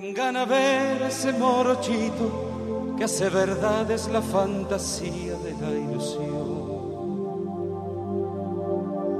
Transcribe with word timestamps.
Vengan 0.00 0.36
a 0.36 0.44
ver 0.44 1.02
ese 1.02 1.32
morochito 1.32 2.94
que 2.96 3.02
hace 3.02 3.28
verdad 3.30 3.90
es 3.90 4.06
la 4.06 4.22
fantasía 4.22 5.34
de 5.34 5.54
la 5.60 5.70
ilusión. 5.70 6.68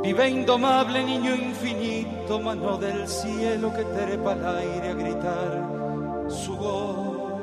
Vive 0.02 0.28
indomable 0.28 1.02
niño 1.02 1.34
infinito, 1.34 2.38
mano 2.38 2.76
del 2.76 3.08
cielo 3.08 3.74
que 3.74 3.82
trepa 3.86 4.34
al 4.34 4.58
aire 4.58 4.90
a 4.90 4.94
gritar 4.94 6.26
su 6.28 6.56
voz. 6.56 7.42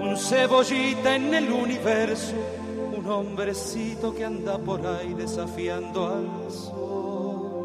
Un 0.00 0.14
cebollita 0.18 1.16
en 1.16 1.32
el 1.32 1.50
universo, 1.50 2.34
un 2.98 3.08
hombrecito 3.08 4.14
que 4.14 4.26
anda 4.26 4.58
por 4.58 4.86
ahí 4.86 5.14
desafiando 5.14 6.06
al 6.08 6.50
sol. 6.52 7.62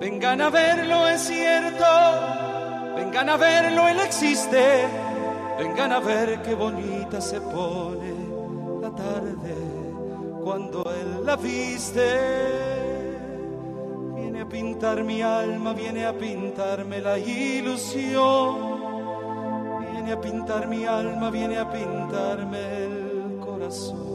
Vengan 0.00 0.40
a 0.40 0.48
verlo, 0.48 1.06
es 1.06 1.20
cierto 1.20 1.84
Vengan 3.06 3.30
a 3.30 3.36
verlo, 3.36 3.86
él 3.86 4.00
existe. 4.00 4.84
Vengan 5.56 5.92
a 5.92 6.00
ver 6.00 6.42
qué 6.42 6.56
bonita 6.56 7.20
se 7.20 7.40
pone 7.40 8.12
la 8.82 8.90
tarde 8.90 9.54
cuando 10.42 10.82
él 10.92 11.24
la 11.24 11.36
viste. 11.36 12.18
Viene 14.16 14.40
a 14.40 14.48
pintar 14.48 15.04
mi 15.04 15.22
alma, 15.22 15.72
viene 15.72 16.04
a 16.04 16.18
pintarme 16.18 17.00
la 17.00 17.16
ilusión. 17.16 18.56
Viene 19.92 20.12
a 20.12 20.20
pintar 20.20 20.66
mi 20.66 20.84
alma, 20.84 21.30
viene 21.30 21.58
a 21.58 21.70
pintarme 21.70 22.58
el 22.58 23.38
corazón. 23.38 24.05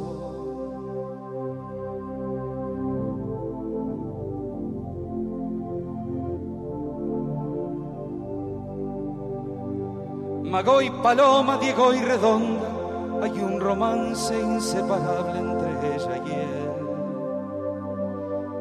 Mago 10.52 10.82
y 10.82 10.90
Paloma, 10.90 11.58
Diego 11.60 11.94
y 11.94 12.02
Redonda, 12.02 12.68
hay 13.24 13.40
un 13.40 13.58
romance 13.58 14.38
inseparable 14.38 15.40
entre 15.40 15.96
ella 15.96 16.22
y 16.26 16.32
él. 16.32 16.72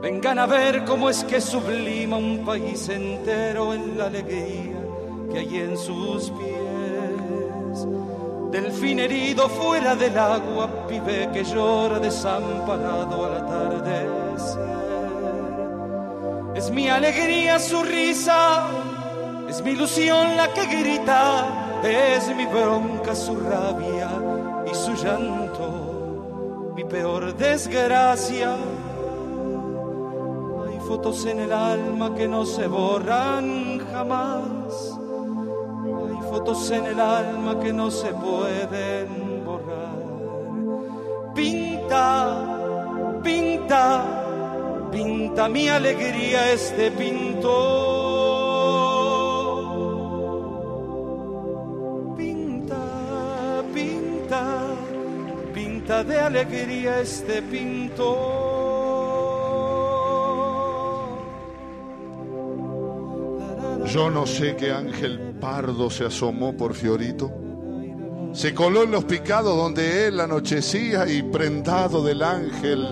Vengan 0.01 0.39
a 0.39 0.47
ver 0.47 0.85
cómo 0.85 1.11
es 1.11 1.25
que 1.25 1.41
sublima 1.41 2.17
un 2.17 2.45
país 2.45 2.89
entero 2.89 3.75
en 3.75 3.99
la 3.99 4.05
alegría 4.05 4.81
que 5.33 5.39
hay 5.41 5.57
en 5.57 5.77
sus 5.77 6.31
pies. 6.31 7.89
Delfín 8.53 9.01
herido 9.01 9.49
fuera 9.49 9.97
del 9.97 10.17
agua, 10.17 10.87
pibe 10.87 11.29
que 11.33 11.43
llora 11.43 11.99
desamparado 11.99 13.27
al 13.27 13.37
atardecer. 13.39 14.61
Es 16.55 16.71
mi 16.71 16.89
alegría 16.89 17.59
su 17.59 17.83
risa, 17.83 18.69
es 19.49 19.61
mi 19.65 19.73
ilusión 19.73 20.37
la 20.37 20.55
que 20.55 20.67
grita 20.67 21.67
es 21.85 22.35
mi 22.37 22.47
bronca 22.47 23.15
su 23.15 23.37
rabia 23.37 24.11
y 24.71 24.75
su 24.75 24.95
llanto, 24.95 26.73
mi 26.77 26.85
peor 26.85 27.35
desgracia. 27.37 28.55
Hay 30.69 30.79
fotos 30.87 31.25
en 31.27 31.41
el 31.41 31.53
alma 31.53 32.15
que 32.15 32.29
no 32.29 32.45
se 32.45 32.67
borran 32.67 33.79
jamás. 33.93 34.99
Hay 36.09 36.31
fotos 36.31 36.71
en 36.71 36.87
el 36.87 37.01
alma 37.01 37.59
que 37.61 37.73
no 37.73 37.91
se 37.91 38.13
pueden 38.13 39.45
borrar. 39.45 40.01
Pinta, 41.35 43.21
pinta, 43.23 44.05
pinta 44.91 45.49
mi 45.49 45.69
alegría 45.69 46.53
este 46.53 46.91
pintor. 46.91 48.10
De 56.05 56.21
alegría 56.21 57.01
este 57.01 57.43
pintor. 57.43 58.09
Yo 63.87 64.11
no 64.11 64.27
sé 64.27 64.57
qué 64.57 64.73
ángel 64.73 65.35
pardo 65.41 65.91
se 65.91 66.05
asomó 66.05 66.57
por 66.57 66.75
Fiorito. 66.75 67.31
Se 68.33 68.55
coló 68.55 68.85
en 68.85 68.93
los 68.93 69.05
picados 69.05 69.57
donde 69.57 70.07
él 70.07 70.21
anochecía 70.21 71.09
y 71.09 71.23
prendado 71.23 72.03
del 72.05 72.23
ángel 72.23 72.87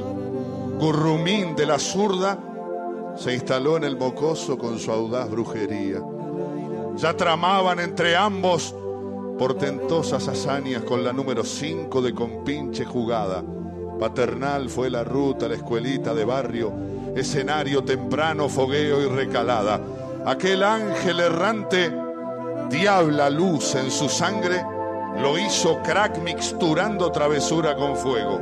gurrumín 0.79 1.55
de 1.57 1.67
la 1.67 1.79
zurda, 1.79 2.39
se 3.17 3.35
instaló 3.35 3.77
en 3.77 3.85
el 3.85 3.97
mocoso 3.97 4.59
con 4.59 4.79
su 4.79 4.91
audaz 4.91 5.31
brujería. 5.31 6.01
Ya 6.97 7.17
tramaban 7.17 7.79
entre 7.81 8.17
ambos 8.17 8.75
portentosas 9.39 10.27
hazañas 10.27 10.83
con 10.83 11.05
la 11.05 11.13
número 11.13 11.45
5 11.45 12.03
de 12.03 12.13
compinche 12.13 12.85
jugada. 12.85 13.43
Paternal 13.99 14.69
fue 14.69 14.91
la 14.91 15.05
ruta, 15.05 15.49
la 15.49 15.55
escuelita 15.55 16.13
de 16.13 16.25
barrio, 16.25 16.73
escenario 17.15 17.85
temprano, 17.85 18.49
fogueo 18.49 19.01
y 19.01 19.07
recalada. 19.07 19.81
Aquel 20.27 20.65
ángel 20.65 21.21
errante, 21.21 21.93
diabla 22.69 23.31
luz 23.31 23.77
en 23.77 23.91
su 23.91 24.09
sangre, 24.09 24.65
lo 25.23 25.39
hizo 25.39 25.81
crack 25.83 26.19
mixturando 26.19 27.11
travesura 27.13 27.77
con 27.77 27.97
fuego. 27.97 28.41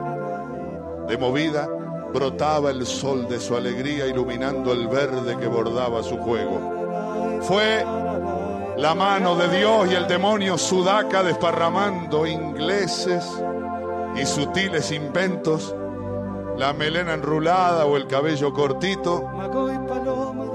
De 1.08 1.18
movida 1.18 1.68
brotaba 2.12 2.70
el 2.70 2.86
sol 2.86 3.28
de 3.28 3.38
su 3.38 3.54
alegría 3.54 4.06
iluminando 4.06 4.72
el 4.72 4.88
verde 4.88 5.36
que 5.36 5.46
bordaba 5.46 6.02
su 6.02 6.16
juego. 6.16 7.40
Fue 7.42 7.84
la 8.76 8.94
mano 8.94 9.36
de 9.36 9.56
Dios 9.56 9.90
y 9.90 9.94
el 9.94 10.06
demonio 10.06 10.58
sudaca 10.58 11.22
desparramando 11.22 12.26
ingleses 12.26 13.24
y 14.14 14.26
sutiles 14.26 14.92
inventos, 14.92 15.74
la 16.58 16.72
melena 16.72 17.14
enrulada 17.14 17.86
o 17.86 17.96
el 17.96 18.06
cabello 18.06 18.52
cortito. 18.52 19.30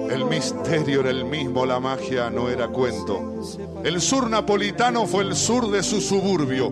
El 0.09 0.25
misterio 0.25 1.01
era 1.01 1.09
el 1.09 1.25
mismo, 1.25 1.65
la 1.65 1.79
magia 1.79 2.29
no 2.29 2.49
era 2.49 2.67
cuento. 2.67 3.21
El 3.83 3.99
sur 4.01 4.29
napolitano 4.29 5.07
fue 5.07 5.23
el 5.23 5.35
sur 5.35 5.71
de 5.71 5.81
su 5.81 5.99
suburbio. 5.99 6.71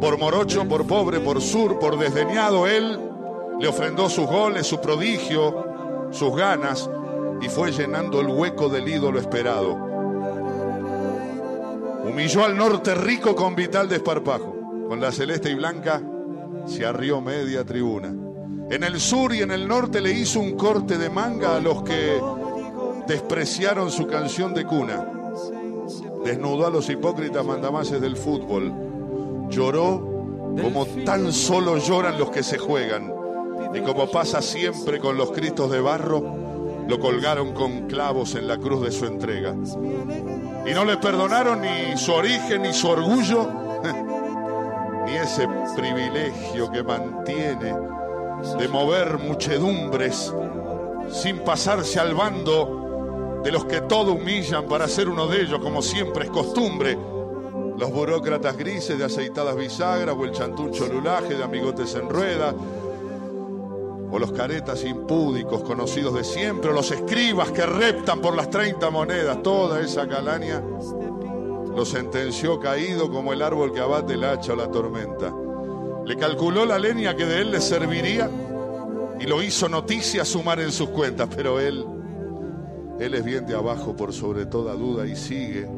Por 0.00 0.16
morocho, 0.16 0.66
por 0.68 0.86
pobre, 0.86 1.18
por 1.18 1.40
sur, 1.40 1.78
por 1.80 1.98
desdeñado, 1.98 2.68
él 2.68 3.00
le 3.58 3.66
ofrendó 3.66 4.08
sus 4.08 4.26
goles, 4.26 4.66
su 4.66 4.80
prodigio, 4.80 5.64
sus 6.12 6.36
ganas, 6.36 6.88
y 7.40 7.48
fue 7.48 7.72
llenando 7.72 8.20
el 8.20 8.28
hueco 8.28 8.68
del 8.68 8.88
ídolo 8.88 9.18
esperado. 9.18 9.87
Humilló 12.08 12.44
al 12.44 12.56
norte 12.56 12.94
rico 12.94 13.36
con 13.36 13.54
vital 13.54 13.88
desparpajo. 13.88 14.56
Con 14.88 14.98
la 14.98 15.12
celeste 15.12 15.50
y 15.50 15.54
blanca 15.54 16.02
se 16.66 16.86
arrió 16.86 17.20
media 17.20 17.64
tribuna. 17.64 18.14
En 18.70 18.82
el 18.82 18.98
sur 18.98 19.34
y 19.34 19.42
en 19.42 19.50
el 19.50 19.68
norte 19.68 20.00
le 20.00 20.12
hizo 20.12 20.40
un 20.40 20.56
corte 20.56 20.96
de 20.96 21.10
manga 21.10 21.56
a 21.56 21.60
los 21.60 21.82
que 21.82 22.18
despreciaron 23.06 23.90
su 23.90 24.06
canción 24.06 24.54
de 24.54 24.64
cuna. 24.64 25.06
Desnudó 26.24 26.66
a 26.66 26.70
los 26.70 26.88
hipócritas 26.88 27.44
mandamases 27.44 28.00
del 28.00 28.16
fútbol. 28.16 28.72
Lloró 29.50 30.54
como 30.62 30.86
tan 31.04 31.30
solo 31.30 31.76
lloran 31.76 32.18
los 32.18 32.30
que 32.30 32.42
se 32.42 32.56
juegan. 32.56 33.12
Y 33.74 33.80
como 33.80 34.10
pasa 34.10 34.40
siempre 34.40 34.98
con 34.98 35.18
los 35.18 35.30
cristos 35.30 35.70
de 35.70 35.80
barro, 35.80 36.37
lo 36.88 36.98
colgaron 36.98 37.52
con 37.52 37.86
clavos 37.86 38.34
en 38.34 38.48
la 38.48 38.56
cruz 38.56 38.82
de 38.82 38.90
su 38.90 39.04
entrega 39.04 39.54
y 40.66 40.72
no 40.72 40.84
le 40.84 40.96
perdonaron 40.96 41.60
ni 41.60 41.96
su 41.98 42.12
origen, 42.12 42.62
ni 42.62 42.72
su 42.72 42.88
orgullo, 42.88 43.46
ni 45.06 45.14
ese 45.14 45.46
privilegio 45.76 46.70
que 46.70 46.82
mantiene 46.82 47.74
de 48.58 48.68
mover 48.68 49.18
muchedumbres 49.18 50.32
sin 51.10 51.38
pasarse 51.40 52.00
al 52.00 52.14
bando 52.14 53.40
de 53.44 53.52
los 53.52 53.66
que 53.66 53.82
todo 53.82 54.12
humillan 54.12 54.66
para 54.66 54.88
ser 54.88 55.08
uno 55.08 55.26
de 55.26 55.42
ellos, 55.42 55.60
como 55.60 55.82
siempre 55.82 56.24
es 56.24 56.30
costumbre. 56.30 56.98
Los 57.76 57.92
burócratas 57.92 58.56
grises 58.56 58.98
de 58.98 59.04
aceitadas 59.04 59.56
bisagras 59.56 60.16
o 60.18 60.24
el 60.24 60.32
chantuncho 60.32 60.86
lulaje 60.86 61.34
de 61.34 61.44
amigotes 61.44 61.94
en 61.94 62.08
rueda 62.08 62.54
o 64.10 64.18
los 64.18 64.32
caretas 64.32 64.84
impúdicos 64.84 65.62
conocidos 65.62 66.14
de 66.14 66.24
siempre, 66.24 66.70
o 66.70 66.72
los 66.72 66.90
escribas 66.90 67.50
que 67.52 67.66
reptan 67.66 68.20
por 68.20 68.34
las 68.34 68.50
30 68.50 68.90
monedas, 68.90 69.42
toda 69.42 69.80
esa 69.80 70.08
calaña, 70.08 70.62
lo 71.74 71.84
sentenció 71.84 72.58
caído 72.58 73.10
como 73.10 73.32
el 73.32 73.42
árbol 73.42 73.72
que 73.72 73.80
abate 73.80 74.14
el 74.14 74.24
hacha 74.24 74.52
o 74.52 74.56
la 74.56 74.70
tormenta. 74.70 75.32
Le 76.04 76.16
calculó 76.16 76.64
la 76.64 76.78
leña 76.78 77.14
que 77.14 77.26
de 77.26 77.42
él 77.42 77.50
le 77.50 77.60
serviría 77.60 78.30
y 79.20 79.24
lo 79.26 79.42
hizo 79.42 79.68
noticia 79.68 80.24
sumar 80.24 80.60
en 80.60 80.72
sus 80.72 80.88
cuentas, 80.88 81.28
pero 81.34 81.60
él, 81.60 81.84
él 82.98 83.14
es 83.14 83.24
bien 83.24 83.46
de 83.46 83.54
abajo 83.54 83.94
por 83.94 84.12
sobre 84.12 84.46
toda 84.46 84.74
duda 84.74 85.06
y 85.06 85.14
sigue 85.14 85.68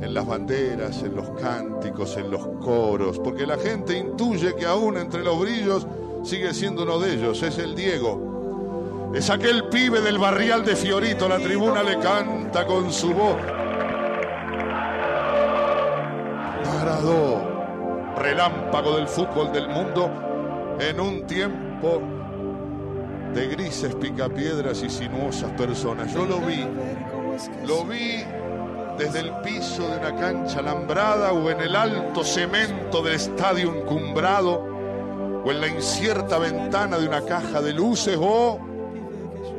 en 0.00 0.14
las 0.14 0.26
banderas, 0.26 1.02
en 1.02 1.16
los 1.16 1.28
cánticos, 1.40 2.16
en 2.16 2.30
los 2.30 2.46
coros, 2.62 3.18
porque 3.18 3.46
la 3.46 3.56
gente 3.56 3.98
intuye 3.98 4.54
que 4.54 4.66
aún 4.66 4.98
entre 4.98 5.24
los 5.24 5.40
brillos 5.40 5.86
sigue 6.26 6.52
siendo 6.52 6.82
uno 6.82 6.98
de 6.98 7.14
ellos, 7.14 7.40
es 7.42 7.56
el 7.58 7.76
Diego. 7.76 9.12
Es 9.14 9.30
aquel 9.30 9.68
pibe 9.68 10.00
del 10.00 10.18
barrial 10.18 10.64
de 10.64 10.74
Fiorito, 10.74 11.28
la 11.28 11.38
tribuna 11.38 11.84
le 11.84 11.98
canta 12.00 12.66
con 12.66 12.92
su 12.92 13.14
voz. 13.14 13.36
Maradó, 16.64 18.14
relámpago 18.18 18.96
del 18.96 19.06
fútbol 19.06 19.52
del 19.52 19.68
mundo, 19.68 20.10
en 20.80 20.98
un 20.98 21.26
tiempo 21.28 22.02
de 23.32 23.46
grises 23.46 23.94
picapiedras 23.94 24.82
y 24.82 24.90
sinuosas 24.90 25.52
personas. 25.52 26.12
Yo 26.12 26.26
lo 26.26 26.40
vi, 26.40 26.66
lo 27.64 27.84
vi 27.84 28.24
desde 28.98 29.20
el 29.20 29.30
piso 29.42 29.88
de 29.88 29.98
una 29.98 30.16
cancha 30.16 30.58
alambrada 30.58 31.32
o 31.32 31.50
en 31.50 31.60
el 31.60 31.76
alto 31.76 32.24
cemento 32.24 33.00
del 33.02 33.14
estadio 33.14 33.72
encumbrado 33.72 34.75
o 35.46 35.52
en 35.52 35.60
la 35.60 35.68
incierta 35.68 36.38
ventana 36.38 36.98
de 36.98 37.06
una 37.06 37.22
caja 37.22 37.62
de 37.62 37.72
luces 37.72 38.18
o 38.20 38.58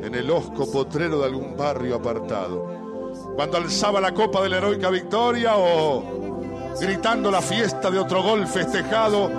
en 0.02 0.14
el 0.14 0.30
osco 0.30 0.70
potrero 0.70 1.20
de 1.20 1.24
algún 1.24 1.56
barrio 1.56 1.96
apartado. 1.96 3.10
Cuando 3.34 3.56
alzaba 3.56 3.98
la 3.98 4.12
copa 4.12 4.42
de 4.42 4.50
la 4.50 4.58
heroica 4.58 4.90
victoria 4.90 5.56
o 5.56 6.38
gritando 6.78 7.30
la 7.30 7.40
fiesta 7.40 7.90
de 7.90 7.98
otro 7.98 8.22
gol 8.22 8.46
festejado 8.46 9.30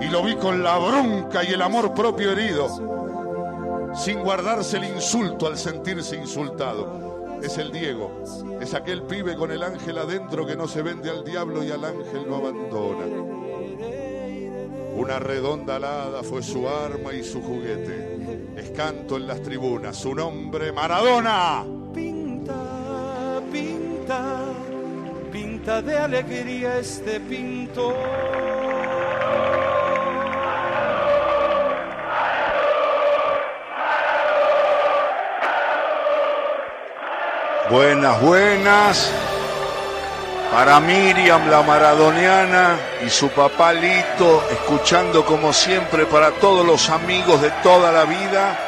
y 0.00 0.06
lo 0.06 0.22
vi 0.22 0.36
con 0.36 0.62
la 0.62 0.78
bronca 0.78 1.44
y 1.44 1.48
el 1.48 1.60
amor 1.60 1.92
propio 1.92 2.32
herido 2.32 3.90
sin 3.94 4.22
guardarse 4.22 4.78
el 4.78 4.84
insulto 4.84 5.48
al 5.48 5.58
sentirse 5.58 6.16
insultado. 6.16 7.38
Es 7.42 7.58
el 7.58 7.72
Diego, 7.72 8.22
es 8.58 8.72
aquel 8.72 9.02
pibe 9.02 9.36
con 9.36 9.50
el 9.50 9.62
ángel 9.62 9.98
adentro 9.98 10.46
que 10.46 10.56
no 10.56 10.66
se 10.66 10.80
vende 10.80 11.10
al 11.10 11.24
diablo 11.24 11.62
y 11.62 11.70
al 11.70 11.84
ángel 11.84 12.24
lo 12.26 12.36
abandona. 12.36 13.39
Una 15.00 15.18
redonda 15.18 15.76
alada 15.76 16.22
fue 16.22 16.42
su 16.42 16.68
arma 16.68 17.14
y 17.14 17.24
su 17.24 17.40
juguete. 17.40 18.18
Escanto 18.54 19.16
en 19.16 19.28
las 19.28 19.40
tribunas, 19.40 19.96
su 19.96 20.14
nombre 20.14 20.72
Maradona. 20.72 21.64
Pinta, 21.94 23.40
pinta, 23.50 24.42
pinta 25.32 25.80
de 25.80 25.96
alegría 25.96 26.78
este 26.78 27.18
pintor. 27.18 27.94
Buenas, 37.70 38.20
buenas. 38.20 39.29
Para 40.52 40.80
Miriam 40.80 41.48
la 41.48 41.62
maradoniana 41.62 42.76
y 43.06 43.08
su 43.08 43.28
papá 43.28 43.72
Lito, 43.72 44.42
escuchando 44.50 45.24
como 45.24 45.52
siempre 45.52 46.06
para 46.06 46.32
todos 46.32 46.66
los 46.66 46.90
amigos 46.90 47.40
de 47.40 47.52
toda 47.62 47.92
la 47.92 48.04
vida, 48.04 48.58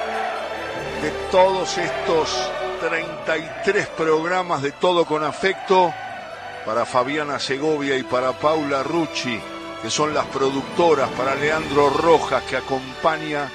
de 1.02 1.11
todos 1.32 1.76
estos 1.79 2.50
33 2.88 3.88
programas 3.88 4.62
de 4.62 4.70
Todo 4.70 5.05
con 5.05 5.25
Afecto, 5.25 5.93
para 6.64 6.87
Fabiana 6.87 7.40
Segovia 7.40 7.96
y 7.96 8.05
para 8.05 8.31
Paula 8.31 8.84
Rucci, 8.84 9.40
que 9.82 9.90
son 9.90 10.14
las 10.14 10.26
productoras, 10.26 11.11
para 11.11 11.34
Leandro 11.34 11.90
Rojas, 11.90 12.44
que 12.44 12.58
acompaña 12.58 13.50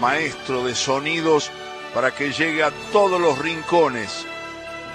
maestro 0.00 0.64
de 0.64 0.76
sonidos, 0.76 1.50
para 1.92 2.12
que 2.12 2.32
llegue 2.32 2.62
a 2.62 2.70
todos 2.92 3.20
los 3.20 3.36
rincones 3.38 4.24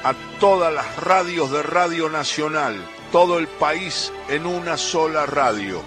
a 0.07 0.15
todas 0.39 0.73
las 0.73 0.95
radios 1.03 1.51
de 1.51 1.61
Radio 1.61 2.07
Nacional, 2.07 2.81
todo 3.11 3.39
el 3.39 3.45
país 3.45 4.13
en 4.29 4.45
una 4.45 4.77
sola 4.77 5.25
radio, 5.25 5.81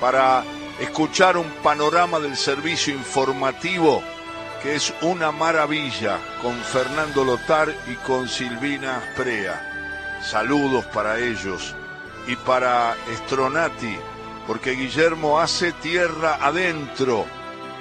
para 0.00 0.42
escuchar 0.80 1.36
un 1.36 1.48
panorama 1.62 2.18
del 2.18 2.36
servicio 2.36 2.92
informativo 2.92 4.02
que 4.60 4.74
es 4.74 4.92
una 5.02 5.30
maravilla 5.30 6.18
con 6.42 6.56
Fernando 6.56 7.24
Lotar 7.24 7.72
y 7.86 7.94
con 8.04 8.28
Silvina 8.28 9.00
Prea. 9.16 10.18
Saludos 10.20 10.84
para 10.86 11.20
ellos 11.20 11.76
y 12.26 12.34
para 12.34 12.96
Estronati, 13.08 13.98
porque 14.48 14.72
Guillermo 14.72 15.38
hace 15.38 15.70
tierra 15.74 16.38
adentro 16.40 17.24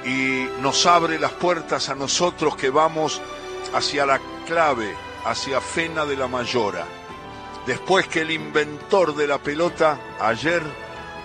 y 0.05 0.45
nos 0.61 0.85
abre 0.85 1.17
las 1.17 1.31
puertas 1.31 1.89
a 1.89 1.95
nosotros 1.95 2.55
que 2.55 2.69
vamos 2.69 3.19
hacia 3.73 4.05
la 4.05 4.21
clave 4.45 5.06
hacia 5.29 5.59
Fena 5.59 6.05
de 6.05 6.15
la 6.15 6.27
Mayora, 6.27 6.85
después 7.65 8.07
que 8.07 8.21
el 8.21 8.31
inventor 8.31 9.13
de 9.13 9.27
la 9.27 9.37
pelota 9.37 9.99
ayer 10.21 10.63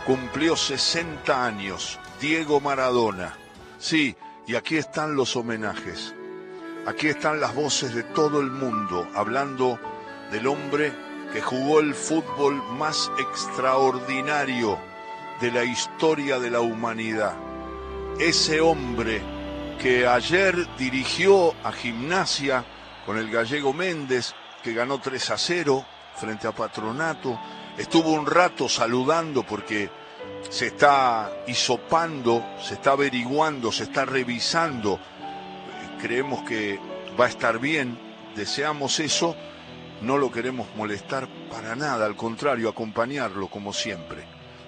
cumplió 0.04 0.56
60 0.56 1.44
años, 1.44 2.00
Diego 2.20 2.60
Maradona. 2.60 3.36
Sí, 3.78 4.16
y 4.46 4.56
aquí 4.56 4.76
están 4.76 5.14
los 5.14 5.36
homenajes, 5.36 6.14
aquí 6.84 7.08
están 7.08 7.40
las 7.40 7.54
voces 7.54 7.94
de 7.94 8.02
todo 8.02 8.40
el 8.40 8.50
mundo 8.50 9.06
hablando 9.14 9.78
del 10.32 10.48
hombre 10.48 10.92
que 11.32 11.40
jugó 11.40 11.78
el 11.78 11.94
fútbol 11.94 12.60
más 12.76 13.08
extraordinario 13.20 14.78
de 15.40 15.52
la 15.52 15.64
historia 15.64 16.40
de 16.40 16.50
la 16.50 16.60
humanidad. 16.60 17.34
Ese 18.18 18.60
hombre 18.60 19.22
que 19.80 20.06
ayer 20.08 20.56
dirigió 20.76 21.54
a 21.62 21.70
gimnasia 21.70 22.64
con 23.04 23.18
el 23.18 23.30
gallego 23.30 23.72
Méndez, 23.72 24.34
que 24.62 24.72
ganó 24.72 25.00
3 25.00 25.30
a 25.30 25.38
0 25.38 25.84
frente 26.16 26.46
a 26.46 26.52
Patronato. 26.52 27.38
Estuvo 27.76 28.12
un 28.12 28.26
rato 28.26 28.68
saludando 28.68 29.42
porque 29.42 29.90
se 30.48 30.68
está 30.68 31.30
hisopando, 31.46 32.44
se 32.60 32.74
está 32.74 32.92
averiguando, 32.92 33.72
se 33.72 33.84
está 33.84 34.04
revisando. 34.04 34.98
Creemos 36.00 36.42
que 36.42 36.78
va 37.18 37.26
a 37.26 37.28
estar 37.28 37.58
bien, 37.58 37.98
deseamos 38.34 39.00
eso, 39.00 39.36
no 40.00 40.18
lo 40.18 40.30
queremos 40.30 40.68
molestar 40.76 41.28
para 41.50 41.76
nada, 41.76 42.06
al 42.06 42.16
contrario, 42.16 42.68
acompañarlo 42.68 43.48
como 43.48 43.72
siempre, 43.72 44.24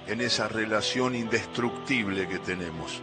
en 0.06 0.20
esa 0.20 0.48
relación 0.48 1.14
indestructible 1.14 2.28
que 2.28 2.38
tenemos. 2.38 3.02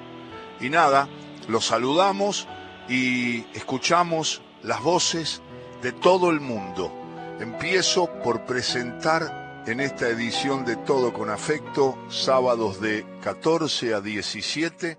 Y 0.60 0.70
nada, 0.70 1.08
lo 1.48 1.60
saludamos 1.60 2.48
y 2.88 3.42
escuchamos 3.54 4.42
las 4.64 4.82
voces 4.82 5.42
de 5.82 5.92
todo 5.92 6.30
el 6.30 6.40
mundo. 6.40 6.92
Empiezo 7.40 8.12
por 8.22 8.46
presentar 8.46 9.64
en 9.66 9.80
esta 9.80 10.08
edición 10.10 10.66
de 10.66 10.76
Todo 10.76 11.14
con 11.14 11.30
Afecto, 11.30 11.98
sábados 12.10 12.82
de 12.82 13.06
14 13.22 13.94
a 13.94 14.02
17, 14.02 14.98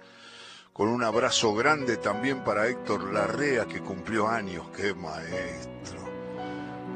con 0.73 0.89
un 0.89 1.03
abrazo 1.05 1.55
grande 1.55 1.97
también 1.97 2.43
para 2.45 2.69
Héctor 2.69 3.13
Larrea, 3.13 3.67
que 3.67 3.81
cumplió 3.81 4.29
años, 4.29 4.69
qué 4.77 4.95
maestro. 4.95 6.01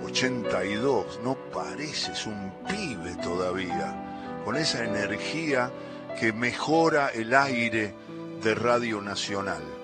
82, 0.05 1.21
no 1.23 1.35
pareces 1.53 2.27
un 2.27 2.53
pibe 2.69 3.17
todavía, 3.23 4.43
con 4.45 4.57
esa 4.57 4.85
energía 4.85 5.73
que 6.19 6.33
mejora 6.33 7.09
el 7.09 7.35
aire 7.35 7.95
de 8.43 8.55
Radio 8.55 9.03
Nacional. 9.03 9.76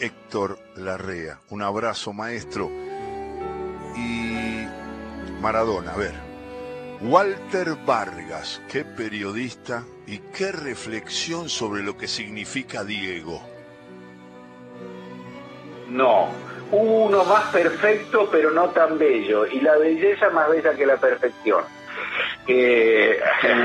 Héctor 0.00 0.58
Larrea. 0.76 1.38
Un 1.50 1.62
abrazo, 1.62 2.12
maestro. 2.12 2.70
Y 3.96 4.66
Maradona, 5.40 5.92
a 5.92 5.96
ver. 5.96 6.14
Walter 7.02 7.76
Vargas, 7.86 8.62
qué 8.70 8.84
periodista 8.84 9.84
y 10.06 10.18
qué 10.36 10.52
reflexión 10.52 11.48
sobre 11.48 11.82
lo 11.82 11.96
que 11.96 12.06
significa 12.06 12.84
Diego. 12.84 13.40
No, 15.88 16.28
uno 16.70 17.24
más 17.24 17.44
perfecto 17.52 18.28
pero 18.30 18.50
no 18.50 18.68
tan 18.68 18.98
bello 18.98 19.46
y 19.46 19.60
la 19.60 19.76
belleza 19.78 20.30
más 20.30 20.50
bella 20.50 20.74
que 20.74 20.86
la 20.86 20.98
perfección. 20.98 21.64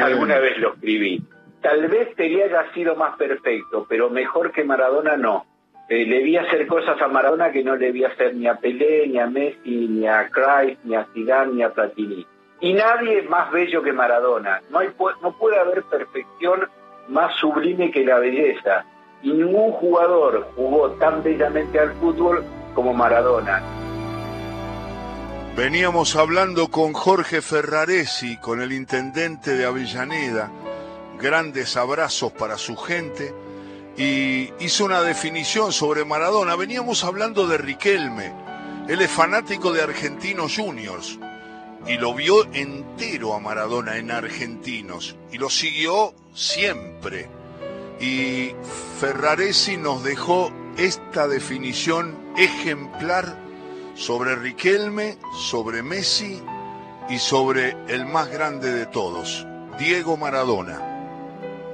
alguna 0.01 0.39
vez 0.39 0.58
lo 0.58 0.74
escribí. 0.74 1.22
Tal 1.62 1.88
vez 1.88 2.15
Pelé 2.15 2.44
haya 2.44 2.72
sido 2.74 2.96
más 2.96 3.18
perfecto, 3.18 3.86
pero 3.89 4.10
mejor 4.10 4.51
que 4.51 4.63
Maradona 4.63 5.18
no 5.18 5.46
eh, 5.88 6.06
le 6.06 6.24
vi 6.24 6.36
hacer 6.36 6.65
cosas 6.65 7.00
a 7.00 7.08
Maradona 7.08 7.51
que 7.51 7.63
no 7.63 7.75
le 7.75 7.92
vi 7.92 8.04
hacer 8.04 8.34
ni 8.34 8.48
a 8.48 8.56
Pelé, 8.56 9.08
ni 9.08 9.20
a 9.20 9.27
Messi, 9.27 9.88
ni 9.88 10.08
a 10.08 10.30
Christ, 10.30 10.80
ni 10.84 10.96
a 10.96 11.06
Zidane, 11.13 11.54
ni 11.54 11.63
a 11.63 11.72
Platini. 11.72 12.25
Y 12.62 12.74
nadie 12.74 13.22
más 13.24 13.51
bello 13.51 13.84
que 13.84 13.94
Maradona. 13.94 14.62
No, 14.72 14.80
hay, 14.80 14.89
no 15.22 15.38
puede 15.38 15.60
haber 15.60 15.84
perfección 15.84 16.68
más 17.08 17.36
sublime 17.36 17.92
que 17.92 18.04
la 18.04 18.18
belleza. 18.18 18.86
Y 19.22 19.32
ningún 19.32 19.74
jugador 19.74 20.48
jugó 20.56 20.89
tan 20.94 21.22
bellamente 21.22 21.80
al 21.80 21.92
fútbol 21.94 22.44
como 22.74 22.94
Maradona. 22.94 23.62
Veníamos 25.56 26.15
hablando 26.15 26.70
con 26.70 26.94
Jorge 26.94 27.42
Ferraresi, 27.42 28.38
con 28.38 28.62
el 28.62 28.72
intendente 28.72 29.56
de 29.56 29.65
Avellaneda. 29.65 30.50
Grandes 31.20 31.77
abrazos 31.77 32.32
para 32.32 32.58
su 32.58 32.75
gente 32.75 33.34
y 33.98 34.52
hizo 34.60 34.86
una 34.86 35.02
definición 35.02 35.72
sobre 35.72 36.06
Maradona. 36.06 36.56
Veníamos 36.56 37.04
hablando 37.04 37.48
de 37.48 37.58
Riquelme. 37.58 38.34
Él 38.88 39.02
es 39.02 39.10
fanático 39.10 39.72
de 39.72 39.82
Argentinos 39.82 40.56
Juniors 40.58 41.18
y 41.88 41.98
lo 41.98 42.14
vio 42.14 42.46
entero 42.54 43.34
a 43.34 43.40
Maradona 43.40 43.98
en 43.98 44.12
Argentinos 44.12 45.16
y 45.32 45.38
lo 45.38 45.50
siguió 45.50 46.14
siempre. 46.34 47.30
Y 48.00 48.52
Ferraresi 49.00 49.78
nos 49.78 50.04
dejó 50.04 50.52
esta 50.78 51.28
definición 51.28 52.18
ejemplar 52.38 53.38
sobre 53.96 54.36
Riquelme, 54.36 55.18
sobre 55.34 55.82
Messi 55.82 56.42
y 57.10 57.18
sobre 57.20 57.78
el 57.88 58.06
más 58.06 58.30
grande 58.30 58.74
de 58.74 58.86
todos, 58.86 59.48
Diego 59.80 60.18
Maradona. 60.18 60.95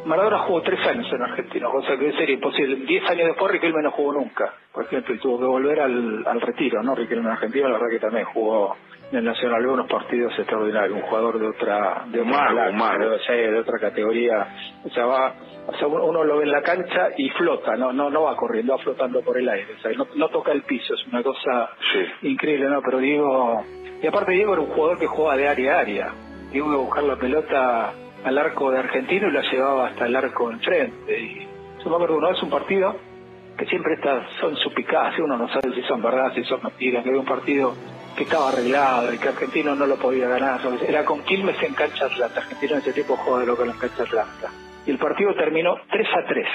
Maradona 0.05 0.39
jugó 0.39 0.61
tres 0.61 0.79
años 0.87 1.07
en 1.13 1.21
Argentina, 1.21 1.67
cosa 1.69 1.97
que 1.97 2.11
sería 2.13 2.35
imposible. 2.35 2.75
Diez 2.87 3.07
años 3.09 3.27
después 3.27 3.51
Riquelme 3.51 3.83
no 3.83 3.91
jugó 3.91 4.13
nunca, 4.13 4.53
por 4.73 4.85
ejemplo, 4.85 5.13
y 5.13 5.19
tuvo 5.19 5.39
que 5.39 5.45
volver 5.45 5.79
al, 5.79 6.25
al 6.25 6.41
retiro, 6.41 6.81
¿no? 6.81 6.95
Riquelme 6.95 7.25
en 7.25 7.31
Argentina, 7.31 7.67
la 7.67 7.73
verdad 7.73 7.89
que 7.89 7.99
también 7.99 8.25
jugó 8.25 8.75
en 9.11 9.17
el 9.19 9.25
Nacional 9.25 9.65
unos 9.65 9.87
partidos 9.87 10.33
extraordinarios, 10.39 10.95
un 10.95 11.03
jugador 11.03 11.39
de 11.39 11.47
otra 11.47 12.05
de 12.07 12.21
otra, 12.21 12.71
mago. 12.71 13.09
de, 13.09 13.51
de 13.51 13.59
otra 13.59 13.77
categoría, 13.77 14.47
o 14.85 14.89
sea, 14.89 15.05
va, 15.05 15.35
o 15.67 15.73
sea, 15.75 15.87
uno, 15.87 16.23
lo 16.23 16.37
ve 16.37 16.45
en 16.45 16.51
la 16.51 16.61
cancha 16.61 17.09
y 17.17 17.29
flota, 17.31 17.75
no 17.75 17.91
no 17.91 18.09
no 18.09 18.23
va 18.23 18.35
corriendo, 18.35 18.73
va 18.73 18.79
flotando 18.79 19.21
por 19.21 19.37
el 19.37 19.47
aire, 19.49 19.75
o 19.77 19.81
sea, 19.81 19.91
no, 19.91 20.07
no 20.15 20.29
toca 20.29 20.51
el 20.51 20.63
piso, 20.63 20.93
es 20.93 21.05
una 21.07 21.21
cosa 21.21 21.71
increíble, 22.21 22.69
¿no? 22.69 22.81
Pero 22.81 22.99
Diego, 22.99 23.63
y 24.01 24.07
aparte 24.07 24.31
Diego 24.31 24.53
era 24.53 24.61
un 24.61 24.69
jugador 24.69 24.97
que 24.97 25.07
jugaba 25.07 25.37
de 25.37 25.47
área 25.47 25.75
a 25.75 25.79
área, 25.79 26.13
Diego 26.51 26.67
iba 26.67 26.75
a 26.75 26.85
buscar 26.85 27.03
la 27.03 27.15
pelota 27.17 27.93
al 28.23 28.37
arco 28.37 28.71
de 28.71 28.79
Argentino 28.79 29.27
y 29.27 29.31
la 29.31 29.41
llevaba 29.41 29.87
hasta 29.87 30.05
el 30.05 30.15
arco 30.15 30.51
enfrente, 30.51 31.19
y 31.19 31.47
yo 31.83 32.43
un 32.43 32.49
partido 32.49 32.95
que 33.57 33.65
siempre 33.65 33.93
estas 33.95 34.27
son 34.39 34.55
supicadas, 34.57 35.17
uno 35.19 35.37
no 35.37 35.47
sabe 35.49 35.73
si 35.75 35.81
son 35.83 36.01
verdad, 36.01 36.33
si 36.33 36.43
son 36.43 36.61
mentiras, 36.63 37.03
que 37.03 37.09
había 37.09 37.21
un 37.21 37.27
partido 37.27 37.73
que 38.15 38.23
estaba 38.23 38.49
arreglado 38.49 39.13
y 39.13 39.17
que 39.17 39.29
Argentino 39.29 39.75
no 39.75 39.85
lo 39.85 39.95
podía 39.97 40.27
ganar. 40.27 40.59
Era 40.87 41.05
con 41.05 41.23
Quilmes 41.23 41.61
en 41.63 41.73
cancha 41.73 42.05
Atlanta. 42.05 42.41
Argentino 42.41 42.73
en 42.73 42.79
ese 42.79 42.93
tiempo 42.93 43.15
jugaba 43.17 43.41
de 43.41 43.47
local 43.47 43.69
en 43.69 43.77
cancha 43.77 44.03
Atlanta. 44.03 44.49
Y 44.85 44.91
el 44.91 44.97
partido 44.97 45.33
terminó 45.35 45.75
3 45.89 46.07
a 46.07 46.27
3. 46.27 46.47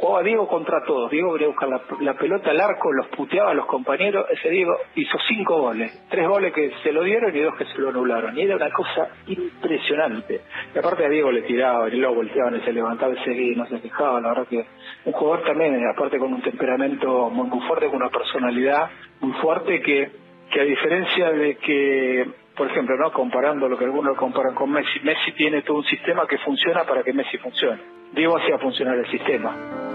Jugaba 0.00 0.22
Diego 0.22 0.48
contra 0.48 0.82
todos. 0.84 1.10
Diego 1.10 1.32
quería 1.34 1.48
buscar 1.48 1.68
la, 2.00 2.14
pelota 2.14 2.50
al 2.50 2.60
arco, 2.60 2.90
los 2.90 3.08
puteaba 3.08 3.50
a 3.50 3.54
los 3.54 3.66
compañeros. 3.66 4.24
Ese 4.30 4.48
Diego 4.48 4.74
hizo 4.94 5.18
cinco 5.28 5.60
goles. 5.60 6.06
Tres 6.08 6.26
goles 6.26 6.54
que 6.54 6.72
se 6.82 6.90
lo 6.90 7.02
dieron 7.02 7.36
y 7.36 7.40
dos 7.40 7.54
que 7.56 7.66
se 7.66 7.78
lo 7.78 7.90
anularon. 7.90 8.36
Y 8.38 8.42
era 8.42 8.56
una 8.56 8.70
cosa 8.70 9.08
impresionante. 9.26 10.40
Y 10.74 10.78
aparte 10.78 11.04
a 11.04 11.08
Diego 11.10 11.30
le 11.30 11.42
tiraban 11.42 11.92
y 11.92 11.96
luego 11.96 12.14
volteaban 12.14 12.56
y 12.56 12.60
se 12.60 12.72
levantaba 12.72 13.12
y 13.12 13.24
seguía 13.24 13.56
no 13.56 13.66
se 13.66 13.80
quejaba. 13.80 14.22
La 14.22 14.28
verdad 14.28 14.46
que 14.48 14.64
un 15.04 15.12
jugador 15.12 15.44
también, 15.44 15.78
aparte 15.86 16.18
con 16.18 16.32
un 16.32 16.40
temperamento 16.40 17.28
muy, 17.28 17.48
muy 17.48 17.60
fuerte, 17.66 17.86
con 17.88 17.96
una 17.96 18.08
personalidad 18.08 18.88
muy 19.20 19.32
fuerte 19.34 19.82
que 19.82 20.20
que 20.50 20.60
a 20.60 20.64
diferencia 20.64 21.30
de 21.30 21.56
que, 21.56 22.26
por 22.56 22.66
ejemplo, 22.66 22.96
no 22.96 23.12
comparando 23.12 23.68
lo 23.68 23.78
que 23.78 23.84
algunos 23.84 24.16
comparan 24.16 24.54
con 24.54 24.70
Messi, 24.70 25.00
Messi 25.02 25.32
tiene 25.32 25.62
todo 25.62 25.78
un 25.78 25.84
sistema 25.84 26.26
que 26.26 26.38
funciona 26.38 26.84
para 26.84 27.02
que 27.02 27.12
Messi 27.12 27.38
funcione. 27.38 27.80
Diego 28.12 28.36
hacía 28.36 28.58
funcionar 28.58 28.96
el 28.96 29.08
sistema. 29.10 29.89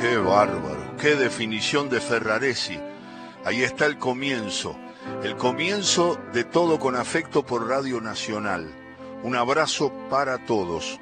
Qué 0.00 0.18
bárbaro, 0.18 0.94
qué 1.00 1.16
definición 1.16 1.88
de 1.88 2.02
Ferraresi. 2.02 2.78
Ahí 3.46 3.62
está 3.62 3.86
el 3.86 3.96
comienzo, 3.96 4.76
el 5.22 5.36
comienzo 5.36 6.18
de 6.34 6.44
todo 6.44 6.78
con 6.78 6.96
afecto 6.96 7.46
por 7.46 7.66
Radio 7.66 8.02
Nacional. 8.02 8.74
Un 9.22 9.36
abrazo 9.36 9.90
para 10.10 10.44
todos. 10.44 11.00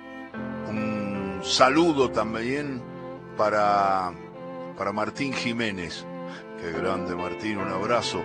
Un 0.69 1.41
saludo 1.43 2.13
también 2.13 2.81
para, 3.37 4.13
para 4.79 4.93
Martín 4.93 5.33
Jiménez. 5.33 6.07
Qué 6.61 6.71
grande 6.71 7.17
Martín, 7.17 7.59
un 7.59 7.73
abrazo. 7.73 8.23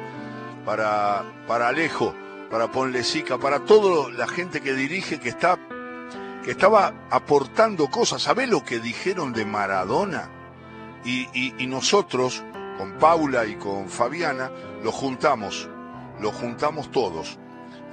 Para, 0.66 1.24
para 1.48 1.70
Alejo, 1.70 2.14
para 2.52 2.72
Ponlecica, 2.72 3.40
para 3.40 3.62
toda 3.62 4.12
la 4.12 4.28
gente 4.28 4.62
que 4.62 4.74
dirige, 4.74 5.20
que 5.20 5.30
está 5.30 5.58
que 6.44 6.52
estaba 6.52 6.94
aportando 7.10 7.88
cosas. 7.90 8.22
¿Sabés 8.22 8.48
lo 8.48 8.64
que 8.64 8.80
dijeron 8.80 9.34
de 9.34 9.46
Maradona? 9.46 10.39
Y, 11.10 11.66
nosotros, 11.66 12.44
con 12.78 13.00
Paula 13.00 13.48
y 13.48 13.56
con 13.56 13.90
Fabiana, 13.90 14.52
lo 14.84 14.92
juntamos, 14.92 15.68
lo 16.20 16.32
juntamos 16.32 16.92
todos. 16.92 17.40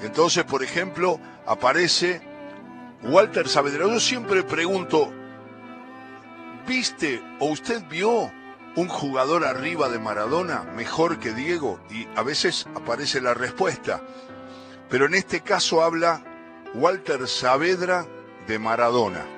Entonces, 0.02 0.44
por 0.44 0.62
ejemplo, 0.62 1.18
aparece 1.46 2.20
Walter 3.04 3.48
Saavedra. 3.48 3.86
Yo 3.86 4.00
siempre 4.00 4.42
pregunto, 4.42 5.10
¿viste 6.68 7.22
o 7.38 7.46
usted 7.46 7.82
vio 7.88 8.30
un 8.76 8.88
jugador 8.88 9.46
arriba 9.46 9.88
de 9.88 9.98
Maradona 9.98 10.64
mejor 10.76 11.18
que 11.18 11.32
Diego? 11.32 11.80
Y 11.90 12.06
a 12.16 12.22
veces 12.22 12.66
aparece 12.74 13.22
la 13.22 13.32
respuesta. 13.32 14.02
Pero 14.90 15.06
en 15.06 15.14
este 15.14 15.40
caso 15.40 15.82
habla 15.82 16.22
Walter 16.74 17.26
Saavedra 17.26 18.06
de 18.46 18.58
Maradona. 18.58 19.35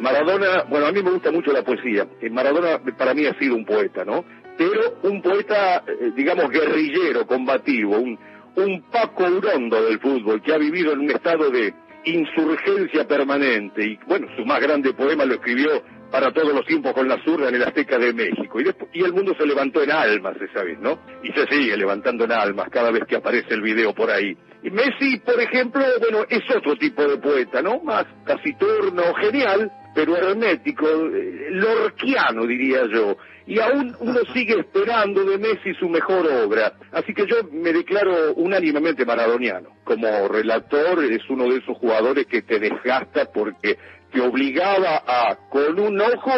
Maradona, 0.00 0.64
bueno, 0.68 0.86
a 0.86 0.92
mí 0.92 1.02
me 1.02 1.10
gusta 1.10 1.30
mucho 1.30 1.52
la 1.52 1.62
poesía. 1.62 2.06
Eh, 2.20 2.30
Maradona 2.30 2.80
para 2.96 3.14
mí 3.14 3.26
ha 3.26 3.38
sido 3.38 3.54
un 3.54 3.64
poeta, 3.64 4.04
¿no? 4.04 4.24
Pero 4.56 4.98
un 5.02 5.22
poeta, 5.22 5.84
eh, 5.86 6.12
digamos, 6.16 6.50
guerrillero, 6.50 7.26
combativo, 7.26 7.98
un, 7.98 8.18
un 8.56 8.82
Paco 8.90 9.24
Urondo 9.24 9.82
del 9.84 10.00
fútbol, 10.00 10.42
que 10.42 10.52
ha 10.52 10.58
vivido 10.58 10.92
en 10.92 11.00
un 11.00 11.10
estado 11.10 11.50
de 11.50 11.72
insurgencia 12.04 13.06
permanente. 13.06 13.84
Y 13.84 13.98
bueno, 14.06 14.26
su 14.36 14.44
más 14.44 14.60
grande 14.60 14.92
poema 14.94 15.24
lo 15.24 15.34
escribió 15.34 15.82
para 16.10 16.32
todos 16.32 16.52
los 16.52 16.66
tiempos 16.66 16.92
con 16.92 17.08
la 17.08 17.22
zurda 17.22 17.48
en 17.48 17.54
el 17.54 17.62
Azteca 17.62 17.98
de 17.98 18.12
México. 18.12 18.60
Y, 18.60 18.64
después, 18.64 18.90
y 18.92 19.04
el 19.04 19.12
mundo 19.12 19.34
se 19.38 19.46
levantó 19.46 19.82
en 19.82 19.92
almas 19.92 20.36
esa 20.40 20.64
vez, 20.64 20.78
¿no? 20.80 20.98
Y 21.22 21.32
se 21.32 21.46
sigue 21.46 21.76
levantando 21.76 22.24
en 22.24 22.32
almas 22.32 22.68
cada 22.70 22.90
vez 22.90 23.04
que 23.06 23.16
aparece 23.16 23.54
el 23.54 23.62
video 23.62 23.94
por 23.94 24.10
ahí. 24.10 24.36
Y 24.62 24.70
Messi, 24.70 25.18
por 25.20 25.40
ejemplo, 25.40 25.82
bueno, 26.00 26.26
es 26.28 26.42
otro 26.54 26.76
tipo 26.76 27.02
de 27.02 27.18
poeta, 27.18 27.62
¿no? 27.62 27.80
Más 27.82 28.04
taciturno, 28.26 29.14
genial, 29.14 29.70
pero 29.94 30.16
hermético, 30.16 30.86
eh, 30.86 31.48
lorquiano 31.50 32.46
diría 32.46 32.86
yo. 32.92 33.16
Y 33.46 33.58
aún 33.58 33.96
uno 34.00 34.20
sigue 34.32 34.60
esperando 34.60 35.24
de 35.24 35.38
Messi 35.38 35.74
su 35.74 35.88
mejor 35.88 36.26
obra. 36.26 36.72
Así 36.92 37.12
que 37.14 37.26
yo 37.26 37.36
me 37.52 37.72
declaro 37.72 38.34
unánimemente 38.34 39.04
maradoniano. 39.04 39.70
Como 39.84 40.28
relator 40.28 41.04
es 41.04 41.28
uno 41.28 41.44
de 41.44 41.58
esos 41.58 41.76
jugadores 41.78 42.26
que 42.26 42.42
te 42.42 42.58
desgasta 42.58 43.26
porque 43.32 43.78
te 44.12 44.20
obligaba 44.20 45.02
a, 45.06 45.36
con 45.48 45.78
un 45.78 46.00
ojo, 46.00 46.32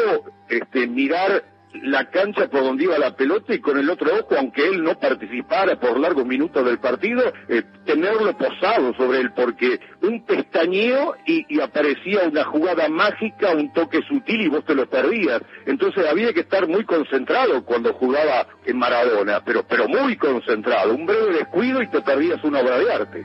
este, 0.49 0.87
mirar 0.87 1.52
la 1.75 2.11
cancha 2.11 2.49
por 2.49 2.63
donde 2.63 2.85
iba 2.85 2.99
la 2.99 3.17
pelota 3.17 3.55
y 3.55 3.61
con 3.61 3.79
el 3.79 3.89
otro 3.89 4.11
ojo, 4.21 4.37
aunque 4.39 4.67
él 4.67 4.83
no 4.83 4.99
participara 4.99 5.79
por 5.79 5.99
largos 5.99 6.27
minutos 6.27 6.65
del 6.65 6.79
partido, 6.79 7.33
eh, 7.49 7.63
tenerlo 7.85 8.37
posado 8.37 8.95
sobre 8.95 9.21
él, 9.21 9.33
porque 9.35 9.81
un 10.03 10.25
pestañeo 10.25 11.15
y, 11.27 11.61
aparecía 11.61 12.23
una 12.29 12.45
jugada 12.45 12.89
mágica, 12.89 13.55
un 13.55 13.73
toque 13.73 14.01
sutil 14.09 14.43
y 14.43 14.49
vos 14.49 14.65
te 14.65 14.75
lo 14.75 14.89
perdías. 14.89 15.43
Entonces 15.67 16.05
había 16.07 16.33
que 16.33 16.41
estar 16.41 16.67
muy 16.67 16.85
concentrado 16.85 17.65
cuando 17.65 17.93
jugaba 17.95 18.47
en 18.65 18.79
Maradona, 18.79 19.43
pero, 19.45 19.65
pero 19.67 19.89
muy 19.89 20.17
concentrado. 20.17 20.95
Un 20.95 21.07
breve 21.07 21.35
descuido 21.35 21.83
y 21.83 21.89
te 21.89 22.01
perdías 22.01 22.43
una 22.45 22.61
obra 22.61 22.79
de 22.79 22.93
arte. 22.93 23.25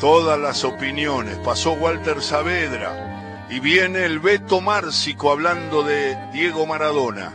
Todas 0.00 0.38
las 0.38 0.64
opiniones. 0.64 1.36
Pasó 1.38 1.72
Walter 1.72 2.20
Saavedra. 2.20 3.17
Y 3.50 3.60
viene 3.60 4.04
el 4.04 4.18
Beto 4.18 4.60
Márcico 4.60 5.32
hablando 5.32 5.82
de 5.82 6.16
Diego 6.32 6.66
Maradona. 6.66 7.32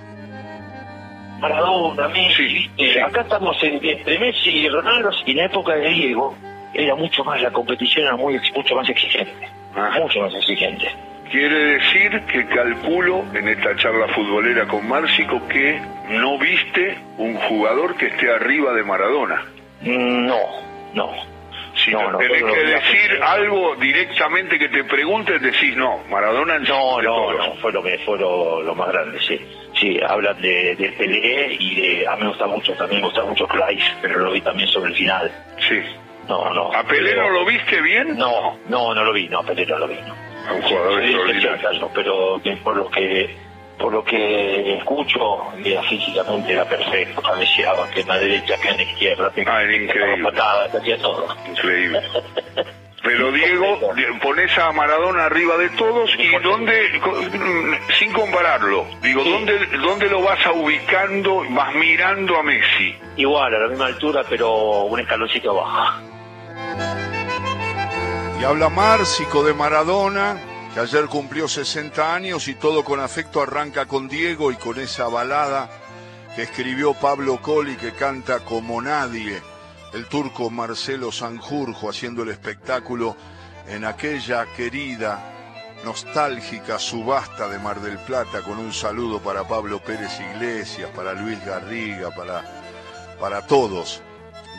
Maradona, 1.40 2.08
Messi, 2.08 2.46
¿viste? 2.78 3.02
acá 3.02 3.22
estamos 3.22 3.58
en, 3.64 3.84
entre 3.84 4.20
Messi 4.20 4.50
y 4.50 4.70
Ronaldo, 4.70 5.10
y 5.26 5.32
en 5.32 5.38
la 5.38 5.46
época 5.46 5.74
de 5.76 5.90
Diego 5.90 6.36
era 6.74 6.96
mucho 6.96 7.24
más, 7.24 7.42
la 7.42 7.52
competición 7.52 8.06
era 8.06 8.16
muy, 8.16 8.40
mucho 8.56 8.76
más 8.76 8.88
exigente, 8.90 9.48
Ah. 9.76 9.98
mucho 10.02 10.20
más 10.22 10.34
exigente. 10.36 10.88
Quiere 11.32 11.80
decir 11.80 12.22
que 12.32 12.46
calculo 12.46 13.26
en 13.34 13.48
esta 13.50 13.76
charla 13.76 14.08
futbolera 14.10 14.68
con 14.68 14.88
Márcico 14.88 15.42
que 15.48 15.82
no 16.10 16.38
viste 16.38 16.96
un 17.18 17.34
jugador 17.36 17.96
que 17.98 18.06
esté 18.08 18.32
arriba 18.32 18.72
de 18.74 18.84
Maradona. 18.84 19.44
No, 19.82 20.38
no. 20.94 21.10
Si 21.84 21.92
No, 21.92 22.18
tenés 22.18 22.44
que 22.44 22.64
decir 22.64 23.20
algo 23.22 23.76
directamente 23.76 24.58
que 24.58 24.70
te 24.70 24.84
preguntes, 24.86 25.42
decís 25.42 25.76
no, 25.76 26.00
Maradona 26.10 26.56
en 26.56 26.64
No, 26.64 27.02
no, 27.02 27.14
todos. 27.16 27.38
no, 27.48 27.56
fue 27.56 27.72
lo 27.74 27.84
que 27.84 27.98
fue 28.00 28.18
lo, 28.18 28.62
lo 28.62 28.76
más 28.76 28.90
grande, 28.90 29.20
sí. 29.20 29.40
Sí, 29.80 30.00
hablan 30.08 30.40
de, 30.42 30.76
de 30.76 30.90
Pelé 30.94 31.56
y 31.60 31.76
de, 31.76 32.08
a 32.08 32.16
mí 32.16 32.22
me 32.24 32.28
gusta 32.30 32.46
mucho, 32.48 32.74
también 32.74 33.02
me 33.02 33.08
gusta 33.08 33.24
mucho 33.26 33.48
Cruyff, 33.48 33.84
pero 34.02 34.20
lo 34.20 34.32
vi 34.32 34.42
también 34.42 34.70
sobre 34.70 34.92
el 34.92 34.96
final. 34.96 35.32
Sí. 35.68 35.82
No, 36.30 36.54
no. 36.54 36.72
¿A 36.74 36.84
Pelé 36.84 37.16
no 37.16 37.30
lo 37.30 37.44
viste 37.46 37.82
bien? 37.82 38.18
No, 38.18 38.58
no, 38.70 38.94
no 38.94 39.04
lo 39.04 39.12
vi, 39.12 39.28
no, 39.28 39.40
a 39.40 39.44
Pelé 39.44 39.66
no 39.66 39.78
lo 39.80 39.88
vi, 39.88 39.96
no. 40.08 40.16
A 40.48 40.54
un 40.54 40.62
jugador 40.62 41.02
Sí, 41.04 41.10
extraordinario. 41.16 41.90
pero 41.94 42.42
por 42.64 42.76
lo 42.78 42.90
que 42.90 43.36
por 43.78 43.92
lo 43.94 44.04
que 44.04 44.78
escucho 44.78 45.20
físicamente 45.90 46.54
era 46.54 46.66
perfecto 46.66 47.22
cabeceaba 47.22 47.90
que 47.90 48.02
en 48.02 48.08
la 48.08 48.18
derecha 48.18 48.56
que 48.58 48.70
en 48.70 48.78
la 48.78 48.84
izquierda 48.84 49.32
que 49.34 49.42
Ah, 49.48 49.62
era 49.64 49.76
increíble. 49.76 50.24
patadas 50.32 50.76
hacía 50.76 50.98
todo 51.00 51.28
Increíble. 51.50 52.02
Pero 53.06 53.34
Diego, 53.34 53.80
pones 54.22 54.58
a 54.58 54.72
Maradona 54.72 55.26
arriba 55.26 55.58
de 55.58 55.68
todos 55.72 56.10
y 56.18 56.30
dónde, 56.42 57.02
sin 58.00 58.14
compararlo, 58.14 58.86
digo, 59.02 59.24
Sí. 59.24 59.30
¿dónde, 59.30 59.58
¿dónde 59.78 60.10
lo 60.10 60.22
vas 60.22 60.44
a 60.46 60.54
ubicando, 60.54 61.44
vas 61.50 61.76
mirando 61.76 62.38
a 62.38 62.44
Messi? 62.44 62.96
igual 63.18 63.54
a 63.56 63.60
la 63.60 63.68
misma 63.68 63.88
altura 63.88 64.24
pero 64.30 64.84
un 64.84 65.00
escaloncito 65.02 65.52
abajo 65.52 66.00
Y 68.40 68.44
habla 68.46 68.70
Márcico 68.70 69.44
de 69.44 69.54
Maradona, 69.54 70.38
que 70.74 70.80
ayer 70.80 71.06
cumplió 71.06 71.48
60 71.48 72.16
años 72.16 72.48
y 72.48 72.56
todo 72.56 72.84
con 72.84 73.00
afecto 73.00 73.42
arranca 73.42 73.86
con 73.86 74.08
Diego 74.08 74.52
y 74.52 74.56
con 74.56 74.80
esa 74.80 75.08
balada 75.08 75.70
que 76.36 76.44
escribió 76.44 76.96
Pablo 76.96 77.40
Colli 77.42 77.76
que 77.76 77.92
canta 77.92 78.40
como 78.40 78.82
nadie, 78.82 79.40
el 79.94 80.08
turco 80.08 80.50
Marcelo 80.50 81.12
Sanjurjo 81.12 81.90
haciendo 81.90 82.24
el 82.24 82.30
espectáculo 82.30 83.16
en 83.68 83.86
aquella 83.86 84.48
querida, 84.56 85.34
nostálgica 85.86 86.80
subasta 86.80 87.48
de 87.50 87.60
Mar 87.60 87.80
del 87.80 88.00
Plata 88.00 88.42
con 88.42 88.58
un 88.58 88.74
saludo 88.74 89.20
para 89.20 89.48
Pablo 89.48 89.80
Pérez 89.80 90.20
Iglesias, 90.34 90.90
para 90.96 91.14
Luis 91.14 91.44
Garriga, 91.46 92.10
para, 92.16 92.44
para 93.20 93.46
todos. 93.46 94.02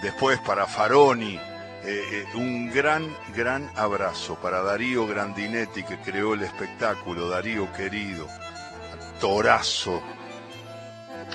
Después 0.00 0.38
para 0.40 0.66
Faroni, 0.66 1.40
eh, 1.86 2.02
eh, 2.12 2.24
un 2.34 2.72
gran, 2.72 3.14
gran 3.34 3.70
abrazo 3.76 4.36
para 4.40 4.62
Darío 4.62 5.06
Grandinetti 5.06 5.82
que 5.82 5.98
creó 5.98 6.34
el 6.34 6.42
espectáculo, 6.42 7.28
Darío 7.28 7.70
querido, 7.72 8.26
Torazo, 9.20 10.02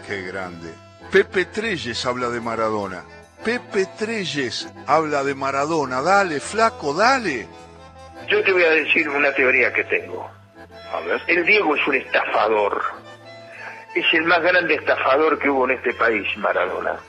qué 0.07 0.23
grande. 0.23 0.73
Pepe 1.11 1.45
Treyes 1.45 2.05
habla 2.05 2.29
de 2.29 2.39
Maradona. 2.39 3.03
Pepe 3.43 3.87
Treyes 3.97 4.67
habla 4.85 5.23
de 5.23 5.33
Maradona. 5.33 6.01
Dale, 6.01 6.39
flaco, 6.39 6.93
dale. 6.93 7.47
Yo 8.27 8.43
te 8.43 8.51
voy 8.51 8.63
a 8.63 8.71
decir 8.71 9.09
una 9.09 9.33
teoría 9.33 9.71
que 9.71 9.83
tengo. 9.85 10.29
A 10.93 10.99
ver. 11.01 11.21
El 11.27 11.45
Diego 11.45 11.75
es 11.75 11.87
un 11.87 11.95
estafador. 11.95 12.81
Es 13.95 14.05
el 14.13 14.23
más 14.23 14.41
grande 14.41 14.75
estafador 14.75 15.39
que 15.39 15.49
hubo 15.49 15.65
en 15.65 15.77
este 15.77 15.93
país, 15.93 16.25
Maradona. 16.37 16.99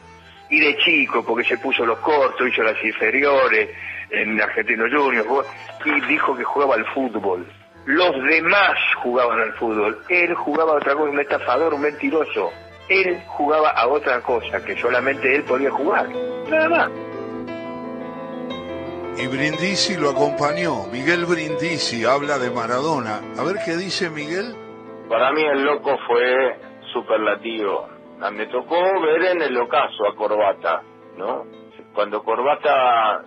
Y 0.51 0.61
de 0.61 0.77
chico, 0.79 1.25
porque 1.25 1.45
se 1.45 1.59
puso 1.59 1.87
los 1.87 1.99
cortos, 2.01 2.49
hizo 2.49 2.63
las 2.63 2.83
inferiores 2.85 3.71
en 4.11 4.41
Argentino 4.41 4.85
Juniors, 4.91 5.47
y 5.85 6.01
dijo 6.03 6.37
que 6.37 6.45
jugaba 6.45 6.75
al 6.75 6.85
fútbol. 6.87 7.47
Los 7.87 8.13
demás 8.25 8.77
jugaban 9.03 9.41
al 9.41 9.53
fútbol. 9.55 9.99
Él 10.09 10.35
jugaba 10.35 10.73
a 10.73 10.77
otra 10.77 10.95
cosa, 10.95 11.11
un 11.11 11.21
estafador, 11.21 11.75
un 11.75 11.81
mentiroso. 11.81 12.51
Él 12.89 13.23
jugaba 13.27 13.71
a 13.71 13.87
otra 13.89 14.21
cosa 14.21 14.63
que 14.65 14.77
solamente 14.81 15.35
él 15.35 15.45
podía 15.45 15.71
jugar. 15.71 16.09
Nada 16.49 16.69
más. 16.69 16.91
Y 19.17 19.27
Brindisi 19.27 19.97
lo 19.97 20.11
acompañó. 20.11 20.87
Miguel 20.91 21.27
Brindisi 21.27 22.05
habla 22.05 22.39
de 22.39 22.51
Maradona. 22.51 23.21
A 23.39 23.45
ver 23.45 23.57
qué 23.65 23.77
dice 23.77 24.09
Miguel. 24.09 24.55
Para 25.09 25.33
mí 25.33 25.43
el 25.43 25.65
loco 25.65 25.99
fue 26.07 26.57
superlativo. 26.93 27.89
Ah, 28.23 28.31
Me 28.31 28.47
tocó 28.47 28.77
ver 29.01 29.23
en 29.25 29.43
el 29.43 29.57
ocaso 29.57 30.07
a 30.07 30.15
Corbata, 30.15 30.83
¿no? 31.17 31.45
Cuando 31.95 32.23
Corbata 32.23 33.23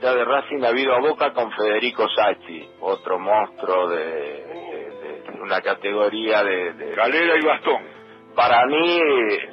ya 0.00 0.14
de 0.14 0.24
Racing 0.24 0.62
ha 0.64 0.68
habido 0.68 0.94
a 0.94 1.00
Boca 1.00 1.32
con 1.32 1.50
Federico 1.52 2.06
Sacchi, 2.14 2.68
otro 2.80 3.18
monstruo 3.18 3.88
de, 3.88 3.96
de- 4.04 5.22
de 5.32 5.40
una 5.40 5.60
categoría 5.62 6.42
de, 6.44 6.72
de- 6.74 6.94
Galera 6.94 7.36
y 7.36 7.44
Bastón. 7.44 7.82
para 8.34 8.66
mí 8.66 9.00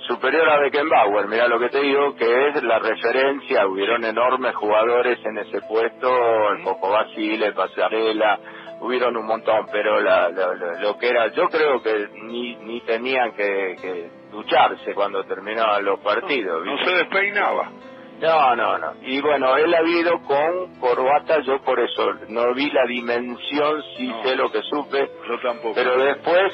superior 0.07 0.49
a 0.49 0.59
Beckenbauer, 0.59 1.27
mira 1.29 1.47
lo 1.47 1.57
que 1.59 1.69
te 1.69 1.79
digo, 1.81 2.13
que 2.15 2.49
es 2.49 2.61
la 2.63 2.79
referencia, 2.79 3.65
hubieron 3.67 4.03
enormes 4.03 4.53
jugadores 4.55 5.17
en 5.25 5.37
ese 5.37 5.61
puesto, 5.61 6.51
el 6.51 6.63
Coco 6.63 6.89
Basile, 6.89 7.53
Pasarela, 7.53 8.39
hubieron 8.81 9.15
un 9.15 9.25
montón, 9.25 9.65
pero 9.71 10.01
la- 10.01 10.27
la- 10.29 10.53
la- 10.55 10.81
lo 10.81 10.97
que 10.97 11.07
era, 11.07 11.27
yo 11.31 11.47
creo 11.47 11.81
que 11.81 12.09
ni, 12.23 12.55
ni 12.57 12.81
tenían 12.81 13.31
que, 13.33 13.75
que 13.81 14.22
ducharse 14.33 14.93
cuando 14.93 15.23
terminaban 15.23 15.85
los 15.85 15.99
partidos. 16.01 16.65
No 16.65 16.77
se 16.85 16.91
despeinaba. 16.95 17.71
No, 18.19 18.55
no, 18.55 18.77
no. 18.77 18.93
Y 19.01 19.21
bueno, 19.21 19.55
él 19.57 19.73
ha 19.73 19.79
habido 19.79 20.19
con 20.21 20.75
corbata, 20.79 21.39
yo 21.41 21.59
por 21.61 21.79
eso 21.79 22.13
no 22.29 22.53
vi 22.53 22.69
la 22.71 22.85
dimensión, 22.85 23.81
sí 23.97 24.07
No. 24.07 24.23
sé 24.23 24.35
lo 24.35 24.51
que 24.51 24.61
supe, 24.61 25.09
Yo 25.27 25.39
tampoco. 25.41 25.73
pero 25.75 25.97
después 25.97 26.53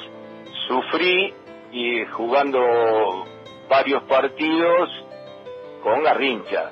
sufrí 0.67 1.33
y 1.71 2.05
jugando 2.05 2.59
varios 3.69 4.03
partidos 4.03 4.89
con 5.83 6.03
Garrincha. 6.03 6.71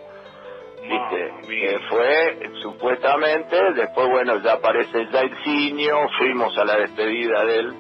¿Viste? 0.82 1.34
Que 1.48 1.80
fue 1.90 2.50
supuestamente, 2.62 3.58
después 3.74 4.08
bueno, 4.10 4.38
ya 4.42 4.54
aparece 4.54 5.06
Jairzinho, 5.08 5.96
fuimos 6.18 6.58
a 6.58 6.64
la 6.64 6.78
despedida 6.78 7.44
de 7.44 7.60
él, 7.60 7.74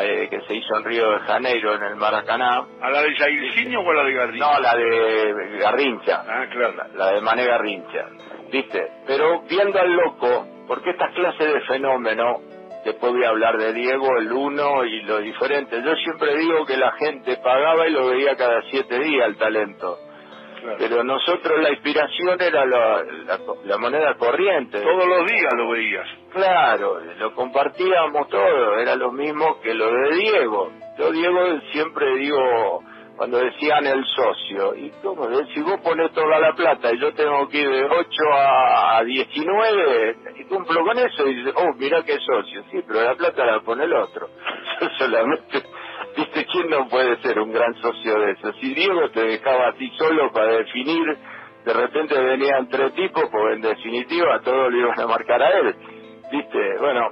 eh, 0.00 0.28
que 0.30 0.40
se 0.42 0.54
hizo 0.54 0.76
en 0.78 0.84
Río 0.84 1.10
de 1.10 1.18
Janeiro, 1.20 1.74
en 1.74 1.82
el 1.82 1.96
Maracaná. 1.96 2.64
¿A 2.80 2.90
la 2.90 3.02
de 3.02 3.14
Jairzinho 3.16 3.80
o 3.80 3.90
a 3.90 3.94
la 3.94 4.04
de 4.04 4.12
Garrincha? 4.14 4.46
No, 4.52 4.60
la 4.60 4.74
de 4.76 5.58
Garrincha 5.60 6.22
Ah, 6.28 6.46
claro. 6.50 6.74
la 6.94 7.12
de 7.12 7.20
Mané 7.20 7.44
Garrincha, 7.46 8.06
¿viste? 8.52 8.86
Pero 9.06 9.42
viendo 9.48 9.78
al 9.80 9.92
loco, 9.92 10.46
porque 10.66 10.90
esta 10.90 11.08
clase 11.10 11.44
de 11.46 11.60
fenómeno, 11.62 12.40
después 12.84 13.12
voy 13.12 13.24
a 13.24 13.28
hablar 13.30 13.56
de 13.58 13.72
Diego, 13.72 14.06
el 14.18 14.32
uno 14.32 14.84
y 14.84 15.02
lo 15.02 15.18
diferente. 15.18 15.80
Yo 15.82 15.94
siempre 15.96 16.36
digo 16.36 16.64
que 16.66 16.76
la 16.76 16.92
gente 16.92 17.36
pagaba 17.38 17.86
y 17.88 17.92
lo 17.92 18.08
veía 18.08 18.36
cada 18.36 18.62
siete 18.70 18.98
días 18.98 19.26
el 19.28 19.36
talento. 19.36 19.98
claro. 20.60 20.76
Pero 20.78 21.04
nosotros 21.04 21.60
la 21.62 21.70
inspiración 21.70 22.40
era 22.40 22.64
la, 22.66 23.02
la- 23.26 23.38
la 23.64 23.78
moneda 23.78 24.14
corriente. 24.14 24.80
Todos 24.80 25.06
los 25.06 25.26
días 25.26 25.52
lo 25.56 25.70
veías. 25.70 26.08
Claro, 26.36 27.00
lo 27.00 27.34
compartíamos 27.34 28.28
todo, 28.28 28.78
era 28.78 28.94
lo 28.94 29.10
mismo 29.10 29.58
que 29.62 29.72
lo 29.72 29.90
de 29.90 30.16
Diego. 30.16 30.70
Yo 30.98 31.10
Diego 31.10 31.40
siempre 31.72 32.14
digo, 32.16 32.82
cuando 33.16 33.38
decían 33.38 33.86
el 33.86 34.04
socio, 34.04 34.74
y 34.76 34.90
cómo, 35.02 35.26
si 35.54 35.62
vos 35.62 35.80
pones 35.80 36.12
toda 36.12 36.38
la 36.38 36.52
plata 36.52 36.92
y 36.92 37.00
yo 37.00 37.14
tengo 37.14 37.48
que 37.48 37.60
ir 37.60 37.70
de 37.70 37.84
8 37.84 38.06
a 38.34 39.02
19, 39.02 40.16
y 40.38 40.44
cumplo 40.44 40.84
con 40.84 40.98
eso, 40.98 41.26
y 41.26 41.36
dice, 41.36 41.52
oh, 41.56 41.72
mira 41.78 42.02
qué 42.02 42.18
socio, 42.18 42.62
sí, 42.70 42.84
pero 42.86 43.02
la 43.02 43.14
plata 43.14 43.46
la 43.46 43.60
pone 43.60 43.84
el 43.84 43.94
otro. 43.94 44.28
Yo 44.82 44.88
solamente, 44.98 45.62
viste, 46.18 46.44
¿quién 46.52 46.68
no 46.68 46.86
puede 46.88 47.16
ser 47.22 47.38
un 47.38 47.50
gran 47.50 47.72
socio 47.80 48.20
de 48.20 48.32
eso? 48.32 48.52
Si 48.60 48.74
Diego 48.74 49.08
te 49.08 49.24
dejaba 49.24 49.68
a 49.68 49.72
ti 49.72 49.90
solo 49.96 50.30
para 50.32 50.52
definir, 50.52 51.16
de 51.64 51.72
repente 51.72 52.14
venían 52.14 52.68
tres 52.68 52.94
tipos, 52.94 53.24
pues 53.32 53.56
en 53.56 53.62
definitiva 53.62 54.40
todos 54.44 54.70
le 54.70 54.80
iban 54.80 55.00
a 55.00 55.06
marcar 55.06 55.42
a 55.42 55.58
él. 55.60 55.95
Viste, 56.30 56.78
bueno, 56.78 57.08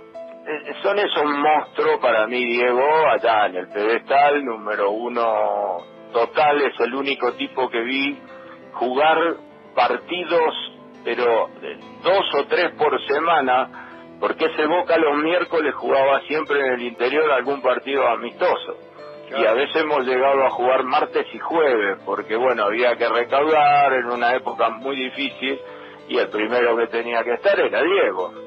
eh, 0.47 0.75
son 0.83 0.99
esos 0.99 1.25
monstruos 1.25 2.01
para 2.01 2.27
mí, 2.27 2.45
Diego, 2.45 2.85
allá 3.09 3.47
en 3.47 3.57
el 3.57 3.69
pedestal, 3.69 4.45
número 4.45 4.91
uno 4.91 5.79
total, 6.13 6.61
es 6.63 6.79
el 6.81 6.95
único 6.95 7.33
tipo 7.35 7.69
que 7.71 7.81
vi 7.81 8.19
jugar 8.73 9.19
partidos, 9.75 10.55
pero 11.05 11.49
dos 12.03 12.35
o 12.39 12.45
tres 12.47 12.73
por 12.77 13.01
semana, 13.07 14.17
porque 14.21 14.47
ese 14.47 14.67
Boca 14.67 14.97
los 14.97 15.17
miércoles 15.19 15.75
jugaba 15.75 16.21
siempre 16.23 16.61
en 16.61 16.73
el 16.75 16.83
interior 16.83 17.31
algún 17.31 17.63
partido 17.63 18.07
amistoso. 18.09 18.77
Y 19.37 19.45
a 19.47 19.53
veces 19.53 19.83
hemos 19.83 20.07
llegado 20.07 20.45
a 20.45 20.51
jugar 20.51 20.85
martes 20.85 21.27
y 21.33 21.39
jueves, 21.39 21.99
porque 22.05 22.37
bueno, 22.37 22.65
había 22.65 22.95
que 22.97 23.09
recaudar 23.09 23.93
en 23.95 24.07
una 24.07 24.35
época 24.35 24.69
muy 24.69 24.97
difícil, 24.97 25.59
y 26.09 26.19
el 26.19 26.29
primero 26.29 26.77
que 26.77 26.87
tenía 26.89 27.25
que 27.25 27.33
estar 27.35 27.59
era 27.59 27.83
Diego. 27.83 28.44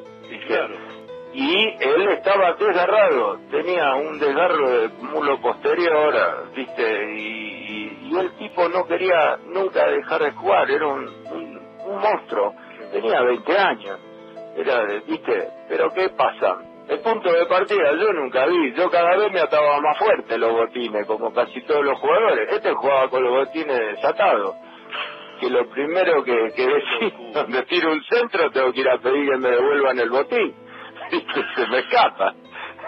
Y 1.33 1.67
él 1.79 2.09
estaba 2.09 2.53
desgarrado, 2.53 3.37
tenía 3.51 3.95
un 3.95 4.17
desgarro 4.19 4.69
de 4.69 4.87
mulo 5.01 5.39
posterior, 5.41 6.51
viste, 6.55 7.13
y, 7.15 7.99
y- 8.09 8.17
el 8.17 8.31
tipo 8.37 8.67
no 8.69 8.85
quería 8.87 9.37
nunca 9.45 9.85
dejar 9.87 10.23
de 10.23 10.31
jugar, 10.31 10.71
era 10.71 10.87
un, 10.87 11.05
monstruo, 12.01 12.53
tenía 12.91 13.21
20 13.21 13.57
años, 13.57 13.99
era, 14.55 14.83
viste, 15.05 15.49
pero 15.69 15.91
¿qué 15.93 16.09
pasa? 16.09 16.57
El 16.87 16.99
punto 17.01 17.31
de 17.31 17.45
partida 17.45 17.91
yo 17.99 18.13
nunca 18.13 18.45
vi, 18.47 18.73
yo 18.73 18.89
cada 18.89 19.15
vez 19.17 19.31
me 19.31 19.41
ataba 19.41 19.79
más 19.81 19.97
fuerte 19.99 20.37
los 20.37 20.51
botines, 20.53 21.05
como 21.05 21.33
casi 21.33 21.61
todos 21.63 21.83
los 21.83 21.99
jugadores, 21.99 22.49
este 22.51 22.73
jugaba 22.73 23.09
con 23.09 23.23
los 23.23 23.45
botines 23.45 23.77
desatados. 23.95 24.55
Que 25.39 25.49
lo 25.49 25.69
primero 25.69 26.23
que, 26.23 26.51
que 26.55 26.67
decís, 26.99 27.33
donde 27.33 27.63
tiro 27.63 27.91
un 27.91 28.03
centro, 28.03 28.49
tengo 28.51 28.73
que 28.73 28.81
ir 28.81 28.89
a 28.89 28.97
pedir 28.97 29.29
que 29.29 29.37
me 29.37 29.49
devuelvan 29.49 29.99
el 29.99 30.09
botín. 30.09 30.55
se 31.55 31.67
me 31.67 31.79
escapa. 31.79 32.33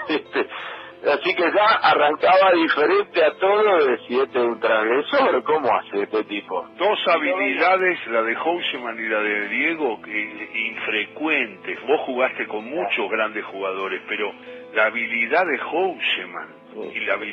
¿viste? 0.08 0.48
Así 1.02 1.34
que 1.34 1.44
ya 1.44 1.66
arrancaba 1.82 2.52
diferente 2.56 3.24
a 3.24 3.32
todo 3.36 3.86
de 3.86 3.98
si 4.00 4.20
este 4.20 4.38
es 4.38 4.46
un 4.46 4.60
transgresor, 4.60 5.44
¿cómo 5.44 5.70
hace 5.74 6.02
este 6.04 6.26
tipo? 6.26 6.68
Dos 6.78 7.00
habilidades, 7.08 8.06
la 8.08 8.22
de 8.22 8.36
Houseman 8.36 9.00
y 9.00 9.08
la 9.08 9.22
de 9.22 9.48
Diego, 9.48 10.02
que, 10.02 10.50
infrecuentes. 10.72 11.80
Vos 11.88 12.02
jugaste 12.02 12.48
con 12.48 12.66
muchos 12.66 13.10
grandes 13.10 13.46
jugadores, 13.46 14.02
pero 14.10 14.34
la 14.74 14.88
habilidad 14.88 15.46
de 15.46 15.58
Houseman. 15.60 16.59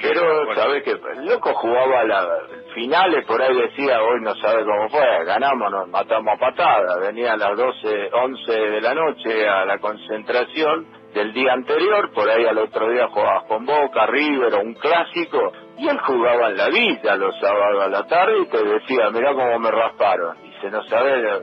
Pero, 0.02 0.54
¿sabes 0.54 0.82
qué? 0.82 0.92
El 0.92 1.26
loco 1.26 1.52
jugaba 1.54 2.04
la 2.04 2.26
finales, 2.74 3.24
por 3.26 3.40
ahí 3.40 3.56
decía, 3.56 4.02
hoy 4.02 4.20
no 4.20 4.34
sabe 4.34 4.62
cómo 4.64 4.88
fue, 4.90 5.24
ganamos, 5.24 5.70
nos 5.70 5.88
matamos 5.88 6.34
a 6.34 6.38
patada. 6.38 6.98
Venía 7.00 7.32
a 7.32 7.36
las 7.36 7.56
12, 7.56 8.10
11 8.12 8.52
de 8.52 8.80
la 8.82 8.94
noche 8.94 9.48
a 9.48 9.64
la 9.64 9.78
concentración 9.78 10.86
del 11.14 11.32
día 11.32 11.54
anterior, 11.54 12.12
por 12.12 12.28
ahí 12.28 12.44
al 12.44 12.58
otro 12.58 12.90
día 12.90 13.08
jugabas 13.08 13.44
con 13.44 13.64
Boca, 13.64 14.06
River 14.06 14.54
o 14.54 14.60
un 14.60 14.74
clásico, 14.74 15.52
y 15.78 15.88
él 15.88 15.98
jugaba 16.00 16.50
en 16.50 16.58
la 16.58 16.68
villa 16.68 17.16
los 17.16 17.34
sábados 17.40 17.84
a 17.84 17.88
la 17.88 18.06
tarde 18.06 18.40
y 18.40 18.46
te 18.48 18.62
decía, 18.62 19.10
mirá 19.10 19.32
cómo 19.32 19.58
me 19.58 19.70
rasparon. 19.70 20.36
Y 20.44 20.60
se 20.60 20.70
no 20.70 20.82
sabe, 20.84 21.18
eh, 21.18 21.42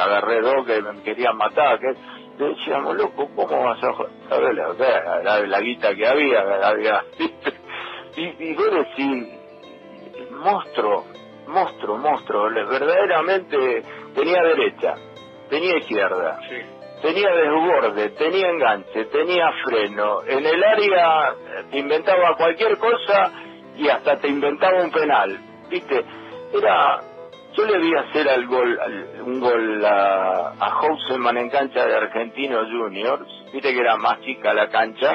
agarré 0.00 0.40
dos 0.40 0.66
que 0.66 0.82
me 0.82 1.02
querían 1.04 1.36
matar, 1.36 1.78
que 1.78 1.94
decíamos, 2.38 2.96
loco, 2.96 3.28
¿cómo 3.34 3.64
vas 3.64 3.82
a? 3.82 3.92
¿Sabes 4.28 4.54
la, 4.54 4.68
la, 4.74 5.22
la- 5.22 5.46
la 5.46 5.60
guita 5.60 5.94
que 5.94 6.06
había? 6.06 6.40
había 6.66 7.04
y, 8.16 8.44
y 8.50 8.54
vos 8.54 8.70
decís, 8.70 9.28
monstruo, 10.30 11.04
monstruo, 11.46 11.98
monstruo, 11.98 12.44
verdaderamente 12.52 13.82
tenía 14.14 14.42
derecha, 14.42 14.94
tenía 15.48 15.76
izquierda, 15.78 16.38
tenía 17.02 17.30
desborde, 17.30 18.10
tenía 18.10 18.48
enganche, 18.48 19.04
tenía 19.06 19.50
freno. 19.64 20.22
En 20.26 20.44
el 20.46 20.62
área 20.64 21.34
te 21.70 21.78
inventaba 21.78 22.36
cualquier 22.36 22.78
cosa 22.78 23.32
y 23.76 23.88
hasta 23.88 24.18
te 24.18 24.28
inventaba 24.28 24.82
un 24.82 24.90
penal. 24.90 25.38
¿Viste? 25.68 26.04
Era. 26.54 27.00
Yo 27.54 27.64
le 27.66 27.78
vi 27.78 27.94
hacer 27.94 28.28
al 28.28 28.46
gol, 28.46 28.80
un 29.24 29.40
gol 29.40 29.84
a, 29.84 30.54
a 30.58 30.70
Houseman 30.70 31.36
en 31.36 31.50
cancha 31.50 31.86
de 31.86 31.94
Argentinos 31.94 32.66
Juniors. 32.70 33.28
Viste 33.52 33.74
que 33.74 33.80
era 33.80 33.96
más 33.96 34.20
chica 34.20 34.54
la 34.54 34.68
cancha. 34.68 35.12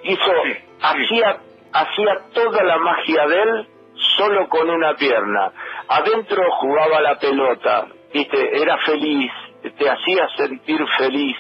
Hizo, 0.04 0.34
hacía, 0.82 1.40
hacía 1.74 2.18
toda 2.34 2.64
la 2.64 2.78
magia 2.78 3.28
de 3.28 3.42
él 3.42 3.68
solo 4.18 4.48
con 4.50 4.70
una 4.70 4.96
pierna. 4.96 5.52
Adentro 5.88 6.44
jugaba 6.60 7.02
la 7.02 7.18
pelota, 7.18 7.88
viste, 8.14 8.62
era 8.62 8.78
feliz, 8.80 9.32
te 9.78 9.90
hacía 9.90 10.28
sentir 10.38 10.80
feliz. 10.98 11.38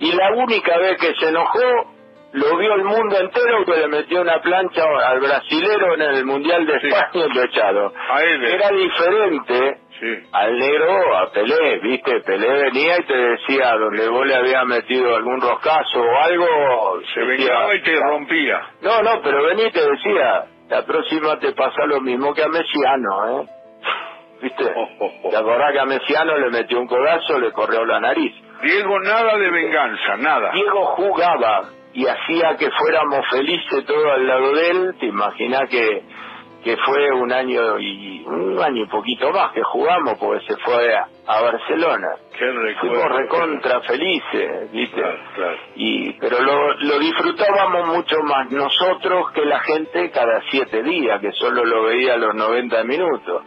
Y 0.00 0.12
la 0.12 0.32
única 0.32 0.78
vez 0.78 0.98
que 1.00 1.14
se 1.14 1.28
enojó, 1.28 1.94
lo 2.32 2.56
vio 2.58 2.74
el 2.74 2.84
mundo 2.84 3.18
entero 3.18 3.64
que 3.64 3.76
le 3.76 3.88
metió 3.88 4.20
una 4.20 4.40
plancha 4.40 4.84
al 5.06 5.18
brasilero 5.18 5.94
en 5.94 6.02
el 6.02 6.24
Mundial 6.26 6.66
de 6.66 6.76
España 6.76 7.10
y 7.14 7.34
lo 7.34 7.42
echaron. 7.42 7.92
Era 8.20 8.68
diferente 8.70 9.78
al 10.32 10.58
negro, 10.58 11.16
a 11.18 11.30
Pelé, 11.30 11.78
viste, 11.80 12.20
Pelé 12.20 12.48
venía 12.64 12.98
y 12.98 13.02
te 13.04 13.16
decía, 13.16 13.72
donde 13.76 14.08
vos 14.08 14.26
le 14.26 14.34
habías 14.34 14.64
metido 14.66 15.16
algún 15.16 15.40
roscazo 15.40 16.00
o 16.00 16.16
algo... 16.22 16.46
Se 17.14 17.20
venía 17.20 17.74
y 17.74 17.82
te 17.82 17.96
rompía. 17.96 18.60
No, 18.82 19.02
no, 19.02 19.20
pero 19.22 19.44
venía 19.44 19.68
y 19.68 19.72
te 19.72 19.80
decía, 19.80 20.44
la 20.68 20.84
próxima 20.84 21.38
te 21.38 21.52
pasa 21.52 21.86
lo 21.86 22.00
mismo 22.00 22.32
que 22.34 22.42
a 22.42 22.48
Messiano, 22.48 23.40
¿eh? 23.40 23.46
¿Viste? 24.42 24.64
¿Te 25.30 25.36
acordás 25.36 25.72
que 25.72 25.80
a 25.80 25.84
Messiano 25.84 26.38
le 26.38 26.50
metió 26.50 26.78
un 26.78 26.86
codazo, 26.86 27.38
le 27.38 27.50
corrió 27.52 27.84
la 27.84 28.00
nariz? 28.00 28.34
Diego, 28.62 29.00
nada 29.00 29.36
de 29.36 29.50
venganza, 29.50 30.16
nada. 30.18 30.52
Diego 30.52 30.84
jugaba 30.96 31.70
y 31.92 32.06
hacía 32.06 32.56
que 32.56 32.70
fuéramos 32.70 33.26
felices 33.30 33.84
todos 33.86 34.12
al 34.12 34.26
lado 34.26 34.52
de 34.52 34.70
él. 34.70 34.94
Te 35.00 35.06
imaginas 35.06 35.68
que 35.68 36.02
que 36.62 36.76
fue 36.78 37.10
un 37.12 37.32
año 37.32 37.78
y 37.78 38.24
un 38.26 38.60
año 38.60 38.82
y 38.82 38.86
poquito 38.88 39.30
más 39.30 39.52
que 39.52 39.62
jugamos 39.62 40.18
porque 40.18 40.44
se 40.46 40.56
fue 40.56 40.94
a, 40.94 41.08
Barcelona. 41.26 42.08
Fuimos 42.80 43.04
recontra 43.10 43.80
felices, 43.82 44.72
¿viste? 44.72 45.02
Y, 45.76 46.12
pero 46.14 46.40
lo, 46.40 46.74
lo 46.74 46.98
disfrutábamos 46.98 47.88
mucho 47.88 48.16
más 48.22 48.50
nosotros 48.50 49.30
que 49.32 49.44
la 49.44 49.60
gente 49.60 50.10
cada 50.10 50.42
siete 50.50 50.82
días, 50.82 51.20
que 51.20 51.32
solo 51.32 51.64
lo 51.64 51.84
veía 51.84 52.14
a 52.14 52.16
los 52.16 52.34
90 52.34 52.84
minutos. 52.84 53.42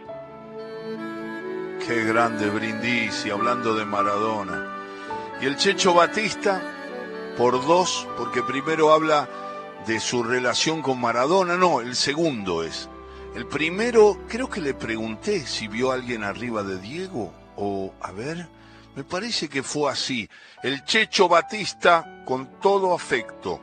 Qué 1.86 2.04
grande 2.04 2.48
Brindisi, 2.50 3.30
hablando 3.30 3.74
de 3.74 3.84
Maradona. 3.84 4.68
Y 5.40 5.46
el 5.46 5.56
Checho 5.56 5.94
Batista, 5.94 6.62
por 7.36 7.66
dos, 7.66 8.08
porque 8.16 8.42
primero 8.42 8.92
habla 8.92 9.28
de 9.86 9.98
su 9.98 10.22
relación 10.22 10.82
con 10.82 11.00
Maradona, 11.00 11.56
no, 11.56 11.80
el 11.80 11.96
segundo 11.96 12.62
es 12.62 12.88
el 13.34 13.46
primero, 13.46 14.18
creo 14.28 14.48
que 14.48 14.60
le 14.60 14.74
pregunté 14.74 15.40
si 15.40 15.66
vio 15.66 15.90
a 15.90 15.94
alguien 15.94 16.22
arriba 16.22 16.62
de 16.62 16.78
Diego, 16.78 17.32
o, 17.56 17.92
a 18.02 18.12
ver, 18.12 18.46
me 18.94 19.04
parece 19.04 19.48
que 19.48 19.62
fue 19.62 19.90
así. 19.90 20.28
El 20.62 20.84
Checho 20.84 21.28
Batista 21.28 22.24
con 22.26 22.60
todo 22.60 22.94
afecto. 22.94 23.58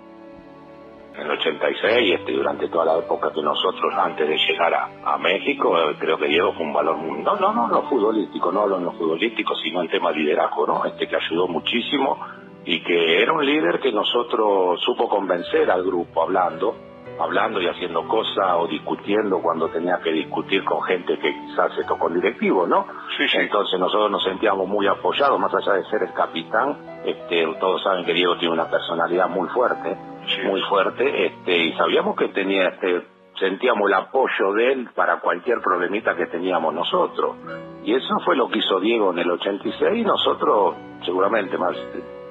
En 1.13 1.21
el 1.21 1.31
86, 1.31 2.19
este, 2.19 2.31
durante 2.31 2.67
toda 2.69 2.85
la 2.85 2.97
época 2.97 3.31
que 3.31 3.43
nosotros, 3.43 3.93
antes 3.95 4.27
de 4.27 4.37
llegar 4.37 4.73
a, 4.73 5.17
México, 5.19 5.75
creo 5.99 6.17
que 6.17 6.27
Diego 6.27 6.53
fue 6.53 6.65
un 6.65 6.73
valor 6.73 6.97
muy... 6.97 7.21
No, 7.21 7.35
no, 7.35 7.53
no, 7.53 7.67
no 7.67 7.89
futbolístico, 7.89 8.51
no 8.51 8.61
hablo 8.61 8.77
en 8.77 8.85
lo 8.85 8.93
futbolístico, 8.93 9.53
sino 9.55 9.81
en 9.81 9.89
tema 9.89 10.11
liderazgo, 10.11 10.65
¿no? 10.65 10.85
Este 10.85 11.07
que 11.07 11.15
ayudó 11.15 11.47
muchísimo 11.47 12.17
y 12.65 12.81
que 12.83 13.21
era 13.21 13.33
un 13.33 13.45
líder 13.45 13.79
que 13.79 13.91
nosotros 13.91 14.81
supo 14.81 15.07
convencer 15.07 15.69
al 15.69 15.83
grupo 15.83 16.23
hablando 16.23 16.88
hablando 17.19 17.61
y 17.61 17.67
haciendo 17.67 18.07
cosas 18.07 18.55
o 18.57 18.67
discutiendo 18.67 19.41
cuando 19.41 19.67
tenía 19.69 19.99
que 19.99 20.11
discutir 20.11 20.63
con 20.63 20.81
gente 20.83 21.17
que 21.19 21.33
quizás 21.33 21.73
se 21.75 21.83
tocó 21.83 22.07
el 22.07 22.15
directivo, 22.15 22.65
¿no? 22.65 22.85
Sí, 23.17 23.27
sí. 23.27 23.37
Entonces 23.37 23.79
nosotros 23.79 24.09
nos 24.09 24.23
sentíamos 24.23 24.67
muy 24.67 24.87
apoyados, 24.87 25.39
más 25.39 25.53
allá 25.53 25.73
de 25.73 25.83
ser 25.85 26.03
el 26.03 26.13
capitán, 26.13 26.77
este, 27.03 27.45
todos 27.59 27.83
saben 27.83 28.05
que 28.05 28.13
Diego 28.13 28.37
tiene 28.37 28.53
una 28.53 28.69
personalidad 28.69 29.29
muy 29.29 29.47
fuerte, 29.49 29.97
muy 30.45 30.61
fuerte, 30.63 31.25
este, 31.27 31.57
y 31.57 31.73
sabíamos 31.73 32.15
que 32.15 32.29
tenía, 32.29 32.69
este, 32.69 33.05
sentíamos 33.39 33.89
el 33.89 33.95
apoyo 33.95 34.53
de 34.53 34.71
él 34.73 34.89
para 34.95 35.19
cualquier 35.19 35.59
problemita 35.61 36.15
que 36.15 36.27
teníamos 36.27 36.73
nosotros. 36.73 37.35
Y 37.83 37.93
eso 37.93 38.19
fue 38.25 38.35
lo 38.35 38.49
que 38.49 38.59
hizo 38.59 38.79
Diego 38.79 39.11
en 39.11 39.19
el 39.19 39.31
86 39.31 39.97
y 39.97 40.03
nosotros, 40.03 40.75
seguramente 41.05 41.57
más 41.57 41.75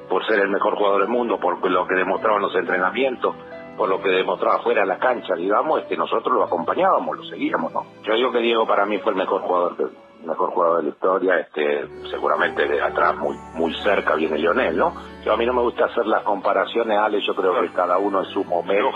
por 0.08 0.26
ser 0.26 0.40
el 0.40 0.48
mejor 0.48 0.76
jugador 0.76 1.02
del 1.02 1.10
mundo, 1.10 1.38
por 1.38 1.70
lo 1.70 1.86
que 1.86 1.94
demostraban 1.94 2.40
los 2.40 2.54
entrenamientos, 2.54 3.34
por 3.78 3.88
lo 3.88 4.02
que 4.02 4.10
demostraba 4.10 4.58
fuera 4.58 4.82
de 4.82 4.88
la 4.88 4.98
cancha, 4.98 5.34
digamos, 5.34 5.80
este, 5.80 5.96
nosotros 5.96 6.34
lo 6.34 6.44
acompañábamos, 6.44 7.16
lo 7.16 7.24
seguíamos, 7.24 7.72
¿no? 7.72 7.86
Yo 8.02 8.14
digo 8.14 8.32
que 8.32 8.40
Diego 8.40 8.66
para 8.66 8.84
mí 8.84 8.98
fue 8.98 9.12
el 9.12 9.18
mejor 9.18 9.40
jugador 9.42 9.76
mejor 10.24 10.50
jugador 10.50 10.78
de 10.78 10.82
la 10.82 10.88
historia, 10.90 11.38
este, 11.38 11.86
seguramente 12.10 12.66
de 12.66 12.82
atrás 12.82 13.16
muy, 13.16 13.36
muy 13.54 13.72
cerca 13.82 14.14
viene 14.14 14.36
Lionel, 14.36 14.76
¿no? 14.76 14.92
Yo 15.24 15.32
a 15.32 15.36
mí 15.36 15.46
no 15.46 15.52
me 15.52 15.62
gusta 15.62 15.86
hacer 15.86 16.06
las 16.06 16.22
comparaciones, 16.22 16.98
Ale, 16.98 17.20
yo 17.20 17.34
creo 17.34 17.60
que 17.60 17.68
cada 17.72 17.98
uno 17.98 18.20
en 18.20 18.26
su 18.26 18.44
momento, 18.44 18.90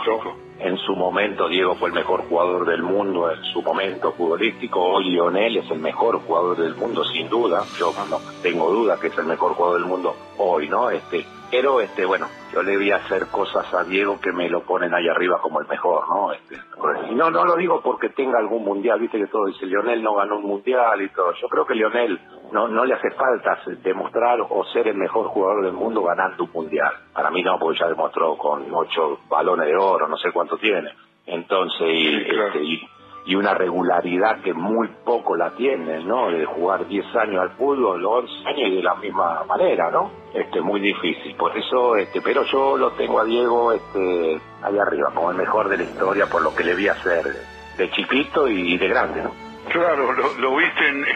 en 0.58 0.76
su 0.78 0.94
momento 0.94 1.48
Diego 1.48 1.74
fue 1.76 1.88
el 1.90 1.94
mejor 1.94 2.28
jugador 2.28 2.66
del 2.66 2.82
mundo 2.82 3.30
en 3.30 3.42
su 3.44 3.62
momento 3.62 4.12
futbolístico, 4.12 4.82
hoy 4.82 5.10
Lionel 5.10 5.58
es 5.58 5.70
el 5.70 5.78
mejor 5.78 6.20
jugador 6.20 6.56
del 6.58 6.74
mundo 6.74 7.04
sin 7.04 7.28
duda, 7.28 7.62
yo 7.78 7.92
no 8.10 8.18
tengo 8.42 8.70
duda 8.70 8.98
que 9.00 9.06
es 9.06 9.18
el 9.18 9.26
mejor 9.26 9.54
jugador 9.54 9.80
del 9.80 9.88
mundo 9.88 10.14
hoy, 10.38 10.68
¿no? 10.68 10.90
Este, 10.90 11.24
pero 11.52 11.80
este 11.80 12.04
bueno 12.04 12.26
yo 12.52 12.64
le 12.64 12.76
voy 12.76 12.90
a 12.90 12.96
hacer 12.96 13.28
cosas 13.30 13.72
a 13.72 13.84
Diego 13.84 14.18
que 14.20 14.32
me 14.32 14.48
lo 14.48 14.62
ponen 14.62 14.92
ahí 14.92 15.08
arriba 15.08 15.38
como 15.40 15.60
el 15.60 15.68
mejor 15.68 16.08
no 16.08 16.32
este, 16.32 16.56
y 17.10 17.14
no 17.14 17.30
no 17.30 17.44
lo 17.44 17.54
digo 17.54 17.80
porque 17.80 18.08
tenga 18.08 18.40
algún 18.40 18.64
mundial 18.64 18.98
viste 18.98 19.18
que 19.18 19.28
todo 19.28 19.46
dice 19.46 19.66
Lionel 19.66 20.02
no 20.02 20.14
ganó 20.14 20.38
un 20.38 20.46
mundial 20.46 21.00
y 21.00 21.08
todo 21.10 21.32
yo 21.40 21.48
creo 21.48 21.64
que 21.64 21.74
Lionel 21.74 22.18
no, 22.52 22.68
no 22.68 22.84
le 22.84 22.94
hace 22.94 23.10
falta 23.12 23.58
demostrar 23.82 24.40
o 24.40 24.64
ser 24.72 24.88
el 24.88 24.96
mejor 24.96 25.26
jugador 25.28 25.64
del 25.64 25.72
mundo 25.72 26.02
ganando 26.02 26.44
un 26.44 26.50
mundial. 26.52 26.92
Para 27.12 27.30
mí 27.30 27.42
no, 27.42 27.58
porque 27.58 27.80
ya 27.80 27.88
demostró 27.88 28.36
con 28.36 28.66
ocho 28.72 29.20
balones 29.28 29.66
de 29.66 29.76
oro, 29.76 30.06
no 30.06 30.16
sé 30.18 30.30
cuánto 30.32 30.58
tiene. 30.58 30.90
Entonces, 31.26 31.88
y, 31.88 32.30
este, 32.30 32.62
y, 32.62 32.88
y, 33.26 33.34
una 33.34 33.54
regularidad 33.54 34.40
que 34.42 34.52
muy 34.52 34.88
poco 35.04 35.36
la 35.36 35.50
tiene, 35.50 36.04
¿no? 36.04 36.30
De 36.30 36.44
jugar 36.44 36.86
10 36.86 37.04
años 37.16 37.42
al 37.42 37.50
fútbol, 37.50 38.04
11 38.04 38.48
años 38.48 38.68
y 38.68 38.76
de 38.76 38.82
la 38.82 38.94
misma 38.96 39.44
manera, 39.44 39.90
¿no? 39.90 40.10
Este, 40.34 40.60
muy 40.60 40.80
difícil. 40.80 41.34
Por 41.36 41.56
eso, 41.56 41.96
este, 41.96 42.20
pero 42.20 42.44
yo 42.44 42.76
lo 42.76 42.92
tengo 42.92 43.20
a 43.20 43.24
Diego, 43.24 43.72
este, 43.72 44.40
ahí 44.62 44.78
arriba, 44.78 45.10
como 45.14 45.30
el 45.30 45.36
mejor 45.36 45.68
de 45.68 45.78
la 45.78 45.82
historia 45.84 46.26
por 46.26 46.42
lo 46.42 46.54
que 46.54 46.64
le 46.64 46.74
vi 46.74 46.88
hacer 46.88 47.24
de 47.76 47.90
chiquito 47.90 48.48
y 48.48 48.76
de 48.76 48.88
grande, 48.88 49.22
¿no? 49.22 49.32
Claro, 49.68 50.12
lo, 50.12 50.34
lo 50.38 50.56
viste 50.56 50.88
en, 50.88 51.06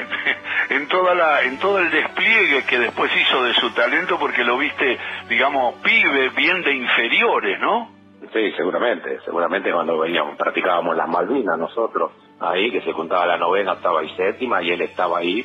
en, 0.71 0.89
toda 0.89 1.15
la, 1.15 1.43
en 1.43 1.59
todo 1.59 1.79
el 1.79 1.91
despliegue 1.91 2.65
que 2.65 2.79
después 2.79 3.11
hizo 3.17 3.43
de 3.43 3.55
su 3.55 3.71
talento, 3.73 4.19
porque 4.19 4.45
lo 4.45 4.57
viste, 4.57 4.99
digamos, 5.29 5.75
pibe, 5.83 6.31
bien 6.31 6.63
de 6.63 6.75
inferiores, 6.75 7.61
¿no? 7.61 7.96
Sí, 8.33 8.53
seguramente, 8.57 9.21
seguramente 9.25 9.73
cuando 9.73 9.99
veníamos, 9.99 10.37
practicábamos 10.37 10.97
las 10.97 11.09
Malvinas 11.09 11.59
nosotros, 11.59 12.13
ahí 12.41 12.71
que 12.71 12.83
se 12.83 12.93
juntaba 12.93 13.27
la 13.27 13.37
novena, 13.37 13.73
octava 13.73 14.03
y 14.03 14.09
séptima, 14.11 14.63
y 14.63 14.71
él 14.71 14.81
estaba 14.83 15.19
ahí, 15.19 15.45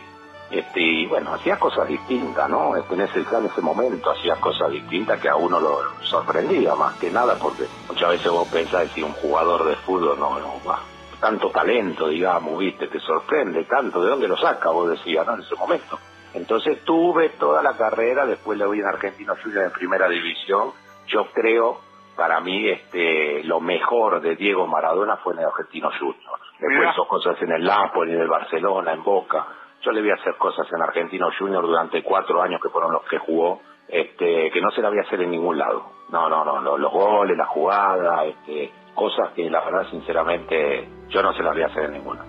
este, 0.49 0.81
y 0.81 1.05
bueno, 1.05 1.33
hacía 1.33 1.57
cosas 1.57 1.87
distintas, 1.87 2.49
¿no? 2.49 2.75
En 2.75 3.01
ese, 3.01 3.19
en 3.19 3.45
ese 3.45 3.61
momento 3.61 4.11
hacía 4.11 4.35
cosas 4.35 4.71
distintas 4.71 5.19
que 5.21 5.29
a 5.29 5.35
uno 5.35 5.59
lo 5.59 5.79
sorprendía 6.01 6.75
más 6.75 6.97
que 6.99 7.09
nada, 7.09 7.35
porque 7.39 7.63
muchas 7.87 8.09
veces 8.09 8.31
vos 8.31 8.47
pensás 8.49 8.89
si 8.91 9.01
un 9.01 9.13
jugador 9.13 9.63
de 9.65 9.75
fútbol 9.77 10.19
no, 10.19 10.39
no 10.39 10.53
va 10.67 10.79
tanto 11.21 11.51
talento, 11.51 12.09
digamos, 12.09 12.57
viste, 12.57 12.87
te 12.87 12.99
sorprende 12.99 13.63
tanto, 13.65 14.03
¿de 14.03 14.09
dónde 14.09 14.27
lo 14.27 14.35
saca? 14.35 14.71
Vos 14.71 14.89
decías, 14.89 15.25
¿no? 15.25 15.35
En 15.35 15.41
ese 15.41 15.55
momento. 15.55 15.99
Entonces 16.33 16.83
tuve 16.83 17.29
toda 17.29 17.61
la 17.61 17.77
carrera, 17.77 18.25
después 18.25 18.57
le 18.57 18.65
voy 18.65 18.79
en 18.79 18.87
Argentino 18.87 19.35
Junior 19.41 19.65
en 19.65 19.71
primera 19.71 20.09
división. 20.09 20.71
Yo 21.07 21.27
creo, 21.31 21.79
para 22.21 22.39
mí, 22.39 22.69
este, 22.69 23.43
lo 23.45 23.59
mejor 23.59 24.21
de 24.21 24.35
Diego 24.35 24.67
Maradona 24.67 25.17
fue 25.17 25.33
en 25.33 25.39
el 25.39 25.45
Argentino 25.45 25.89
Junior. 25.99 26.39
Después 26.59 26.89
hizo 26.93 27.07
cosas 27.07 27.35
en 27.41 27.51
el 27.51 27.63
Napoli, 27.63 28.13
en 28.13 28.21
el 28.21 28.27
Barcelona, 28.27 28.93
en 28.93 29.03
Boca. 29.03 29.47
Yo 29.81 29.91
le 29.91 30.11
a 30.11 30.13
hacer 30.13 30.35
cosas 30.35 30.71
en 30.71 30.83
Argentino 30.83 31.29
Junior 31.35 31.65
durante 31.65 32.03
cuatro 32.03 32.39
años 32.39 32.61
que 32.61 32.69
fueron 32.69 32.93
los 32.93 33.01
que 33.05 33.17
jugó, 33.17 33.61
este, 33.87 34.51
que 34.51 34.61
no 34.61 34.69
se 34.69 34.83
la 34.83 34.89
voy 34.89 34.99
a 34.99 35.01
hacer 35.01 35.19
en 35.19 35.31
ningún 35.31 35.57
lado. 35.57 35.83
No, 36.09 36.29
no, 36.29 36.45
no, 36.45 36.61
los, 36.61 36.79
los 36.79 36.91
goles, 36.91 37.35
la 37.35 37.47
jugada, 37.47 38.23
este, 38.25 38.71
cosas 38.93 39.31
que 39.35 39.49
la 39.49 39.65
verdad 39.65 39.89
sinceramente 39.89 40.87
yo 41.09 41.23
no 41.23 41.33
se 41.33 41.41
las 41.41 41.55
voy 41.55 41.63
a 41.63 41.67
hacer 41.69 41.85
en 41.85 41.93
ninguna. 41.93 42.21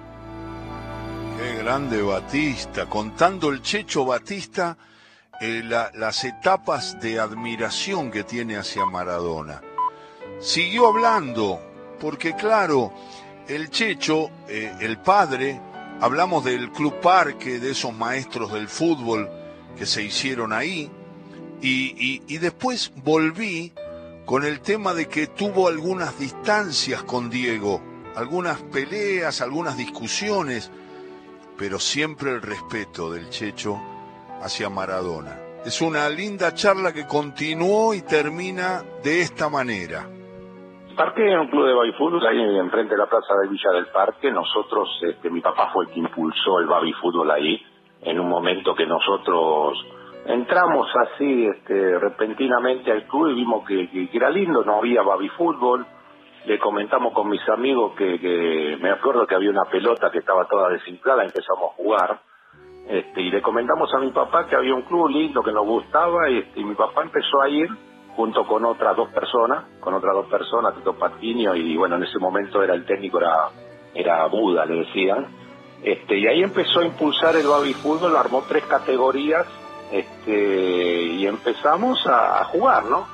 Qué 1.37 1.63
grande 1.63 2.01
Batista, 2.01 2.89
contando 2.89 3.51
el 3.51 3.61
Checho 3.61 4.07
Batista 4.07 4.75
eh, 5.39 5.63
las 5.63 6.25
etapas 6.25 6.99
de 6.99 7.21
admiración 7.21 8.11
que 8.11 8.25
tiene 8.25 8.57
hacia 8.57 8.87
Maradona. 8.87 9.61
Siguió 10.43 10.89
hablando, 10.89 11.61
porque 12.01 12.35
claro, 12.35 12.93
el 13.47 13.71
Checho, 13.71 14.29
eh, 14.49 14.75
el 14.81 14.99
padre, 14.99 15.61
hablamos 16.01 16.45
del 16.45 16.73
Club 16.73 16.99
Parque, 17.01 17.61
de 17.61 17.71
esos 17.71 17.95
maestros 17.95 18.53
del 18.53 18.67
fútbol 18.67 19.31
que 19.79 19.87
se 19.87 20.03
hicieron 20.03 20.53
ahí, 20.53 20.91
y, 21.61 22.23
y 22.27 22.39
después 22.39 22.91
volví 23.05 23.73
con 24.27 24.45
el 24.45 24.59
tema 24.63 24.95
de 24.95 25.07
que 25.07 25.29
tuvo 25.29 25.69
algunas 25.69 26.19
distancias 26.19 27.05
con 27.05 27.31
Diego, 27.31 27.81
algunas 28.17 28.61
peleas, 28.63 29.43
algunas 29.43 29.77
discusiones, 29.77 30.73
pero 31.57 31.79
siempre 31.79 32.33
el 32.33 32.43
respeto 32.43 33.13
del 33.13 33.31
Checho 33.31 33.81
hacia 34.43 34.69
Maradona. 34.69 35.39
Es 35.65 35.81
una 35.81 36.09
linda 36.09 36.53
charla 36.53 36.93
que 36.93 37.07
continuó 37.07 37.95
y 37.95 38.03
termina 38.03 38.85
de 39.05 39.21
esta 39.21 39.49
manera. 39.49 40.09
Parque 40.93 41.27
en 41.27 41.39
un 41.39 41.49
club 41.49 41.67
de 41.67 41.75
baby 41.75 41.93
fútbol 41.93 42.27
ahí 42.27 42.41
enfrente 42.59 42.95
de 42.95 42.99
la 42.99 43.07
plaza 43.07 43.35
de 43.43 43.49
Villa 43.49 43.71
del 43.73 43.87
Parque. 43.87 44.31
Nosotros, 44.31 44.89
este, 45.03 45.31
mi 45.31 45.41
papá 45.41 45.71
fue 45.73 45.85
el 45.85 45.91
que 45.91 46.01
impulsó 46.01 46.61
el 46.61 46.67
baby 46.67 46.93
fútbol 46.95 47.31
ahí, 47.31 47.61
en 48.03 48.21
un 48.21 48.29
momento 48.29 48.75
que 48.75 48.87
nosotros 48.87 49.79
entramos 50.27 50.89
así 50.95 51.47
este, 51.47 51.99
repentinamente 51.99 52.93
al 52.93 53.05
club 53.07 53.31
y 53.31 53.35
vimos 53.35 53.67
que, 53.67 54.09
era 54.13 54.31
lindo, 54.31 54.65
no 54.65 54.77
había 54.77 55.03
baby 55.03 55.29
fútbol. 55.31 55.87
Le 56.47 56.59
comentamos 56.59 57.13
con 57.13 57.29
mis 57.29 57.47
amigos 57.49 57.95
que, 57.97 58.77
me 58.81 58.91
acuerdo 58.91 59.27
que 59.27 59.35
había 59.35 59.51
una 59.51 59.65
pelota 59.65 60.11
que 60.11 60.19
estaba 60.19 60.47
toda 60.47 60.71
desinflada, 60.71 61.25
empezamos 61.25 61.71
a 61.73 61.75
jugar. 61.75 62.21
Este, 62.89 63.23
y 63.23 63.31
le 63.31 63.41
comentamos 63.41 63.93
a 63.95 63.99
mi 63.99 64.11
papá 64.11 64.47
que 64.47 64.57
había 64.57 64.75
un 64.75 64.83
club 64.83 65.09
lindo 65.09 65.43
que 65.43 65.53
nos 65.53 65.65
gustaba 65.65 66.29
y, 66.29 66.39
este, 66.39 66.65
mi 66.65 66.75
papá 66.75 67.03
empezó 67.03 67.41
a 67.41 67.49
ir 67.49 67.69
junto 68.17 68.47
con 68.47 68.65
otras 68.65 68.97
dos 68.97 69.09
personas, 69.11 69.65
con 69.81 69.95
otras 69.95 70.15
dos 70.15 70.27
personas, 70.27 70.75
Tito 70.75 70.95
Patinio 70.95 71.55
y 71.55 71.77
bueno, 71.77 71.97
en 71.97 72.05
ese 72.05 72.19
momento 72.19 72.63
era 72.63 72.75
el 72.75 72.85
técnico, 72.85 73.19
era, 73.19 73.49
era 73.95 74.27
Buda, 74.27 74.67
le 74.67 74.85
decían. 74.85 75.27
Este, 75.83 76.19
y 76.19 76.27
ahí 76.27 76.43
empezó 76.43 76.81
a 76.81 76.85
impulsar 76.85 77.35
el 77.37 77.47
baby 77.47 77.75
fútbol, 77.75 78.17
armó 78.17 78.45
tres 78.47 78.65
categorías 78.67 79.47
este, 79.91 81.03
y 81.03 81.27
empezamos 81.27 82.07
a, 82.07 82.45
jugar, 82.45 82.85
¿no? 82.85 83.07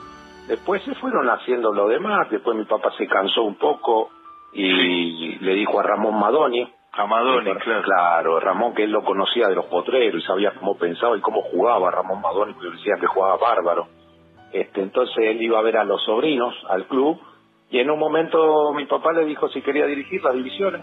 Después 0.46 0.82
se 0.84 0.94
fueron 0.96 1.28
haciendo 1.30 1.72
lo 1.72 1.88
demás, 1.88 2.28
después 2.30 2.56
mi 2.56 2.64
papá 2.64 2.90
se 2.96 3.06
cansó 3.06 3.42
un 3.42 3.56
poco 3.56 4.10
y 4.52 5.38
le 5.38 5.54
dijo 5.54 5.78
a 5.78 5.82
Ramón 5.82 6.18
Madoni, 6.18 6.66
a 6.92 7.06
Madoni, 7.06 7.54
claro. 7.56 7.82
Claro, 7.82 8.40
Ramón 8.40 8.74
que 8.74 8.84
él 8.84 8.90
lo 8.90 9.04
conocía 9.04 9.46
de 9.48 9.54
los 9.54 9.66
potreros 9.66 10.22
y 10.22 10.26
sabía 10.26 10.52
cómo 10.58 10.76
pensaba 10.76 11.16
y 11.16 11.20
cómo 11.20 11.42
jugaba 11.42 11.90
Ramón 11.90 12.20
Madoni, 12.20 12.54
porque 12.54 12.76
decía 12.76 12.94
que 13.00 13.06
jugaba 13.06 13.36
bárbaro. 13.36 13.86
Este, 14.52 14.80
entonces 14.80 15.16
él 15.18 15.42
iba 15.42 15.58
a 15.58 15.62
ver 15.62 15.76
a 15.76 15.84
los 15.84 16.02
sobrinos, 16.04 16.54
al 16.68 16.86
club, 16.86 17.20
y 17.70 17.78
en 17.80 17.90
un 17.90 17.98
momento 17.98 18.72
mi 18.72 18.86
papá 18.86 19.12
le 19.12 19.24
dijo 19.26 19.48
si 19.50 19.60
quería 19.60 19.86
dirigir 19.86 20.22
las 20.22 20.34
divisiones 20.34 20.82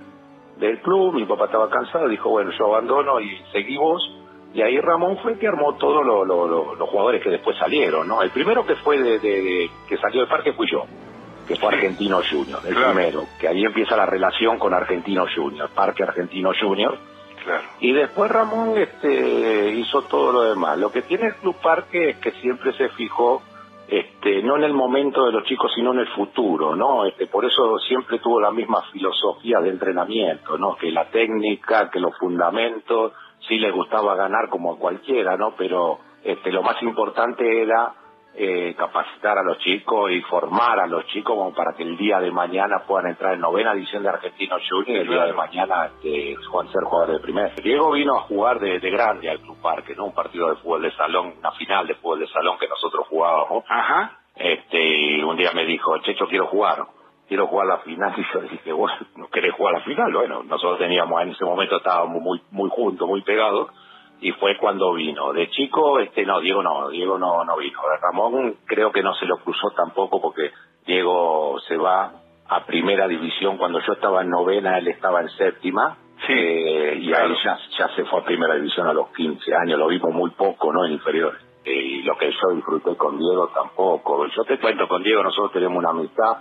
del 0.57 0.79
club, 0.81 1.13
mi 1.13 1.25
papá 1.25 1.45
estaba 1.45 1.69
cansado, 1.69 2.07
dijo 2.07 2.29
bueno 2.29 2.51
yo 2.51 2.67
abandono 2.67 3.19
y 3.19 3.37
seguí 3.51 3.75
vos, 3.75 4.01
y 4.53 4.61
ahí 4.61 4.79
Ramón 4.79 5.17
fue 5.17 5.33
el 5.33 5.39
que 5.39 5.47
armó 5.47 5.75
todos 5.75 6.05
los 6.05 6.89
jugadores 6.89 7.21
que 7.21 7.29
después 7.29 7.57
salieron, 7.57 8.07
¿no? 8.07 8.21
El 8.21 8.29
primero 8.29 8.65
que 8.65 8.75
fue 8.75 8.97
de, 8.99 9.69
que 9.89 9.97
salió 9.97 10.21
del 10.21 10.29
parque 10.29 10.53
fui 10.53 10.67
yo, 10.71 10.85
que 11.47 11.55
fue 11.55 11.69
Argentino 11.73 12.21
Junior, 12.29 12.61
el 12.65 12.75
primero, 12.75 13.25
que 13.39 13.47
ahí 13.49 13.65
empieza 13.65 13.97
la 13.97 14.05
relación 14.05 14.57
con 14.57 14.73
Argentino 14.73 15.25
Junior, 15.35 15.69
Parque 15.75 16.03
Argentino 16.03 16.51
Junior. 16.57 16.97
Claro. 17.43 17.63
Y 17.79 17.91
después 17.91 18.31
Ramón 18.31 18.77
este, 18.77 19.71
hizo 19.71 20.03
todo 20.03 20.31
lo 20.31 20.41
demás. 20.43 20.79
Lo 20.79 20.91
que 20.91 21.03
tiene 21.03 21.27
el 21.27 21.35
Club 21.35 21.55
Parque 21.61 22.11
es 22.11 22.17
que 22.17 22.31
siempre 22.31 22.73
se 22.73 22.89
fijó 22.89 23.43
este, 23.87 24.41
no 24.41 24.55
en 24.57 24.63
el 24.63 24.73
momento 24.73 25.25
de 25.25 25.31
los 25.31 25.43
chicos, 25.43 25.71
sino 25.75 25.93
en 25.93 25.99
el 25.99 26.07
futuro, 26.09 26.75
¿no? 26.75 27.05
Este, 27.05 27.27
por 27.27 27.45
eso 27.45 27.77
siempre 27.79 28.19
tuvo 28.19 28.39
la 28.39 28.51
misma 28.51 28.81
filosofía 28.91 29.59
de 29.59 29.69
entrenamiento, 29.69 30.57
¿no? 30.57 30.75
Que 30.75 30.91
la 30.91 31.09
técnica, 31.09 31.89
que 31.91 31.99
los 31.99 32.17
fundamentos, 32.17 33.13
sí 33.47 33.59
le 33.59 33.71
gustaba 33.71 34.15
ganar 34.15 34.49
como 34.49 34.73
a 34.73 34.79
cualquiera, 34.79 35.37
¿no? 35.37 35.55
Pero 35.55 35.99
este, 36.23 36.51
lo 36.51 36.63
más 36.63 36.81
importante 36.81 37.61
era 37.61 37.93
eh, 38.37 38.75
capacitar 38.77 39.37
a 39.37 39.43
los 39.43 39.57
chicos 39.59 40.11
y 40.11 40.21
formar 40.21 40.79
a 40.79 40.87
los 40.87 41.05
chicos 41.07 41.35
como 41.35 41.53
para 41.53 41.73
que 41.73 41.83
el 41.83 41.95
día 41.95 42.19
de 42.19 42.31
mañana 42.31 42.83
puedan 42.85 43.11
entrar 43.11 43.33
en 43.33 43.39
novena 43.39 43.71
edición 43.73 44.03
de 44.03 44.09
Argentino 44.09 44.57
Junior 44.69 44.97
y 44.97 45.01
el 45.01 45.07
día 45.07 45.23
de 45.25 45.33
mañana 45.33 45.85
este, 45.85 46.35
ser 46.71 46.83
jugadores 46.83 47.17
de 47.17 47.21
primera. 47.21 47.53
Diego 47.63 47.91
vino 47.91 48.17
a 48.17 48.21
jugar 48.21 48.59
de, 48.59 48.79
grande 48.79 49.29
al 49.29 49.39
Club 49.39 49.61
Parque, 49.61 49.95
¿no? 49.95 50.05
Un 50.05 50.13
partido 50.13 50.49
de 50.49 50.57
fútbol 50.57 50.81
de 50.81 50.91
salón, 50.91 51.33
una 51.39 51.51
final 51.53 51.87
de 51.87 51.95
fútbol 51.95 52.19
de 52.19 52.27
salón 52.27 52.57
que 52.59 52.67
nosotros 52.67 53.07
jugábamos. 53.07 53.63
Ajá. 53.69 54.19
Este, 54.35 55.23
un 55.23 55.37
día 55.37 55.51
me 55.53 55.65
dijo, 55.65 55.97
Checho, 55.99 56.27
quiero 56.27 56.47
jugar 56.47 56.85
quiero 57.27 57.47
jugar 57.47 57.67
la 57.67 57.77
final 57.79 58.13
y 58.17 58.23
yo 58.33 58.41
dije, 58.41 58.71
bueno, 58.71 58.97
¿no 59.15 59.27
querés 59.29 59.53
jugar 59.53 59.73
la 59.73 59.81
final? 59.81 60.13
Bueno, 60.13 60.43
nosotros 60.43 60.77
teníamos, 60.77 61.21
en 61.21 61.29
ese 61.29 61.45
momento 61.45 61.77
estábamos 61.77 62.21
muy, 62.21 62.41
muy 62.51 62.69
juntos, 62.69 63.07
muy 63.07 63.21
pegados, 63.21 63.71
y 64.21 64.31
fue 64.33 64.57
cuando 64.57 64.93
vino. 64.93 65.33
De 65.33 65.49
chico, 65.49 65.99
este, 65.99 66.25
no, 66.25 66.39
Diego 66.39 66.63
no, 66.63 66.89
Diego 66.89 67.17
no, 67.17 67.43
no 67.43 67.57
vino. 67.57 67.79
Ramón 68.01 68.57
creo 68.65 68.91
que 68.91 69.03
no 69.03 69.13
se 69.15 69.25
lo 69.25 69.37
cruzó 69.37 69.71
tampoco 69.75 70.21
porque 70.21 70.51
Diego 70.85 71.59
se 71.67 71.77
va 71.77 72.11
a 72.47 72.65
primera 72.65 73.07
división 73.07 73.57
cuando 73.57 73.79
yo 73.79 73.93
estaba 73.93 74.21
en 74.21 74.29
novena, 74.29 74.77
él 74.77 74.87
estaba 74.87 75.21
en 75.21 75.29
séptima. 75.29 75.97
Sí, 76.27 76.33
eh, 76.33 76.97
y 77.01 77.13
ahí 77.13 77.35
ya, 77.43 77.57
ya 77.77 77.89
se 77.95 78.05
fue 78.05 78.21
a 78.21 78.23
primera 78.23 78.55
división 78.55 78.87
a 78.87 78.93
los 78.93 79.09
15 79.09 79.53
años, 79.53 79.77
lo 79.77 79.87
vimos 79.87 80.13
muy 80.13 80.31
poco, 80.31 80.71
¿no? 80.71 80.85
En 80.85 80.93
inferiores. 80.93 81.41
Eh, 81.65 81.73
y 81.73 82.01
lo 82.03 82.15
que 82.17 82.31
yo 82.31 82.55
disfruté 82.55 82.95
con 82.95 83.17
Diego 83.17 83.49
tampoco. 83.53 84.25
Yo 84.27 84.43
te 84.43 84.59
cuento, 84.59 84.87
con 84.87 85.03
Diego 85.03 85.23
nosotros 85.23 85.51
tenemos 85.51 85.77
una 85.77 85.89
amistad 85.89 86.37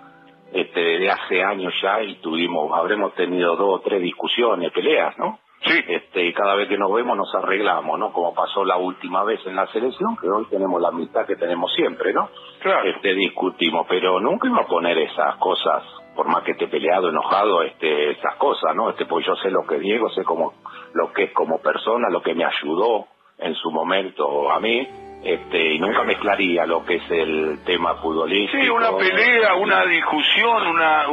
este, 0.53 0.81
desde 0.81 1.11
hace 1.11 1.43
años 1.43 1.73
ya 1.83 2.01
y 2.03 2.17
tuvimos, 2.17 2.71
habremos 2.79 3.15
tenido 3.15 3.57
dos 3.57 3.81
o 3.81 3.81
tres 3.81 4.01
discusiones, 4.01 4.71
peleas, 4.73 5.19
¿no? 5.19 5.41
Sí. 5.66 5.85
Este, 5.88 6.24
y 6.24 6.33
cada 6.33 6.55
vez 6.55 6.68
que 6.68 6.77
nos 6.77 6.92
vemos 6.92 7.16
nos 7.16 7.35
arreglamos, 7.35 7.98
¿no? 7.98 8.12
Como 8.12 8.35
pasó 8.35 8.64
la 8.64 8.77
última 8.77 9.24
vez 9.24 9.40
en 9.46 9.57
la 9.57 9.66
selección, 9.68 10.16
que 10.16 10.29
hoy 10.29 10.46
tenemos 10.50 10.81
la 10.81 10.88
amistad 10.88 11.27
que 11.27 11.37
tenemos 11.37 11.72
siempre, 11.74 12.12
¿no? 12.12 12.29
Claro. 12.61 12.88
Este, 12.90 13.14
discutimos, 13.14 13.87
pero 13.88 14.20
nunca 14.20 14.48
iba 14.48 14.62
a 14.62 14.66
poner 14.66 14.98
esas 14.98 15.37
cosas, 15.37 15.83
por 16.14 16.29
más 16.29 16.42
que 16.42 16.53
esté 16.53 16.68
peleado, 16.68 17.09
enojado, 17.09 17.62
este, 17.62 18.11
esas 18.11 18.37
cosas, 18.37 18.74
¿no? 18.74 18.90
Este, 18.90 19.07
pues 19.07 19.27
yo 19.27 19.35
sé 19.37 19.50
lo 19.50 19.66
que 19.66 19.79
Diego, 19.79 20.11
sé 20.11 20.22
como, 20.24 20.53
lo 20.92 21.12
que 21.12 21.24
es 21.24 21.33
como 21.33 21.61
persona, 21.61 22.09
lo 22.11 22.22
que 22.22 22.35
me 22.35 22.44
ayudó, 22.44 23.07
en 23.38 23.55
su 23.55 23.70
momento 23.70 24.50
a 24.50 24.61
mí, 24.61 24.87
este, 25.24 25.74
y 25.74 25.79
nunca 25.79 26.05
mezclaría 26.05 26.66
lo 26.66 26.85
que 26.85 26.96
es 26.96 27.11
el 27.11 27.64
tema 27.64 27.94
futbolístico. 27.96 28.62
Sí, 28.62 28.68
una 28.68 28.96
pelea, 28.96 29.55
una 29.55 29.85
discusión, 29.87 30.66
una, 30.66 31.07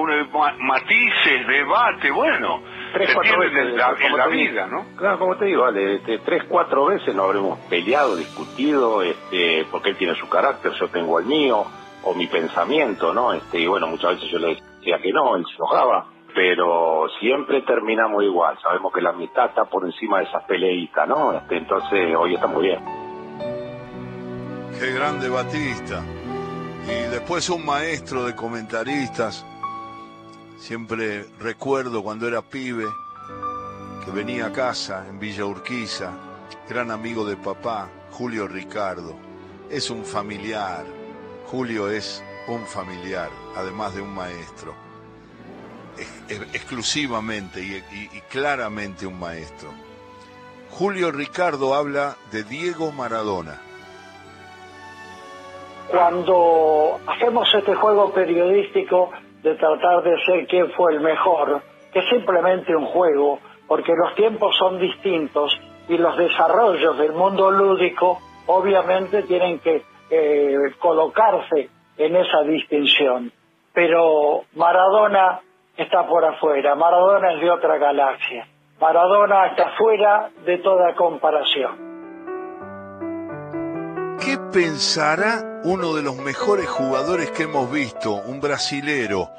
matices, 0.60 1.48
debate, 1.48 2.12
bueno. 2.12 2.62
Tres, 2.94 3.14
cuatro 3.14 3.40
veces 3.40 3.58
en 3.58 3.78
la, 3.78 4.28
vida, 4.28 4.68
¿no? 4.68 4.86
Claro, 4.98 5.20
como 5.20 5.38
te 5.38 5.46
digo, 5.46 5.64
vale, 5.64 5.96
este, 5.96 6.20
tres, 6.20 6.44
cuatro 6.48 6.86
veces 6.88 7.16
nos 7.16 7.26
habremos 7.26 7.60
peleado, 7.70 8.16
discutido, 8.16 9.02
este, 9.02 9.66
porque 9.72 9.90
él 9.92 9.98
tiene 9.98 10.16
su 10.16 10.28
carácter, 10.28 10.74
yo 10.74 10.90
tengo 10.90 11.20
el 11.20 11.26
mío, 11.26 11.66
o 12.04 12.14
mi 12.14 12.28
pensamiento, 12.28 13.14
¿no? 13.14 13.34
Este, 13.34 13.60
y 13.60 13.68
bueno, 13.68 13.88
muchas 13.88 14.16
veces 14.16 14.30
yo 14.30 14.40
le 14.40 14.56
decía 14.80 15.00
que 15.02 15.12
no, 15.12 15.36
él 15.36 15.46
se 15.46 15.56
enojaba, 15.56 16.08
pero 16.34 17.08
siempre 17.20 17.62
terminamos 17.62 18.24
igual, 18.24 18.58
sabemos 18.62 18.92
que 18.94 19.02
la 19.02 19.12
amistad 19.12 19.46
está 19.48 19.66
por 19.66 19.86
encima 19.86 20.20
de 20.20 20.26
esas 20.26 20.44
peleitas, 20.44 21.08
¿no? 21.08 21.34
Este, 21.34 21.58
entonces, 21.58 22.16
hoy 22.18 22.36
está 22.36 22.48
muy 22.48 22.68
bien. 22.68 22.80
Qué 24.80 24.94
grande 24.94 25.30
Batista. 25.30 26.04
Y 26.86 27.10
después 27.12 27.50
un 27.50 27.66
maestro 27.66 28.24
de 28.24 28.36
comentaristas. 28.36 29.46
Siempre 30.62 31.26
recuerdo 31.40 32.04
cuando 32.04 32.28
era 32.28 32.44
pibe 32.44 32.86
que 34.06 34.12
venía 34.12 34.46
a 34.46 34.52
casa 34.52 35.08
en 35.10 35.20
Villa 35.20 35.44
Urquiza, 35.44 36.12
gran 36.70 36.92
amigo 36.92 37.26
de 37.26 37.36
papá, 37.36 37.90
Julio 38.12 38.48
Ricardo. 38.48 39.16
Es 39.72 39.90
un 39.90 40.06
familiar. 40.06 40.86
Julio 41.48 41.90
es 41.90 42.24
un 42.48 42.64
familiar, 42.68 43.32
además 43.56 43.96
de 43.96 44.02
un 44.02 44.14
maestro. 44.14 44.76
exclusivamente 46.54 47.60
y 47.60 48.22
claramente 48.30 49.08
un 49.08 49.20
maestro. 49.20 49.72
Julio 50.70 51.12
Ricardo 51.12 51.74
habla 51.74 52.18
de 52.32 52.44
Diego 52.44 52.92
Maradona 52.92 53.60
cuando 55.90 57.00
hacemos 57.06 57.54
este 57.54 57.76
juego 57.76 58.14
periodístico 58.14 59.12
de 59.42 59.56
tratar 59.56 60.04
de 60.04 60.20
ser 60.24 60.48
quién 60.48 60.72
fue 60.72 60.94
el 60.94 61.02
mejor, 61.02 61.62
que 61.92 62.00
es 62.00 62.10
simplemente 62.10 62.76
un 62.76 62.86
juego, 62.86 63.40
porque 63.68 63.94
los 63.96 64.16
tiempos 64.16 64.56
son 64.58 64.80
distintos 64.80 65.60
y 65.88 65.98
los 65.98 66.18
desarrollos 66.18 66.98
del 66.98 67.14
mundo 67.14 67.52
lúdico 67.52 68.20
obviamente 68.48 69.24
tienen 69.24 69.60
que 69.60 69.84
eh, 70.10 70.56
colocarse 70.80 71.70
en 71.98 72.16
esa 72.16 72.42
distinción. 72.44 73.32
Pero 73.74 74.44
Maradona 74.56 75.40
está 75.78 76.06
por 76.08 76.24
afuera, 76.26 76.76
Maradona 76.76 77.34
es 77.34 77.42
de 77.42 77.50
otra 77.50 77.78
galaxia, 77.78 78.48
Maradona 78.80 79.48
está 79.48 79.70
fuera 79.78 80.30
de 80.46 80.58
toda 80.58 80.94
comparación. 80.96 81.91
¿Qué 84.20 84.38
pensará 84.52 85.62
uno 85.64 85.94
de 85.94 86.02
los 86.02 86.18
mejores 86.18 86.68
jugadores 86.68 87.32
que 87.32 87.44
hemos 87.44 87.72
visto, 87.72 88.14
un 88.14 88.40
brasilero, 88.42 89.30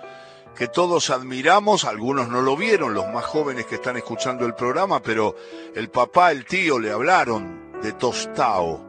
que 0.57 0.69
todos 0.69 1.11
admiramos, 1.11 1.85
algunos 1.85 2.29
no 2.29 2.43
lo 2.43 2.57
vieron, 2.57 2.95
los 2.95 3.09
más 3.09 3.25
jóvenes 3.25 3.67
que 3.67 3.77
están 3.77 3.97
escuchando 3.97 4.47
el 4.47 4.55
programa, 4.55 5.01
pero 5.01 5.35
el 5.75 5.89
papá, 5.91 6.31
el 6.31 6.45
tío 6.45 6.79
le 6.79 6.91
hablaron 6.91 7.73
de 7.83 7.93
Tostao. 7.93 8.85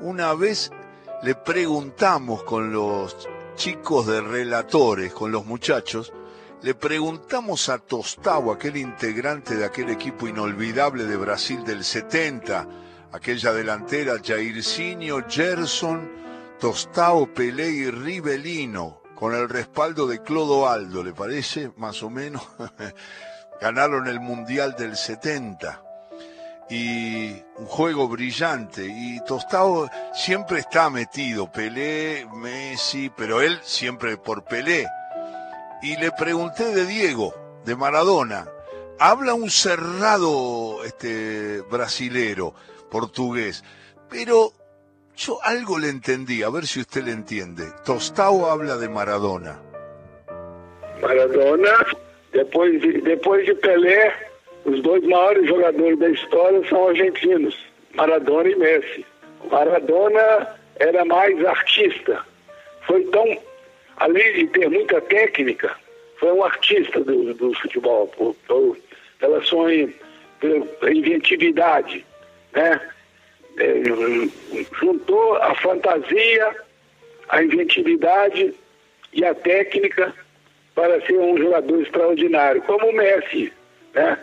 Una 0.00 0.34
vez 0.34 0.70
le 1.22 1.34
preguntamos 1.34 2.42
con 2.42 2.72
los 2.72 3.28
chicos 3.56 4.06
de 4.06 4.20
relatores, 4.20 5.12
con 5.12 5.32
los 5.32 5.46
muchachos, 5.46 6.12
le 6.62 6.74
preguntamos 6.74 7.68
a 7.68 7.78
Tostao, 7.78 8.50
aquel 8.50 8.76
integrante 8.76 9.54
de 9.54 9.64
aquel 9.64 9.90
equipo 9.90 10.26
inolvidable 10.26 11.04
de 11.04 11.16
Brasil 11.16 11.62
del 11.64 11.84
70, 11.84 12.66
aquella 13.16 13.52
delantera 13.52 14.16
Jairzinho, 14.22 15.24
Gerson, 15.26 16.10
Tostao, 16.60 17.26
Pelé 17.32 17.70
y 17.70 17.90
Rivelino, 17.90 19.00
con 19.14 19.34
el 19.34 19.48
respaldo 19.48 20.06
de 20.06 20.20
Clodoaldo, 20.20 21.02
¿le 21.02 21.12
parece? 21.14 21.72
Más 21.76 22.02
o 22.02 22.10
menos. 22.10 22.46
Ganaron 23.60 24.06
el 24.06 24.20
Mundial 24.20 24.76
del 24.78 24.96
70. 24.96 25.82
Y 26.68 27.30
un 27.56 27.66
juego 27.66 28.06
brillante. 28.06 28.86
Y 28.86 29.18
Tostao 29.24 29.88
siempre 30.12 30.58
está 30.58 30.90
metido. 30.90 31.50
Pelé, 31.50 32.26
Messi, 32.34 33.10
pero 33.16 33.40
él 33.40 33.58
siempre 33.62 34.18
por 34.18 34.44
Pelé. 34.44 34.86
Y 35.80 35.96
le 35.96 36.12
pregunté 36.12 36.74
de 36.74 36.84
Diego, 36.84 37.34
de 37.64 37.76
Maradona. 37.76 38.46
Habla 38.98 39.32
un 39.32 39.50
cerrado 39.50 40.84
este, 40.84 41.62
brasilero 41.62 42.54
portugués. 42.90 43.64
Pero 44.10 44.52
yo 45.16 45.38
algo 45.42 45.78
le 45.78 45.88
entendí, 45.88 46.42
a 46.42 46.50
ver 46.50 46.66
si 46.66 46.80
usted 46.80 47.04
le 47.04 47.12
entiende. 47.12 47.64
Tostao 47.84 48.46
habla 48.46 48.76
de 48.76 48.88
Maradona. 48.88 49.58
Maradona, 51.00 51.86
depois 52.32 52.80
de, 52.80 53.00
depois 53.00 53.46
de 53.46 53.54
Pelé, 53.54 54.12
os 54.64 54.82
dois 54.82 55.02
maiores 55.04 55.48
jogadores 55.48 55.98
da 55.98 56.08
história 56.10 56.68
são 56.68 56.88
argentinos, 56.88 57.56
Maradona 57.94 58.48
e 58.48 58.56
Messi. 58.56 59.06
Maradona 59.50 60.56
era 60.76 61.04
mais 61.04 61.44
artista. 61.44 62.24
Foi 62.86 63.02
tão, 63.04 63.38
além 63.96 64.32
de 64.34 64.46
ter 64.48 64.68
muita 64.68 65.00
técnica, 65.00 65.74
foi 66.18 66.32
um 66.32 66.44
artista 66.44 67.00
do, 67.00 67.34
do 67.34 67.54
futebol, 67.54 68.06
por, 68.08 68.34
por, 68.46 68.76
pela 69.18 69.42
sua 69.42 69.70
inventividade 70.90 72.04
né? 72.56 72.80
É, 73.58 73.82
juntou 74.80 75.36
a 75.36 75.54
fantasia, 75.54 76.56
a 77.28 77.42
inventividade 77.42 78.54
e 79.12 79.24
a 79.24 79.34
técnica 79.34 80.12
para 80.74 81.00
ser 81.06 81.18
um 81.18 81.38
jogador 81.38 81.80
extraordinário, 81.80 82.60
como 82.62 82.88
o 82.88 82.92
Messi. 82.92 83.52
Né? 83.94 84.18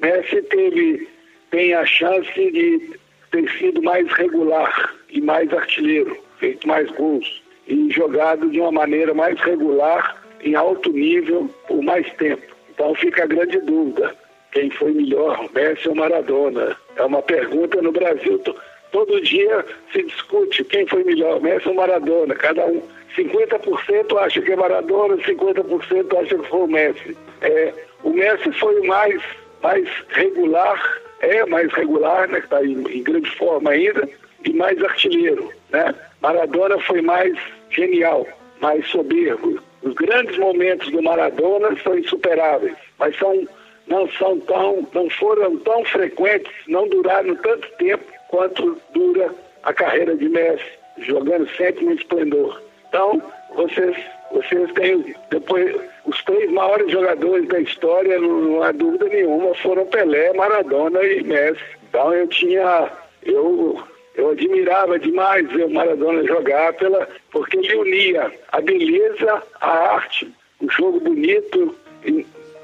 Messi 0.00 0.40
teve, 0.42 1.08
tem 1.50 1.74
a 1.74 1.84
chance 1.84 2.32
de 2.32 2.98
ter 3.30 3.50
sido 3.58 3.82
mais 3.82 4.10
regular 4.12 4.94
e 5.10 5.20
mais 5.20 5.52
artilheiro, 5.52 6.16
feito 6.38 6.66
mais 6.66 6.90
gols 6.92 7.42
e 7.66 7.90
jogado 7.90 8.48
de 8.50 8.60
uma 8.60 8.72
maneira 8.72 9.12
mais 9.12 9.38
regular, 9.40 10.16
em 10.40 10.54
alto 10.54 10.90
nível, 10.92 11.52
por 11.66 11.82
mais 11.82 12.10
tempo. 12.14 12.42
Então 12.70 12.94
fica 12.94 13.24
a 13.24 13.26
grande 13.26 13.58
dúvida 13.60 14.16
quem 14.52 14.70
foi 14.70 14.92
melhor, 14.92 15.48
Messi 15.54 15.88
ou 15.88 15.94
Maradona? 15.94 16.76
É 16.98 17.02
uma 17.04 17.22
pergunta 17.22 17.80
no 17.80 17.92
Brasil. 17.92 18.42
Todo 18.90 19.20
dia 19.20 19.64
se 19.92 20.02
discute 20.02 20.64
quem 20.64 20.86
foi 20.86 21.04
melhor, 21.04 21.40
Messi 21.40 21.68
ou 21.68 21.74
Maradona. 21.74 22.34
Cada 22.34 22.66
um, 22.66 22.82
50% 23.16 24.18
acha 24.18 24.42
que 24.42 24.52
é 24.52 24.56
Maradona, 24.56 25.16
50% 25.16 26.18
acha 26.20 26.38
que 26.38 26.48
foi 26.48 26.60
o 26.60 26.66
Messi. 26.66 27.16
É, 27.40 27.72
o 28.02 28.10
Messi 28.10 28.50
foi 28.52 28.80
o 28.80 28.86
mais, 28.86 29.22
mais 29.62 29.88
regular, 30.10 31.00
é 31.20 31.44
mais 31.46 31.72
regular, 31.72 32.28
né, 32.28 32.38
está 32.38 32.64
em, 32.64 32.82
em 32.88 33.02
grande 33.02 33.30
forma 33.36 33.70
ainda, 33.70 34.08
e 34.44 34.52
mais 34.52 34.82
artilheiro. 34.82 35.52
Né? 35.70 35.94
Maradona 36.20 36.78
foi 36.80 37.00
mais 37.00 37.36
genial, 37.70 38.26
mais 38.60 38.86
soberbo. 38.88 39.60
Os 39.82 39.94
grandes 39.94 40.36
momentos 40.38 40.90
do 40.90 41.02
Maradona 41.02 41.76
são 41.82 41.96
insuperáveis, 41.96 42.74
mas 42.98 43.16
são 43.16 43.46
não 43.88 44.08
são 44.12 44.38
tão, 44.40 44.86
não 44.94 45.10
foram 45.10 45.56
tão 45.58 45.84
frequentes, 45.84 46.52
não 46.66 46.88
duraram 46.88 47.34
tanto 47.36 47.68
tempo 47.78 48.04
quanto 48.28 48.80
dura 48.92 49.34
a 49.62 49.72
carreira 49.72 50.16
de 50.16 50.28
Messi, 50.28 50.64
jogando 50.98 51.48
sempre 51.56 51.84
no 51.84 51.92
esplendor. 51.92 52.62
Então, 52.88 53.22
vocês, 53.54 53.96
vocês 54.32 54.72
têm 54.72 55.14
depois 55.30 55.74
os 56.06 56.22
três 56.24 56.50
maiores 56.50 56.90
jogadores 56.90 57.46
da 57.48 57.60
história, 57.60 58.18
não 58.20 58.62
há 58.62 58.72
dúvida 58.72 59.08
nenhuma, 59.08 59.54
foram 59.54 59.86
Pelé, 59.86 60.32
Maradona 60.34 61.02
e 61.02 61.22
Messi. 61.22 61.60
Então 61.88 62.12
eu 62.12 62.26
tinha, 62.28 62.90
eu 63.22 63.82
eu 64.18 64.30
admirava 64.30 64.98
demais 64.98 65.48
ver 65.52 65.66
o 65.66 65.70
Maradona 65.70 66.26
jogar 66.26 66.72
pela, 66.74 67.08
porque 67.30 67.56
ele 67.56 67.76
unia 67.76 68.32
a 68.50 68.60
beleza, 68.60 69.42
a 69.60 69.70
arte, 69.94 70.28
o 70.60 70.68
jogo 70.68 70.98
bonito 70.98 71.72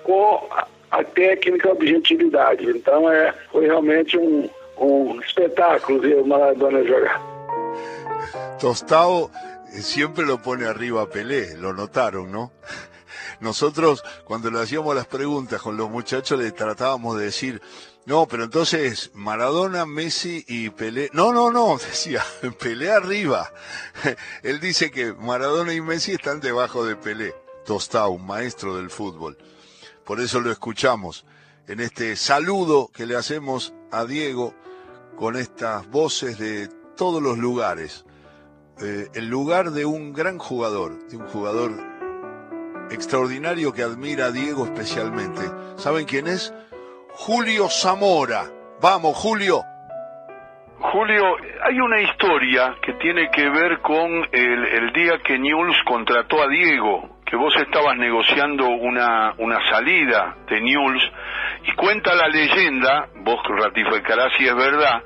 com 0.03 0.49
a 0.95 1.05
técnica 1.05 1.69
a 1.69 1.73
objetividade. 1.73 2.65
Então 2.71 3.11
é, 3.11 3.35
realmente 3.53 4.17
um, 4.17 5.21
espectáculo 5.21 6.01
ver 6.01 6.25
Maradona 6.25 6.83
jogar. 6.87 7.21
Tostao 8.61 9.31
siempre 9.73 10.25
lo 10.25 10.41
pone 10.41 10.67
arriba 10.67 11.03
a 11.03 11.07
Pelé, 11.09 11.57
lo 11.57 11.73
notaron, 11.73 12.31
¿no? 12.31 12.53
Nosotros 13.41 14.05
cuando 14.25 14.51
le 14.51 14.61
hacíamos 14.61 14.95
las 14.95 15.07
preguntas 15.07 15.61
con 15.61 15.77
los 15.77 15.91
muchachos 15.91 16.39
le 16.39 16.53
tratábamos 16.53 17.19
de 17.19 17.25
decir, 17.25 17.61
no, 18.07 18.27
pero 18.29 18.45
entonces 18.45 19.11
Maradona, 19.15 19.87
Messi 19.87 20.45
y 20.47 20.71
Pelé. 20.71 21.11
No, 21.13 21.33
no, 21.33 21.51
no, 21.51 21.77
decía, 21.91 22.23
Pelé 22.61 22.93
arriba. 22.93 23.53
Él 24.43 24.61
dice 24.61 24.91
que 24.91 25.13
Maradona 25.13 25.75
y 25.75 25.81
Messi 25.81 26.13
están 26.13 26.41
debajo 26.41 26.85
de 26.87 26.95
Pelé. 26.95 27.35
Tostao, 27.67 28.11
un 28.11 28.27
maestro 28.27 28.77
del 28.77 28.91
fútbol. 28.91 29.37
Por 30.05 30.21
eso 30.21 30.41
lo 30.41 30.51
escuchamos 30.51 31.25
en 31.67 31.81
este 31.81 32.15
saludo 32.17 32.91
que 32.95 33.07
le 33.07 33.17
hacemos 33.17 33.75
a 33.91 34.05
Diego 34.05 34.55
con 35.17 35.37
estas 35.37 35.89
voces 35.91 36.39
de 36.39 36.69
todos 36.97 37.23
los 37.23 37.39
lugares. 37.39 38.05
Eh, 38.83 39.09
el 39.15 39.29
lugar 39.29 39.71
de 39.71 39.87
un 39.87 40.13
gran 40.13 40.39
jugador, 40.39 41.09
de 41.09 41.17
un 41.17 41.27
jugador 41.29 41.73
extraordinario 42.91 43.73
que 43.73 43.83
admira 43.83 44.27
a 44.27 44.31
Diego 44.31 44.65
especialmente. 44.65 45.41
¿Saben 45.77 46.05
quién 46.05 46.27
es? 46.27 46.53
Julio 47.13 47.69
Zamora. 47.69 48.45
Vamos, 48.83 49.17
Julio. 49.17 49.63
Julio, 50.81 51.23
hay 51.65 51.81
una 51.81 52.03
historia 52.03 52.77
que 52.83 52.93
tiene 52.95 53.31
que 53.31 53.49
ver 53.49 53.81
con 53.81 54.11
el, 54.33 54.65
el 54.67 54.93
día 54.93 55.19
que 55.25 55.39
Newell's 55.39 55.83
contrató 55.87 56.43
a 56.43 56.49
Diego, 56.49 57.14
vos 57.35 57.55
estabas 57.57 57.97
negociando 57.97 58.69
una, 58.69 59.35
una 59.39 59.59
salida 59.71 60.37
de 60.49 60.61
Newell's, 60.61 61.11
y 61.67 61.73
cuenta 61.73 62.15
la 62.15 62.29
leyenda, 62.29 63.09
vos 63.17 63.41
ratificarás 63.49 64.33
si 64.37 64.47
es 64.47 64.55
verdad, 64.55 65.03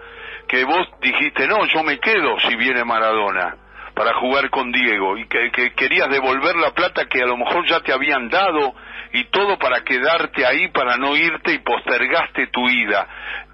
que 0.49 0.65
vos 0.65 0.89
dijiste, 1.01 1.47
no, 1.47 1.65
yo 1.67 1.83
me 1.83 1.99
quedo 1.99 2.39
si 2.41 2.57
viene 2.57 2.85
Maradona 2.85 3.57
para 3.95 4.15
jugar 4.15 4.49
con 4.51 4.71
Diego, 4.71 5.19
y 5.19 5.27
que, 5.27 5.51
que 5.51 5.75
querías 5.75 6.09
devolver 6.09 6.57
la 6.57 6.71
plata 6.71 7.07
que 7.07 7.23
a 7.23 7.27
lo 7.27 7.37
mejor 7.37 7.67
ya 7.67 7.81
te 7.81 7.93
habían 7.93 8.29
dado, 8.29 8.75
y 9.13 9.25
todo 9.25 9.59
para 9.59 9.81
quedarte 9.81 10.47
ahí, 10.47 10.69
para 10.69 10.97
no 10.97 11.17
irte 11.17 11.53
y 11.53 11.59
postergaste 11.59 12.49
tu 12.49 12.69
ida. 12.69 13.07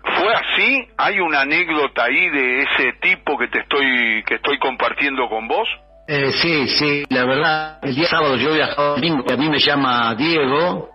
¿Fue 0.03 0.35
así? 0.35 0.89
¿Hay 0.99 1.21
una 1.21 1.43
anécdota 1.43 2.05
ahí 2.05 2.29
de 2.29 2.61
ese 2.61 2.93
tipo 3.01 3.39
que 3.39 3.49
te 3.49 3.61
estoy, 3.61 4.23
que 4.25 4.35
estoy 4.35 4.59
compartiendo 4.59 5.29
con 5.29 5.49
vos? 5.49 5.69
Eh, 6.07 6.33
sí, 6.33 6.69
sí, 6.69 7.05
la 7.09 7.25
verdad, 7.25 7.79
el 7.83 7.95
día 7.95 8.07
sábado 8.09 8.37
yo 8.37 8.53
viajaba 8.53 8.91
domingo 8.91 9.25
y 9.27 9.33
a 9.33 9.37
mí 9.37 9.49
me 9.49 9.59
llama 9.59 10.15
Diego 10.15 10.95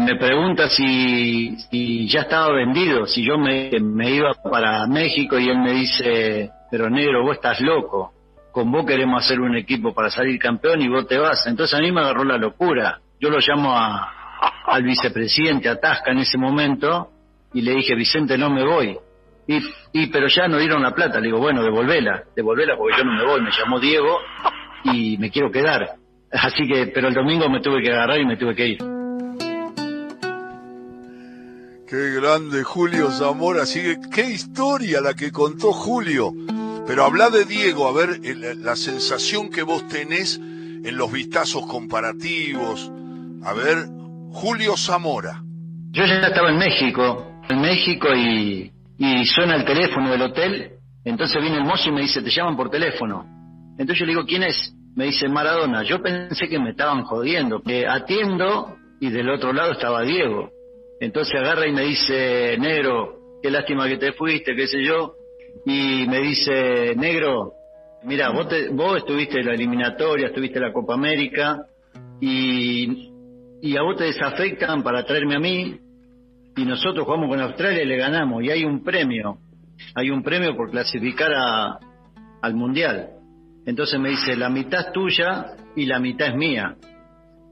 me 0.00 0.16
pregunta 0.16 0.68
si, 0.68 1.56
si 1.70 2.08
ya 2.08 2.22
estaba 2.22 2.52
vendido, 2.52 3.06
si 3.06 3.24
yo 3.24 3.38
me, 3.38 3.70
me 3.80 4.10
iba 4.10 4.32
para 4.34 4.86
México 4.86 5.38
y 5.38 5.48
él 5.48 5.58
me 5.58 5.72
dice, 5.72 6.50
pero 6.70 6.88
negro, 6.88 7.22
vos 7.22 7.36
estás 7.36 7.60
loco, 7.60 8.12
con 8.50 8.70
vos 8.72 8.86
queremos 8.86 9.24
hacer 9.24 9.40
un 9.40 9.56
equipo 9.56 9.92
para 9.92 10.10
salir 10.10 10.38
campeón 10.38 10.80
y 10.80 10.88
vos 10.88 11.06
te 11.06 11.18
vas. 11.18 11.46
Entonces 11.46 11.78
a 11.78 11.82
mí 11.82 11.92
me 11.92 12.00
agarró 12.00 12.24
la 12.24 12.38
locura. 12.38 13.00
Yo 13.20 13.28
lo 13.28 13.38
llamo 13.38 13.76
a, 13.76 14.64
al 14.66 14.82
vicepresidente, 14.82 15.68
a 15.68 15.78
Tasca 15.78 16.12
en 16.12 16.18
ese 16.18 16.38
momento, 16.38 17.10
y 17.52 17.60
le 17.60 17.74
dije, 17.74 17.94
Vicente, 17.94 18.38
no 18.38 18.48
me 18.48 18.64
voy. 18.64 18.96
Y, 19.46 19.58
y 19.92 20.06
pero 20.08 20.28
ya 20.28 20.46
no 20.48 20.58
dieron 20.58 20.82
la 20.82 20.94
plata. 20.94 21.18
Le 21.20 21.26
digo, 21.26 21.38
bueno, 21.38 21.62
devolvela, 21.62 22.22
devolvela 22.36 22.76
porque 22.76 22.98
yo 22.98 23.04
no 23.04 23.12
me 23.12 23.24
voy. 23.24 23.40
Me 23.40 23.50
llamó 23.50 23.80
Diego 23.80 24.18
y 24.84 25.18
me 25.18 25.30
quiero 25.30 25.50
quedar. 25.50 25.96
Así 26.32 26.66
que, 26.66 26.86
pero 26.94 27.08
el 27.08 27.14
domingo 27.14 27.48
me 27.48 27.60
tuve 27.60 27.82
que 27.82 27.90
agarrar 27.90 28.20
y 28.20 28.26
me 28.26 28.36
tuve 28.36 28.54
que 28.54 28.68
ir. 28.68 28.78
Qué 31.88 32.10
grande 32.20 32.62
Julio 32.62 33.10
Zamora, 33.10 33.66
sigue, 33.66 33.96
qué 34.14 34.30
historia 34.30 35.00
la 35.00 35.14
que 35.14 35.32
contó 35.32 35.72
Julio. 35.72 36.32
Pero 36.86 37.04
habla 37.04 37.30
de 37.30 37.44
Diego, 37.44 37.88
a 37.88 37.92
ver 37.92 38.20
el- 38.22 38.62
la 38.62 38.76
sensación 38.76 39.50
que 39.50 39.62
vos 39.62 39.88
tenés 39.88 40.36
en 40.38 40.96
los 40.96 41.10
vistazos 41.10 41.66
comparativos. 41.66 42.90
A 43.44 43.52
ver, 43.54 43.86
Julio 44.32 44.76
Zamora. 44.76 45.42
Yo 45.90 46.04
ya 46.06 46.20
estaba 46.28 46.50
en 46.50 46.58
México, 46.58 47.26
en 47.48 47.60
México 47.60 48.08
y, 48.14 48.70
y 49.00 49.24
suena 49.24 49.56
el 49.56 49.64
teléfono 49.64 50.10
del 50.10 50.20
hotel. 50.22 50.72
Entonces 51.04 51.40
viene 51.40 51.56
el 51.56 51.64
mozo 51.64 51.88
y 51.88 51.92
me 51.92 52.02
dice, 52.02 52.20
te 52.20 52.30
llaman 52.30 52.54
por 52.56 52.68
teléfono. 52.70 53.24
Entonces 53.78 53.98
yo 53.98 54.04
le 54.04 54.12
digo, 54.12 54.26
¿quién 54.26 54.42
es? 54.42 54.74
Me 54.94 55.06
dice 55.06 55.26
Maradona. 55.26 55.82
Yo 55.84 56.02
pensé 56.02 56.46
que 56.48 56.58
me 56.58 56.70
estaban 56.70 57.04
jodiendo. 57.04 57.62
Eh, 57.66 57.86
atiendo 57.88 58.76
y 59.00 59.08
del 59.08 59.30
otro 59.30 59.54
lado 59.54 59.72
estaba 59.72 60.02
Diego. 60.02 60.50
Entonces 61.00 61.34
agarra 61.34 61.66
y 61.66 61.72
me 61.72 61.80
dice, 61.82 62.56
negro, 62.58 63.14
qué 63.42 63.50
lástima 63.50 63.88
que 63.88 63.96
te 63.96 64.12
fuiste, 64.12 64.54
qué 64.54 64.66
sé 64.66 64.84
yo. 64.84 65.14
Y 65.64 66.06
me 66.06 66.20
dice, 66.20 66.94
negro, 66.96 67.54
mira, 68.04 68.28
vos, 68.28 68.48
te- 68.48 68.68
vos 68.68 68.98
estuviste 68.98 69.40
en 69.40 69.46
la 69.46 69.54
eliminatoria, 69.54 70.26
estuviste 70.26 70.58
en 70.58 70.64
la 70.66 70.72
Copa 70.74 70.92
América 70.92 71.62
y, 72.20 73.10
y 73.62 73.76
a 73.78 73.82
vos 73.82 73.96
te 73.96 74.04
desafectan 74.04 74.82
para 74.82 75.04
traerme 75.06 75.36
a 75.36 75.40
mí 75.40 75.78
y 76.56 76.64
nosotros 76.64 77.04
jugamos 77.04 77.28
con 77.28 77.40
Australia 77.40 77.82
y 77.82 77.86
le 77.86 77.96
ganamos 77.96 78.42
y 78.42 78.50
hay 78.50 78.64
un 78.64 78.82
premio, 78.82 79.38
hay 79.94 80.10
un 80.10 80.22
premio 80.22 80.56
por 80.56 80.70
clasificar 80.70 81.32
a, 81.34 81.78
al 82.42 82.54
Mundial. 82.54 83.10
Entonces 83.66 84.00
me 84.00 84.10
dice, 84.10 84.36
la 84.36 84.48
mitad 84.48 84.88
es 84.88 84.92
tuya 84.92 85.54
y 85.76 85.86
la 85.86 85.98
mitad 85.98 86.28
es 86.28 86.34
mía. 86.34 86.76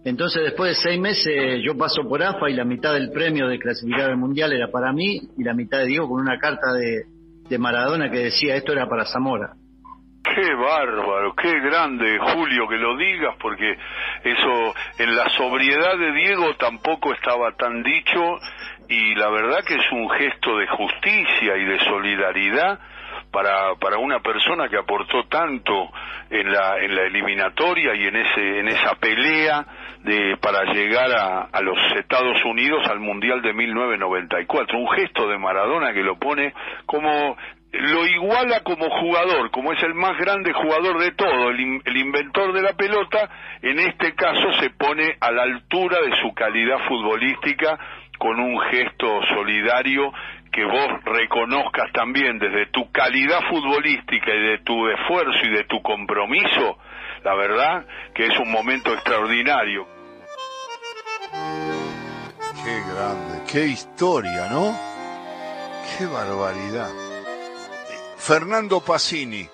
Entonces 0.05 0.43
después 0.43 0.77
de 0.77 0.83
seis 0.83 1.01
meses 1.01 1.61
yo 1.65 1.77
paso 1.77 2.03
por 2.09 2.23
AFA 2.23 2.49
y 2.51 2.55
la 2.55 2.65
mitad 2.65 2.95
del 2.95 3.11
premio 3.11 3.49
de 3.49 3.59
clasificar 3.59 4.11
al 4.11 4.17
Mundial 4.17 4.53
era 4.53 4.69
para 4.71 4.93
mí 4.93 5.21
y 5.37 5.45
la 5.45 5.55
mitad 5.55 5.79
de 5.79 5.87
Diego 5.87 6.09
con 6.09 6.21
una 6.21 6.39
carta 6.39 6.73
de, 6.73 7.03
de 7.49 7.59
Maradona 7.59 8.11
que 8.11 8.19
decía 8.19 8.57
esto 8.57 8.73
era 8.73 8.89
para 8.89 9.05
Zamora. 9.07 9.55
Qué 10.23 10.55
bárbaro, 10.55 11.35
qué 11.35 11.53
grande, 11.61 12.19
Julio, 12.19 12.69
que 12.69 12.77
lo 12.77 12.97
digas, 12.97 13.35
porque 13.41 13.73
eso 14.25 14.75
en 14.99 15.17
la 15.17 15.29
sobriedad 15.31 15.97
de 15.99 16.13
Diego 16.13 16.55
tampoco 16.57 17.13
estaba 17.13 17.57
tan 17.57 17.83
dicho 17.83 18.39
y 18.89 19.15
la 19.15 19.29
verdad 19.31 19.59
que 19.67 19.75
es 19.75 19.93
un 19.93 20.09
gesto 20.11 20.57
de 20.57 20.67
justicia 20.69 21.57
y 21.57 21.65
de 21.65 21.79
solidaridad 21.81 22.79
para, 23.31 23.75
para 23.81 23.99
una 23.99 24.21
persona 24.21 24.69
que 24.69 24.79
aportó 24.79 25.25
tanto 25.29 25.91
en 26.31 26.51
la, 26.51 26.79
en 26.79 26.95
la 26.95 27.03
eliminatoria 27.03 27.95
y 27.95 28.07
en, 28.07 28.17
ese, 28.17 28.59
en 28.61 28.69
esa 28.69 28.95
pelea 28.95 29.67
de, 30.01 30.37
para 30.41 30.73
llegar 30.73 31.11
a, 31.13 31.49
a 31.53 31.61
los 31.61 31.77
Estados 31.97 32.43
Unidos 32.45 32.87
al 32.89 33.01
Mundial 33.01 33.43
de 33.43 33.53
1994. 33.53 34.79
Un 34.79 34.89
gesto 34.93 35.29
de 35.29 35.39
Maradona 35.39 35.93
que 35.93 36.03
lo 36.03 36.19
pone 36.19 36.55
como 36.87 37.37
lo 37.71 38.07
iguala 38.07 38.61
como 38.63 38.89
jugador, 38.89 39.51
como 39.51 39.75
es 39.75 39.83
el 39.83 39.93
más 39.93 40.17
grande 40.17 40.55
jugador 40.55 40.99
de 41.01 41.13
todo, 41.13 41.51
el, 41.51 41.61
in- 41.61 41.83
el 41.85 41.97
inventor 41.99 42.55
de 42.55 42.63
la 42.63 42.73
pelota, 42.73 43.29
en 43.61 43.79
este 43.79 44.15
caso 44.15 44.53
se 44.59 44.71
pone 44.71 45.19
a 45.21 45.31
la 45.31 45.43
altura 45.43 45.99
de 46.01 46.17
su 46.23 46.33
calidad 46.33 46.79
futbolística 46.89 47.79
con 48.19 48.39
un 48.41 48.61
gesto 48.71 49.21
solidario 49.35 50.13
que 50.53 50.65
vos 50.65 51.05
reconozcas 51.05 51.93
también 51.93 52.39
desde 52.39 52.67
tu 52.67 52.91
calidad 52.91 53.41
futbolística 53.49 54.35
y 54.35 54.43
de 54.51 54.59
tu 54.59 54.89
esfuerzo 54.89 55.39
y 55.45 55.51
de 55.51 55.65
tu 55.65 55.81
compromiso, 55.83 56.79
la 57.25 57.35
verdad 57.35 57.87
que 58.15 58.27
es 58.27 58.39
un 58.39 58.51
momento 58.51 58.93
extraordinario. 58.93 59.87
Qué 62.65 62.81
grande, 62.93 63.43
qué 63.51 63.67
historia, 63.67 64.49
¿no? 64.51 64.77
Qué 65.97 66.07
barbaridad. 66.07 66.91
Fernando 68.17 68.81
Pacini, 68.81 69.49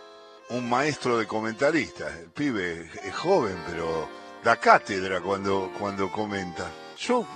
un 0.50 0.68
maestro 0.68 1.18
de 1.18 1.26
comentaristas. 1.26 2.16
El 2.18 2.30
pibe 2.30 2.90
es 3.04 3.14
joven, 3.14 3.56
pero 3.68 4.08
da 4.42 4.56
cátedra 4.56 5.20
cuando, 5.20 5.70
cuando 5.78 6.10
comenta. 6.10 6.70
Yo 6.98 7.26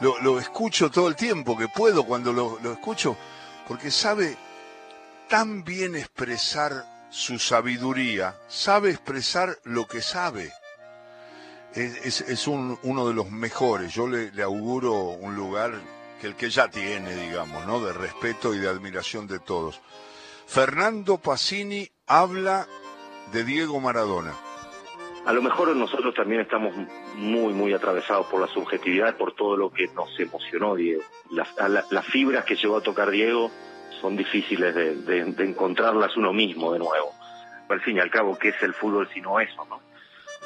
lo, 0.00 0.18
lo 0.20 0.38
escucho 0.38 0.90
todo 0.90 1.08
el 1.08 1.16
tiempo 1.16 1.56
que 1.56 1.68
puedo 1.68 2.04
cuando 2.04 2.32
lo, 2.32 2.58
lo 2.62 2.72
escucho, 2.72 3.16
porque 3.68 3.90
sabe 3.90 4.36
tan 5.28 5.64
bien 5.64 5.94
expresar 5.94 6.84
su 7.10 7.38
sabiduría, 7.38 8.36
sabe 8.48 8.90
expresar 8.90 9.58
lo 9.64 9.86
que 9.86 10.02
sabe. 10.02 10.52
Es, 11.74 12.20
es- 12.20 12.46
un- 12.46 12.78
uno 12.82 13.08
de 13.08 13.14
los 13.14 13.30
mejores. 13.30 13.92
Yo 13.92 14.06
le, 14.06 14.30
le 14.32 14.42
auguro 14.42 14.92
un 14.94 15.34
lugar 15.34 15.72
que 16.20 16.28
el 16.28 16.36
que 16.36 16.50
ya 16.50 16.68
tiene, 16.68 17.14
digamos, 17.16 17.66
¿no? 17.66 17.80
De 17.84 17.92
respeto 17.92 18.54
y 18.54 18.58
de 18.58 18.68
admiración 18.68 19.26
de 19.26 19.38
todos. 19.40 19.80
Fernando 20.46 21.18
Pacini 21.18 21.90
habla 22.06 22.68
de 23.32 23.44
Diego 23.44 23.80
Maradona. 23.80 24.34
A 25.26 25.32
lo 25.32 25.40
mejor 25.40 25.74
nosotros 25.74 26.14
también 26.14 26.42
estamos 26.42 26.74
muy, 27.16 27.54
muy 27.54 27.72
atravesados 27.72 28.26
por 28.26 28.40
la 28.40 28.46
subjetividad, 28.48 29.16
por 29.16 29.34
todo 29.34 29.56
lo 29.56 29.70
que 29.72 29.86
nos 29.94 30.18
emocionó 30.20 30.74
Diego. 30.74 31.02
Las, 31.30 31.48
la- 31.56 31.84
las 31.90 32.04
fibras 32.06 32.44
que 32.44 32.56
llegó 32.56 32.76
a 32.76 32.82
tocar 32.82 33.10
Diego 33.10 33.50
son 34.02 34.16
difíciles 34.16 34.74
de, 34.74 34.96
de- 34.96 35.24
de 35.24 35.44
encontrarlas 35.44 36.16
uno 36.18 36.32
mismo 36.34 36.72
de 36.72 36.78
nuevo. 36.78 37.12
Al 37.70 37.80
fin 37.80 37.96
y 37.96 38.00
al 38.00 38.10
cabo, 38.10 38.38
¿qué 38.38 38.50
es 38.50 38.62
el 38.62 38.74
fútbol 38.74 39.08
sino 39.14 39.40
eso, 39.40 39.64
no? 39.68 39.80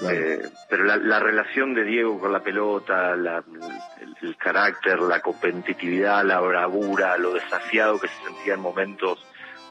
Eh, 0.09 0.41
pero 0.71 0.85
la, 0.85 0.97
la 0.97 1.19
relación 1.19 1.75
de 1.75 1.83
Diego 1.83 2.21
con 2.21 2.33
la 2.33 2.41
pelota, 2.41 3.17
la- 3.17 3.43
el, 4.01 4.15
el 4.29 4.37
carácter, 4.37 5.01
la 5.01 5.21
competitividad, 5.21 6.25
la 6.25 6.39
bravura, 6.39 7.19
lo 7.19 7.33
desafiado 7.35 7.99
que 7.99 8.07
se 8.07 8.25
sentía 8.25 8.55
en 8.55 8.61
momentos 8.61 9.19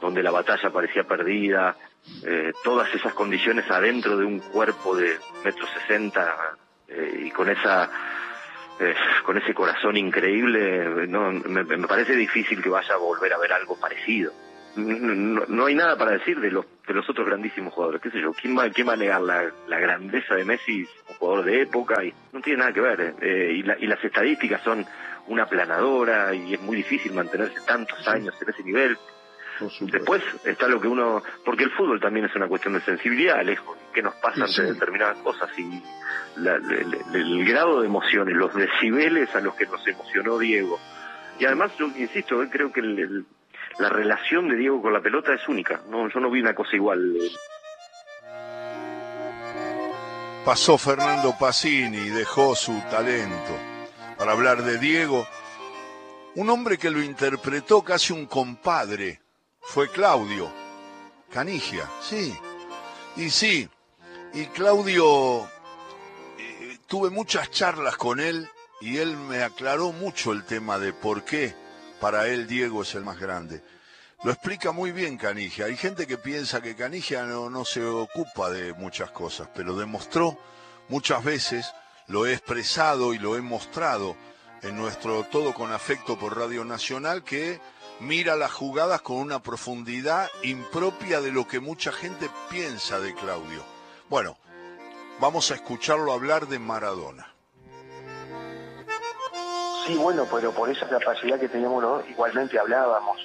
donde 0.01 0.21
la 0.21 0.31
batalla 0.31 0.69
parecía 0.69 1.05
perdida, 1.05 1.77
eh, 2.23 2.51
todas 2.63 2.93
esas 2.93 3.13
condiciones 3.13 3.69
adentro 3.69 4.17
de 4.17 4.25
un 4.25 4.39
cuerpo 4.39 4.95
de 4.95 5.17
metro 5.45 5.65
sesenta 5.67 6.35
eh, 6.87 7.23
y 7.25 7.31
con 7.31 7.49
esa 7.49 7.89
eh, 8.79 8.93
con 9.25 9.37
ese 9.37 9.53
corazón 9.53 9.97
increíble, 9.97 11.07
no, 11.07 11.31
me, 11.31 11.63
me 11.63 11.87
parece 11.87 12.15
difícil 12.15 12.61
que 12.61 12.69
vaya 12.69 12.93
a 12.93 12.97
volver 12.97 13.33
a 13.33 13.37
ver 13.39 13.51
algo 13.53 13.75
parecido. 13.79 14.31
No, 14.75 15.45
no- 15.47 15.65
hay 15.65 15.73
nada 15.73 15.97
para 15.97 16.11
decir 16.11 16.39
de 16.39 16.51
los 16.51 16.65
de 16.87 16.93
los 16.93 17.09
otros 17.09 17.25
grandísimos 17.25 17.73
jugadores, 17.73 17.99
qué 18.01 18.11
sé 18.11 18.21
yo, 18.21 18.31
¿quién 18.33 18.55
va, 18.57 18.69
quién 18.69 18.87
va 18.87 18.93
a 18.93 18.97
negar 18.97 19.21
la, 19.21 19.51
la 19.67 19.79
grandeza 19.79 20.35
de 20.35 20.45
Messi, 20.45 20.87
un 21.09 21.15
jugador 21.15 21.45
de 21.45 21.61
época? 21.63 22.03
y 22.05 22.13
No 22.31 22.39
tiene 22.41 22.59
nada 22.59 22.71
que 22.71 22.81
ver, 22.81 23.01
eh, 23.01 23.13
eh, 23.19 23.51
y, 23.55 23.63
la- 23.63 23.77
y 23.79 23.87
las 23.87 24.01
estadísticas 24.03 24.61
son 24.61 24.85
una 25.27 25.47
planadora 25.47 26.33
y 26.35 26.53
es 26.53 26.61
muy 26.61 26.77
difícil 26.77 27.11
mantenerse 27.13 27.59
tantos 27.65 28.07
años 28.07 28.35
en 28.41 28.49
ese 28.49 28.63
nivel. 28.63 28.97
Después 29.81 30.23
está 30.43 30.67
lo 30.67 30.79
que 30.79 30.87
uno, 30.87 31.23
porque 31.43 31.63
el 31.63 31.71
fútbol 31.71 31.99
también 31.99 32.25
es 32.25 32.35
una 32.35 32.47
cuestión 32.47 32.73
de 32.73 32.81
sensibilidad, 32.81 33.43
lejos, 33.43 33.77
que 33.93 34.01
nos 34.01 34.15
pasa 34.15 34.45
ante 34.45 34.63
determinadas 34.63 35.17
cosas 35.19 35.49
y 35.57 35.81
el 36.37 37.45
grado 37.45 37.81
de 37.81 37.87
emociones, 37.87 38.35
los 38.35 38.53
decibeles 38.53 39.33
a 39.35 39.41
los 39.41 39.55
que 39.55 39.65
nos 39.65 39.85
emocionó 39.87 40.37
Diego. 40.37 40.79
Y 41.39 41.45
además, 41.45 41.71
yo 41.77 41.87
insisto, 41.95 42.41
eh, 42.41 42.49
creo 42.51 42.71
que 42.71 42.81
la 42.81 43.89
relación 43.89 44.49
de 44.49 44.55
Diego 44.55 44.81
con 44.81 44.93
la 44.93 45.01
pelota 45.01 45.33
es 45.33 45.47
única. 45.47 45.81
No, 45.89 46.09
yo 46.09 46.19
no 46.19 46.29
vi 46.29 46.41
una 46.41 46.53
cosa 46.53 46.75
igual. 46.75 47.15
Pasó 50.45 50.77
Fernando 50.77 51.35
Pacini 51.37 51.97
y 51.97 52.09
dejó 52.09 52.55
su 52.55 52.71
talento 52.89 53.57
para 54.17 54.31
hablar 54.31 54.63
de 54.63 54.77
Diego. 54.77 55.27
Un 56.35 56.49
hombre 56.49 56.77
que 56.77 56.89
lo 56.89 57.01
interpretó 57.01 57.83
casi 57.83 58.13
un 58.13 58.27
compadre 58.27 59.19
fue 59.67 59.89
Claudio 59.89 60.49
Canigia, 61.29 61.89
sí. 62.01 62.33
Y 63.17 63.29
sí, 63.29 63.69
y 64.33 64.45
Claudio, 64.47 65.43
eh, 66.37 66.77
tuve 66.87 67.09
muchas 67.09 67.51
charlas 67.51 67.97
con 67.97 68.19
él 68.21 68.49
y 68.79 68.97
él 68.97 69.17
me 69.17 69.43
aclaró 69.43 69.91
mucho 69.91 70.31
el 70.31 70.45
tema 70.45 70.79
de 70.79 70.93
por 70.93 71.23
qué 71.25 71.53
para 71.99 72.27
él 72.27 72.47
Diego 72.47 72.83
es 72.83 72.95
el 72.95 73.03
más 73.03 73.19
grande. 73.19 73.61
Lo 74.23 74.31
explica 74.31 74.71
muy 74.71 74.91
bien 74.91 75.17
Canigia. 75.17 75.65
Hay 75.65 75.75
gente 75.75 76.07
que 76.07 76.17
piensa 76.17 76.61
que 76.61 76.75
Canigia 76.75 77.23
no, 77.23 77.49
no 77.49 77.65
se 77.65 77.83
ocupa 77.83 78.49
de 78.49 78.73
muchas 78.73 79.11
cosas, 79.11 79.49
pero 79.53 79.75
demostró 79.75 80.39
muchas 80.87 81.23
veces, 81.23 81.71
lo 82.07 82.25
he 82.25 82.33
expresado 82.33 83.13
y 83.13 83.19
lo 83.19 83.35
he 83.35 83.41
mostrado 83.41 84.15
en 84.61 84.77
nuestro 84.77 85.23
Todo 85.25 85.53
con 85.53 85.71
Afecto 85.71 86.17
por 86.17 86.37
Radio 86.37 86.63
Nacional, 86.63 87.23
que 87.23 87.59
mira 87.99 88.35
las 88.35 88.51
jugadas 88.51 89.01
con 89.01 89.17
una 89.17 89.41
profundidad 89.41 90.29
impropia 90.43 91.21
de 91.21 91.31
lo 91.31 91.47
que 91.47 91.59
mucha 91.59 91.91
gente 91.91 92.29
piensa 92.49 92.99
de 92.99 93.13
Claudio. 93.15 93.63
Bueno, 94.09 94.37
vamos 95.19 95.51
a 95.51 95.55
escucharlo 95.55 96.11
hablar 96.11 96.47
de 96.47 96.59
Maradona. 96.59 97.33
Sí, 99.85 99.95
bueno, 99.95 100.27
pero 100.31 100.51
por 100.51 100.69
esa 100.69 100.87
capacidad 100.87 101.39
que 101.39 101.47
teníamos 101.47 102.07
igualmente 102.09 102.59
hablábamos. 102.59 103.17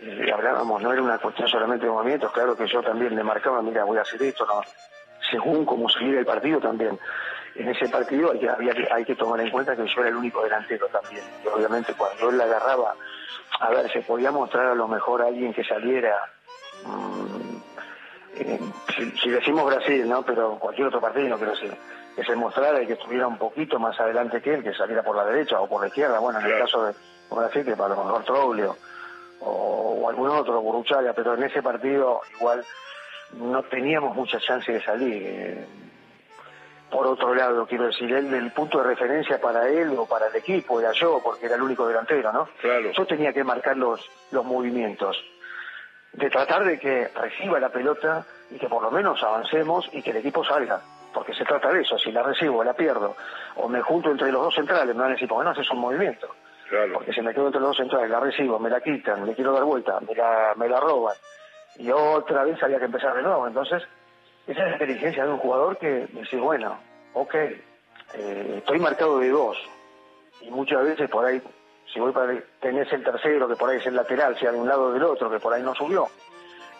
Eh, 0.00 0.30
hablábamos, 0.32 0.82
no 0.82 0.92
era 0.92 1.02
una 1.02 1.18
cuestión 1.18 1.48
solamente 1.48 1.86
de 1.86 1.92
movimientos, 1.92 2.30
claro 2.32 2.56
que 2.56 2.66
yo 2.68 2.82
también 2.82 3.16
le 3.16 3.24
marcaba, 3.24 3.62
mira, 3.62 3.84
voy 3.84 3.98
a 3.98 4.02
hacer 4.02 4.22
esto, 4.22 4.46
no, 4.46 4.60
según 5.30 5.64
cómo 5.64 5.88
seguir 5.88 6.16
el 6.16 6.26
partido 6.26 6.60
también. 6.60 6.98
En 7.56 7.68
ese 7.68 7.88
partido 7.88 8.32
hay 8.32 8.40
que, 8.40 8.48
había 8.48 8.72
hay 8.90 9.04
que 9.04 9.14
tomar 9.14 9.40
en 9.40 9.50
cuenta 9.50 9.76
que 9.76 9.86
yo 9.86 10.00
era 10.00 10.08
el 10.08 10.16
único 10.16 10.42
delantero 10.42 10.88
también. 10.88 11.22
Y 11.44 11.48
obviamente 11.48 11.94
cuando 11.94 12.30
él 12.30 12.38
la 12.38 12.44
agarraba 12.44 12.94
a 13.60 13.70
ver, 13.70 13.90
se 13.92 14.00
podía 14.02 14.30
mostrar 14.30 14.66
a 14.66 14.74
lo 14.74 14.88
mejor 14.88 15.22
a 15.22 15.26
alguien 15.26 15.52
que 15.52 15.64
saliera, 15.64 16.18
mm, 16.84 17.56
eh, 18.36 18.60
si, 19.22 19.30
decimos 19.30 19.66
Brasil, 19.66 20.08
¿no? 20.08 20.22
Pero 20.22 20.58
cualquier 20.58 20.88
otro 20.88 21.00
partido, 21.00 21.28
no 21.28 21.36
quiero 21.36 21.52
decir, 21.52 21.72
que 22.16 22.24
se 22.24 22.34
mostrara 22.34 22.82
y 22.82 22.86
que 22.86 22.94
estuviera 22.94 23.26
un 23.26 23.38
poquito 23.38 23.78
más 23.78 23.98
adelante 24.00 24.42
que 24.42 24.54
él, 24.54 24.62
que 24.62 24.74
saliera 24.74 25.02
por 25.02 25.16
la 25.16 25.24
derecha 25.24 25.60
o 25.60 25.68
por 25.68 25.80
la 25.80 25.88
izquierda, 25.88 26.18
bueno, 26.18 26.40
en 26.40 26.46
el 26.46 26.58
caso 26.58 26.84
de 26.84 26.94
Brasil, 27.30 27.64
que 27.64 27.76
para 27.76 27.94
lo 27.94 28.04
mejor 28.04 28.24
Troglio 28.24 28.76
o, 29.40 30.08
algún 30.08 30.28
otro, 30.28 30.60
Buruchaga, 30.60 31.12
pero 31.12 31.34
en 31.34 31.44
ese 31.44 31.62
partido 31.62 32.20
igual 32.38 32.64
no 33.34 33.62
teníamos 33.64 34.14
mucha 34.16 34.38
chance 34.40 34.72
de 34.72 34.82
salir. 34.82 35.22
Eh, 35.24 35.66
por 36.94 37.08
otro 37.08 37.34
lado, 37.34 37.66
quiero 37.66 37.86
decir, 37.86 38.14
él, 38.14 38.32
el 38.32 38.52
punto 38.52 38.78
de 38.78 38.84
referencia 38.84 39.40
para 39.40 39.68
él 39.68 39.92
o 39.98 40.06
para 40.06 40.28
el 40.28 40.36
equipo 40.36 40.78
era 40.78 40.92
yo, 40.92 41.20
porque 41.24 41.46
era 41.46 41.56
el 41.56 41.62
único 41.62 41.88
delantero, 41.88 42.32
¿no? 42.32 42.48
Claro. 42.60 42.92
Yo 42.92 43.04
tenía 43.04 43.32
que 43.32 43.42
marcar 43.42 43.76
los, 43.76 44.00
los 44.30 44.44
movimientos, 44.44 45.20
de 46.12 46.30
tratar 46.30 46.64
de 46.64 46.78
que 46.78 47.08
reciba 47.08 47.58
la 47.58 47.70
pelota 47.70 48.24
y 48.48 48.60
que 48.60 48.68
por 48.68 48.80
lo 48.80 48.92
menos 48.92 49.20
avancemos 49.24 49.90
y 49.90 50.02
que 50.02 50.12
el 50.12 50.18
equipo 50.18 50.44
salga, 50.44 50.82
porque 51.12 51.34
se 51.34 51.44
trata 51.44 51.72
de 51.72 51.80
eso, 51.80 51.98
si 51.98 52.12
la 52.12 52.22
recibo, 52.22 52.62
la 52.62 52.74
pierdo, 52.74 53.16
o 53.56 53.68
me 53.68 53.82
junto 53.82 54.12
entre 54.12 54.30
los 54.30 54.44
dos 54.44 54.54
centrales, 54.54 54.94
me 54.94 55.02
van 55.02 55.10
a 55.10 55.14
decir, 55.14 55.26
porque 55.26 55.46
no 55.46 55.50
haces 55.50 55.68
un 55.72 55.80
movimiento. 55.80 56.28
Claro. 56.68 56.92
Porque 56.92 57.12
si 57.12 57.20
me 57.22 57.34
quedo 57.34 57.46
entre 57.46 57.60
los 57.60 57.70
dos 57.70 57.78
centrales, 57.78 58.08
la 58.08 58.20
recibo, 58.20 58.60
me 58.60 58.70
la 58.70 58.80
quitan, 58.80 59.24
me 59.24 59.34
quiero 59.34 59.52
dar 59.52 59.64
vuelta, 59.64 59.98
me 59.98 60.14
la, 60.14 60.52
me 60.54 60.68
la 60.68 60.78
roban, 60.78 61.16
y 61.76 61.90
otra 61.90 62.44
vez 62.44 62.62
había 62.62 62.78
que 62.78 62.84
empezar 62.84 63.16
de 63.16 63.22
nuevo, 63.22 63.48
entonces 63.48 63.82
esa 64.46 64.62
es 64.62 64.66
la 64.66 64.72
inteligencia 64.72 65.24
de 65.24 65.32
un 65.32 65.38
jugador 65.38 65.78
que 65.78 66.06
dice, 66.12 66.36
bueno, 66.36 66.78
ok, 67.14 67.34
eh, 67.34 68.54
estoy 68.58 68.78
marcado 68.78 69.18
de 69.18 69.30
dos. 69.30 69.56
Y 70.40 70.50
muchas 70.50 70.84
veces 70.84 71.08
por 71.08 71.24
ahí, 71.24 71.40
si 71.92 72.00
voy 72.00 72.12
para 72.12 72.34
tenés 72.60 72.92
el 72.92 73.02
tercero, 73.02 73.48
que 73.48 73.56
por 73.56 73.70
ahí 73.70 73.78
es 73.78 73.86
el 73.86 73.96
lateral, 73.96 74.38
sea 74.38 74.52
de 74.52 74.58
un 74.58 74.68
lado 74.68 74.86
o 74.86 74.92
del 74.92 75.02
otro, 75.02 75.30
que 75.30 75.40
por 75.40 75.52
ahí 75.52 75.62
no 75.62 75.74
subió. 75.74 76.08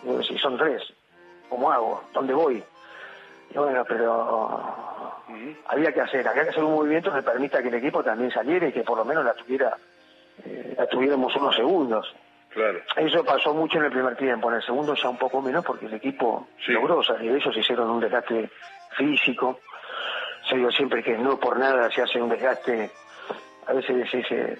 Y 0.03 0.23
si 0.23 0.37
son 0.37 0.57
tres, 0.57 0.83
¿cómo 1.49 1.71
hago? 1.71 2.03
¿Dónde 2.13 2.33
voy? 2.33 2.63
Y 3.49 3.57
bueno, 3.57 3.83
pero 3.87 5.25
había 5.67 5.91
que 5.91 6.01
hacer, 6.01 6.27
había 6.27 6.43
que 6.43 6.49
hacer 6.49 6.63
un 6.63 6.73
movimiento 6.73 7.13
que 7.13 7.21
permita 7.21 7.61
que 7.61 7.69
el 7.69 7.75
equipo 7.75 8.03
también 8.03 8.31
saliera 8.31 8.67
y 8.67 8.71
que 8.71 8.83
por 8.83 8.97
lo 8.97 9.05
menos 9.05 9.25
la 9.25 9.33
tuviera, 9.33 9.75
eh, 10.43 10.75
la 10.77 10.87
tuviéramos 10.87 11.35
unos 11.35 11.55
segundos. 11.55 12.13
Eso 12.95 13.23
pasó 13.23 13.53
mucho 13.53 13.77
en 13.79 13.85
el 13.85 13.91
primer 13.91 14.15
tiempo, 14.15 14.49
en 14.49 14.55
el 14.55 14.63
segundo 14.63 14.95
ya 14.95 15.09
un 15.09 15.17
poco 15.17 15.41
menos 15.41 15.63
porque 15.65 15.87
el 15.87 15.93
equipo 15.93 16.47
logró 16.67 17.03
salir 17.03 17.35
ellos, 17.35 17.55
hicieron 17.55 17.89
un 17.89 17.99
desgaste 17.99 18.49
físico. 18.97 19.59
Se 20.49 20.55
digo 20.55 20.71
siempre 20.71 21.03
que 21.03 21.17
no 21.17 21.39
por 21.39 21.57
nada 21.57 21.89
se 21.91 22.01
hace 22.01 22.21
un 22.21 22.29
desgaste, 22.29 22.91
a 23.67 23.73
veces 23.73 24.09
se 24.09 24.17
dice, 24.17 24.57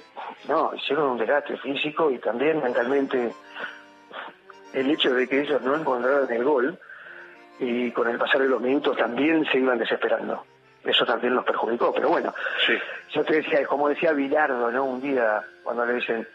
no, 0.48 0.74
hicieron 0.76 1.12
un 1.12 1.18
desgaste 1.18 1.58
físico 1.58 2.12
y 2.12 2.20
también 2.20 2.62
mentalmente 2.62 3.32
el 4.74 4.92
hecho 4.92 5.14
de 5.14 5.28
que 5.28 5.42
ellos 5.42 5.62
no 5.62 5.76
encontraran 5.76 6.32
el 6.32 6.44
gol 6.44 6.80
y 7.60 7.92
con 7.92 8.10
el 8.10 8.18
pasar 8.18 8.42
de 8.42 8.50
los 8.50 8.62
minutos 8.62 8.98
también 8.98 9.46
se 9.46 9.60
iban 9.60 9.78
desesperando. 9.78 10.44
Eso 10.84 11.06
también 11.06 11.34
los 11.34 11.46
perjudicó, 11.46 11.94
pero 11.94 12.10
bueno, 12.10 12.34
yo 13.12 13.24
te 13.24 13.38
decía, 13.38 13.66
como 13.66 13.90
decía 13.90 14.12
Bilardo, 14.12 14.70
¿no? 14.72 14.84
Un 14.84 15.02
día 15.02 15.42
cuando 15.64 15.86
le 15.86 15.94
dicen, 15.94 16.28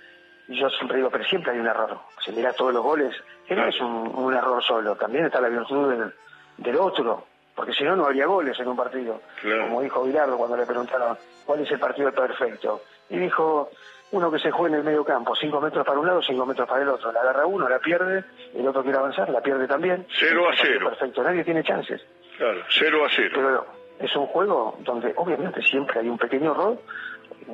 yo 0.51 0.68
siempre 0.70 0.96
digo, 0.96 1.11
pero 1.11 1.24
siempre 1.24 1.53
hay 1.53 1.59
un 1.59 1.66
error. 1.66 1.96
Si 2.24 2.32
miras 2.32 2.57
todos 2.57 2.74
los 2.74 2.82
goles, 2.82 3.14
que 3.46 3.55
no 3.55 3.66
es 3.66 3.80
un, 3.80 4.34
error 4.34 4.62
solo, 4.62 4.96
también 4.96 5.26
está 5.26 5.40
la 5.40 5.48
virtud 5.48 6.12
del, 6.59 6.76
otro, 6.76 7.26
porque 7.55 7.72
si 7.72 7.84
no, 7.84 7.94
no 7.94 8.07
habría 8.07 8.26
goles 8.26 8.59
en 8.59 8.68
un 8.68 8.76
partido. 8.76 9.20
Como 9.42 9.80
dijo 9.80 10.03
Vilardo 10.03 10.36
cuando 10.36 10.57
le 10.57 10.66
preguntaron 10.66 11.16
cuál 11.46 11.61
es 11.61 11.70
el 11.70 11.78
partido 11.78 12.12
perfecto. 12.12 12.82
Y 13.09 13.18
dijo, 13.18 13.70
uno 14.11 14.30
que 14.30 14.40
se 14.40 14.51
juega 14.51 14.74
en 14.74 14.80
el 14.80 14.84
medio 14.84 15.05
campo, 15.05 15.36
cinco 15.36 15.61
metros 15.61 15.86
para 15.86 15.98
un 15.98 16.07
lado, 16.07 16.20
cinco 16.22 16.44
metros 16.44 16.68
para 16.68 16.82
el 16.82 16.88
otro. 16.88 17.12
La 17.12 17.20
agarra 17.20 17.46
uno, 17.46 17.68
la 17.68 17.78
pierde, 17.78 18.24
el 18.55 18.66
otro 18.66 18.82
quiere 18.82 18.98
avanzar, 18.98 19.28
la 19.30 19.40
pierde 19.40 19.68
también. 19.68 20.07
Cero 20.18 20.48
a 20.48 20.55
cero. 20.61 20.88
Perfecto, 20.90 21.22
nadie 21.22 21.44
tiene 21.44 21.62
chances. 21.62 22.03
Claro, 22.36 22.61
cero 22.70 23.05
a 23.05 23.09
cero. 23.14 23.30
Pero 23.34 23.66
es 24.01 24.16
un 24.16 24.26
juego 24.26 24.76
donde 24.80 25.12
obviamente 25.16 25.62
siempre 25.62 26.01
hay 26.01 26.09
un 26.09 26.18
pequeño 26.18 26.53
error 26.53 26.78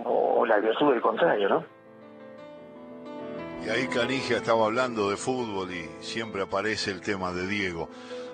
o 0.05 0.47
la 0.47 0.59
virtud 0.59 0.93
del 0.93 1.03
contrario, 1.03 1.49
¿no? 1.49 1.76
Y 3.67 3.69
ahí 3.69 3.89
Canigia 3.89 4.37
estaba 4.37 4.67
hablando 4.67 5.11
de 5.11 5.17
fútbol 5.17 5.69
y 5.73 5.89
siempre 6.01 6.43
aparece 6.43 6.93
el 6.93 7.01
tema 7.01 7.33
de 7.33 7.49
Diego. 7.49 7.89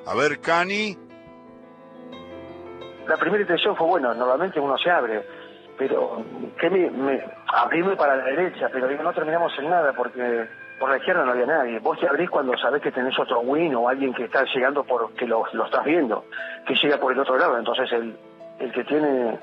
A 0.06 0.14
ver, 0.14 0.40
Cani. 0.40 0.94
La 3.08 3.16
primera 3.16 3.40
intención 3.40 3.74
fue, 3.74 3.86
bueno, 3.86 4.12
normalmente 4.12 4.60
uno 4.60 4.76
se 4.76 4.90
abre, 4.90 5.24
pero 5.78 6.22
que 6.60 6.68
me, 6.68 6.90
me 6.90 7.24
para 7.96 8.16
la 8.16 8.24
derecha, 8.24 8.68
pero 8.70 8.86
digo, 8.88 9.02
no 9.02 9.14
terminamos 9.14 9.50
en 9.58 9.70
nada 9.70 9.94
porque 9.94 10.46
por 10.78 10.90
la 10.90 10.98
izquierda 10.98 11.24
no 11.24 11.32
había 11.32 11.46
nadie. 11.46 11.78
Vos 11.78 11.98
te 11.98 12.06
abrís 12.06 12.28
cuando 12.28 12.54
sabés 12.58 12.82
que 12.82 12.92
tenés 12.92 13.18
otro 13.18 13.40
win 13.40 13.74
o 13.74 13.88
alguien 13.88 14.12
que 14.12 14.24
está 14.24 14.44
llegando 14.44 14.84
porque 14.84 15.26
lo, 15.26 15.44
lo 15.54 15.64
estás 15.64 15.84
viendo, 15.86 16.26
que 16.66 16.74
llega 16.74 16.98
por 16.98 17.10
el 17.10 17.18
otro 17.18 17.38
lado. 17.38 17.58
Entonces 17.58 17.90
el, 17.90 18.14
el 18.58 18.70
que 18.70 18.84
tiene 18.84 19.38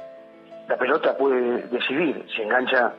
la 0.67 0.77
pelota 0.77 1.17
puede 1.17 1.63
decidir 1.63 2.23
si 2.35 2.43
engancha, 2.43 2.93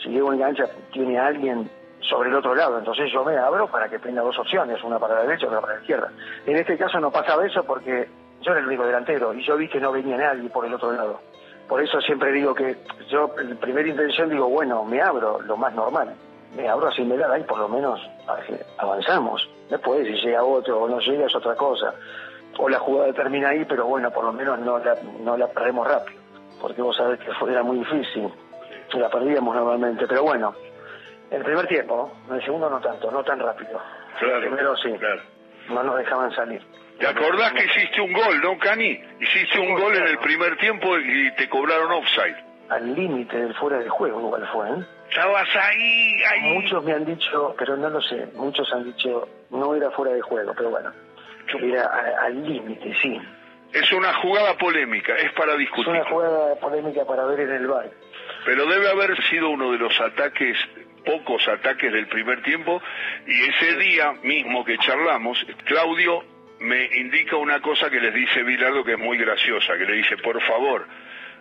si 0.00 0.10
Diego 0.10 0.32
engancha, 0.32 0.66
tiene 0.92 1.18
a 1.18 1.26
alguien 1.26 1.68
sobre 2.08 2.28
el 2.28 2.34
otro 2.34 2.54
lado. 2.54 2.78
Entonces 2.78 3.10
yo 3.12 3.24
me 3.24 3.36
abro 3.36 3.68
para 3.68 3.88
que 3.88 3.98
tenga 3.98 4.22
dos 4.22 4.38
opciones, 4.38 4.82
una 4.82 4.98
para 4.98 5.14
la 5.14 5.22
derecha 5.22 5.44
y 5.44 5.48
otra 5.48 5.60
para 5.60 5.74
la 5.74 5.80
izquierda. 5.80 6.12
En 6.46 6.56
este 6.56 6.76
caso 6.76 7.00
no 7.00 7.10
pasaba 7.10 7.46
eso 7.46 7.64
porque 7.64 8.08
yo 8.42 8.52
era 8.52 8.60
el 8.60 8.66
único 8.66 8.86
delantero 8.86 9.34
y 9.34 9.44
yo 9.44 9.56
vi 9.56 9.68
que 9.68 9.80
no 9.80 9.92
venía 9.92 10.16
nadie 10.16 10.48
por 10.48 10.64
el 10.66 10.74
otro 10.74 10.92
lado. 10.92 11.20
Por 11.68 11.82
eso 11.82 12.00
siempre 12.00 12.30
digo 12.32 12.54
que 12.54 12.76
yo, 13.08 13.30
en 13.38 13.56
primera 13.56 13.88
intención 13.88 14.30
digo, 14.30 14.48
bueno, 14.48 14.84
me 14.84 15.02
abro, 15.02 15.40
lo 15.42 15.56
más 15.56 15.74
normal. 15.74 16.14
Me 16.54 16.68
abro 16.68 16.88
así 16.88 17.02
me 17.02 17.16
da 17.16 17.38
y 17.38 17.42
por 17.42 17.58
lo 17.58 17.68
menos 17.68 18.00
avanzamos. 18.78 19.48
Después, 19.68 20.06
si 20.06 20.12
llega 20.14 20.44
otro 20.44 20.82
o 20.82 20.88
no 20.88 21.00
llega, 21.00 21.26
es 21.26 21.34
otra 21.34 21.54
cosa. 21.56 21.92
O 22.58 22.68
la 22.68 22.78
jugada 22.78 23.12
termina 23.12 23.48
ahí, 23.50 23.64
pero 23.64 23.84
bueno, 23.86 24.10
por 24.10 24.24
lo 24.24 24.32
menos 24.32 24.58
no 24.60 24.78
la, 24.78 24.96
no 25.20 25.36
la 25.36 25.48
perdemos 25.48 25.86
rápido. 25.86 26.20
Porque 26.60 26.80
vos 26.80 26.96
sabés 26.96 27.18
que 27.20 27.32
fue, 27.34 27.50
era 27.50 27.62
muy 27.62 27.78
difícil. 27.78 28.32
La 28.94 29.10
perdíamos 29.10 29.54
normalmente, 29.54 30.06
pero 30.06 30.22
bueno, 30.22 30.54
el 31.30 31.42
primer 31.42 31.66
tiempo, 31.66 32.12
el 32.30 32.42
segundo 32.44 32.70
no 32.70 32.80
tanto, 32.80 33.10
no 33.10 33.22
tan 33.24 33.38
rápido. 33.40 33.80
Claro, 34.18 34.36
el 34.38 34.42
primero 34.46 34.76
sí. 34.76 34.92
Claro. 34.98 35.22
No 35.68 35.82
nos 35.82 35.98
dejaban 35.98 36.30
salir. 36.32 36.62
¿Te 36.98 37.06
acordás 37.06 37.52
que 37.52 37.64
hiciste 37.64 38.00
un 38.00 38.12
gol, 38.12 38.40
no, 38.40 38.56
Cani? 38.58 38.98
Hiciste 39.20 39.58
un 39.58 39.74
gol 39.74 39.94
en 39.96 40.04
el 40.06 40.18
primer 40.18 40.56
tiempo 40.56 40.96
y 40.98 41.30
te 41.36 41.48
cobraron 41.48 41.92
offside. 41.92 42.36
Al 42.70 42.94
límite 42.94 43.36
del 43.36 43.54
fuera 43.54 43.78
de 43.78 43.88
juego 43.88 44.20
igual 44.20 44.48
fue, 44.52 44.68
¿eh? 44.70 44.84
Estabas 45.10 45.48
ahí, 45.54 46.22
ahí. 46.24 46.54
Muchos 46.54 46.82
me 46.84 46.92
han 46.92 47.04
dicho, 47.04 47.54
pero 47.58 47.76
no 47.76 47.90
lo 47.90 48.00
sé, 48.00 48.26
muchos 48.34 48.72
han 48.72 48.84
dicho, 48.84 49.28
no 49.50 49.74
era 49.74 49.90
fuera 49.92 50.12
de 50.14 50.20
juego, 50.20 50.52
pero 50.56 50.70
bueno, 50.70 50.90
era 51.62 51.82
a- 51.84 52.24
al 52.26 52.44
límite, 52.44 52.92
sí. 53.00 53.20
Es 53.72 53.92
una 53.92 54.12
jugada 54.14 54.54
polémica, 54.54 55.14
es 55.16 55.32
para 55.32 55.52
Es 55.52 55.58
discutir. 55.58 55.88
una 55.90 56.04
jugada 56.06 56.54
polémica 56.56 57.04
para 57.04 57.24
ver 57.26 57.40
en 57.40 57.52
el 57.52 57.66
bar. 57.68 57.88
Pero 58.46 58.66
debe 58.66 58.90
haber 58.90 59.22
sido 59.24 59.50
uno 59.50 59.70
de 59.72 59.78
los 59.78 60.00
ataques, 60.00 60.56
pocos 61.06 61.46
ataques 61.48 61.90
del 61.90 62.08
primer 62.08 62.42
tiempo, 62.42 62.82
y 63.26 63.42
ese 63.48 63.76
día 63.78 64.12
mismo 64.22 64.64
que 64.64 64.76
charlamos, 64.78 65.38
Claudio 65.64 66.22
me 66.60 66.84
indica 66.96 67.36
una 67.36 67.60
cosa 67.62 67.88
que 67.88 68.00
les 68.00 68.12
dice 68.12 68.42
Bilardo 68.42 68.84
que 68.84 68.92
es 68.94 68.98
muy 68.98 69.16
graciosa, 69.16 69.78
que 69.78 69.84
le 69.86 69.92
dice, 69.94 70.16
por 70.18 70.42
favor, 70.42 70.86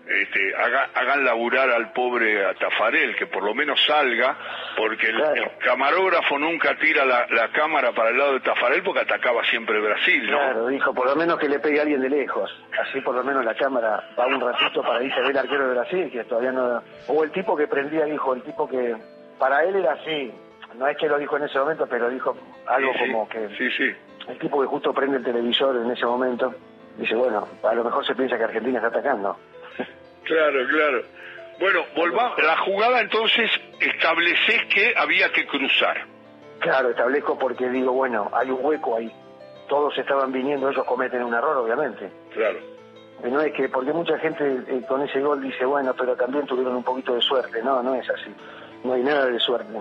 este, 0.08 0.56
haga- 0.56 0.90
hagan 0.94 1.26
laburar 1.26 1.72
al 1.72 1.92
pobre 1.92 2.46
a 2.46 2.54
Tafarel, 2.54 3.16
que 3.16 3.26
por 3.26 3.42
lo 3.44 3.56
menos 3.56 3.84
salga, 3.88 4.38
porque 4.78 5.08
el, 5.08 5.20
el 5.20 5.50
camarógrafo 5.64 6.38
nunca 6.38 6.76
tira 6.78 7.04
la, 7.06 7.26
la 7.32 7.48
cámara 7.48 7.92
para 7.94 8.10
el 8.12 8.18
lado 8.20 8.34
de 8.34 8.42
Tafarel 8.42 8.84
porque 8.84 9.00
atacaba 9.00 9.44
siempre 9.46 9.80
Brasil, 9.80 10.30
¿no? 10.30 10.38
Claro, 10.38 10.68
dijo, 10.68 10.94
por 10.94 11.08
lo 11.08 11.16
menos 11.16 11.40
que 11.40 11.50
le 11.50 11.58
pegue 11.60 11.80
a 11.80 11.84
alguien 11.84 12.02
de 12.02 12.10
lejos. 12.10 12.52
Así 12.80 13.02
por 13.02 13.16
lo 13.16 13.24
menos 13.24 13.44
la 13.44 13.56
cámara 13.56 14.04
va 14.20 14.28
un 14.28 14.40
ratito 14.40 14.84
para 14.84 15.02
irse 15.04 15.18
a 15.18 15.22
ver 15.22 15.32
el 15.32 15.38
arquero 15.40 15.68
de 15.70 15.74
Brasil, 15.74 16.10
que 16.12 16.24
todavía 16.26 16.52
no... 16.52 16.84
O 17.08 17.24
el 17.24 17.32
tipo 17.32 17.58
que 17.58 17.68
prendía, 17.68 18.06
dijo, 18.06 18.36
el 18.36 18.44
tipo 18.44 18.70
que... 18.70 18.96
Para 19.40 19.64
él 19.64 19.76
era 19.76 19.94
así. 19.94 20.34
No 20.78 20.88
es 20.88 20.98
que 20.98 21.08
lo 21.08 21.18
dijo 21.18 21.38
en 21.38 21.44
ese 21.44 21.60
momento, 21.60 21.88
pero 21.88 22.10
dijo 22.10 22.36
algo 22.68 22.92
Sí, 22.94 23.00
como 23.00 23.30
que... 23.30 23.50
Sí, 23.58 23.70
sí. 23.72 23.96
El 24.28 24.40
tipo 24.40 24.62
que 24.62 24.68
justo 24.68 24.94
prende 24.94 25.18
el 25.18 25.24
televisor 25.24 25.76
en 25.78 25.92
ese 25.92 26.06
momento, 26.06 26.54
dice, 26.98 27.16
bueno, 27.16 27.48
a 27.64 27.74
lo 27.74 27.84
mejor 27.84 28.06
se 28.06 28.16
piensa 28.16 28.38
que 28.38 28.44
Argentina 28.44 28.78
está 28.78 28.88
atacando. 28.90 29.38
Claro, 30.26 30.60
claro. 30.68 31.04
Bueno, 31.60 31.82
volvamos. 31.96 32.42
La 32.42 32.58
jugada 32.58 33.00
entonces 33.00 33.48
estableces 33.80 34.66
que 34.74 34.94
había 34.98 35.32
que 35.32 35.46
cruzar. 35.46 36.04
Claro, 36.60 36.90
establezco 36.90 37.38
porque 37.38 37.70
digo, 37.70 37.92
bueno, 37.92 38.32
hay 38.34 38.50
un 38.50 38.58
hueco 38.60 38.98
ahí. 38.98 39.12
Todos 39.70 39.96
estaban 39.98 40.32
viniendo, 40.32 40.68
ellos 40.70 40.84
cometen 40.86 41.24
un 41.24 41.36
error, 41.36 41.58
obviamente. 41.58 42.10
Claro. 42.34 42.58
Y 43.24 43.30
no 43.30 43.40
es 43.40 43.54
que, 43.54 43.70
porque 43.70 43.94
mucha 43.94 44.18
gente 44.18 44.44
eh, 44.68 44.82
con 44.88 45.02
ese 45.04 45.22
gol 45.22 45.42
dice, 45.42 45.64
bueno, 45.66 45.94
pero 45.98 46.16
también 46.16 46.46
tuvieron 46.46 46.76
un 46.76 46.84
poquito 46.84 47.14
de 47.14 47.22
suerte. 47.22 47.62
No, 47.62 47.82
no 47.82 47.94
es 47.96 48.10
así. 48.10 48.34
No 48.86 48.94
hay 48.94 49.04
nada 49.04 49.26
de 49.26 49.40
suerte. 49.40 49.74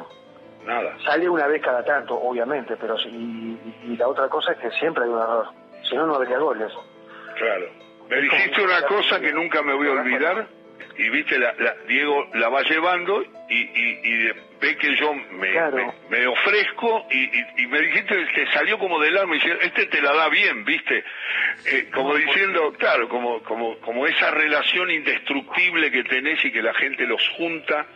Nada. 0.65 0.97
Sale 1.05 1.29
una 1.29 1.47
vez 1.47 1.63
cada 1.63 1.85
tanto, 1.85 2.15
obviamente, 2.15 2.75
pero 2.77 2.97
sí, 2.97 3.09
y, 3.11 3.93
y 3.93 3.97
la 3.97 4.09
otra 4.09 4.29
cosa 4.29 4.53
es 4.53 4.59
que 4.59 4.71
siempre 4.71 5.05
hay 5.05 5.11
un 5.11 5.21
error. 5.21 5.47
Si 5.83 5.95
no, 5.95 6.07
no 6.07 6.15
habría 6.15 6.39
goles. 6.39 6.73
Claro. 7.37 7.67
Me 8.09 8.21
dijiste 8.21 8.63
una 8.63 8.83
cosa 8.83 9.21
que 9.21 9.33
nunca 9.33 9.63
me 9.63 9.75
voy 9.75 9.89
a 9.89 9.93
olvidar 9.93 10.47
y 10.97 11.09
viste, 11.11 11.39
la, 11.39 11.53
la- 11.59 11.75
Diego 11.89 12.29
la 12.35 12.49
va 12.49 12.63
llevando 12.63 13.23
y, 13.49 13.55
y- 13.57 14.01
y 14.05 14.17
de- 14.25 14.35
ve 14.61 14.77
que 14.77 14.95
yo 14.97 15.13
me, 15.15 15.51
Claro. 15.53 15.77
me, 16.09 16.19
me 16.19 16.27
ofrezco 16.27 17.07
y, 17.11 17.25
y- 17.25 17.63
y 17.65 17.67
me 17.67 17.81
dijiste 17.81 18.15
que 18.35 18.47
salió 18.53 18.79
como 18.79 18.99
del 19.01 19.17
alma 19.19 19.37
y 19.37 19.41
dice, 19.41 19.59
este 19.63 19.87
te 19.87 20.01
la 20.01 20.13
da 20.15 20.29
bien, 20.29 20.65
viste, 20.65 21.05
Eh, 21.67 21.89
como 21.95 22.15
diciendo, 22.15 22.73
claro, 22.79 23.09
como, 23.09 23.41
como, 23.43 23.79
como 23.79 24.07
esa 24.07 24.31
relación 24.31 24.91
indestructible 24.91 25.91
que 25.91 26.05
tenés 26.05 26.45
y 26.45 26.51
que 26.53 26.63
la 26.63 26.75
gente 26.75 27.07
los 27.07 27.27
junta 27.37 27.87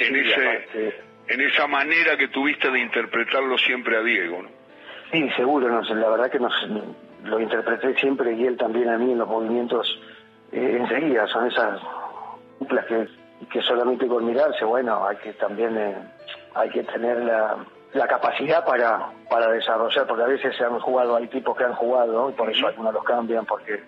en 0.00 0.14
Sí, 0.14 0.20
ese, 0.30 0.48
aparte- 0.48 1.00
en 1.28 1.40
esa 1.40 1.66
manera 1.66 2.16
que 2.16 2.28
tuviste 2.28 2.70
de 2.70 2.80
interpretarlo 2.80 3.56
siempre 3.58 3.96
a 3.96 4.02
Diego, 4.02 4.42
¿no? 4.42 4.48
Sí, 5.12 5.28
seguro, 5.36 5.68
no 5.68 5.84
sé, 5.84 5.94
la 5.94 6.08
verdad 6.08 6.30
que 6.30 6.38
nos, 6.38 6.52
lo 7.24 7.38
interpreté 7.40 7.94
siempre 8.00 8.32
y 8.34 8.46
él 8.46 8.56
también 8.56 8.88
a 8.88 8.96
mí 8.98 9.12
en 9.12 9.18
los 9.18 9.28
movimientos 9.28 10.00
eh, 10.52 10.78
enseguida, 10.80 11.26
son 11.28 11.46
esas 11.48 11.80
que, 12.66 13.08
que 13.50 13.62
solamente 13.62 14.06
con 14.06 14.24
mirarse, 14.24 14.64
bueno, 14.64 15.06
hay 15.06 15.16
que 15.16 15.32
también 15.34 15.76
eh, 15.76 15.96
hay 16.54 16.70
que 16.70 16.82
tener 16.84 17.18
la, 17.18 17.56
la 17.94 18.06
capacidad 18.06 18.64
para, 18.64 19.10
para 19.28 19.48
desarrollar, 19.50 20.06
porque 20.06 20.22
a 20.22 20.26
veces 20.26 20.56
se 20.56 20.64
han 20.64 20.78
jugado, 20.80 21.16
hay 21.16 21.28
tipos 21.28 21.56
que 21.56 21.64
han 21.64 21.74
jugado, 21.74 22.12
¿no? 22.12 22.30
y 22.30 22.32
por 22.32 22.50
eso 22.50 22.66
algunos 22.66 22.94
los 22.94 23.04
cambian, 23.04 23.44
porque 23.46 23.82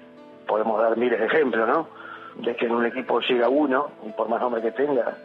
podemos 0.47 0.81
dar 0.81 0.97
miles 0.97 1.19
de 1.19 1.27
ejemplos, 1.27 1.69
¿no? 1.69 1.89
De 2.37 2.55
que 2.57 2.67
en 2.67 2.73
un 2.73 2.85
equipo 2.85 3.21
llega 3.21 3.49
uno, 3.49 3.91
y 4.05 4.11
por 4.11 4.29
más 4.29 4.41
nombre 4.41 4.61
que 4.61 4.73
tenga, 4.73 5.17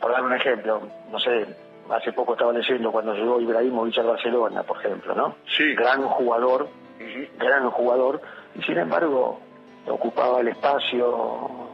por 0.00 0.10
dar 0.10 0.22
un 0.22 0.32
ejemplo, 0.32 0.80
no 1.10 1.18
sé, 1.18 1.46
hace 1.90 2.12
poco 2.12 2.32
estaba 2.32 2.52
leyendo 2.52 2.90
cuando 2.90 3.14
llegó 3.14 3.40
Ibrahimovic 3.40 3.98
al 3.98 4.06
Barcelona, 4.06 4.62
por 4.62 4.78
ejemplo, 4.78 5.14
¿no? 5.14 5.36
Sí. 5.46 5.74
Gran 5.74 6.02
jugador, 6.02 6.68
gran 7.38 7.70
jugador, 7.70 8.20
y 8.54 8.62
sin 8.62 8.78
embargo 8.78 9.38
ocupaba 9.86 10.40
el 10.40 10.48
espacio 10.48 11.68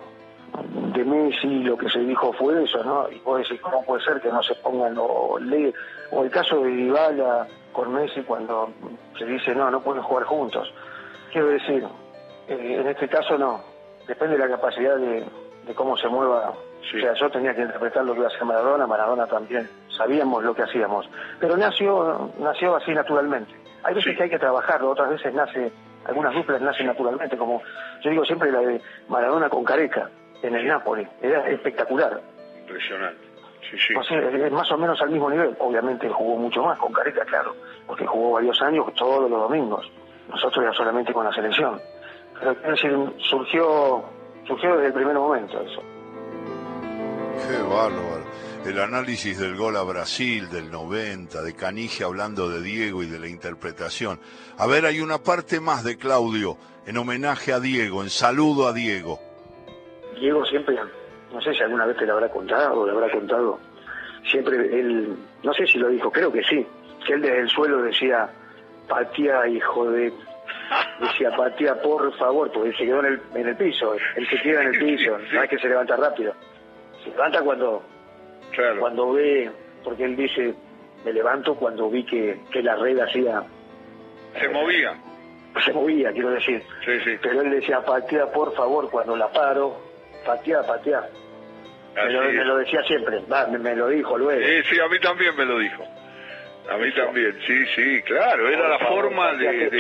de 0.95 1.05
Messi, 1.05 1.63
lo 1.65 1.77
que 1.77 1.89
se 1.89 2.01
dijo 2.01 2.33
fue 2.33 2.63
eso, 2.63 2.83
¿no? 2.85 3.11
Y 3.11 3.19
vos 3.21 3.39
decís, 3.39 3.61
¿cómo 3.61 3.85
puede 3.85 4.05
ser 4.05 4.21
que 4.21 4.31
no 4.31 4.43
se 4.43 4.55
pongan 4.57 4.97
o 4.99 5.39
le 5.39 5.73
o 6.11 6.25
el 6.25 6.31
caso 6.31 6.61
de 6.63 6.71
Dybala 6.71 7.47
con 7.73 7.93
Messi 7.93 8.23
cuando 8.23 8.71
se 9.19 9.25
dice, 9.25 9.55
no, 9.55 9.71
no 9.71 9.81
pueden 9.81 10.03
jugar 10.03 10.25
juntos. 10.25 10.73
Quiero 11.33 11.49
decir, 11.49 11.87
eh, 12.49 12.77
en 12.81 12.89
este 12.89 13.09
caso 13.09 13.39
no, 13.39 13.63
depende 14.07 14.37
de 14.37 14.49
la 14.49 14.57
capacidad 14.57 14.97
de, 14.97 15.25
de 15.67 15.75
cómo 15.75 15.97
se 15.97 16.09
mueva. 16.09 16.51
O 16.51 17.01
sea, 17.01 17.15
yo 17.15 17.31
tenía 17.31 17.55
que 17.55 17.63
interpretar 17.63 18.05
lo 18.05 18.13
que 18.13 18.21
iba 18.21 18.29
a 18.29 18.31
hacer 18.31 18.45
Maradona, 18.45 18.87
Maradona 18.87 19.27
también, 19.27 19.69
sabíamos 19.97 20.43
lo 20.43 20.55
que 20.55 20.63
hacíamos. 20.63 21.09
Pero 21.39 21.57
nació, 21.57 22.31
nació 22.39 22.75
así 22.77 22.93
naturalmente. 22.93 23.55
Hay 23.83 23.95
veces 23.95 24.17
que 24.17 24.25
hay 24.25 24.31
que 24.31 24.39
trabajarlo, 24.39 24.91
otras 24.91 25.11
veces 25.11 25.33
nace, 25.33 25.73
algunas 26.05 26.35
duplas 26.35 26.61
nacen 26.61 26.87
naturalmente, 26.87 27.37
como 27.37 27.63
yo 28.03 28.11
digo 28.11 28.25
siempre 28.25 28.51
la 28.51 28.61
de 28.61 28.81
Maradona 29.09 29.49
con 29.49 29.65
Careca 29.65 30.11
en 30.43 30.55
el 30.55 30.67
Napoli, 30.67 31.07
era 31.21 31.49
espectacular. 31.49 32.21
Impresionante. 32.61 33.31
Sí, 33.71 33.77
sí. 33.79 33.95
O 33.95 34.03
sea, 34.03 34.19
es 34.19 34.53
más 34.53 34.71
o 34.73 34.79
menos 34.79 35.01
al 35.01 35.11
mismo 35.11 35.31
nivel. 35.31 35.57
Obviamente 35.59 36.09
jugó 36.09 36.37
mucho 36.37 36.63
más 36.63 36.79
con 36.79 36.93
Careca, 36.93 37.25
claro, 37.25 37.55
porque 37.87 38.07
jugó 38.07 38.33
varios 38.33 38.61
años 38.63 38.93
todos 38.95 39.31
los 39.31 39.41
domingos. 39.41 39.91
Nosotros 40.29 40.65
era 40.65 40.73
solamente 40.73 41.13
con 41.13 41.25
la 41.25 41.33
selección. 41.33 41.81
Pero 42.39 42.55
quiero 42.55 42.71
decir, 42.71 43.23
surgió, 43.29 44.05
surgió 44.47 44.75
desde 44.77 44.87
el 44.87 44.93
primer 44.93 45.15
momento 45.15 45.61
eso. 45.61 45.83
Qué 47.47 47.63
bárbaro. 47.63 48.21
El 48.65 48.79
análisis 48.79 49.39
del 49.39 49.57
gol 49.57 49.77
a 49.77 49.83
Brasil 49.83 50.51
del 50.51 50.71
90, 50.71 51.41
de 51.41 51.55
Canigia 51.55 52.07
hablando 52.07 52.51
de 52.51 52.61
Diego 52.61 53.03
y 53.03 53.07
de 53.07 53.19
la 53.19 53.27
interpretación. 53.27 54.21
A 54.59 54.67
ver, 54.67 54.85
hay 54.85 55.01
una 55.01 55.19
parte 55.19 55.61
más 55.61 55.83
de 55.83 55.97
Claudio 55.97 56.59
en 56.87 56.99
homenaje 56.99 57.55
a 57.55 57.61
Diego, 57.61 58.03
en 58.03 58.11
saludo 58.11 58.69
a 58.69 58.75
Diego. 58.75 59.19
Diego 60.21 60.45
siempre, 60.45 60.77
no 61.33 61.41
sé 61.41 61.55
si 61.55 61.63
alguna 61.63 61.87
vez 61.87 61.97
te 61.97 62.07
lo 62.07 62.13
habrá 62.15 62.29
contado 62.29 62.87
le 62.87 62.93
habrá 62.93 63.11
contado, 63.11 63.59
siempre 64.31 64.57
él, 64.57 65.17
no 65.43 65.53
sé 65.55 65.67
si 65.67 65.79
lo 65.79 65.89
dijo, 65.89 66.11
creo 66.13 66.31
que 66.31 66.43
sí, 66.45 66.67
que 67.07 67.15
él 67.15 67.23
desde 67.23 67.41
el 67.41 67.49
suelo 67.49 67.83
decía, 67.83 68.29
patía 68.89 69.47
hijo 69.49 69.91
de... 69.91 70.13
Decía, 71.01 71.31
patía 71.37 71.81
por 71.81 72.13
favor, 72.19 72.51
porque 72.53 72.73
se 72.73 72.85
quedó 72.85 73.01
en 73.01 73.07
el, 73.07 73.21
en 73.35 73.49
el 73.49 73.57
piso, 73.57 73.95
él 74.17 74.29
se 74.29 74.41
queda 74.43 74.63
en 74.63 74.75
el 74.75 74.79
piso, 74.79 75.17
no 75.33 75.43
es 75.43 75.49
que 75.51 75.59
se 75.59 75.69
levanta 75.69 75.97
rápido. 75.97 76.35
Se 77.03 77.11
levanta 77.11 77.41
cuando, 77.43 77.83
cuando 78.79 79.13
ve, 79.13 79.51
porque 79.83 80.05
él 80.05 80.17
dice, 80.17 80.55
me 81.05 81.13
levanto 81.13 81.55
cuando 81.55 81.89
vi 81.89 82.05
que, 82.05 82.41
que 82.53 82.63
la 82.63 82.77
red 82.77 82.99
hacía, 82.99 83.43
Se 84.39 84.49
movía. 84.51 84.95
se 85.65 85.73
movía, 85.73 86.13
quiero 86.13 86.31
decir. 86.31 86.63
Sí, 86.85 86.93
sí. 87.05 87.17
Pero 87.23 87.41
él 87.41 87.51
decía, 87.51 87.81
patea 87.85 88.27
por 88.33 88.53
favor, 88.55 88.91
cuando 88.91 89.17
la 89.17 89.29
paro, 89.29 89.77
patea, 90.25 90.63
patea. 90.63 91.09
Me 91.95 92.13
lo, 92.13 92.23
me 92.23 92.45
lo 92.45 92.57
decía 92.59 92.83
siempre, 92.85 93.21
va, 93.31 93.47
me, 93.47 93.59
me 93.59 93.75
lo 93.75 93.89
dijo 93.89 94.17
luego. 94.17 94.41
Sí, 94.41 94.63
sí, 94.71 94.81
a 94.81 94.89
mí 94.89 94.99
también 95.01 95.37
me 95.37 95.45
lo 95.45 95.59
dijo. 95.59 95.85
A 96.71 96.77
mí 96.77 96.93
también, 96.95 97.37
sí, 97.47 97.67
sí, 97.75 98.03
claro. 98.03 98.49
Era 98.49 98.69
la 98.69 98.79
forma 98.79 99.33
de, 99.33 99.71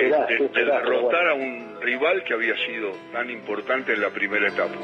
derrotar 0.52 1.28
a 1.28 1.34
un 1.34 1.78
rival 1.80 2.24
que 2.24 2.34
había 2.34 2.56
sido 2.56 2.90
tan 3.12 3.30
importante 3.30 3.92
en 3.92 4.00
la 4.00 4.10
primera 4.10 4.48
etapa. 4.48 4.74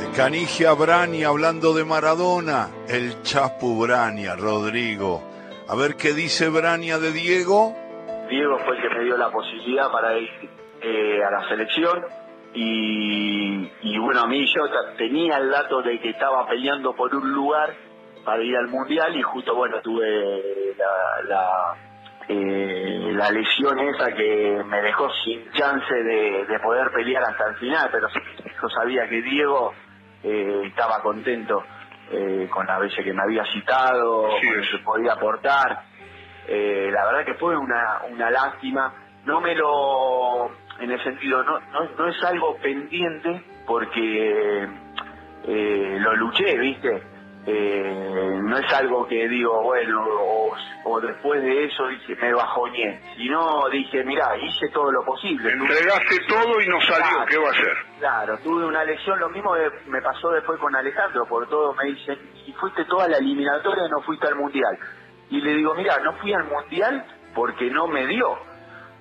De 0.00 0.16
Canigia 0.16 0.74
Brani 0.74 1.24
hablando 1.24 1.74
de 1.74 1.84
Maradona, 1.84 2.68
el 2.88 3.20
Chapu 3.22 3.82
Brania, 3.82 4.36
Rodrigo. 4.36 5.22
A 5.68 5.74
ver 5.74 5.96
qué 5.96 6.12
dice 6.12 6.48
Brania 6.48 6.98
de 6.98 7.10
Diego. 7.10 7.74
Diego 8.30 8.58
fue 8.60 8.76
el 8.76 8.82
que 8.82 8.90
me 8.90 9.04
dio 9.04 9.16
la 9.16 9.30
posibilidad 9.30 9.90
para 9.90 10.16
ir 10.18 10.30
eh, 10.82 11.24
a 11.24 11.30
la 11.32 11.48
selección 11.48 12.04
y, 12.58 13.70
y 13.82 13.98
bueno, 13.98 14.22
a 14.22 14.26
mí 14.26 14.46
yo 14.46 14.62
tenía 14.96 15.36
el 15.36 15.50
dato 15.50 15.82
de 15.82 16.00
que 16.00 16.08
estaba 16.08 16.46
peleando 16.48 16.94
por 16.94 17.14
un 17.14 17.30
lugar 17.30 17.74
para 18.24 18.42
ir 18.42 18.56
al 18.56 18.68
Mundial 18.68 19.14
y 19.14 19.20
justo, 19.20 19.54
bueno, 19.54 19.78
tuve 19.82 20.74
la, 20.78 21.22
la, 21.28 21.74
eh, 22.28 23.10
la 23.12 23.30
lesión 23.30 23.78
esa 23.78 24.10
que 24.12 24.62
me 24.64 24.80
dejó 24.80 25.10
sin 25.22 25.52
chance 25.52 25.94
de, 25.94 26.46
de 26.46 26.58
poder 26.60 26.90
pelear 26.92 27.24
hasta 27.24 27.46
el 27.50 27.56
final, 27.56 27.90
pero 27.92 28.08
yo 28.08 28.68
sabía 28.70 29.06
que 29.06 29.20
Diego 29.20 29.74
eh, 30.24 30.62
estaba 30.64 31.02
contento 31.02 31.62
eh, 32.10 32.48
con 32.50 32.66
la 32.66 32.78
veces 32.78 33.04
que 33.04 33.12
me 33.12 33.22
había 33.22 33.44
citado, 33.52 34.22
con 34.22 34.56
lo 34.56 34.62
que 34.62 34.78
podía 34.82 35.12
aportar. 35.12 35.82
La 36.48 37.04
verdad 37.06 37.24
que 37.26 37.34
fue 37.34 37.56
una, 37.56 38.02
una 38.08 38.30
lástima. 38.30 38.94
No 39.24 39.40
me 39.40 39.54
lo, 39.56 40.52
en 40.80 40.90
el 40.90 41.02
sentido, 41.02 41.42
no, 41.42 41.60
no, 41.60 41.88
no 41.98 42.08
es 42.08 42.24
algo 42.24 42.56
pendiente 42.58 43.42
porque 43.66 44.68
eh, 45.44 45.96
lo 46.00 46.16
luché, 46.16 46.58
¿viste? 46.58 47.02
Eh, 47.48 48.40
no 48.42 48.58
es 48.58 48.72
algo 48.74 49.06
que 49.06 49.28
digo, 49.28 49.62
bueno, 49.62 50.04
o, 50.84 51.00
después 51.00 51.40
de 51.42 51.66
eso 51.66 51.86
dije, 51.86 52.16
me 52.16 52.34
bajoñé, 52.34 53.00
sino 53.16 53.68
dije, 53.68 54.02
mira, 54.02 54.36
hice 54.36 54.68
todo 54.70 54.90
lo 54.90 55.04
posible. 55.04 55.52
Entregaste 55.52 56.16
todo 56.28 56.60
y 56.60 56.66
no 56.66 56.80
salió, 56.80 57.24
¿qué 57.28 57.38
va 57.38 57.46
a 57.46 57.52
hacer? 57.52 57.76
Claro, 58.00 58.38
tuve 58.42 58.66
una 58.66 58.82
lesión, 58.82 59.20
lo 59.20 59.28
mismo 59.28 59.54
me 59.86 60.02
pasó 60.02 60.30
después 60.30 60.58
con 60.58 60.74
Alejandro, 60.74 61.24
por 61.26 61.48
todo 61.48 61.72
me 61.74 61.84
dicen, 61.84 62.18
y 62.46 62.52
fuiste 62.54 62.84
toda 62.86 63.06
la 63.06 63.18
eliminatoria 63.18 63.86
y 63.86 63.90
no 63.90 64.00
fuiste 64.00 64.26
al 64.26 64.34
Mundial. 64.34 64.76
Y 65.30 65.40
le 65.40 65.54
digo, 65.54 65.74
mira, 65.76 65.98
no 66.00 66.14
fui 66.14 66.32
al 66.32 66.44
Mundial 66.44 67.04
porque 67.32 67.70
no 67.70 67.86
me 67.86 68.06
dio, 68.08 68.36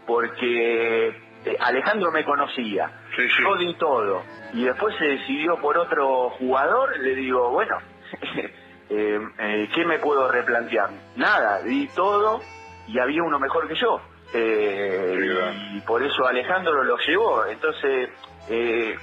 porque 0.05 1.24
eh, 1.45 1.55
Alejandro 1.59 2.11
me 2.11 2.25
conocía, 2.25 2.91
yo 3.15 3.55
di 3.57 3.75
todo, 3.75 4.23
y 4.53 4.63
después 4.63 4.95
se 4.97 5.05
decidió 5.05 5.57
por 5.57 5.77
otro 5.77 6.31
jugador, 6.31 6.97
le 6.99 7.13
digo, 7.13 7.51
bueno, 7.51 7.77
eh, 8.89 9.19
eh, 9.37 9.69
¿qué 9.73 9.85
me 9.85 9.99
puedo 9.99 10.31
replantear? 10.31 10.89
Nada, 11.15 11.61
di 11.61 11.87
todo 11.89 12.41
y 12.87 12.97
había 12.97 13.21
uno 13.21 13.39
mejor 13.39 13.67
que 13.67 13.75
yo. 13.75 14.01
y 14.33 15.79
por 15.81 16.01
eso 16.03 16.25
Alejandro 16.25 16.83
lo 16.83 16.97
llevó. 16.97 17.45
Entonces, 17.45 18.09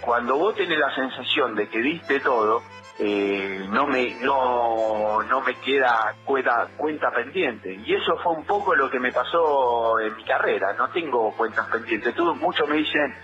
cuando 0.01 0.37
vos 0.37 0.55
tenés 0.57 0.79
la 0.79 0.95
sensación 0.95 1.55
de 1.55 1.69
que 1.69 1.79
diste 1.79 2.21
todo, 2.21 2.63
eh, 2.99 3.67
no 3.71 3.87
me 3.87 4.15
no, 4.21 5.23
no 5.23 5.41
me 5.41 5.55
queda 5.57 6.15
cuenta, 6.25 6.69
cuenta 6.77 7.11
pendiente. 7.11 7.75
Y 7.85 7.95
eso 7.95 8.17
fue 8.23 8.33
un 8.33 8.45
poco 8.45 8.75
lo 8.75 8.91
que 8.91 9.01
me 9.01 9.13
pasó 9.13 9.99
en 10.01 10.17
mi 10.17 10.25
carrera. 10.25 10.73
No 10.75 10.89
tengo 10.91 11.33
cuentas 11.37 11.67
pendientes. 11.69 12.15
Muchos 12.19 12.69
me 12.69 12.77
dicen 12.77 13.15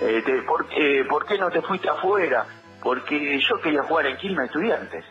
eh, 0.00 0.22
¿por, 0.46 0.66
¿por, 1.08 1.26
qué 1.26 1.38
no 1.38 1.50
te 1.50 1.62
fuiste 1.62 1.88
afuera? 1.88 2.46
porque 2.82 3.40
yo 3.40 3.60
quería 3.60 3.82
jugar 3.84 4.06
en 4.06 4.16
Quilmes 4.16 4.46
Estudiantes. 4.46 5.04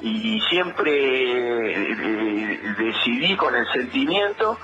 Y, 0.00 0.40
siempre 0.50 0.90
eh, 0.92 2.74
decidí 2.76 3.36
con 3.36 3.54
el 3.54 3.66
sentimiento 3.68 4.58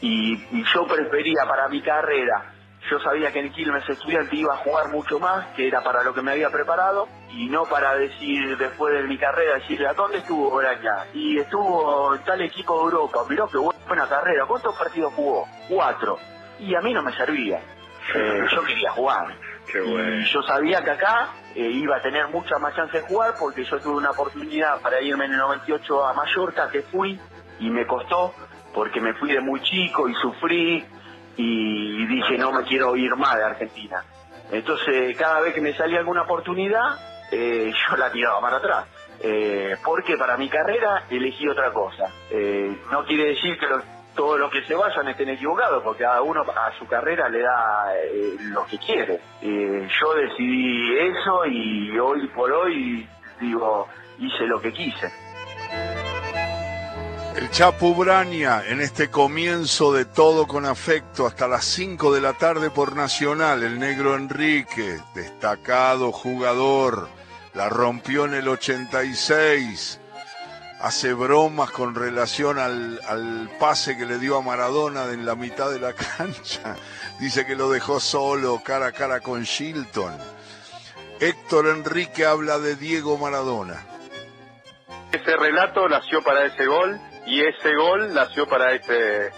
y 0.00 0.64
yo 0.72 0.86
prefería 0.86 1.44
para 1.46 1.68
mi 1.68 1.82
carrera. 1.82 2.54
Yo 2.90 2.98
sabía 3.00 3.30
que 3.30 3.40
en 3.40 3.52
Quilmes 3.52 3.86
Estudiante 3.86 4.36
iba 4.36 4.54
a 4.54 4.58
jugar 4.58 4.88
mucho 4.88 5.20
más, 5.20 5.48
que 5.54 5.68
era 5.68 5.82
para 5.82 6.02
lo 6.02 6.14
que 6.14 6.22
me 6.22 6.32
había 6.32 6.48
preparado, 6.48 7.06
y 7.32 7.48
no 7.48 7.64
para 7.64 7.94
decir 7.96 8.56
después 8.56 8.94
de 8.94 9.04
mi 9.04 9.16
carrera, 9.16 9.54
decirle, 9.54 9.86
¿a 9.86 9.94
dónde 9.94 10.18
estuvo 10.18 10.50
Braña? 10.56 11.06
Y 11.14 11.38
estuvo 11.38 12.14
en 12.14 12.22
tal 12.24 12.40
equipo 12.40 12.76
de 12.78 12.84
Europa, 12.84 13.24
miró 13.28 13.48
que 13.48 13.58
buena 13.58 14.08
carrera, 14.08 14.46
¿cuántos 14.46 14.76
partidos 14.76 15.12
jugó? 15.14 15.46
Cuatro. 15.68 16.18
Y 16.58 16.74
a 16.74 16.80
mí 16.80 16.92
no 16.92 17.02
me 17.02 17.12
servía. 17.12 17.60
Eh, 18.14 18.46
yo 18.50 18.62
quería 18.62 18.90
jugar. 18.90 19.34
Y 19.72 20.24
yo 20.24 20.42
sabía 20.42 20.82
que 20.82 20.90
acá 20.90 21.28
eh, 21.54 21.60
iba 21.60 21.96
a 21.96 22.02
tener 22.02 22.26
mucha 22.28 22.58
más 22.58 22.74
chance 22.74 22.96
de 22.96 23.06
jugar 23.06 23.34
porque 23.38 23.62
yo 23.62 23.78
tuve 23.78 23.96
una 23.96 24.10
oportunidad 24.10 24.80
para 24.80 25.00
irme 25.00 25.26
en 25.26 25.32
el 25.32 25.38
98 25.38 26.06
a 26.06 26.12
Mallorca, 26.12 26.70
que 26.70 26.82
fui, 26.82 27.18
y 27.60 27.70
me 27.70 27.86
costó, 27.86 28.34
porque 28.74 29.00
me 29.00 29.14
fui 29.14 29.32
de 29.32 29.40
muy 29.40 29.60
chico 29.62 30.08
y 30.08 30.14
sufrí, 30.14 30.84
y 31.36 32.06
dije 32.06 32.36
no 32.36 32.50
me 32.50 32.64
quiero 32.64 32.96
ir 32.96 33.14
más 33.14 33.36
de 33.36 33.44
Argentina. 33.44 34.04
Entonces 34.50 35.16
cada 35.16 35.40
vez 35.40 35.54
que 35.54 35.60
me 35.60 35.72
salía 35.74 36.00
alguna 36.00 36.22
oportunidad 36.22 36.98
eh, 37.30 37.72
yo 37.90 37.96
la 37.96 38.10
tiraba 38.10 38.40
para 38.40 38.56
atrás. 38.56 38.86
Eh, 39.22 39.76
porque 39.84 40.16
para 40.16 40.36
mi 40.36 40.48
carrera 40.48 41.04
elegí 41.10 41.48
otra 41.48 41.72
cosa. 41.72 42.10
Eh, 42.30 42.74
no 42.90 43.04
quiere 43.04 43.30
decir 43.30 43.58
que 43.58 43.66
todos 44.14 44.40
los 44.40 44.50
que 44.50 44.64
se 44.64 44.74
vayan 44.74 45.08
estén 45.08 45.28
equivocados, 45.28 45.82
porque 45.82 46.04
cada 46.04 46.22
uno 46.22 46.42
a 46.42 46.78
su 46.78 46.86
carrera 46.86 47.28
le 47.28 47.42
da 47.42 47.92
lo 48.40 48.66
que 48.66 48.78
quiere. 48.78 49.20
yo 49.40 50.14
decidí 50.14 50.98
eso 50.98 51.46
y 51.46 51.98
hoy 51.98 52.26
por 52.28 52.50
hoy 52.50 53.08
digo, 53.40 53.88
hice 54.18 54.46
lo 54.46 54.60
que 54.60 54.72
quise. 54.72 55.10
El 57.36 57.48
Chapu 57.50 57.94
Braña 57.94 58.66
en 58.66 58.80
este 58.80 59.08
comienzo 59.08 59.92
de 59.92 60.04
todo 60.04 60.46
con 60.46 60.66
afecto 60.66 61.26
hasta 61.26 61.46
las 61.46 61.64
5 61.64 62.12
de 62.12 62.20
la 62.20 62.32
tarde 62.32 62.70
por 62.70 62.96
Nacional. 62.96 63.62
El 63.62 63.78
negro 63.78 64.16
Enrique, 64.16 64.98
destacado 65.14 66.10
jugador, 66.10 67.08
la 67.54 67.68
rompió 67.68 68.24
en 68.24 68.34
el 68.34 68.48
86. 68.48 70.00
Hace 70.80 71.12
bromas 71.12 71.70
con 71.70 71.94
relación 71.94 72.58
al, 72.58 73.00
al 73.06 73.50
pase 73.58 73.98
que 73.98 74.06
le 74.06 74.18
dio 74.18 74.38
a 74.38 74.42
Maradona 74.42 75.04
en 75.12 75.26
la 75.26 75.34
mitad 75.34 75.70
de 75.70 75.78
la 75.78 75.92
cancha. 76.16 76.76
Dice 77.18 77.44
que 77.46 77.54
lo 77.54 77.70
dejó 77.70 78.00
solo, 78.00 78.62
cara 78.64 78.86
a 78.86 78.92
cara 78.92 79.20
con 79.20 79.42
Shilton. 79.42 80.16
Héctor 81.20 81.68
Enrique 81.68 82.24
habla 82.24 82.58
de 82.58 82.76
Diego 82.76 83.18
Maradona. 83.18 83.84
Ese 85.12 85.36
relato 85.36 85.86
nació 85.88 86.22
para 86.22 86.46
ese 86.46 86.66
gol 86.66 86.98
y 87.26 87.42
ese 87.42 87.74
gol 87.74 88.14
nació 88.14 88.46
para 88.46 88.72
este 88.72 89.30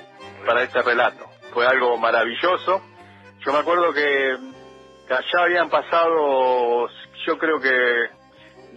para 0.47 0.63
este 0.63 0.83
relato. 0.83 1.29
Fue 1.53 1.67
algo 1.67 1.97
maravilloso. 1.99 2.83
Yo 3.45 3.53
me 3.53 3.59
acuerdo 3.59 3.93
que, 3.93 4.37
allá 5.09 5.43
habían 5.45 5.69
pasado, 5.69 6.89
yo 7.27 7.39
creo 7.39 7.61
que 7.61 8.09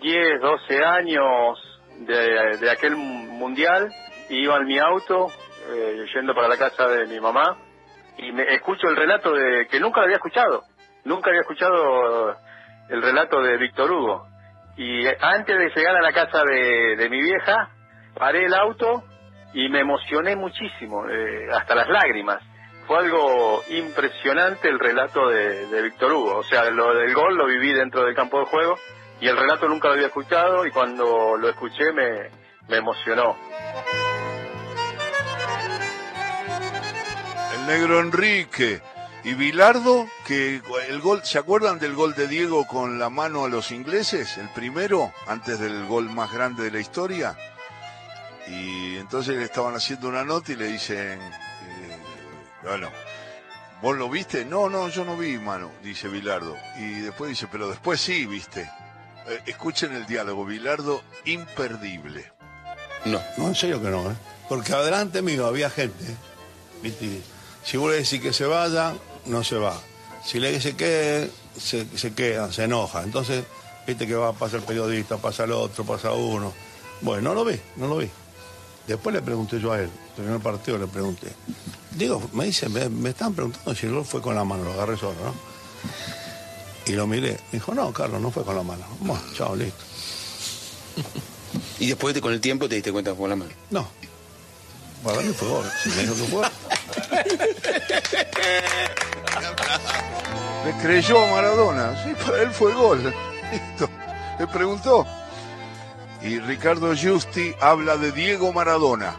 10, 0.02 0.42
12 0.42 0.84
años 0.84 1.60
de, 2.00 2.70
aquel 2.70 2.96
mundial, 2.96 3.92
iba 4.30 4.58
en 4.58 4.66
mi 4.66 4.80
auto, 4.80 5.28
eh, 5.70 6.06
yendo 6.14 6.34
para 6.34 6.48
la 6.48 6.58
casa 6.58 6.88
de 6.88 7.08
mi 7.08 7.20
mamá, 7.20 7.58
y 8.18 8.32
me 8.32 8.44
escucho 8.54 8.88
el 8.88 8.96
relato 8.96 9.34
de 9.34 9.68
que 9.68 9.80
nunca 9.80 10.02
había 10.02 10.16
escuchado, 10.16 10.64
nunca 11.04 11.30
había 11.30 11.42
escuchado 11.42 12.36
el 12.90 13.02
relato 13.02 13.42
de 13.42 13.58
Víctor 13.58 13.92
Hugo. 13.92 14.28
Y 14.78 15.08
antes 15.08 15.58
de 15.58 15.72
llegar 15.74 15.96
a 15.96 16.02
la 16.02 16.12
casa 16.12 16.44
de, 16.44 16.96
de 16.98 17.10
mi 17.10 17.22
vieja, 17.22 17.70
paré 18.14 18.46
el 18.46 18.54
auto 18.54 19.04
y 19.54 19.70
me 19.70 19.80
emocioné 19.80 20.36
muchísimo, 20.36 21.08
eh, 21.10 21.48
hasta 21.54 21.76
las 21.76 21.88
lágrimas. 21.88 22.42
Fue 22.88 23.00
algo 23.00 23.64
impresionante 23.70 24.70
el 24.70 24.80
relato 24.80 25.28
de, 25.30 25.82
Víctor 25.82 26.14
Hugo. 26.14 26.38
O 26.38 26.44
sea, 26.44 26.70
lo 26.70 26.94
del 26.94 27.14
gol 27.14 27.36
lo 27.36 27.48
viví 27.48 27.74
dentro 27.74 28.04
del 28.04 28.16
campo 28.16 28.40
de 28.40 28.46
juego 28.46 28.78
y 29.20 29.28
el 29.28 29.38
relato 29.38 29.68
nunca 29.68 29.88
lo 29.88 29.96
había 29.96 30.08
escuchado 30.08 30.66
y 30.68 30.72
cuando 30.72 31.36
lo 31.38 31.50
escuché 31.50 31.92
me, 31.94 32.30
me 32.68 32.78
emocionó. 32.78 33.36
El 37.56 37.68
negro 37.68 38.00
Enrique 38.00 38.82
y 39.24 39.34
Bilardo, 39.34 40.08
que 40.28 40.62
el 40.88 41.00
gol, 41.02 41.24
¿se 41.24 41.40
acuerdan 41.40 41.80
del 41.80 41.96
gol 41.96 42.14
de 42.14 42.28
Diego 42.28 42.68
con 42.68 43.00
la 43.00 43.10
mano 43.10 43.46
a 43.46 43.50
los 43.50 43.72
ingleses? 43.72 44.38
El 44.38 44.50
primero, 44.50 45.12
antes 45.26 45.60
del 45.60 45.88
gol 45.88 46.12
más 46.12 46.32
grande 46.32 46.64
de 46.66 46.72
la 46.72 46.80
historia. 46.80 47.36
Y 48.48 48.98
entonces 48.98 49.36
le 49.36 49.44
estaban 49.44 49.74
haciendo 49.74 50.08
una 50.08 50.24
nota 50.24 50.52
y 50.52 50.56
le 50.56 50.68
dicen, 50.68 51.20
bueno, 52.66 52.90
¿vos 53.82 53.98
lo 53.98 54.10
viste? 54.10 54.44
No, 54.44 54.70
no, 54.70 54.90
yo 54.90 55.06
no 55.06 55.16
vi, 55.18 55.38
mano, 55.38 55.72
dice 55.84 56.08
Bilardo. 56.08 56.56
Y 56.80 57.02
después 57.02 57.30
dice, 57.30 57.48
pero 57.52 57.70
después 57.70 58.02
sí, 58.02 58.26
viste. 58.26 58.70
Eh, 59.28 59.42
escuchen 59.46 59.94
el 59.94 60.06
diálogo, 60.06 60.46
Bilardo, 60.46 61.04
imperdible. 61.26 62.32
No, 63.06 63.22
no, 63.38 63.48
en 63.48 63.56
serio 63.56 63.82
que 63.82 63.90
no, 63.90 64.10
¿eh? 64.12 64.16
Porque 64.50 64.74
adelante 64.74 65.22
mío 65.22 65.46
había 65.46 65.70
gente, 65.70 66.06
¿viste? 66.82 67.22
Si 67.64 67.78
vos 67.78 67.92
le 67.92 67.98
decís 67.98 68.22
que 68.22 68.34
se 68.34 68.46
vaya, 68.46 68.94
no 69.26 69.44
se 69.44 69.58
va. 69.58 69.80
Si 70.24 70.40
le 70.40 70.52
dice 70.52 70.76
que 70.76 71.30
se, 71.58 71.86
se 71.98 72.14
queda, 72.14 72.52
se 72.52 72.64
enoja. 72.64 73.04
Entonces, 73.04 73.44
viste 73.86 74.08
que 74.08 74.16
va 74.16 74.30
a 74.30 74.34
pasar 74.34 74.60
el 74.60 74.66
periodista, 74.66 75.18
pasa 75.18 75.44
el 75.44 75.52
otro, 75.52 75.84
pasa 75.84 76.12
uno. 76.12 76.54
Bueno, 77.02 77.30
no 77.30 77.36
lo 77.36 77.46
vi, 77.46 77.60
no 77.76 77.88
lo 77.88 77.98
vi. 77.98 78.10
Después 78.88 79.16
le 79.16 79.22
pregunté 79.22 79.60
yo 79.60 79.72
a 79.72 79.80
él, 79.80 79.90
el 80.18 80.40
partido 80.40 80.78
le 80.78 80.88
pregunté. 80.88 81.28
Digo, 81.92 82.22
me 82.34 82.46
dice, 82.46 82.70
me, 82.70 82.90
me 82.90 83.10
estaban 83.10 83.34
preguntando 83.34 83.74
si 83.74 83.88
el 83.88 83.94
gol 83.94 84.06
fue 84.06 84.22
con 84.22 84.36
la 84.36 84.44
mano, 84.44 84.64
lo 84.64 84.74
agarré 84.74 84.98
solo, 84.98 85.16
¿no? 85.24 85.34
Y 86.86 86.92
lo 86.94 87.08
miré. 87.08 87.32
Me 87.32 87.60
dijo, 87.60 87.74
no, 87.74 87.92
Carlos, 87.92 88.22
no 88.22 88.30
fue 88.32 88.44
con 88.44 88.56
la 88.56 88.64
mano. 88.64 88.86
Bueno, 89.00 89.22
chao, 89.36 89.56
listo. 89.56 89.84
¿Y 91.80 91.88
después 91.88 92.20
con 92.22 92.32
el 92.32 92.42
tiempo 92.42 92.70
te 92.70 92.76
diste 92.76 92.92
cuenta 92.92 93.12
que 93.12 93.16
fue 93.16 93.24
con 93.24 93.30
la 93.32 93.36
mano? 93.36 93.52
No. 93.72 93.88
Para 95.04 95.22
mí 95.22 95.34
fue 95.34 95.48
gol. 95.48 95.66
Si 95.84 95.90
me 95.90 95.96
dijo 96.02 96.16
que 96.16 96.24
fue. 96.24 96.48
Le 100.66 100.82
creyó 100.82 101.24
a 101.24 101.32
Maradona. 101.32 102.04
Sí, 102.04 102.14
para 102.26 102.42
él 102.44 102.52
fue 102.52 102.74
gol. 102.74 103.02
Listo. 103.52 103.90
Le 104.40 104.48
preguntó. 104.48 105.06
Y 106.26 106.40
Ricardo 106.40 106.96
Giusti 106.96 107.54
habla 107.62 107.98
de 107.98 108.12
Diego 108.12 108.52
Maradona. 108.52 109.16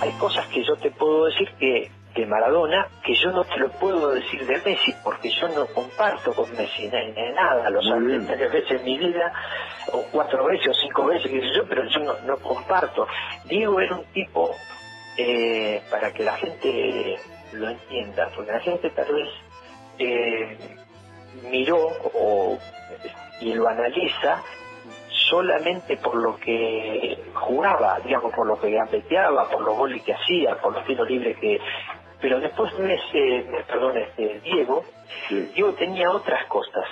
Hay 0.00 0.12
cosas 0.12 0.46
que 0.46 0.62
yo 0.64 0.76
te 0.76 0.92
puedo 0.92 1.24
decir 1.24 1.50
que 1.58 1.90
de 2.14 2.24
Maradona 2.26 2.86
que 3.04 3.16
yo 3.16 3.32
no 3.32 3.44
te 3.44 3.58
lo 3.58 3.68
puedo 3.72 4.10
decir 4.10 4.46
de 4.46 4.60
Messi 4.64 4.94
porque 5.02 5.28
yo 5.30 5.48
no 5.48 5.66
comparto 5.66 6.32
con 6.34 6.50
Messi 6.56 6.88
nada, 6.88 7.68
lo 7.70 7.82
sabía 7.82 8.20
tres 8.28 8.52
veces 8.52 8.80
en 8.80 8.84
mi 8.84 8.96
vida, 8.96 9.32
o 9.92 10.02
cuatro 10.12 10.44
veces 10.46 10.68
o 10.68 10.74
cinco 10.74 11.06
veces, 11.06 11.30
sé 11.30 11.54
yo, 11.56 11.64
pero 11.68 11.82
yo 11.88 12.00
no, 12.26 12.36
comparto. 12.36 13.08
Diego 13.46 13.80
era 13.80 13.96
un 13.96 14.04
tipo, 14.12 14.54
eh, 15.16 15.82
para 15.90 16.12
que 16.12 16.22
la 16.22 16.36
gente 16.36 17.18
lo 17.52 17.70
entienda, 17.70 18.30
porque 18.36 18.52
la 18.52 18.60
gente 18.60 18.90
tal 18.90 19.12
vez 19.12 19.28
eh, 19.98 20.58
miró 21.50 21.88
o 22.14 22.56
y 23.40 23.54
lo 23.54 23.68
analiza 23.68 24.42
solamente 25.28 25.96
por 25.96 26.14
lo 26.16 26.36
que 26.36 27.18
jugaba, 27.34 27.98
digamos, 28.00 28.32
por 28.34 28.46
lo 28.46 28.60
que 28.60 28.70
gambeteaba, 28.70 29.48
por 29.48 29.62
los 29.62 29.76
goles 29.76 30.02
que 30.02 30.14
hacía, 30.14 30.56
por 30.56 30.72
los 30.72 30.84
tiros 30.84 31.08
libres 31.08 31.36
que... 31.38 31.60
Pero 32.20 32.40
después 32.40 32.76
de 32.76 32.94
ese, 32.94 33.64
perdón, 33.68 33.96
este 33.96 34.40
Diego, 34.40 34.84
Diego 35.30 35.72
tenía 35.74 36.10
otras 36.10 36.46
cosas, 36.46 36.84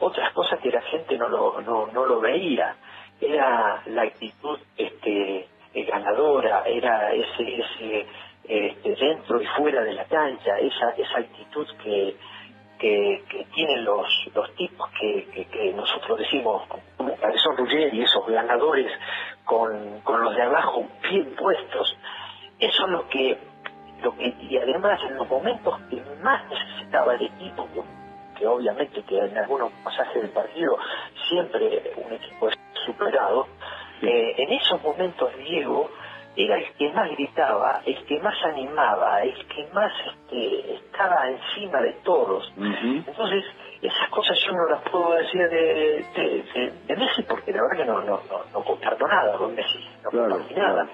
otras 0.00 0.32
cosas 0.32 0.58
que 0.60 0.70
la 0.70 0.82
gente 0.82 1.16
no 1.16 1.28
lo, 1.28 1.60
no, 1.60 1.86
no 1.86 2.04
lo 2.04 2.20
veía. 2.20 2.74
Era 3.20 3.82
la 3.86 4.02
actitud 4.02 4.58
este, 4.76 5.46
ganadora, 5.72 6.64
era 6.66 7.12
ese, 7.12 7.60
ese 7.60 8.06
este, 8.48 8.94
dentro 8.96 9.40
y 9.40 9.46
fuera 9.46 9.82
de 9.82 9.92
la 9.92 10.04
cancha, 10.04 10.58
esa, 10.58 10.90
esa 10.90 11.18
actitud 11.18 11.66
que, 11.82 12.16
que, 12.78 13.46
tienen 13.54 13.84
los, 13.84 14.06
los 14.34 14.54
tipos 14.54 14.88
que, 15.00 15.46
que, 15.50 15.72
nosotros 15.72 16.18
decimos, 16.18 16.62
son 17.42 17.56
Ruggeri, 17.56 18.02
esos 18.02 18.26
ganadores 18.26 18.92
con, 19.44 20.00
con 20.00 20.22
los 20.22 20.34
de 20.34 20.42
abajo 20.42 20.86
bien 21.10 21.34
puestos. 21.36 21.96
Eso 22.58 22.84
es 22.84 22.90
lo 22.90 23.08
que, 23.08 23.38
lo 24.02 24.16
que, 24.16 24.34
y 24.40 24.56
además 24.58 25.00
en 25.08 25.16
los 25.16 25.28
momentos 25.28 25.78
que 25.90 26.02
más 26.22 26.42
necesitaba 26.48 27.14
el 27.14 27.26
equipo, 27.26 27.68
que 28.38 28.46
obviamente 28.46 29.02
que 29.02 29.18
en 29.18 29.36
algunos 29.38 29.72
pasajes 29.82 30.22
del 30.22 30.30
partido 30.30 30.76
siempre 31.28 31.92
un 31.96 32.12
equipo 32.12 32.48
es 32.48 32.56
superado, 32.84 33.46
eh, 34.02 34.34
en 34.36 34.52
esos 34.52 34.82
momentos 34.82 35.30
Diego 35.38 35.90
era 36.36 36.58
el 36.58 36.72
que 36.74 36.92
más 36.92 37.10
gritaba, 37.10 37.80
el 37.86 38.04
que 38.04 38.20
más 38.20 38.34
animaba, 38.44 39.22
el 39.22 39.46
que 39.46 39.66
más 39.72 39.92
este, 40.06 40.74
estaba 40.74 41.28
encima 41.30 41.80
de 41.80 41.92
todos. 42.04 42.52
Entonces, 42.58 43.44
esas 43.80 44.08
cosas 44.10 44.38
yo 44.44 44.52
no 44.52 44.68
las 44.68 44.82
puedo 44.90 45.12
decir 45.14 45.48
de, 45.48 46.04
de, 46.86 46.96
Messi 46.96 47.22
porque 47.22 47.52
la 47.52 47.62
verdad 47.62 47.76
que 47.76 47.84
no, 47.84 48.02
no, 48.02 48.20
no, 48.52 48.64
comparto 48.64 49.06
nada 49.06 49.36
con 49.36 49.54
Messi, 49.54 49.78
no 50.04 50.10
comparto 50.10 50.54
nada. 50.54 50.86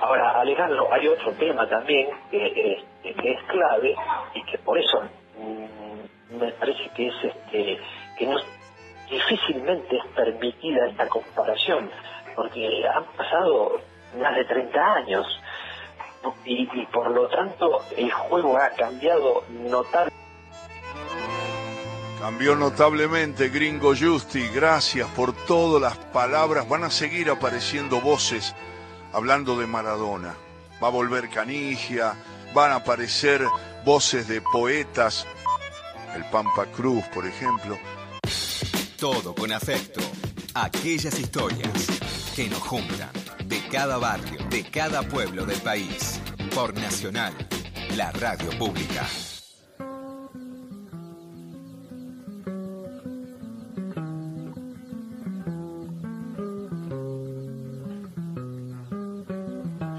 Ahora, 0.00 0.40
Alejandro, 0.40 0.88
hay 0.92 1.08
otro 1.08 1.32
tema 1.32 1.68
también 1.68 2.08
que, 2.30 2.82
que 3.02 3.32
es 3.32 3.42
clave 3.44 3.94
y 4.34 4.42
que 4.44 4.58
por 4.58 4.78
eso 4.78 5.02
mm, 5.38 6.38
me 6.38 6.52
parece 6.52 6.88
que 6.94 7.08
es 7.08 7.14
este 7.24 7.78
que 8.16 8.26
no 8.26 8.36
difícilmente 9.10 9.96
es 9.96 10.06
permitida 10.14 10.86
esta 10.86 11.06
comparación 11.08 11.90
porque 12.34 12.86
han 12.86 13.04
pasado 13.16 13.80
más 14.18 14.34
de 14.36 14.44
30 14.44 14.94
años 14.94 15.40
y, 16.44 16.86
por 16.86 17.10
lo 17.10 17.28
tanto 17.28 17.82
el 17.96 18.10
juego 18.10 18.58
ha 18.58 18.70
cambiado 18.70 19.44
notablemente. 19.48 20.18
Cambió 22.20 22.54
notablemente 22.54 23.48
Gringo 23.48 23.94
Justi, 23.98 24.46
gracias 24.48 25.08
por 25.08 25.32
todas 25.46 25.80
las 25.80 25.96
palabras. 26.12 26.68
Van 26.68 26.84
a 26.84 26.90
seguir 26.90 27.30
apareciendo 27.30 28.00
voces 28.00 28.54
hablando 29.12 29.58
de 29.58 29.66
Maradona. 29.66 30.34
Va 30.82 30.88
a 30.88 30.90
volver 30.90 31.30
Canigia, 31.30 32.14
van 32.52 32.72
a 32.72 32.76
aparecer 32.76 33.42
voces 33.84 34.28
de 34.28 34.42
poetas, 34.42 35.26
el 36.14 36.24
Pampa 36.26 36.66
Cruz, 36.66 37.04
por 37.14 37.26
ejemplo. 37.26 37.78
Todo 38.98 39.34
con 39.34 39.50
afecto. 39.52 40.02
Aquellas 40.54 41.18
historias 41.18 41.70
que 42.36 42.48
nos 42.50 42.60
juntan 42.60 43.19
de 43.50 43.60
cada 43.66 43.98
barrio, 43.98 44.38
de 44.48 44.62
cada 44.62 45.02
pueblo 45.02 45.44
del 45.44 45.60
país. 45.60 46.22
Por 46.54 46.72
Nacional, 46.74 47.32
la 47.96 48.12
radio 48.12 48.48
pública. 48.56 49.04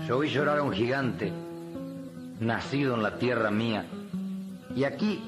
Yo 0.07 0.19
vi 0.19 0.29
llorar 0.29 0.59
a 0.59 0.63
un 0.63 0.71
gigante, 0.71 1.33
nacido 2.39 2.95
en 2.95 3.03
la 3.03 3.17
tierra 3.17 3.51
mía, 3.51 3.85
y 4.73 4.85
aquí 4.85 5.21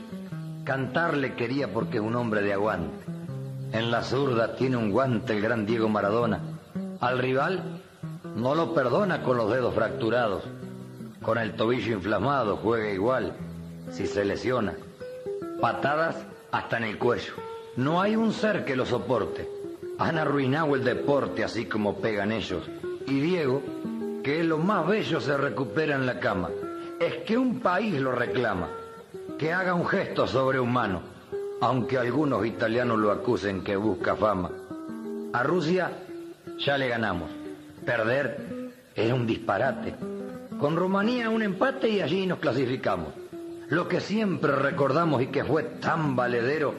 cantarle 0.63 1.35
quería 1.35 1.73
porque 1.73 1.97
es 1.97 2.03
un 2.03 2.15
hombre 2.15 2.41
de 2.41 2.53
aguante. 2.53 3.03
En 3.73 3.91
la 3.91 4.01
zurda 4.01 4.55
tiene 4.55 4.77
un 4.77 4.91
guante 4.91 5.33
el 5.33 5.41
gran 5.41 5.65
Diego 5.65 5.89
Maradona. 5.89 6.39
Al 7.01 7.19
rival 7.19 7.81
no 8.35 8.55
lo 8.55 8.73
perdona 8.73 9.21
con 9.21 9.37
los 9.37 9.51
dedos 9.51 9.75
fracturados. 9.75 10.43
Con 11.21 11.37
el 11.37 11.55
tobillo 11.55 11.93
inflamado 11.93 12.57
juega 12.57 12.91
igual 12.91 13.33
si 13.91 14.07
se 14.07 14.25
lesiona. 14.25 14.73
Patadas 15.61 16.25
hasta 16.51 16.77
en 16.77 16.83
el 16.83 16.97
cuello. 16.97 17.33
No 17.77 18.01
hay 18.01 18.15
un 18.15 18.33
ser 18.33 18.65
que 18.65 18.75
lo 18.75 18.85
soporte. 18.85 19.49
Han 19.99 20.17
arruinado 20.17 20.75
el 20.75 20.83
deporte 20.83 21.43
así 21.43 21.65
como 21.65 21.97
pegan 21.97 22.31
ellos. 22.31 22.63
Y 23.07 23.19
Diego, 23.19 23.61
que 24.23 24.39
es 24.39 24.45
lo 24.45 24.57
más 24.57 24.87
bello, 24.87 25.21
se 25.21 25.37
recupera 25.37 25.95
en 25.95 26.05
la 26.05 26.19
cama. 26.19 26.49
Es 26.99 27.17
que 27.25 27.37
un 27.37 27.59
país 27.59 27.99
lo 28.01 28.11
reclama. 28.11 28.69
Que 29.37 29.53
haga 29.53 29.73
un 29.73 29.85
gesto 29.85 30.27
sobrehumano, 30.27 31.01
aunque 31.61 31.97
algunos 31.97 32.45
italianos 32.45 32.97
lo 32.97 33.11
acusen 33.11 33.63
que 33.63 33.75
busca 33.75 34.15
fama. 34.15 34.51
A 35.33 35.43
Rusia 35.43 35.91
ya 36.57 36.77
le 36.77 36.87
ganamos. 36.87 37.42
Perder 37.83 38.71
era 38.95 39.15
un 39.15 39.27
disparate. 39.27 39.95
Con 40.59 40.75
Rumanía 40.75 41.29
un 41.29 41.41
empate 41.41 41.89
y 41.89 42.01
allí 42.01 42.25
nos 42.25 42.39
clasificamos. 42.39 43.09
Lo 43.69 43.87
que 43.87 43.99
siempre 43.99 44.53
recordamos 44.53 45.21
y 45.21 45.27
que 45.27 45.43
fue 45.43 45.63
tan 45.63 46.15
valedero 46.15 46.75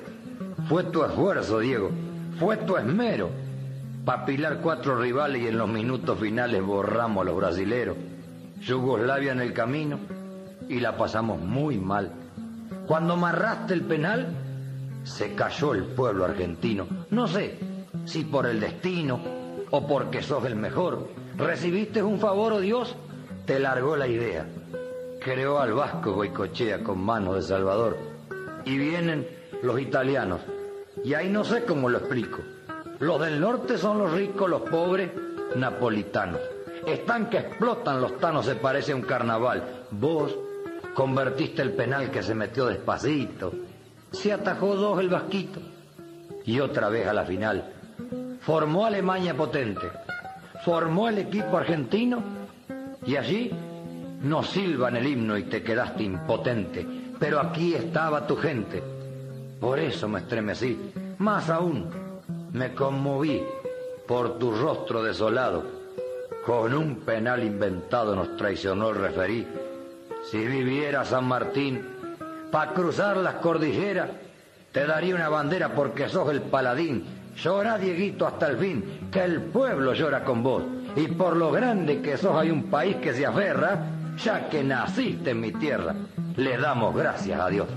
fue 0.69 0.85
tu 0.85 1.05
esfuerzo, 1.05 1.59
Diego. 1.59 1.91
Fue 2.39 2.57
tu 2.59 2.77
esmero. 2.77 3.31
Papilar 4.05 4.61
cuatro 4.63 5.01
rivales 5.01 5.43
y 5.43 5.49
en 5.49 5.59
los 5.59 5.69
minutos 5.69 6.19
finales 6.19 6.63
borramos 6.63 7.23
a 7.23 7.25
los 7.25 7.37
brasileros. 7.37 7.97
Yugoslavia 8.61 9.33
en 9.33 9.41
el 9.41 9.53
camino 9.53 9.99
y 10.69 10.81
la 10.81 10.97
pasamos 10.97 11.41
muy 11.41 11.79
mal. 11.79 12.13
Cuando 12.87 13.15
amarraste 13.15 13.75
el 13.75 13.83
penal, 13.83 14.29
se 15.05 15.35
cayó 15.35 15.75
el 15.75 15.85
pueblo 15.85 16.25
argentino. 16.25 16.87
No 17.11 17.27
sé 17.29 17.59
si 18.05 18.25
por 18.25 18.47
el 18.47 18.61
destino 18.61 19.44
o 19.77 19.85
porque 19.89 20.23
sos 20.23 20.45
el 20.45 20.55
mejor. 20.55 21.09
Recibiste 21.37 22.01
un 22.01 22.21
favor 22.21 22.53
o 22.53 22.61
Dios 22.61 22.95
te 23.45 23.59
largó 23.59 23.97
la 23.97 24.07
idea. 24.07 24.47
Creó 25.21 25.59
al 25.59 25.73
vasco 25.73 26.13
Goicochea 26.13 26.85
con 26.85 27.01
manos 27.01 27.35
de 27.35 27.43
Salvador. 27.43 27.99
Y 28.65 28.79
vienen 28.79 29.27
los 29.65 29.81
italianos. 29.81 30.43
Y 31.03 31.15
ahí 31.15 31.29
no 31.29 31.43
sé 31.43 31.65
cómo 31.65 31.89
lo 31.89 31.99
explico. 31.99 32.39
Los 33.01 33.21
del 33.21 33.41
norte 33.41 33.77
son 33.77 33.99
los 33.99 34.13
ricos, 34.13 34.49
los 34.49 34.63
pobres, 34.63 35.11
napolitanos. 35.57 36.41
Están 36.87 37.29
que 37.29 37.39
explotan 37.39 38.01
los 38.01 38.17
tanos, 38.19 38.47
se 38.47 38.55
parece 38.55 38.93
a 38.93 38.97
un 38.97 39.03
carnaval. 39.03 39.87
Vos 39.91 40.39
convertiste 40.95 41.63
el 41.63 41.73
penal 41.73 42.13
que 42.13 42.23
se 42.23 42.37
metió 42.37 42.67
despacito. 42.67 43.53
Se 44.13 44.33
atajó 44.33 44.77
dos 44.77 45.01
el 45.01 45.09
vasquito. 45.09 45.59
Y 46.45 46.61
otra 46.61 46.89
vez 46.91 47.09
a 47.09 47.13
la 47.13 47.25
final 47.25 47.74
formó 48.45 48.85
Alemania 48.85 49.35
potente, 49.35 49.91
formó 50.65 51.09
el 51.09 51.19
equipo 51.19 51.57
argentino 51.57 52.23
y 53.07 53.17
allí 53.17 53.51
nos 54.23 54.51
silban 54.51 54.97
el 54.97 55.07
himno 55.07 55.39
y 55.39 55.45
te 55.45 55.63
quedaste 55.63 56.03
impotente, 56.03 56.87
pero 57.19 57.41
aquí 57.41 57.75
estaba 57.75 58.27
tu 58.27 58.37
gente. 58.37 58.83
Por 59.61 59.79
eso 59.79 60.09
me 60.09 60.21
estremecí, 60.21 60.93
más 61.19 61.49
aún 61.49 61.89
me 62.53 62.75
conmoví 62.75 63.43
por 64.07 64.39
tu 64.39 64.53
rostro 64.53 65.03
desolado. 65.03 65.65
Con 66.45 66.75
un 66.75 66.97
penal 66.97 67.43
inventado 67.43 68.15
nos 68.15 68.37
traicionó 68.37 68.91
el 68.91 68.97
referí. 68.97 69.47
Si 70.31 70.39
viviera 70.39 71.05
San 71.07 71.25
Martín, 71.25 71.83
para 72.51 72.73
cruzar 72.73 73.17
las 73.17 73.37
cordilleras, 73.37 74.11
te 74.71 74.87
daría 74.87 75.15
una 75.15 75.31
bandera 75.31 75.75
porque 75.75 76.11
sos 76.11 76.31
el 76.31 76.43
paladín 76.43 77.24
Llora, 77.37 77.79
Dieguito, 77.79 78.27
hasta 78.27 78.49
el 78.49 78.59
fin, 78.59 79.09
que 79.11 79.25
el 79.25 79.43
pueblo 79.43 79.93
llora 79.95 80.25
con 80.25 80.43
vos. 80.43 80.63
Y 80.97 81.09
por 81.09 81.37
lo 81.37 81.51
grande 81.51 82.01
que 82.01 82.17
sos 82.17 82.37
hay 82.37 82.51
un 82.51 82.65
país 82.65 82.97
que 82.97 83.13
se 83.13 83.27
aferra, 83.27 83.87
ya 84.17 84.49
que 84.49 84.63
naciste 84.63 85.31
en 85.31 85.41
mi 85.41 85.53
tierra. 85.53 85.95
Le 86.37 86.57
damos 86.57 86.95
gracias 86.95 87.41
a 87.41 87.49
Dios. 87.49 87.69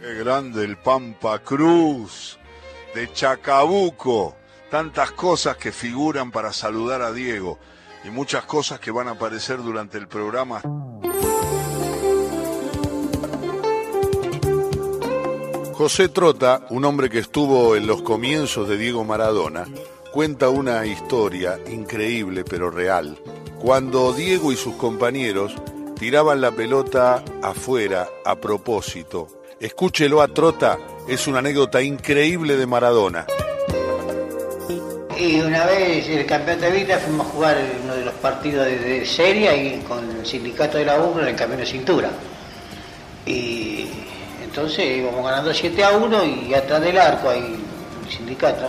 Qué 0.00 0.14
grande 0.14 0.64
el 0.64 0.76
Pampa 0.76 1.40
Cruz 1.40 2.38
de 2.94 3.12
Chacabuco. 3.12 4.36
Tantas 4.70 5.10
cosas 5.12 5.56
que 5.56 5.72
figuran 5.72 6.30
para 6.30 6.52
saludar 6.52 7.02
a 7.02 7.12
Diego 7.12 7.58
y 8.04 8.10
muchas 8.10 8.44
cosas 8.44 8.78
que 8.78 8.92
van 8.92 9.08
a 9.08 9.12
aparecer 9.12 9.58
durante 9.58 9.98
el 9.98 10.06
programa. 10.06 10.62
José 15.80 16.10
Trota, 16.10 16.66
un 16.68 16.84
hombre 16.84 17.08
que 17.08 17.20
estuvo 17.20 17.74
en 17.74 17.86
los 17.86 18.02
comienzos 18.02 18.68
de 18.68 18.76
Diego 18.76 19.02
Maradona, 19.02 19.64
cuenta 20.12 20.50
una 20.50 20.84
historia 20.84 21.58
increíble 21.70 22.44
pero 22.44 22.70
real. 22.70 23.16
Cuando 23.58 24.12
Diego 24.12 24.52
y 24.52 24.56
sus 24.56 24.74
compañeros 24.74 25.54
tiraban 25.98 26.42
la 26.42 26.50
pelota 26.50 27.24
afuera 27.42 28.06
a 28.26 28.36
propósito, 28.36 29.28
Escúchelo 29.58 30.20
a 30.20 30.28
Trota, 30.28 30.76
es 31.08 31.26
una 31.26 31.38
anécdota 31.38 31.80
increíble 31.80 32.58
de 32.58 32.66
Maradona. 32.66 33.26
Y 35.18 35.40
una 35.40 35.64
vez 35.64 36.06
el 36.10 36.26
campeón 36.26 36.60
de 36.60 36.72
vida 36.72 36.98
fuimos 36.98 37.26
a 37.26 37.30
jugar 37.30 37.56
uno 37.84 37.94
de 37.94 38.04
los 38.04 38.14
partidos 38.16 38.66
de, 38.66 39.06
serie 39.06 39.78
y 39.78 39.80
con 39.84 40.10
el 40.10 40.26
sindicato 40.26 40.76
de 40.76 40.84
la 40.84 41.00
UNRWA 41.00 41.22
en 41.22 41.28
el 41.28 41.36
camino 41.36 41.60
de 41.60 41.66
cintura. 41.66 42.10
Y 43.24 43.86
entonces 44.50 44.98
íbamos 44.98 45.24
ganando 45.24 45.54
7 45.54 45.84
a 45.84 45.92
1 45.92 46.24
y 46.24 46.54
atrás 46.54 46.80
del 46.80 46.98
arco 46.98 47.30
ahí 47.30 47.56
el 48.04 48.12
sindicato 48.12 48.68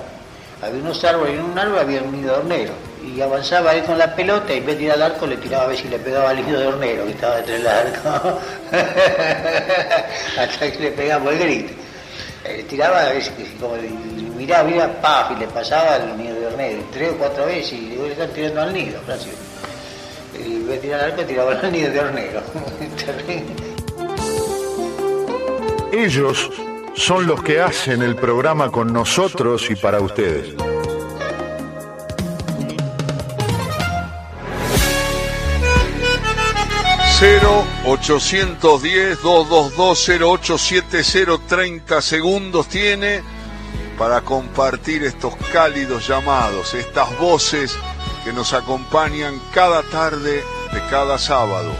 había 0.61 0.79
unos 0.79 1.03
árboles 1.03 1.33
y 1.33 1.37
en 1.39 1.45
un 1.45 1.57
árbol 1.57 1.79
había 1.79 2.01
un 2.03 2.11
nido 2.11 2.33
de 2.33 2.39
hornero. 2.39 2.73
Y 3.03 3.19
avanzaba 3.19 3.73
él 3.73 3.83
con 3.83 3.97
la 3.97 4.15
pelota 4.15 4.53
y 4.53 4.57
en 4.57 4.65
vez 4.67 4.75
de 4.75 4.81
tirar 4.83 4.97
al 4.97 5.11
arco 5.13 5.25
le 5.25 5.37
tiraba 5.37 5.63
a 5.63 5.67
ver 5.67 5.77
si 5.77 5.87
le 5.87 5.97
pegaba 5.97 6.29
al 6.29 6.45
nido 6.45 6.59
de 6.59 6.67
hornero 6.67 7.05
que 7.05 7.11
estaba 7.11 7.37
detrás 7.37 7.57
del 7.57 7.67
arco. 7.67 8.39
Hasta 10.39 10.71
que 10.71 10.79
le 10.79 10.91
pegamos 10.91 11.33
el 11.33 11.39
grito. 11.39 11.73
Eh, 12.43 12.65
tiraba 12.69 13.01
a 13.01 13.09
ver 13.09 13.23
si 13.23 13.31
como 13.59 13.75
miraba, 14.37 14.63
miraba, 14.69 14.93
paf, 15.01 15.31
y 15.31 15.39
le 15.39 15.47
pasaba 15.47 15.95
al 15.95 16.15
nido 16.15 16.39
de 16.39 16.45
hornero. 16.45 16.83
Tres 16.93 17.11
o 17.11 17.17
cuatro 17.17 17.45
veces 17.47 17.73
y 17.73 17.95
le 17.95 18.11
están 18.11 18.29
tirando 18.29 18.61
al 18.61 18.73
nido, 18.73 19.01
Francisco. 19.01 19.37
Y 20.39 20.43
en 20.43 20.67
vez 20.67 20.75
de 20.75 20.87
tirar 20.87 20.99
al 20.99 21.11
arco 21.11 21.23
tiraba 21.23 21.51
al 21.53 21.71
nido 21.71 21.91
de 21.91 21.99
hornero. 21.99 22.41
Ellos 25.91 26.49
son 26.93 27.27
los 27.27 27.43
que 27.43 27.59
hacen 27.59 28.01
el 28.01 28.15
programa 28.15 28.71
con 28.71 28.93
nosotros 28.93 29.69
y 29.69 29.75
para 29.75 29.99
ustedes. 29.99 30.55
Cero 37.19 37.63
810 37.85 39.21
222 39.21 40.09
0870 40.49 41.47
30 41.47 42.01
segundos 42.01 42.67
tiene 42.67 43.21
para 43.97 44.21
compartir 44.21 45.03
estos 45.03 45.35
cálidos 45.51 46.07
llamados, 46.07 46.73
estas 46.73 47.15
voces 47.19 47.77
que 48.23 48.31
nos 48.31 48.53
acompañan 48.53 49.35
cada 49.53 49.83
tarde 49.83 50.41
de 50.73 50.79
cada 50.89 51.17
sábado. 51.17 51.71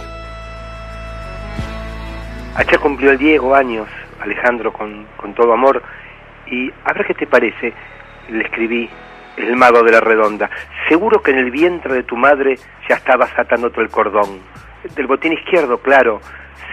Ayer 2.55 2.79
cumplió 2.79 3.11
el 3.11 3.17
Diego 3.17 3.55
años, 3.55 3.87
Alejandro, 4.21 4.71
con, 4.71 5.07
con 5.17 5.33
todo 5.33 5.53
amor, 5.53 5.81
y 6.47 6.71
a 6.85 6.93
ver 6.93 7.05
qué 7.05 7.13
te 7.13 7.27
parece, 7.27 7.73
le 8.29 8.43
escribí, 8.43 8.89
el 9.37 9.55
mago 9.55 9.81
de 9.83 9.91
la 9.91 10.01
redonda, 10.01 10.49
seguro 10.89 11.21
que 11.21 11.31
en 11.31 11.39
el 11.39 11.51
vientre 11.51 11.93
de 11.93 12.03
tu 12.03 12.17
madre 12.17 12.57
ya 12.87 12.95
estabas 12.95 13.31
atando 13.37 13.69
todo 13.69 13.81
el 13.81 13.89
cordón, 13.89 14.39
del 14.95 15.07
botín 15.07 15.33
izquierdo, 15.33 15.77
claro, 15.79 16.19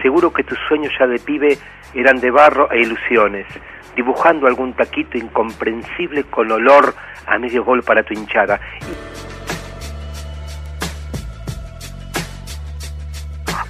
seguro 0.01 0.31
que 0.33 0.43
tus 0.43 0.57
sueños 0.67 0.93
ya 0.99 1.07
de 1.07 1.19
pibe 1.19 1.57
eran 1.93 2.19
de 2.19 2.31
barro 2.31 2.71
e 2.71 2.81
ilusiones, 2.81 3.47
dibujando 3.95 4.47
algún 4.47 4.73
taquito 4.73 5.17
incomprensible 5.17 6.23
con 6.25 6.51
olor 6.51 6.93
a 7.25 7.37
medio 7.37 7.63
gol 7.63 7.83
para 7.83 8.03
tu 8.03 8.13
hinchada. 8.13 8.59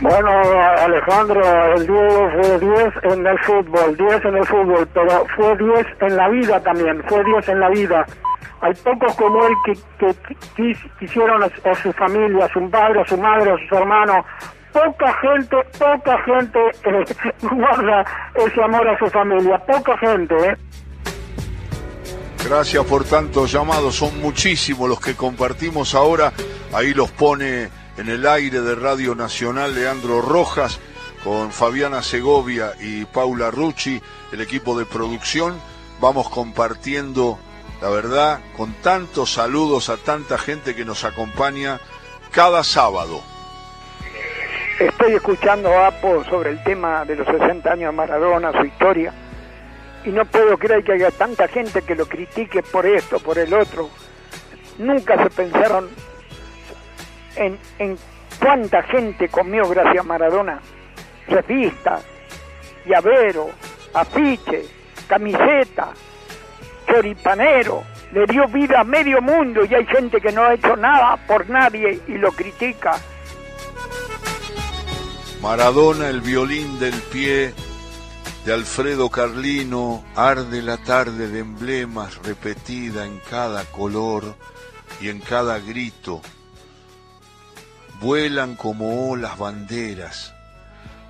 Bueno, 0.01 0.29
Alejandro, 0.29 1.41
el 1.75 1.85
10 1.85 1.89
fue 2.47 2.59
10 2.59 3.13
en 3.13 3.27
el 3.27 3.39
fútbol, 3.39 3.97
10 3.97 4.25
en 4.25 4.37
el 4.37 4.45
fútbol, 4.45 4.87
pero 4.93 5.25
fue 5.35 5.57
10 5.57 5.87
en 6.01 6.15
la 6.15 6.29
vida 6.29 6.59
también, 6.61 7.03
fue 7.07 7.21
10 7.25 7.49
en 7.49 7.59
la 7.59 7.69
vida. 7.69 8.05
Hay 8.61 8.73
pocos 8.75 9.13
como 9.15 9.45
él 9.45 9.53
que, 9.65 9.73
que 9.99 10.15
quis- 10.55 10.91
quisieron 10.99 11.43
a 11.43 11.49
su 11.75 11.91
familia, 11.93 12.45
a 12.45 12.49
su 12.49 12.69
padre, 12.69 13.01
a 13.01 13.05
su 13.05 13.17
madre, 13.17 13.51
a 13.51 13.57
sus 13.57 13.71
hermanos. 13.77 14.25
Poca 14.71 15.13
gente, 15.21 15.57
poca 15.77 16.17
gente 16.23 16.59
eh, 16.85 17.05
guarda 17.41 18.05
ese 18.35 18.63
amor 18.63 18.87
a 18.87 18.97
su 18.99 19.07
familia, 19.07 19.57
poca 19.65 19.97
gente, 19.97 20.35
¿eh? 20.49 20.55
Gracias 22.47 22.85
por 22.85 23.03
tantos 23.03 23.51
llamados, 23.51 23.95
son 23.95 24.17
muchísimos 24.21 24.87
los 24.87 24.99
que 25.01 25.15
compartimos 25.15 25.93
ahora. 25.93 26.31
Ahí 26.73 26.93
los 26.93 27.11
pone 27.11 27.67
en 27.99 28.07
el 28.07 28.25
aire 28.25 28.61
de 28.61 28.75
Radio 28.75 29.13
Nacional 29.13 29.75
Leandro 29.75 30.21
Rojas 30.21 30.79
con 31.21 31.51
Fabiana 31.51 32.01
Segovia 32.01 32.71
y 32.79 33.03
Paula 33.03 33.51
Rucci, 33.51 34.01
el 34.31 34.39
equipo 34.39 34.79
de 34.79 34.85
producción. 34.85 35.59
Vamos 35.99 36.29
compartiendo, 36.29 37.37
la 37.81 37.89
verdad, 37.89 38.39
con 38.55 38.71
tantos 38.75 39.33
saludos 39.33 39.89
a 39.89 39.97
tanta 39.97 40.37
gente 40.37 40.75
que 40.75 40.85
nos 40.85 41.03
acompaña 41.03 41.81
cada 42.31 42.63
sábado. 42.63 43.21
Estoy 44.79 45.15
escuchando 45.15 45.69
a 45.69 45.87
Apo 45.87 46.23
sobre 46.23 46.51
el 46.51 46.63
tema 46.63 47.03
de 47.03 47.17
los 47.17 47.27
60 47.27 47.69
años 47.69 47.91
de 47.91 47.97
Maradona, 47.97 48.53
su 48.53 48.63
historia, 48.63 49.13
y 50.05 50.09
no 50.11 50.23
puedo 50.23 50.57
creer 50.57 50.85
que 50.85 50.93
haya 50.93 51.11
tanta 51.11 51.49
gente 51.49 51.81
que 51.81 51.95
lo 51.95 52.05
critique 52.05 52.63
por 52.63 52.85
esto, 52.85 53.19
por 53.19 53.37
el 53.37 53.53
otro. 53.53 53.89
Nunca 54.77 55.21
se 55.21 55.29
pensaron 55.31 55.89
en, 57.35 57.57
en 57.77 57.97
cuánta 58.39 58.83
gente 58.83 59.29
comió 59.29 59.67
gracias 59.67 60.05
Maradona. 60.05 60.59
Revistas, 61.27 62.03
llavero, 62.85 63.49
afiche, 63.93 64.65
camiseta, 65.07 65.89
choripanero. 66.87 67.83
Le 68.11 68.25
dio 68.25 68.47
vida 68.47 68.79
a 68.79 68.83
medio 68.83 69.21
mundo 69.21 69.63
y 69.63 69.75
hay 69.75 69.85
gente 69.85 70.19
que 70.19 70.31
no 70.31 70.43
ha 70.43 70.55
hecho 70.55 70.75
nada 70.75 71.17
por 71.27 71.47
nadie 71.47 71.99
y 72.07 72.13
lo 72.13 72.31
critica. 72.31 72.97
Maradona, 75.41 76.09
el 76.09 76.21
violín 76.21 76.79
del 76.79 76.95
pie 76.95 77.53
de 78.45 78.53
Alfredo 78.53 79.09
Carlino, 79.09 80.03
arde 80.15 80.61
la 80.61 80.77
tarde 80.77 81.27
de 81.27 81.39
emblemas 81.39 82.17
repetida 82.23 83.05
en 83.05 83.21
cada 83.29 83.63
color 83.65 84.35
y 84.99 85.09
en 85.09 85.19
cada 85.19 85.59
grito. 85.59 86.21
Vuelan 87.99 88.55
como 88.55 89.11
olas 89.11 89.37
banderas, 89.37 90.33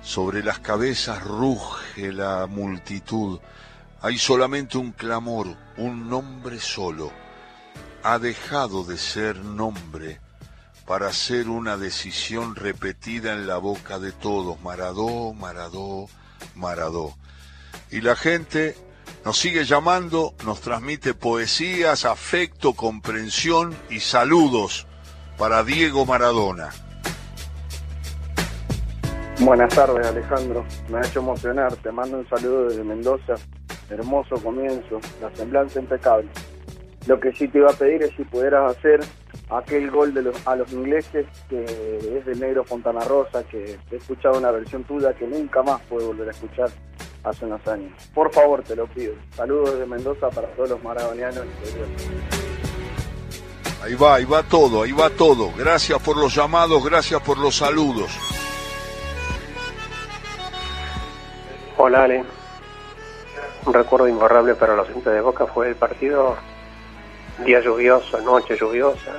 sobre 0.02 0.42
las 0.42 0.58
cabezas 0.58 1.22
ruge 1.22 2.12
la 2.12 2.48
multitud. 2.48 3.38
Hay 4.00 4.18
solamente 4.18 4.76
un 4.76 4.90
clamor, 4.90 5.46
un 5.76 6.10
nombre 6.10 6.58
solo. 6.58 7.12
Ha 8.02 8.18
dejado 8.18 8.82
de 8.82 8.98
ser 8.98 9.36
nombre 9.36 10.18
para 10.84 11.12
ser 11.12 11.48
una 11.48 11.76
decisión 11.76 12.56
repetida 12.56 13.34
en 13.34 13.46
la 13.46 13.58
boca 13.58 14.00
de 14.00 14.10
todos. 14.10 14.60
Maradó, 14.60 15.32
Maradó, 15.32 16.08
Maradó. 16.56 17.16
Y 17.92 18.00
la 18.00 18.16
gente 18.16 18.76
nos 19.24 19.38
sigue 19.38 19.64
llamando, 19.64 20.34
nos 20.44 20.60
transmite 20.60 21.14
poesías, 21.14 22.04
afecto, 22.04 22.72
comprensión 22.72 23.76
y 23.90 24.00
saludos 24.00 24.88
para 25.40 25.64
Diego 25.64 26.04
Maradona. 26.04 26.68
Buenas 29.40 29.74
tardes, 29.74 30.06
Alejandro. 30.06 30.66
Me 30.90 30.98
ha 30.98 31.00
hecho 31.00 31.20
emocionar. 31.20 31.74
Te 31.76 31.90
mando 31.90 32.18
un 32.18 32.28
saludo 32.28 32.64
desde 32.64 32.84
Mendoza. 32.84 33.36
Hermoso 33.88 34.36
comienzo, 34.36 35.00
la 35.22 35.34
semblanza 35.34 35.80
impecable. 35.80 36.28
Lo 37.06 37.18
que 37.18 37.32
sí 37.32 37.48
te 37.48 37.56
iba 37.56 37.70
a 37.70 37.72
pedir 37.72 38.02
es 38.02 38.10
si 38.18 38.24
pudieras 38.24 38.76
hacer 38.76 39.00
aquel 39.48 39.90
gol 39.90 40.12
de 40.12 40.30
a 40.44 40.56
los 40.56 40.70
ingleses 40.74 41.26
que 41.48 41.64
es 41.64 42.26
del 42.26 42.38
negro 42.38 42.62
Fontana 42.62 43.00
Rosa, 43.00 43.42
que 43.44 43.78
he 43.90 43.96
escuchado 43.96 44.36
una 44.36 44.50
versión 44.50 44.84
tuya 44.84 45.14
que 45.14 45.26
nunca 45.26 45.62
más 45.62 45.80
puedo 45.88 46.08
volver 46.08 46.28
a 46.28 46.32
escuchar 46.32 46.68
hace 47.24 47.46
unos 47.46 47.66
años. 47.66 47.92
Por 48.12 48.30
favor, 48.30 48.62
te 48.62 48.76
lo 48.76 48.86
pido. 48.88 49.14
Saludos 49.34 49.72
desde 49.72 49.86
Mendoza 49.86 50.28
para 50.28 50.48
todos 50.48 50.68
los 50.68 50.84
maradonianos. 50.84 51.46
Ahí 53.82 53.94
va, 53.94 54.16
ahí 54.16 54.24
va 54.24 54.42
todo, 54.42 54.82
ahí 54.82 54.92
va 54.92 55.08
todo. 55.08 55.52
Gracias 55.56 55.98
por 56.02 56.16
los 56.16 56.34
llamados, 56.34 56.84
gracias 56.84 57.22
por 57.22 57.38
los 57.38 57.56
saludos. 57.56 58.10
Hola 61.78 62.04
Ale. 62.04 62.24
Un 63.64 63.72
recuerdo 63.72 64.06
imborrable 64.06 64.54
para 64.54 64.74
los 64.74 64.88
hinchas 64.90 65.14
de 65.14 65.20
Boca 65.22 65.46
fue 65.46 65.68
el 65.68 65.76
partido 65.76 66.36
día 67.44 67.60
lluvioso, 67.60 68.20
noche 68.20 68.56
lluviosa, 68.58 69.12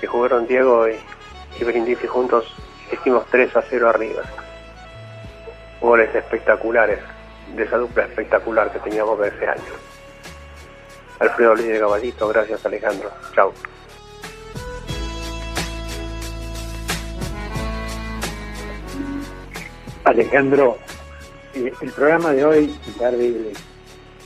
que 0.00 0.06
jugaron 0.08 0.46
Diego 0.46 0.88
y, 0.88 0.96
y 1.60 1.64
Brindisi 1.64 2.06
juntos 2.06 2.52
hicimos 2.92 3.26
3 3.30 3.56
a 3.56 3.62
0 3.62 3.88
arriba. 3.90 4.22
Goles 5.80 6.12
espectaculares, 6.14 6.98
de 7.54 7.62
esa 7.62 7.76
dupla 7.76 8.04
espectacular 8.04 8.72
que 8.72 8.80
teníamos 8.80 9.24
ese 9.24 9.46
año. 9.46 9.87
Alfredo 11.18 11.54
Luis 11.54 11.68
de 11.68 11.80
Caballito, 11.80 12.28
gracias 12.28 12.64
Alejandro. 12.64 13.10
Chao. 13.34 13.52
Alejandro, 20.04 20.78
eh, 21.54 21.72
el 21.80 21.90
programa 21.90 22.32
de 22.32 22.44
hoy 22.44 22.76
es 22.86 22.96
terrible. 22.96 23.52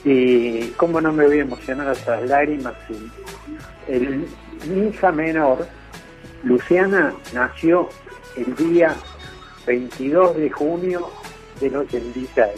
Y 0.04 0.68
cómo 0.70 1.00
no 1.00 1.12
me 1.12 1.26
voy 1.26 1.38
a 1.38 1.42
emocionar 1.42 1.92
esas 1.92 2.22
lágrimas. 2.28 2.74
si 2.86 3.10
El, 3.88 4.28
mi 4.68 4.88
hija 4.88 5.12
menor, 5.12 5.66
Luciana, 6.42 7.14
nació 7.32 7.88
el 8.36 8.54
día 8.56 8.94
22 9.66 10.36
de 10.36 10.50
junio 10.50 11.08
del 11.60 11.76
86. 11.76 12.48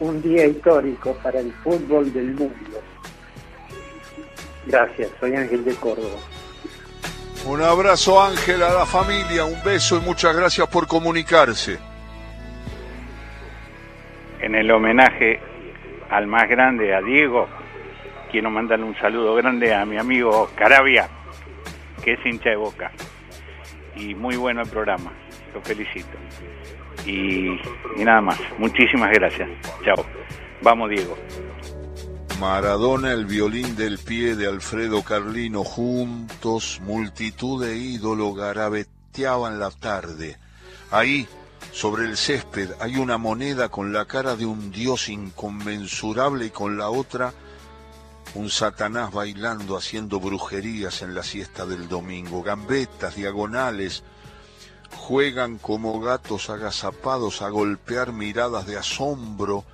un 0.00 0.22
día 0.22 0.46
histórico 0.46 1.14
para 1.22 1.40
el 1.40 1.52
fútbol 1.52 2.12
del 2.12 2.34
mundo. 2.34 2.80
Gracias, 4.66 5.10
soy 5.18 5.34
Ángel 5.34 5.64
de 5.64 5.74
Córdoba. 5.74 6.18
Un 7.46 7.62
abrazo 7.62 8.22
Ángel 8.22 8.62
a 8.62 8.72
la 8.72 8.86
familia, 8.86 9.44
un 9.44 9.62
beso 9.64 9.96
y 9.96 10.00
muchas 10.00 10.36
gracias 10.36 10.68
por 10.68 10.86
comunicarse. 10.86 11.78
En 14.40 14.54
el 14.54 14.70
homenaje 14.70 15.40
al 16.10 16.26
más 16.26 16.48
grande, 16.48 16.94
a 16.94 17.00
Diego, 17.00 17.48
quiero 18.30 18.50
mandarle 18.50 18.84
un 18.84 18.96
saludo 18.98 19.34
grande 19.34 19.74
a 19.74 19.84
mi 19.86 19.96
amigo 19.96 20.50
Carabia, 20.54 21.08
que 22.02 22.12
es 22.12 22.26
hincha 22.26 22.50
de 22.50 22.56
boca. 22.56 22.90
Y 23.96 24.14
muy 24.14 24.36
bueno 24.36 24.62
el 24.62 24.68
programa, 24.68 25.12
lo 25.54 25.60
felicito. 25.62 26.16
Y, 27.06 27.58
y 27.96 28.04
nada 28.04 28.20
más, 28.20 28.38
muchísimas 28.58 29.10
gracias. 29.12 29.48
Chao. 29.84 30.04
Vamos 30.62 30.90
Diego. 30.90 31.16
Maradona, 32.40 33.12
el 33.12 33.26
violín 33.26 33.76
del 33.76 33.98
pie 33.98 34.34
de 34.34 34.46
Alfredo 34.46 35.02
Carlino, 35.02 35.62
juntos, 35.62 36.80
multitud 36.82 37.62
de 37.62 37.76
ídolos 37.76 38.34
garabeteaban 38.34 39.60
la 39.60 39.70
tarde. 39.70 40.38
Ahí, 40.90 41.28
sobre 41.70 42.06
el 42.06 42.16
césped, 42.16 42.70
hay 42.80 42.96
una 42.96 43.18
moneda 43.18 43.68
con 43.68 43.92
la 43.92 44.06
cara 44.06 44.36
de 44.36 44.46
un 44.46 44.70
dios 44.70 45.10
inconmensurable 45.10 46.46
y 46.46 46.50
con 46.50 46.78
la 46.78 46.88
otra 46.88 47.34
un 48.32 48.48
Satanás 48.48 49.12
bailando, 49.12 49.76
haciendo 49.76 50.18
brujerías 50.18 51.02
en 51.02 51.14
la 51.14 51.22
siesta 51.22 51.66
del 51.66 51.88
domingo, 51.88 52.42
gambetas, 52.42 53.16
diagonales, 53.16 54.02
juegan 54.96 55.58
como 55.58 56.00
gatos 56.00 56.48
agazapados 56.48 57.42
a 57.42 57.50
golpear 57.50 58.14
miradas 58.14 58.66
de 58.66 58.78
asombro, 58.78 59.66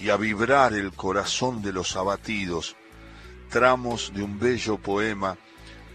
y 0.00 0.10
a 0.10 0.16
vibrar 0.16 0.72
el 0.74 0.92
corazón 0.92 1.62
de 1.62 1.72
los 1.72 1.96
abatidos, 1.96 2.76
tramos 3.50 4.12
de 4.14 4.22
un 4.22 4.38
bello 4.38 4.78
poema 4.78 5.36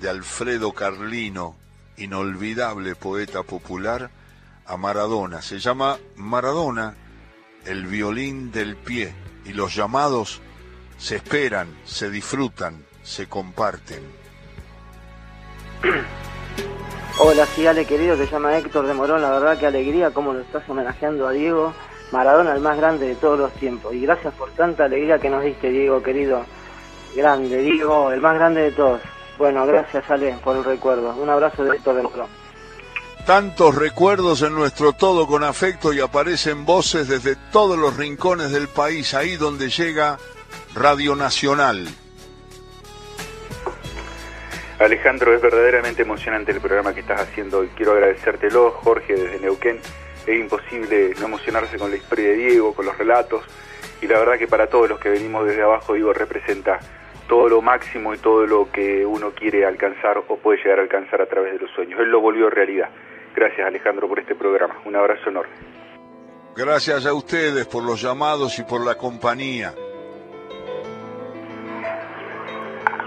de 0.02 0.10
Alfredo 0.10 0.74
Carlino, 0.74 1.56
inolvidable 1.98 2.96
poeta 2.96 3.44
popular, 3.44 4.10
a 4.66 4.78
Maradona. 4.78 5.42
Se 5.42 5.60
llama 5.60 5.98
Maradona, 6.16 6.96
el 7.66 7.88
violín 7.88 8.52
del 8.52 8.76
pie, 8.76 9.14
y 9.46 9.54
los 9.54 9.76
llamados 9.76 10.42
se 10.98 11.18
esperan, 11.18 11.68
se 11.86 12.10
disfrutan, 12.10 12.86
se 13.04 13.28
comparten. 13.28 14.04
Hola, 17.20 17.46
sí, 17.46 17.68
Ale, 17.68 17.86
querido, 17.86 18.18
te 18.18 18.26
llama 18.26 18.58
Héctor 18.58 18.88
de 18.88 18.94
Morón, 18.94 19.22
la 19.22 19.30
verdad 19.32 19.58
que 19.58 19.68
alegría 19.68 20.12
cómo 20.12 20.34
lo 20.34 20.42
estás 20.42 20.68
homenajeando 20.68 21.28
a 21.28 21.32
Diego 21.32 21.74
Maradona 22.14 22.54
el 22.54 22.62
más 22.62 22.78
grande 22.78 23.08
de 23.08 23.16
todos 23.16 23.40
los 23.40 23.52
tiempos. 23.54 23.92
Y 23.92 24.02
gracias 24.02 24.32
por 24.36 24.52
tanta 24.52 24.86
alegría 24.86 25.18
que 25.18 25.32
nos 25.32 25.44
diste, 25.44 25.70
Diego, 25.70 26.04
querido. 26.04 26.46
Grande, 27.16 27.58
Diego, 27.58 28.12
el 28.12 28.22
más 28.22 28.36
grande 28.36 28.62
de 28.62 28.72
todos. 28.72 29.02
Bueno, 29.40 29.66
gracias, 29.66 30.04
Ale, 30.12 30.36
por 30.44 30.56
el 30.56 30.64
recuerdo. 30.64 31.16
Un 31.16 31.28
abrazo 31.28 31.64
de 31.64 31.76
Héctor 31.76 31.96
de 31.96 32.04
Morón. 32.04 32.28
Tantos 33.26 33.74
recuerdos 33.74 34.44
en 34.44 34.54
nuestro 34.54 34.94
todo 34.94 35.26
con 35.26 35.44
afecto 35.44 35.92
y 35.92 36.02
aparecen 36.02 36.66
voces 36.66 37.08
desde 37.08 37.36
todos 37.52 37.80
los 37.80 37.98
rincones 37.98 38.52
del 38.52 38.68
país, 38.68 39.16
ahí 39.16 39.36
donde 39.36 39.70
llega 39.70 40.20
Radio 40.76 41.16
Nacional. 41.16 41.88
Alejandro, 44.78 45.34
es 45.34 45.42
verdaderamente 45.42 46.04
emocionante 46.04 46.52
el 46.52 46.62
programa 46.62 46.94
que 46.94 47.00
estás 47.00 47.22
haciendo 47.22 47.60
hoy. 47.60 47.70
Quiero 47.76 47.94
agradecértelo, 47.94 48.70
Jorge, 48.84 49.16
desde 49.16 49.40
Neuquén 49.40 49.80
es 50.26 50.40
imposible 50.40 51.14
no 51.20 51.26
emocionarse 51.26 51.78
con 51.78 51.92
la 51.92 51.98
historia 51.98 52.30
de 52.30 52.36
Diego, 52.36 52.74
con 52.74 52.86
los 52.86 52.98
relatos, 52.98 53.44
y 54.02 54.08
la 54.08 54.20
verdad 54.20 54.38
que 54.38 54.48
para 54.48 54.68
todos 54.68 54.90
los 54.90 55.00
que 55.00 55.10
venimos 55.10 55.46
desde 55.46 55.64
abajo, 55.64 55.94
Diego 55.94 56.14
representa 56.14 56.80
todo 57.28 57.48
lo 57.48 57.62
máximo 57.62 58.14
y 58.14 58.18
todo 58.18 58.46
lo 58.46 58.70
que 58.72 59.06
uno 59.06 59.32
quiere 59.32 59.66
alcanzar 59.66 60.18
o 60.18 60.24
puede 60.38 60.58
llegar 60.62 60.80
a 60.80 60.82
alcanzar 60.82 61.22
a 61.22 61.26
través 61.26 61.54
de 61.54 61.60
los 61.60 61.72
sueños. 61.72 62.00
Él 62.00 62.10
lo 62.10 62.20
volvió 62.20 62.50
realidad. 62.50 62.90
Gracias 63.36 63.66
Alejandro 63.66 64.08
por 64.08 64.20
este 64.20 64.36
programa. 64.36 64.76
Un 64.86 64.96
abrazo 64.96 65.30
enorme. 65.30 65.54
Gracias 66.56 67.06
a 67.06 67.14
ustedes 67.14 67.66
por 67.66 67.84
los 67.84 68.02
llamados 68.02 68.60
y 68.60 68.64
por 68.64 68.86
la 68.86 68.96
compañía. 68.96 69.74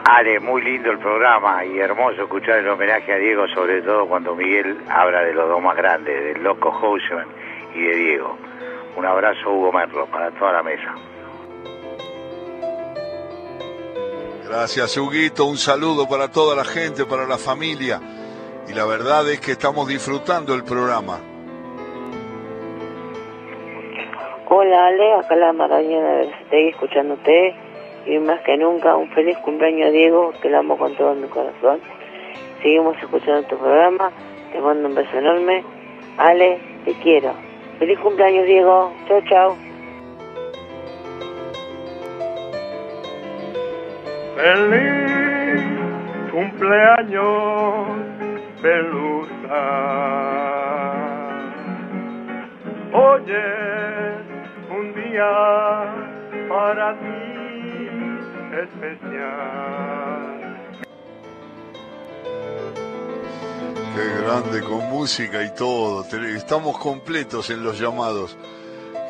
Ale, 0.08 0.38
muy 0.38 0.62
lindo 0.62 0.92
el 0.92 0.98
programa 0.98 1.64
y 1.64 1.80
hermoso 1.80 2.22
escuchar 2.22 2.58
el 2.58 2.68
homenaje 2.68 3.12
a 3.12 3.16
Diego, 3.16 3.48
sobre 3.48 3.82
todo 3.82 4.06
cuando 4.06 4.36
Miguel 4.36 4.78
habla 4.88 5.22
de 5.22 5.34
los 5.34 5.48
dos 5.48 5.60
más 5.60 5.76
grandes, 5.76 6.22
del 6.22 6.44
loco 6.44 6.70
Houseman 6.70 7.26
y 7.74 7.82
de 7.82 7.96
Diego. 7.96 8.38
Un 8.96 9.04
abrazo, 9.04 9.50
Hugo 9.50 9.72
Merlo, 9.72 10.06
para 10.06 10.30
toda 10.30 10.52
la 10.52 10.62
mesa. 10.62 10.94
Gracias, 14.48 14.96
Huguito. 14.96 15.44
Un 15.44 15.56
saludo 15.56 16.08
para 16.08 16.30
toda 16.30 16.54
la 16.54 16.64
gente, 16.64 17.04
para 17.04 17.26
la 17.26 17.36
familia. 17.36 18.00
Y 18.68 18.74
la 18.74 18.86
verdad 18.86 19.28
es 19.28 19.40
que 19.40 19.52
estamos 19.52 19.88
disfrutando 19.88 20.54
el 20.54 20.62
programa. 20.62 21.18
Hola, 24.48 24.86
Ale, 24.86 25.14
acá 25.14 25.34
la 25.34 25.52
maravilla 25.52 26.00
de 26.48 26.68
escuchándote 26.68 27.65
y 28.06 28.18
más 28.18 28.40
que 28.42 28.56
nunca 28.56 28.96
un 28.96 29.10
feliz 29.10 29.36
cumpleaños 29.38 29.92
Diego, 29.92 30.32
que 30.40 30.48
lo 30.48 30.58
amo 30.58 30.78
con 30.78 30.94
todo 30.94 31.14
mi 31.14 31.26
corazón. 31.28 31.80
Seguimos 32.62 32.96
escuchando 32.98 33.42
tu 33.48 33.58
programa, 33.58 34.10
te 34.52 34.60
mando 34.60 34.88
un 34.88 34.94
beso 34.94 35.18
enorme. 35.18 35.64
Ale, 36.18 36.58
te 36.84 36.92
quiero. 37.02 37.32
Feliz 37.78 37.98
cumpleaños 37.98 38.46
Diego, 38.46 38.92
chao 39.08 39.20
chao. 39.28 39.56
Feliz 44.36 45.62
cumpleaños, 46.30 47.88
Pelusa. 48.62 49.32
Oye, 52.92 53.44
un 54.70 54.94
día 54.94 55.84
para 56.48 56.94
ti 56.94 57.45
especial. 58.58 60.36
Qué 63.94 64.22
grande, 64.22 64.60
con 64.62 64.90
música 64.90 65.42
y 65.42 65.54
todo. 65.54 66.04
Estamos 66.26 66.78
completos 66.78 67.50
en 67.50 67.64
los 67.64 67.78
llamados. 67.78 68.36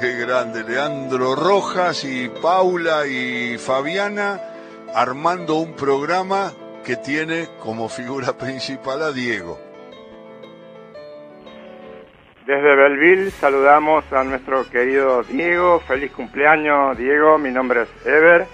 Qué 0.01 0.13
grande. 0.13 0.63
Leandro 0.63 1.35
Rojas 1.35 2.05
y 2.05 2.29
Paula 2.29 3.07
y 3.07 3.59
Fabiana 3.59 4.41
armando 4.95 5.57
un 5.57 5.75
programa 5.75 6.53
que 6.85 6.97
tiene 6.97 7.49
como 7.61 7.89
figura 7.89 8.33
principal 8.39 9.03
a 9.03 9.13
Diego. 9.13 9.59
Desde 12.47 12.77
Belville 12.77 13.33
saludamos 13.33 14.05
a 14.13 14.23
nuestro 14.23 14.71
querido 14.71 15.25
Diego. 15.25 15.81
Feliz 15.81 16.13
cumpleaños, 16.13 16.97
Diego. 16.97 17.39
Mi 17.39 17.51
nombre 17.51 17.83
es 17.83 18.07
Ever 18.07 18.47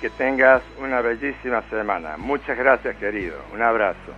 que 0.00 0.10
tengas 0.10 0.62
una 0.78 1.00
bellísima 1.00 1.62
semana. 1.70 2.16
Muchas 2.16 2.56
gracias, 2.56 2.96
querido. 2.96 3.36
Un 3.52 3.62
abrazo. 3.62 4.14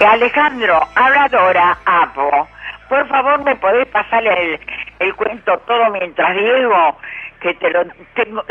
Alejandro, 0.00 0.80
habladora, 0.94 1.78
Apo. 1.84 2.48
Por 2.88 3.08
favor, 3.08 3.42
¿me 3.42 3.56
podés 3.56 3.88
pasar 3.88 4.24
el, 4.26 4.60
el 4.98 5.14
cuento 5.14 5.58
todo 5.66 5.90
mientras 5.90 6.36
Diego? 6.36 6.98
Que 7.40 7.54
te 7.54 7.70
lo 7.70 7.84
tengo 8.14 8.44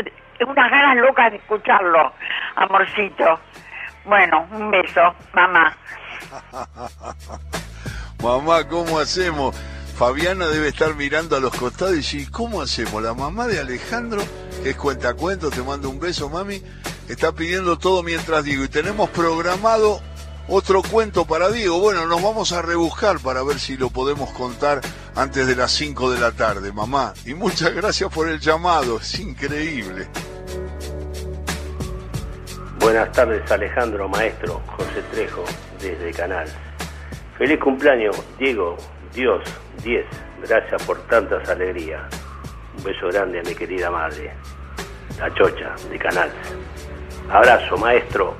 unas 0.48 0.70
ganas 0.70 0.96
locas 0.96 1.30
de 1.30 1.38
escucharlo, 1.38 2.12
amorcito. 2.56 3.38
Bueno, 4.04 4.46
un 4.50 4.70
beso, 4.70 5.14
mamá. 5.32 5.76
mamá, 8.22 8.68
¿cómo 8.68 8.98
hacemos? 8.98 9.56
Fabiana 9.96 10.48
debe 10.48 10.68
estar 10.68 10.96
mirando 10.96 11.36
a 11.36 11.40
los 11.40 11.54
costados 11.54 11.94
y 11.94 11.98
decir, 11.98 12.30
¿cómo 12.32 12.60
hacemos? 12.60 13.00
La 13.00 13.14
mamá 13.14 13.46
de 13.46 13.60
Alejandro, 13.60 14.22
que 14.62 14.70
es 14.70 14.76
cuentacuento, 14.76 15.50
te 15.50 15.62
mando 15.62 15.88
un 15.88 16.00
beso, 16.00 16.28
mami, 16.28 16.60
está 17.08 17.30
pidiendo 17.30 17.78
todo 17.78 18.02
mientras 18.02 18.42
digo, 18.42 18.64
y 18.64 18.68
tenemos 18.68 19.08
programado 19.10 20.00
otro 20.48 20.82
cuento 20.82 21.24
para 21.24 21.48
Diego. 21.48 21.78
Bueno, 21.78 22.06
nos 22.06 22.20
vamos 22.20 22.50
a 22.50 22.60
rebuscar 22.60 23.20
para 23.20 23.44
ver 23.44 23.60
si 23.60 23.76
lo 23.76 23.88
podemos 23.88 24.30
contar 24.32 24.80
antes 25.14 25.46
de 25.46 25.54
las 25.54 25.70
5 25.70 26.10
de 26.10 26.18
la 26.20 26.32
tarde, 26.32 26.72
mamá. 26.72 27.14
Y 27.24 27.34
muchas 27.34 27.72
gracias 27.72 28.12
por 28.12 28.28
el 28.28 28.40
llamado, 28.40 28.98
es 28.98 29.20
increíble. 29.20 30.08
Buenas 32.80 33.12
tardes, 33.12 33.48
Alejandro, 33.48 34.08
maestro, 34.08 34.60
José 34.76 35.02
Trejo, 35.12 35.44
desde 35.80 36.12
Canal. 36.12 36.48
Feliz 37.38 37.58
cumpleaños, 37.60 38.16
Diego, 38.38 38.76
Dios, 39.14 39.42
10. 39.84 40.04
Gracias 40.42 40.82
por 40.82 40.98
tantas 41.06 41.48
alegrías. 41.48 42.02
Un 42.76 42.82
beso 42.82 43.06
grande 43.08 43.38
a 43.38 43.42
mi 43.42 43.54
querida 43.54 43.90
madre, 43.90 44.32
la 45.18 45.32
chocha 45.34 45.76
de 45.88 45.98
Canal. 45.98 46.32
Abrazo, 47.30 47.76
maestro. 47.76 48.36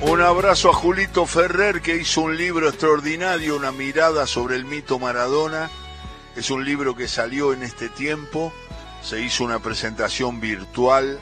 Un 0.00 0.22
abrazo 0.22 0.70
a 0.70 0.72
Julito 0.72 1.26
Ferrer 1.26 1.82
que 1.82 1.96
hizo 1.96 2.22
un 2.22 2.36
libro 2.36 2.68
extraordinario, 2.68 3.56
una 3.56 3.72
mirada 3.72 4.26
sobre 4.26 4.56
el 4.56 4.64
mito 4.64 4.98
Maradona. 4.98 5.68
Es 6.36 6.50
un 6.50 6.64
libro 6.64 6.94
que 6.94 7.08
salió 7.08 7.52
en 7.52 7.64
este 7.64 7.88
tiempo, 7.88 8.52
se 9.02 9.20
hizo 9.20 9.44
una 9.44 9.58
presentación 9.58 10.40
virtual, 10.40 11.18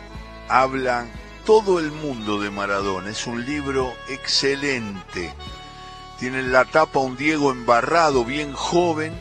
hablan 0.49 1.11
todo 1.47 1.81
el 1.81 1.91
mundo 1.91 2.39
de 2.39 2.51
Maradona. 2.51 3.11
Es 3.11 3.27
un 3.27 3.45
libro 3.45 3.95
excelente. 4.11 5.33
Tiene 6.19 6.41
en 6.41 6.53
la 6.53 6.65
tapa 6.65 6.99
un 6.99 7.17
Diego 7.17 7.53
embarrado, 7.53 8.25
bien 8.25 8.53
joven, 8.53 9.13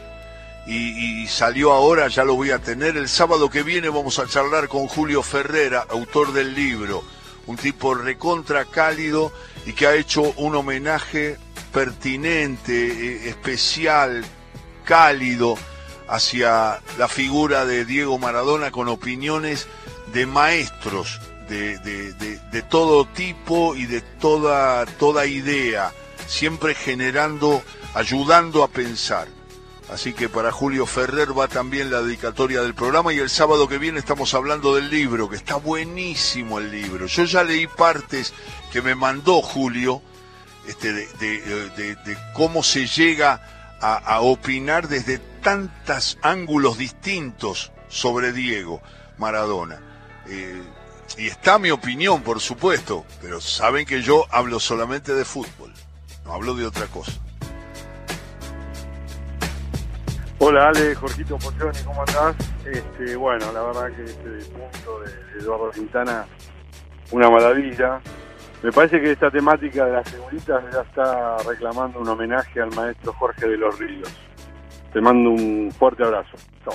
y, 0.67 1.25
salió 1.27 1.71
ahora, 1.71 2.07
ya 2.09 2.25
lo 2.25 2.35
voy 2.35 2.51
a 2.51 2.59
tener. 2.59 2.97
El 2.97 3.07
sábado 3.07 3.49
que 3.49 3.63
viene 3.63 3.89
vamos 3.89 4.19
a 4.19 4.27
charlar 4.27 4.67
con 4.67 4.87
Julio 4.87 5.23
Ferrera, 5.23 5.85
autor 5.89 6.33
del 6.33 6.53
libro, 6.53 7.03
un 7.45 7.55
tipo 7.55 7.93
recontra 7.93 8.65
cálido 8.65 9.31
y 9.65 9.73
que 9.73 9.87
ha 9.87 9.95
hecho 9.95 10.21
un 10.35 10.55
homenaje 10.55 11.37
pertinente, 11.71 12.73
eh, 12.73 13.29
especial, 13.29 14.25
cálido 14.83 15.57
hacia 16.09 16.81
la 16.97 17.07
figura 17.07 17.65
de 17.65 17.85
Diego 17.85 18.17
Maradona 18.17 18.71
con 18.71 18.87
opiniones 18.89 19.67
de 20.13 20.25
maestros 20.25 21.19
de, 21.49 21.77
de 21.77 22.61
todo 22.63 23.05
tipo 23.05 23.75
y 23.75 23.85
de 23.85 24.01
toda, 24.01 24.85
toda 24.85 25.25
idea, 25.25 25.93
siempre 26.27 26.75
generando, 26.75 27.63
ayudando 27.93 28.63
a 28.63 28.67
pensar. 28.67 29.27
Así 29.89 30.13
que 30.13 30.27
para 30.27 30.51
Julio 30.51 30.85
Ferrer 30.85 31.37
va 31.37 31.47
también 31.47 31.89
la 31.89 32.01
dedicatoria 32.01 32.61
del 32.61 32.75
programa 32.75 33.13
y 33.13 33.19
el 33.19 33.29
sábado 33.29 33.69
que 33.69 33.77
viene 33.77 33.99
estamos 33.99 34.33
hablando 34.33 34.75
del 34.75 34.89
libro, 34.89 35.29
que 35.29 35.37
está 35.37 35.55
buenísimo 35.55 36.59
el 36.59 36.69
libro. 36.71 37.07
Yo 37.07 37.23
ya 37.23 37.43
leí 37.43 37.67
partes 37.67 38.33
que 38.71 38.81
me 38.81 38.95
mandó 38.95 39.41
Julio 39.41 40.01
este, 40.67 40.91
de, 40.91 42.17
cómo 42.33 42.63
se 42.63 42.85
llega 42.85 43.77
a, 43.79 43.95
a, 43.95 44.19
opinar 44.19 44.89
desde 44.89 45.19
tantos 45.41 46.17
ángulos 46.21 46.77
distintos 46.77 47.71
sobre 47.87 48.33
Diego 48.33 48.81
Maradona. 49.17 49.79
Eh, 50.27 50.61
y 51.17 51.27
está 51.27 51.57
mi 51.57 51.71
opinión, 51.71 52.21
por 52.21 52.41
supuesto, 52.41 53.05
pero 53.21 53.39
saben 53.39 53.85
que 53.85 54.01
yo 54.01 54.25
hablo 54.29 54.59
solamente 54.59 55.13
de 55.15 55.23
fútbol, 55.23 55.73
no 56.27 56.33
hablo 56.33 56.53
de 56.53 56.65
otra 56.65 56.85
cosa. 56.87 57.13
Hola 60.39 60.67
Ale, 60.67 60.93
Jorgito 60.93 61.37
Pochoni, 61.37 61.79
¿cómo 61.83 62.01
andás? 62.01 62.35
Este, 62.65 63.15
bueno, 63.15 63.51
la 63.51 63.63
verdad 63.63 63.87
que 63.95 64.03
este 64.03 64.51
punto 64.51 64.99
de 64.99 65.39
Eduardo 65.39 65.71
Quintana, 65.71 66.25
una 67.11 67.29
maravilla. 67.29 67.99
Me 68.61 68.71
parece 68.71 68.99
que 68.99 69.11
esta 69.11 69.31
temática 69.31 69.85
de 69.85 69.91
las 69.93 70.09
figuritas 70.09 70.63
ya 70.71 70.81
está 70.81 71.37
reclamando 71.37 71.99
un 71.99 72.09
homenaje 72.09 72.61
al 72.61 72.73
maestro 72.75 73.13
Jorge 73.13 73.47
de 73.47 73.57
los 73.57 73.79
Ríos. 73.79 74.11
Te 74.93 75.01
mando 75.01 75.31
un 75.31 75.71
fuerte 75.71 76.03
abrazo. 76.03 76.37
Chao. 76.63 76.73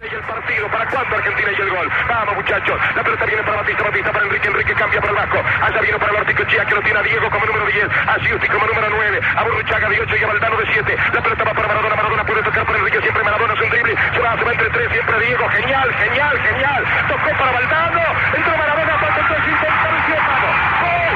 El 0.00 0.22
partido, 0.22 0.66
¿para 0.68 0.86
cuándo 0.86 1.14
Argentina 1.14 1.50
y 1.52 1.60
el 1.60 1.68
gol? 1.68 1.90
Vamos 2.08 2.34
muchachos, 2.36 2.80
la 2.96 3.04
pelota 3.04 3.26
viene 3.26 3.42
para 3.42 3.58
Batista, 3.58 3.82
Batista 3.82 4.10
para 4.10 4.24
Enrique, 4.24 4.48
Enrique 4.48 4.72
cambia 4.72 4.98
para 4.98 5.12
el 5.12 5.18
Vasco, 5.18 5.44
allá 5.60 5.80
vino 5.82 5.98
para 5.98 6.12
el 6.12 6.16
Articochía 6.16 6.64
que 6.64 6.74
lo 6.74 6.80
tiene 6.80 6.98
a 7.00 7.02
Diego 7.02 7.28
como 7.28 7.44
número 7.44 7.66
10, 7.66 7.84
a 8.08 8.18
Giusti 8.20 8.48
como 8.48 8.66
número 8.66 8.88
9, 8.88 9.20
a 9.36 9.42
Burruchaga 9.44 9.88
de 9.90 10.00
8 10.00 10.16
y 10.16 10.24
a 10.24 10.26
Valdano 10.26 10.56
de 10.56 10.66
7, 10.72 10.96
la 11.12 11.20
pelota 11.20 11.44
va 11.44 11.52
para 11.52 11.68
Maradona, 11.68 11.96
Maradona 11.96 12.24
puede 12.24 12.42
tocar 12.42 12.64
para 12.64 12.78
Enrique, 12.78 13.00
siempre 13.02 13.24
Maradona 13.24 13.52
es 13.52 13.60
un 13.60 13.68
drible, 13.68 13.96
se 14.14 14.20
va, 14.20 14.34
va 14.36 14.52
entre 14.52 14.70
tres, 14.70 14.90
siempre 14.90 15.20
Diego, 15.20 15.48
genial, 15.50 15.94
genial, 15.94 16.40
genial, 16.40 16.84
tocó 17.06 17.30
para 17.36 17.52
Valdano, 17.52 18.02
entró 18.32 18.56
Maradona, 18.56 18.98
falta 18.98 19.20
el 19.20 19.26
3, 19.28 19.48
intenta, 19.52 19.84
vamos, 19.84 20.60
gol, 20.80 21.10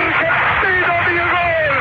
Argentino 0.00 0.94
dio 1.08 1.24
gol. 1.24 1.74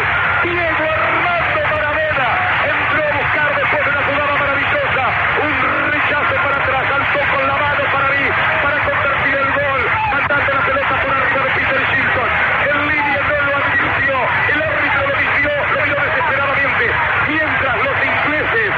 Diego 0.44 0.86
Armando 0.90 1.62
Maradona 1.70 2.30
entró 2.64 3.02
a 3.04 3.12
buscar 3.18 3.50
después 3.56 3.84
de 3.84 3.90
una 3.90 4.04
jugada 4.04 4.34
maravillosa. 4.40 5.04
Un 5.40 5.56
rechace 5.92 6.36
para 6.36 6.58
atrás, 6.58 6.84
saltó 6.90 7.20
con 7.32 7.48
la 7.48 7.56
mano 7.58 7.84
para 7.92 8.08
mí, 8.10 8.26
para 8.64 8.78
convertir 8.84 9.36
el 9.36 9.50
gol. 9.54 9.82
Mandando 10.12 10.54
la 10.54 10.62
pelota 10.66 10.96
por 11.02 11.12
arriba 11.12 11.42
de 11.44 11.52
Peter 11.60 11.84
Shilton. 11.90 12.30
El 12.70 12.78
línea 12.90 13.22
no 13.30 13.38
lo 13.46 13.52
advirtió. 13.58 14.16
El 14.50 14.60
árbitro 14.62 15.02
lo 15.08 15.16
vistió, 15.20 15.52
lo 15.74 15.82
vio 15.84 15.98
desesperadamente. 16.00 16.86
Mientras 17.30 17.76
los 17.84 17.98
ingleses 18.00 18.72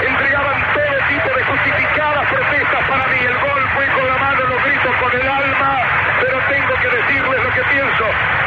entregaban 0.00 0.58
todo 0.74 0.96
tipo 1.08 1.28
de 1.36 1.42
justificadas 1.44 2.24
protestas 2.28 2.82
para 2.88 3.06
mí. 3.08 3.18
El 3.20 3.38
gol 3.38 3.62
fue 3.74 3.86
con 3.94 4.06
la 4.06 4.18
mano, 4.18 4.40
lo 4.44 4.56
grito 4.64 4.90
con 5.00 5.12
el 5.12 5.28
alma, 5.28 5.78
pero 6.20 6.36
tengo 6.48 6.74
que 6.80 6.88
decirles 6.88 7.44
lo 7.44 7.50
que 7.50 7.64
pienso. 7.70 8.04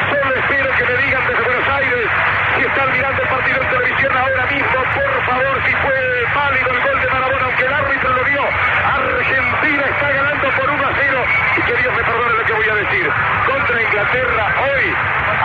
Solo 0.10 0.36
espero 0.36 0.70
que 0.78 0.86
me 0.86 0.95
digan 1.04 1.24
desde 1.28 1.44
Buenos 1.44 1.70
Aires 1.70 2.10
si 2.56 2.62
están 2.62 2.91
mirando 2.91 3.22
el 3.22 3.30
partido 3.30 3.62
en 3.62 3.70
televisión 3.70 4.18
ahora 4.18 4.45
mismo, 4.45 4.78
por 4.94 5.26
favor, 5.26 5.56
si 5.66 5.74
fue 5.74 6.24
válido 6.36 6.70
el 6.70 6.80
gol 6.82 7.02
de 7.02 7.08
Maradona, 7.10 7.45
aunque 7.45 7.66
el 7.66 7.74
árbitro 7.74 8.10
lo 8.14 8.24
vio. 8.24 8.44
Argentina 8.44 9.84
está 9.90 10.10
ganando 10.12 10.50
por 10.50 10.70
1 10.70 10.88
a 10.88 10.94
0 10.94 11.26
y 11.58 11.62
que 11.62 11.76
Dios 11.82 11.94
me 11.95 12.04
perdone 12.04 12.34
lo 12.38 12.45
que 12.45 12.54
voy 12.54 12.70
a 12.70 12.76
decir. 12.76 13.12
Contra 13.45 13.82
Inglaterra 13.82 14.45
hoy, 14.62 14.86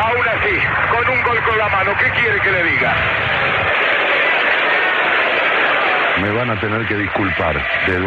aún 0.05 0.28
así, 0.28 0.56
con 0.90 1.09
un 1.09 1.22
gol 1.22 1.42
con 1.42 1.59
la 1.59 1.68
mano, 1.68 1.92
¿qué 1.98 2.10
quiere 2.10 2.40
que 2.40 2.52
le 2.52 2.62
diga? 2.64 2.94
Me 6.20 6.30
van 6.32 6.50
a 6.50 6.60
tener 6.60 6.84
que 6.86 6.96
disculpar, 6.96 7.55
de 7.86 7.98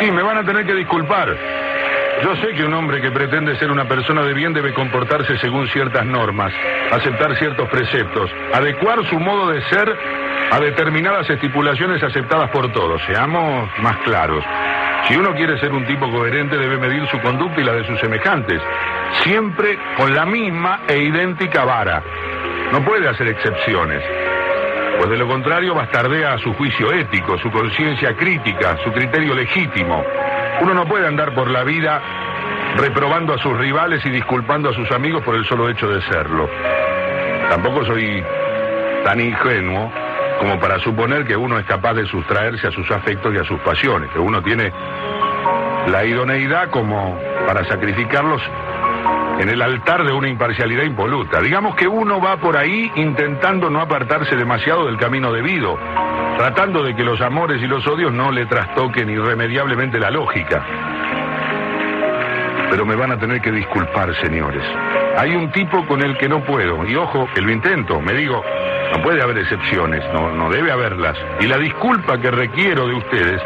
Sí, 0.00 0.10
me 0.10 0.22
van 0.22 0.38
a 0.38 0.44
tener 0.44 0.66
que 0.66 0.74
disculpar. 0.74 1.34
Yo 2.22 2.36
sé 2.36 2.54
que 2.54 2.64
un 2.64 2.72
hombre 2.74 3.00
que 3.00 3.10
pretende 3.10 3.56
ser 3.56 3.70
una 3.70 3.86
persona 3.86 4.22
de 4.22 4.34
bien 4.34 4.52
debe 4.52 4.72
comportarse 4.72 5.36
según 5.38 5.66
ciertas 5.68 6.06
normas, 6.06 6.52
aceptar 6.92 7.36
ciertos 7.36 7.68
preceptos, 7.68 8.30
adecuar 8.52 9.04
su 9.06 9.18
modo 9.18 9.50
de 9.50 9.60
ser 9.62 9.94
a 10.50 10.60
determinadas 10.60 11.28
estipulaciones 11.28 12.02
aceptadas 12.02 12.50
por 12.50 12.72
todos. 12.72 13.02
Seamos 13.06 13.68
más 13.80 13.96
claros. 13.98 14.44
Si 15.08 15.16
uno 15.16 15.34
quiere 15.34 15.58
ser 15.58 15.72
un 15.72 15.84
tipo 15.86 16.10
coherente 16.10 16.56
debe 16.56 16.78
medir 16.78 17.06
su 17.08 17.20
conducta 17.20 17.60
y 17.60 17.64
la 17.64 17.72
de 17.72 17.86
sus 17.86 17.98
semejantes, 18.00 18.62
siempre 19.22 19.78
con 19.96 20.14
la 20.14 20.24
misma 20.24 20.80
e 20.88 20.98
idéntica 20.98 21.64
vara. 21.64 22.02
No 22.72 22.82
puede 22.84 23.08
hacer 23.08 23.28
excepciones. 23.28 24.02
Pues 24.98 25.10
de 25.10 25.16
lo 25.16 25.26
contrario 25.26 25.74
bastardea 25.74 26.38
su 26.38 26.54
juicio 26.54 26.92
ético, 26.92 27.36
su 27.38 27.50
conciencia 27.50 28.16
crítica, 28.16 28.76
su 28.84 28.92
criterio 28.92 29.34
legítimo. 29.34 30.04
Uno 30.60 30.74
no 30.74 30.86
puede 30.86 31.06
andar 31.06 31.34
por 31.34 31.50
la 31.50 31.64
vida 31.64 32.00
reprobando 32.76 33.34
a 33.34 33.38
sus 33.38 33.56
rivales 33.56 34.04
y 34.06 34.10
disculpando 34.10 34.70
a 34.70 34.74
sus 34.74 34.90
amigos 34.92 35.22
por 35.22 35.34
el 35.34 35.44
solo 35.44 35.68
hecho 35.68 35.88
de 35.88 36.00
serlo. 36.02 36.48
Tampoco 37.50 37.84
soy 37.84 38.22
tan 39.04 39.20
ingenuo 39.20 39.92
como 40.38 40.58
para 40.58 40.78
suponer 40.80 41.24
que 41.24 41.36
uno 41.36 41.58
es 41.58 41.66
capaz 41.66 41.94
de 41.94 42.06
sustraerse 42.06 42.68
a 42.68 42.70
sus 42.70 42.90
afectos 42.90 43.34
y 43.34 43.38
a 43.38 43.44
sus 43.44 43.60
pasiones, 43.60 44.10
que 44.10 44.18
uno 44.18 44.42
tiene 44.42 44.72
la 45.88 46.04
idoneidad 46.04 46.70
como 46.70 47.18
para 47.46 47.64
sacrificarlos 47.66 48.42
en 49.38 49.48
el 49.48 49.62
altar 49.62 50.04
de 50.04 50.12
una 50.12 50.28
imparcialidad 50.28 50.84
impoluta. 50.84 51.40
Digamos 51.40 51.74
que 51.74 51.88
uno 51.88 52.20
va 52.20 52.36
por 52.36 52.56
ahí 52.56 52.90
intentando 52.96 53.68
no 53.70 53.80
apartarse 53.80 54.36
demasiado 54.36 54.86
del 54.86 54.96
camino 54.96 55.32
debido, 55.32 55.78
tratando 56.38 56.82
de 56.82 56.94
que 56.94 57.04
los 57.04 57.20
amores 57.20 57.62
y 57.62 57.66
los 57.66 57.86
odios 57.86 58.12
no 58.12 58.30
le 58.30 58.46
trastoquen 58.46 59.10
irremediablemente 59.10 59.98
la 59.98 60.10
lógica. 60.10 60.64
Pero 62.70 62.86
me 62.86 62.96
van 62.96 63.12
a 63.12 63.18
tener 63.18 63.40
que 63.40 63.52
disculpar, 63.52 64.14
señores. 64.20 64.64
Hay 65.16 65.34
un 65.34 65.50
tipo 65.52 65.86
con 65.86 66.02
el 66.02 66.16
que 66.16 66.28
no 66.28 66.42
puedo, 66.42 66.84
y 66.84 66.96
ojo, 66.96 67.28
que 67.34 67.40
lo 67.40 67.52
intento, 67.52 68.00
me 68.00 68.14
digo, 68.14 68.42
no 68.96 69.02
puede 69.02 69.22
haber 69.22 69.38
excepciones, 69.38 70.02
no, 70.12 70.32
no 70.32 70.50
debe 70.50 70.72
haberlas. 70.72 71.16
Y 71.40 71.46
la 71.46 71.58
disculpa 71.58 72.18
que 72.18 72.30
requiero 72.30 72.86
de 72.86 72.94
ustedes 72.94 73.42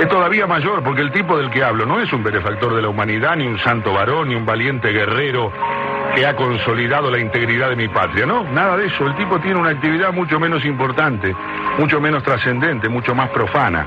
es 0.00 0.08
todavía 0.08 0.46
mayor 0.46 0.82
porque 0.82 1.02
el 1.02 1.12
tipo 1.12 1.36
del 1.36 1.50
que 1.50 1.62
hablo 1.62 1.84
no 1.84 2.00
es 2.00 2.10
un 2.12 2.22
benefactor 2.22 2.74
de 2.74 2.80
la 2.80 2.88
humanidad, 2.88 3.36
ni 3.36 3.46
un 3.46 3.58
santo 3.58 3.92
varón, 3.92 4.30
ni 4.30 4.34
un 4.34 4.46
valiente 4.46 4.88
guerrero 4.88 5.52
que 6.14 6.26
ha 6.26 6.34
consolidado 6.34 7.10
la 7.10 7.18
integridad 7.18 7.68
de 7.68 7.76
mi 7.76 7.88
patria. 7.88 8.24
No, 8.24 8.44
nada 8.44 8.78
de 8.78 8.86
eso. 8.86 9.06
El 9.06 9.14
tipo 9.16 9.38
tiene 9.40 9.60
una 9.60 9.70
actividad 9.70 10.12
mucho 10.12 10.40
menos 10.40 10.64
importante, 10.64 11.36
mucho 11.78 12.00
menos 12.00 12.22
trascendente, 12.22 12.88
mucho 12.88 13.14
más 13.14 13.28
profana. 13.28 13.86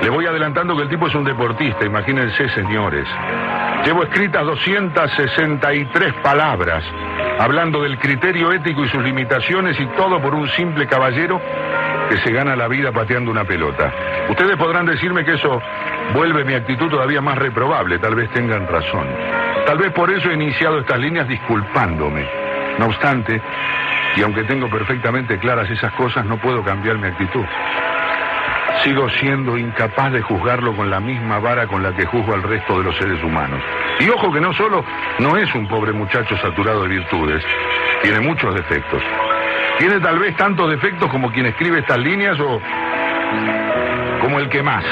Le 0.00 0.08
voy 0.08 0.26
adelantando 0.26 0.76
que 0.76 0.82
el 0.82 0.88
tipo 0.88 1.08
es 1.08 1.14
un 1.16 1.24
deportista, 1.24 1.84
imagínense, 1.84 2.48
señores. 2.50 3.08
Llevo 3.84 4.04
escritas 4.04 4.46
263 4.46 6.14
palabras 6.22 6.84
hablando 7.40 7.82
del 7.82 7.98
criterio 7.98 8.52
ético 8.52 8.84
y 8.84 8.88
sus 8.88 9.02
limitaciones 9.02 9.78
y 9.80 9.86
todo 9.96 10.20
por 10.22 10.34
un 10.34 10.48
simple 10.50 10.86
caballero 10.86 11.40
que 12.08 12.18
se 12.18 12.32
gana 12.32 12.56
la 12.56 12.68
vida 12.68 12.92
pateando 12.92 13.30
una 13.30 13.44
pelota. 13.44 13.92
Ustedes 14.28 14.56
podrán 14.56 14.86
decirme 14.86 15.24
que 15.24 15.34
eso 15.34 15.60
vuelve 16.14 16.44
mi 16.44 16.54
actitud 16.54 16.88
todavía 16.88 17.20
más 17.20 17.38
reprobable, 17.38 17.98
tal 17.98 18.14
vez 18.14 18.30
tengan 18.30 18.66
razón. 18.66 19.06
Tal 19.66 19.78
vez 19.78 19.92
por 19.92 20.10
eso 20.10 20.30
he 20.30 20.34
iniciado 20.34 20.78
estas 20.78 20.98
líneas 20.98 21.28
disculpándome. 21.28 22.26
No 22.78 22.86
obstante, 22.86 23.40
y 24.16 24.22
aunque 24.22 24.44
tengo 24.44 24.68
perfectamente 24.68 25.38
claras 25.38 25.70
esas 25.70 25.92
cosas, 25.92 26.24
no 26.24 26.38
puedo 26.38 26.62
cambiar 26.62 26.98
mi 26.98 27.08
actitud. 27.08 27.44
Sigo 28.84 29.08
siendo 29.10 29.58
incapaz 29.58 30.12
de 30.12 30.22
juzgarlo 30.22 30.74
con 30.74 30.88
la 30.88 31.00
misma 31.00 31.40
vara 31.40 31.66
con 31.66 31.82
la 31.82 31.92
que 31.94 32.06
juzgo 32.06 32.34
al 32.34 32.42
resto 32.42 32.78
de 32.78 32.84
los 32.84 32.96
seres 32.96 33.22
humanos. 33.22 33.60
Y 33.98 34.08
ojo 34.08 34.32
que 34.32 34.40
no 34.40 34.52
solo 34.54 34.84
no 35.18 35.36
es 35.36 35.52
un 35.54 35.66
pobre 35.66 35.92
muchacho 35.92 36.36
saturado 36.38 36.82
de 36.82 36.88
virtudes, 36.88 37.44
tiene 38.02 38.20
muchos 38.20 38.54
defectos. 38.54 39.02
Tiene 39.78 40.00
tal 40.00 40.18
vez 40.18 40.36
tantos 40.36 40.68
defectos 40.70 41.08
como 41.10 41.30
quien 41.30 41.46
escribe 41.46 41.78
estas 41.78 41.98
líneas 41.98 42.38
o 42.40 42.60
como 44.20 44.40
el 44.40 44.48
que 44.48 44.62
más. 44.62 44.84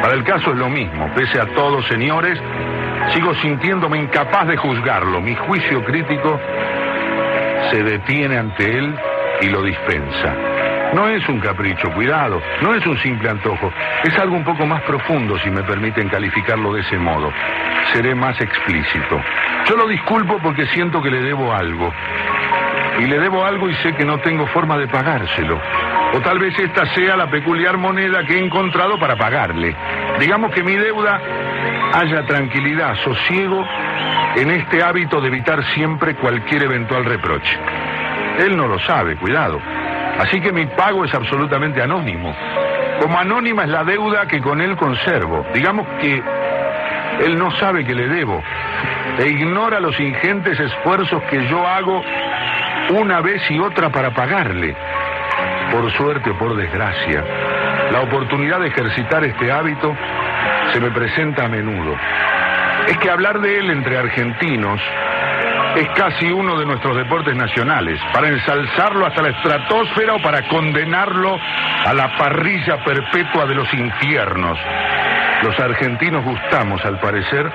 Para 0.00 0.14
el 0.14 0.22
caso 0.22 0.52
es 0.52 0.56
lo 0.56 0.68
mismo. 0.68 1.10
Pese 1.14 1.40
a 1.40 1.46
todo, 1.46 1.82
señores, 1.82 2.40
sigo 3.14 3.34
sintiéndome 3.34 3.98
incapaz 3.98 4.46
de 4.46 4.56
juzgarlo. 4.56 5.20
Mi 5.20 5.34
juicio 5.34 5.84
crítico 5.84 6.38
se 7.70 7.82
detiene 7.82 8.38
ante 8.38 8.78
él 8.78 8.94
y 9.42 9.46
lo 9.46 9.62
dispensa. 9.62 10.34
No 10.94 11.08
es 11.08 11.28
un 11.28 11.38
capricho, 11.40 11.90
cuidado, 11.92 12.40
no 12.62 12.74
es 12.74 12.86
un 12.86 12.96
simple 12.98 13.28
antojo, 13.28 13.70
es 14.04 14.18
algo 14.18 14.36
un 14.36 14.44
poco 14.44 14.64
más 14.64 14.80
profundo 14.82 15.38
si 15.40 15.50
me 15.50 15.62
permiten 15.62 16.08
calificarlo 16.08 16.72
de 16.72 16.80
ese 16.80 16.96
modo. 16.96 17.30
Seré 17.92 18.14
más 18.14 18.40
explícito. 18.40 19.20
Yo 19.66 19.76
lo 19.76 19.86
disculpo 19.86 20.38
porque 20.42 20.66
siento 20.68 21.02
que 21.02 21.10
le 21.10 21.20
debo 21.20 21.52
algo. 21.52 21.92
Y 22.98 23.06
le 23.06 23.18
debo 23.18 23.44
algo 23.44 23.68
y 23.68 23.74
sé 23.76 23.94
que 23.94 24.04
no 24.04 24.18
tengo 24.18 24.46
forma 24.48 24.76
de 24.76 24.88
pagárselo. 24.88 25.60
O 26.14 26.20
tal 26.20 26.38
vez 26.38 26.58
esta 26.58 26.86
sea 26.94 27.16
la 27.16 27.30
peculiar 27.30 27.76
moneda 27.76 28.24
que 28.24 28.34
he 28.34 28.44
encontrado 28.44 28.98
para 28.98 29.16
pagarle. 29.16 29.74
Digamos 30.18 30.52
que 30.52 30.62
mi 30.62 30.74
deuda 30.74 31.20
haya 31.94 32.26
tranquilidad, 32.26 32.96
sosiego 32.96 33.64
en 34.36 34.50
este 34.50 34.82
hábito 34.82 35.20
de 35.20 35.28
evitar 35.28 35.62
siempre 35.74 36.14
cualquier 36.16 36.64
eventual 36.64 37.04
reproche. 37.04 37.58
Él 38.38 38.56
no 38.56 38.66
lo 38.66 38.78
sabe, 38.80 39.16
cuidado. 39.16 39.60
Así 40.18 40.40
que 40.40 40.52
mi 40.52 40.66
pago 40.66 41.04
es 41.04 41.14
absolutamente 41.14 41.82
anónimo. 41.82 42.34
Como 43.00 43.18
anónima 43.18 43.64
es 43.64 43.70
la 43.70 43.84
deuda 43.84 44.26
que 44.26 44.40
con 44.40 44.60
él 44.60 44.76
conservo. 44.76 45.46
Digamos 45.54 45.86
que 46.00 46.22
él 47.20 47.38
no 47.38 47.50
sabe 47.58 47.84
que 47.84 47.94
le 47.94 48.08
debo 48.08 48.42
e 49.18 49.28
ignora 49.28 49.80
los 49.80 49.98
ingentes 49.98 50.58
esfuerzos 50.58 51.22
que 51.24 51.48
yo 51.48 51.66
hago 51.66 52.02
una 52.90 53.20
vez 53.20 53.42
y 53.50 53.58
otra 53.58 53.90
para 53.90 54.12
pagarle. 54.12 54.76
Por 55.70 55.90
suerte 55.92 56.30
o 56.30 56.38
por 56.38 56.56
desgracia, 56.56 57.24
la 57.92 58.00
oportunidad 58.00 58.60
de 58.60 58.68
ejercitar 58.68 59.24
este 59.24 59.52
hábito 59.52 59.94
se 60.72 60.80
me 60.80 60.90
presenta 60.90 61.44
a 61.44 61.48
menudo. 61.48 61.96
Es 62.86 62.96
que 62.98 63.10
hablar 63.10 63.40
de 63.40 63.58
él 63.58 63.70
entre 63.70 63.98
argentinos 63.98 64.80
es 65.76 65.88
casi 65.90 66.30
uno 66.30 66.58
de 66.58 66.66
nuestros 66.66 66.96
deportes 66.96 67.36
nacionales, 67.36 68.00
para 68.12 68.28
ensalzarlo 68.28 69.06
hasta 69.06 69.22
la 69.22 69.28
estratosfera 69.28 70.14
o 70.14 70.22
para 70.22 70.42
condenarlo 70.48 71.38
a 71.86 71.92
la 71.92 72.16
parrilla 72.16 72.82
perpetua 72.82 73.46
de 73.46 73.54
los 73.54 73.72
infiernos. 73.74 74.58
Los 75.42 75.58
argentinos 75.60 76.24
gustamos, 76.24 76.84
al 76.84 76.98
parecer, 76.98 77.50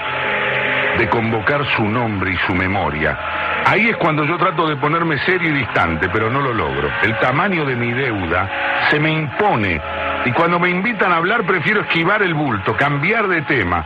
de 0.98 1.10
convocar 1.10 1.66
su 1.76 1.84
nombre 1.84 2.32
y 2.32 2.38
su 2.46 2.54
memoria. 2.54 3.18
Ahí 3.66 3.90
es 3.90 3.98
cuando 3.98 4.24
yo 4.26 4.38
trato 4.38 4.68
de 4.68 4.76
ponerme 4.76 5.18
serio 5.20 5.50
y 5.50 5.60
distante, 5.60 6.10
pero 6.10 6.30
no 6.30 6.42
lo 6.42 6.54
logro. 6.54 6.90
El 7.02 7.18
tamaño 7.20 7.66
de 7.66 7.76
mi 7.76 7.92
deuda 7.92 8.50
se 8.90 9.00
me 9.00 9.12
impone 9.12 9.82
y 10.26 10.32
cuando 10.32 10.60
me 10.60 10.70
invitan 10.70 11.12
a 11.12 11.18
hablar 11.18 11.44
prefiero 11.44 11.82
esquivar 11.82 12.22
el 12.22 12.34
bulto, 12.34 12.76
cambiar 12.76 13.28
de 13.28 13.42
tema, 13.44 13.84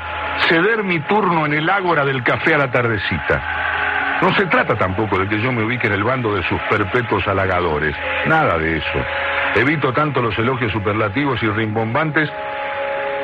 ceder 0.47 0.83
mi 0.83 0.99
turno 1.01 1.45
en 1.45 1.53
el 1.53 1.69
ágora 1.69 2.05
del 2.05 2.23
café 2.23 2.55
a 2.55 2.57
la 2.57 2.71
tardecita. 2.71 3.41
No 4.21 4.33
se 4.33 4.47
trata 4.47 4.75
tampoco 4.75 5.19
de 5.19 5.27
que 5.27 5.39
yo 5.39 5.51
me 5.51 5.63
ubique 5.63 5.87
en 5.87 5.93
el 5.93 6.03
bando 6.03 6.33
de 6.33 6.43
sus 6.43 6.59
perpetuos 6.69 7.27
halagadores, 7.27 7.95
nada 8.25 8.57
de 8.57 8.77
eso. 8.77 9.05
Evito 9.55 9.93
tanto 9.93 10.21
los 10.21 10.37
elogios 10.39 10.71
superlativos 10.71 11.41
y 11.43 11.47
rimbombantes 11.47 12.29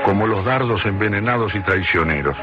como 0.03 0.27
los 0.27 0.45
dardos 0.45 0.85
envenenados 0.85 1.55
y 1.55 1.61
traicioneros. 1.61 2.37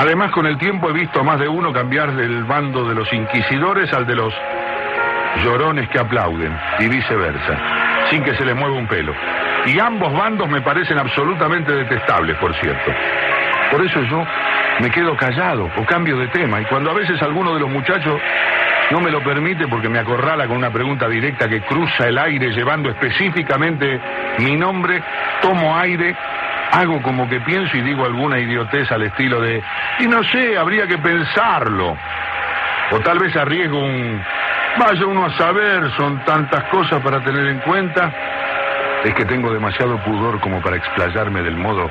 Además, 0.00 0.30
con 0.30 0.46
el 0.46 0.56
tiempo 0.56 0.88
he 0.88 0.94
visto 0.94 1.20
a 1.20 1.22
más 1.22 1.38
de 1.38 1.46
uno 1.46 1.74
cambiar 1.74 2.12
del 2.16 2.44
bando 2.44 2.88
de 2.88 2.94
los 2.94 3.12
inquisidores 3.12 3.92
al 3.92 4.06
de 4.06 4.14
los 4.14 4.32
llorones 5.44 5.90
que 5.90 5.98
aplauden, 5.98 6.56
y 6.78 6.88
viceversa, 6.88 7.58
sin 8.08 8.24
que 8.24 8.34
se 8.34 8.46
les 8.46 8.56
mueva 8.56 8.76
un 8.76 8.86
pelo. 8.86 9.12
Y 9.66 9.78
ambos 9.78 10.10
bandos 10.14 10.48
me 10.48 10.62
parecen 10.62 10.98
absolutamente 10.98 11.70
detestables, 11.72 12.34
por 12.38 12.54
cierto. 12.54 12.90
Por 13.70 13.84
eso 13.84 14.02
yo 14.04 14.24
me 14.80 14.90
quedo 14.90 15.14
callado 15.18 15.70
o 15.76 15.84
cambio 15.84 16.16
de 16.16 16.28
tema, 16.28 16.62
y 16.62 16.64
cuando 16.64 16.90
a 16.92 16.94
veces 16.94 17.20
alguno 17.20 17.52
de 17.52 17.60
los 17.60 17.68
muchachos 17.68 18.18
no 18.90 19.00
me 19.00 19.10
lo 19.10 19.22
permite 19.22 19.68
porque 19.68 19.90
me 19.90 19.98
acorrala 19.98 20.48
con 20.48 20.56
una 20.56 20.72
pregunta 20.72 21.08
directa 21.08 21.46
que 21.46 21.60
cruza 21.60 22.08
el 22.08 22.16
aire 22.16 22.52
llevando 22.52 22.88
específicamente 22.88 24.00
mi 24.38 24.56
nombre, 24.56 25.02
tomo 25.42 25.76
aire 25.76 26.16
hago 26.72 27.02
como 27.02 27.28
que 27.28 27.40
pienso 27.40 27.76
y 27.76 27.82
digo 27.82 28.04
alguna 28.04 28.38
idiotez 28.38 28.90
al 28.92 29.02
estilo 29.02 29.40
de, 29.40 29.62
y 29.98 30.06
no 30.06 30.22
sé, 30.24 30.56
habría 30.56 30.86
que 30.86 30.98
pensarlo. 30.98 31.96
O 32.92 33.00
tal 33.00 33.18
vez 33.18 33.36
arriesgo 33.36 33.78
un, 33.78 34.20
vaya 34.78 35.06
uno 35.06 35.26
a 35.26 35.36
saber, 35.36 35.90
son 35.96 36.24
tantas 36.24 36.64
cosas 36.64 37.02
para 37.02 37.20
tener 37.22 37.46
en 37.46 37.58
cuenta. 37.60 38.12
Es 39.04 39.14
que 39.14 39.24
tengo 39.24 39.52
demasiado 39.52 39.96
pudor 39.98 40.40
como 40.40 40.60
para 40.60 40.76
explayarme 40.76 41.42
del 41.42 41.56
modo 41.56 41.90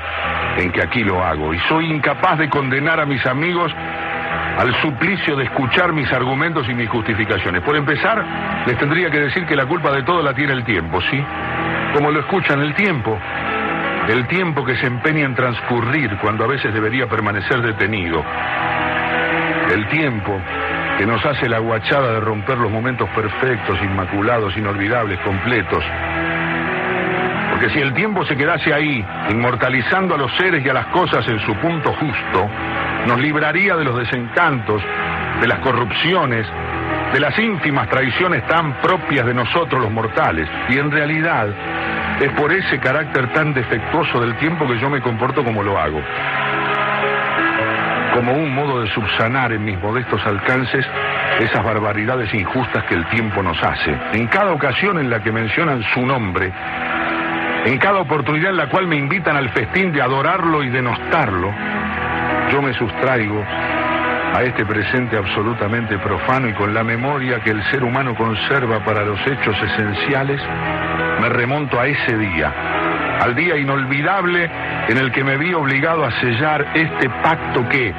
en 0.56 0.70
que 0.70 0.82
aquí 0.82 1.02
lo 1.02 1.24
hago. 1.24 1.52
Y 1.52 1.58
soy 1.68 1.90
incapaz 1.90 2.38
de 2.38 2.48
condenar 2.48 3.00
a 3.00 3.06
mis 3.06 3.24
amigos 3.26 3.72
al 4.58 4.74
suplicio 4.82 5.36
de 5.36 5.44
escuchar 5.44 5.92
mis 5.92 6.10
argumentos 6.12 6.68
y 6.68 6.74
mis 6.74 6.88
justificaciones. 6.88 7.62
Por 7.62 7.76
empezar, 7.76 8.24
les 8.66 8.78
tendría 8.78 9.10
que 9.10 9.18
decir 9.18 9.46
que 9.46 9.56
la 9.56 9.66
culpa 9.66 9.90
de 9.90 10.02
todo 10.02 10.22
la 10.22 10.34
tiene 10.34 10.52
el 10.52 10.64
tiempo, 10.64 11.00
¿sí? 11.10 11.24
Como 11.94 12.10
lo 12.10 12.20
escuchan 12.20 12.60
el 12.60 12.74
tiempo, 12.74 13.18
el 14.10 14.26
tiempo 14.26 14.64
que 14.64 14.76
se 14.76 14.86
empeña 14.86 15.24
en 15.24 15.36
transcurrir 15.36 16.16
cuando 16.18 16.42
a 16.42 16.48
veces 16.48 16.74
debería 16.74 17.06
permanecer 17.06 17.62
detenido, 17.62 18.24
el 19.72 19.86
tiempo 19.88 20.40
que 20.98 21.06
nos 21.06 21.24
hace 21.24 21.48
la 21.48 21.60
guachada 21.60 22.14
de 22.14 22.20
romper 22.20 22.58
los 22.58 22.72
momentos 22.72 23.08
perfectos, 23.10 23.78
inmaculados, 23.82 24.56
inolvidables, 24.56 25.18
completos. 25.20 25.84
Porque 27.50 27.70
si 27.70 27.78
el 27.78 27.94
tiempo 27.94 28.24
se 28.24 28.36
quedase 28.36 28.74
ahí, 28.74 29.04
inmortalizando 29.30 30.16
a 30.16 30.18
los 30.18 30.34
seres 30.36 30.64
y 30.66 30.68
a 30.68 30.74
las 30.74 30.86
cosas 30.86 31.26
en 31.28 31.38
su 31.40 31.54
punto 31.56 31.92
justo, 31.92 32.50
nos 33.06 33.20
libraría 33.20 33.76
de 33.76 33.84
los 33.84 33.96
desencantos, 33.96 34.82
de 35.40 35.46
las 35.46 35.60
corrupciones, 35.60 36.46
de 37.12 37.20
las 37.20 37.38
ínfimas 37.38 37.88
traiciones 37.88 38.46
tan 38.46 38.74
propias 38.80 39.26
de 39.26 39.34
nosotros 39.34 39.82
los 39.82 39.90
mortales. 39.90 40.48
Y 40.68 40.78
en 40.78 40.90
realidad, 40.90 41.48
es 42.20 42.30
por 42.32 42.52
ese 42.52 42.78
carácter 42.78 43.32
tan 43.32 43.52
defectuoso 43.52 44.20
del 44.20 44.36
tiempo 44.36 44.66
que 44.66 44.78
yo 44.78 44.90
me 44.90 45.00
comporto 45.00 45.42
como 45.42 45.62
lo 45.62 45.78
hago. 45.78 46.00
Como 48.14 48.32
un 48.34 48.54
modo 48.54 48.82
de 48.82 48.90
subsanar 48.90 49.52
en 49.52 49.64
mis 49.64 49.78
modestos 49.80 50.24
alcances 50.26 50.86
esas 51.40 51.64
barbaridades 51.64 52.32
injustas 52.34 52.84
que 52.84 52.94
el 52.94 53.06
tiempo 53.06 53.42
nos 53.42 53.62
hace. 53.62 53.96
En 54.12 54.26
cada 54.26 54.52
ocasión 54.52 54.98
en 54.98 55.08
la 55.08 55.22
que 55.22 55.32
mencionan 55.32 55.82
su 55.94 56.04
nombre, 56.04 56.52
en 57.64 57.78
cada 57.78 58.00
oportunidad 58.00 58.50
en 58.50 58.56
la 58.56 58.68
cual 58.68 58.86
me 58.86 58.96
invitan 58.96 59.36
al 59.36 59.48
festín 59.50 59.92
de 59.92 60.02
adorarlo 60.02 60.62
y 60.62 60.68
denostarlo, 60.68 61.52
yo 62.52 62.60
me 62.60 62.74
sustraigo 62.74 63.44
a 64.34 64.42
este 64.42 64.64
presente 64.64 65.16
absolutamente 65.16 65.98
profano 65.98 66.48
y 66.48 66.54
con 66.54 66.72
la 66.72 66.84
memoria 66.84 67.40
que 67.40 67.50
el 67.50 67.62
ser 67.70 67.82
humano 67.82 68.14
conserva 68.14 68.84
para 68.84 69.04
los 69.04 69.18
hechos 69.26 69.56
esenciales, 69.60 70.40
me 71.20 71.28
remonto 71.28 71.80
a 71.80 71.86
ese 71.86 72.16
día, 72.16 72.52
al 73.20 73.34
día 73.34 73.56
inolvidable 73.56 74.48
en 74.88 74.98
el 74.98 75.10
que 75.12 75.24
me 75.24 75.36
vi 75.36 75.52
obligado 75.52 76.04
a 76.04 76.10
sellar 76.20 76.66
este 76.74 77.10
pacto 77.22 77.68
que, 77.68 77.92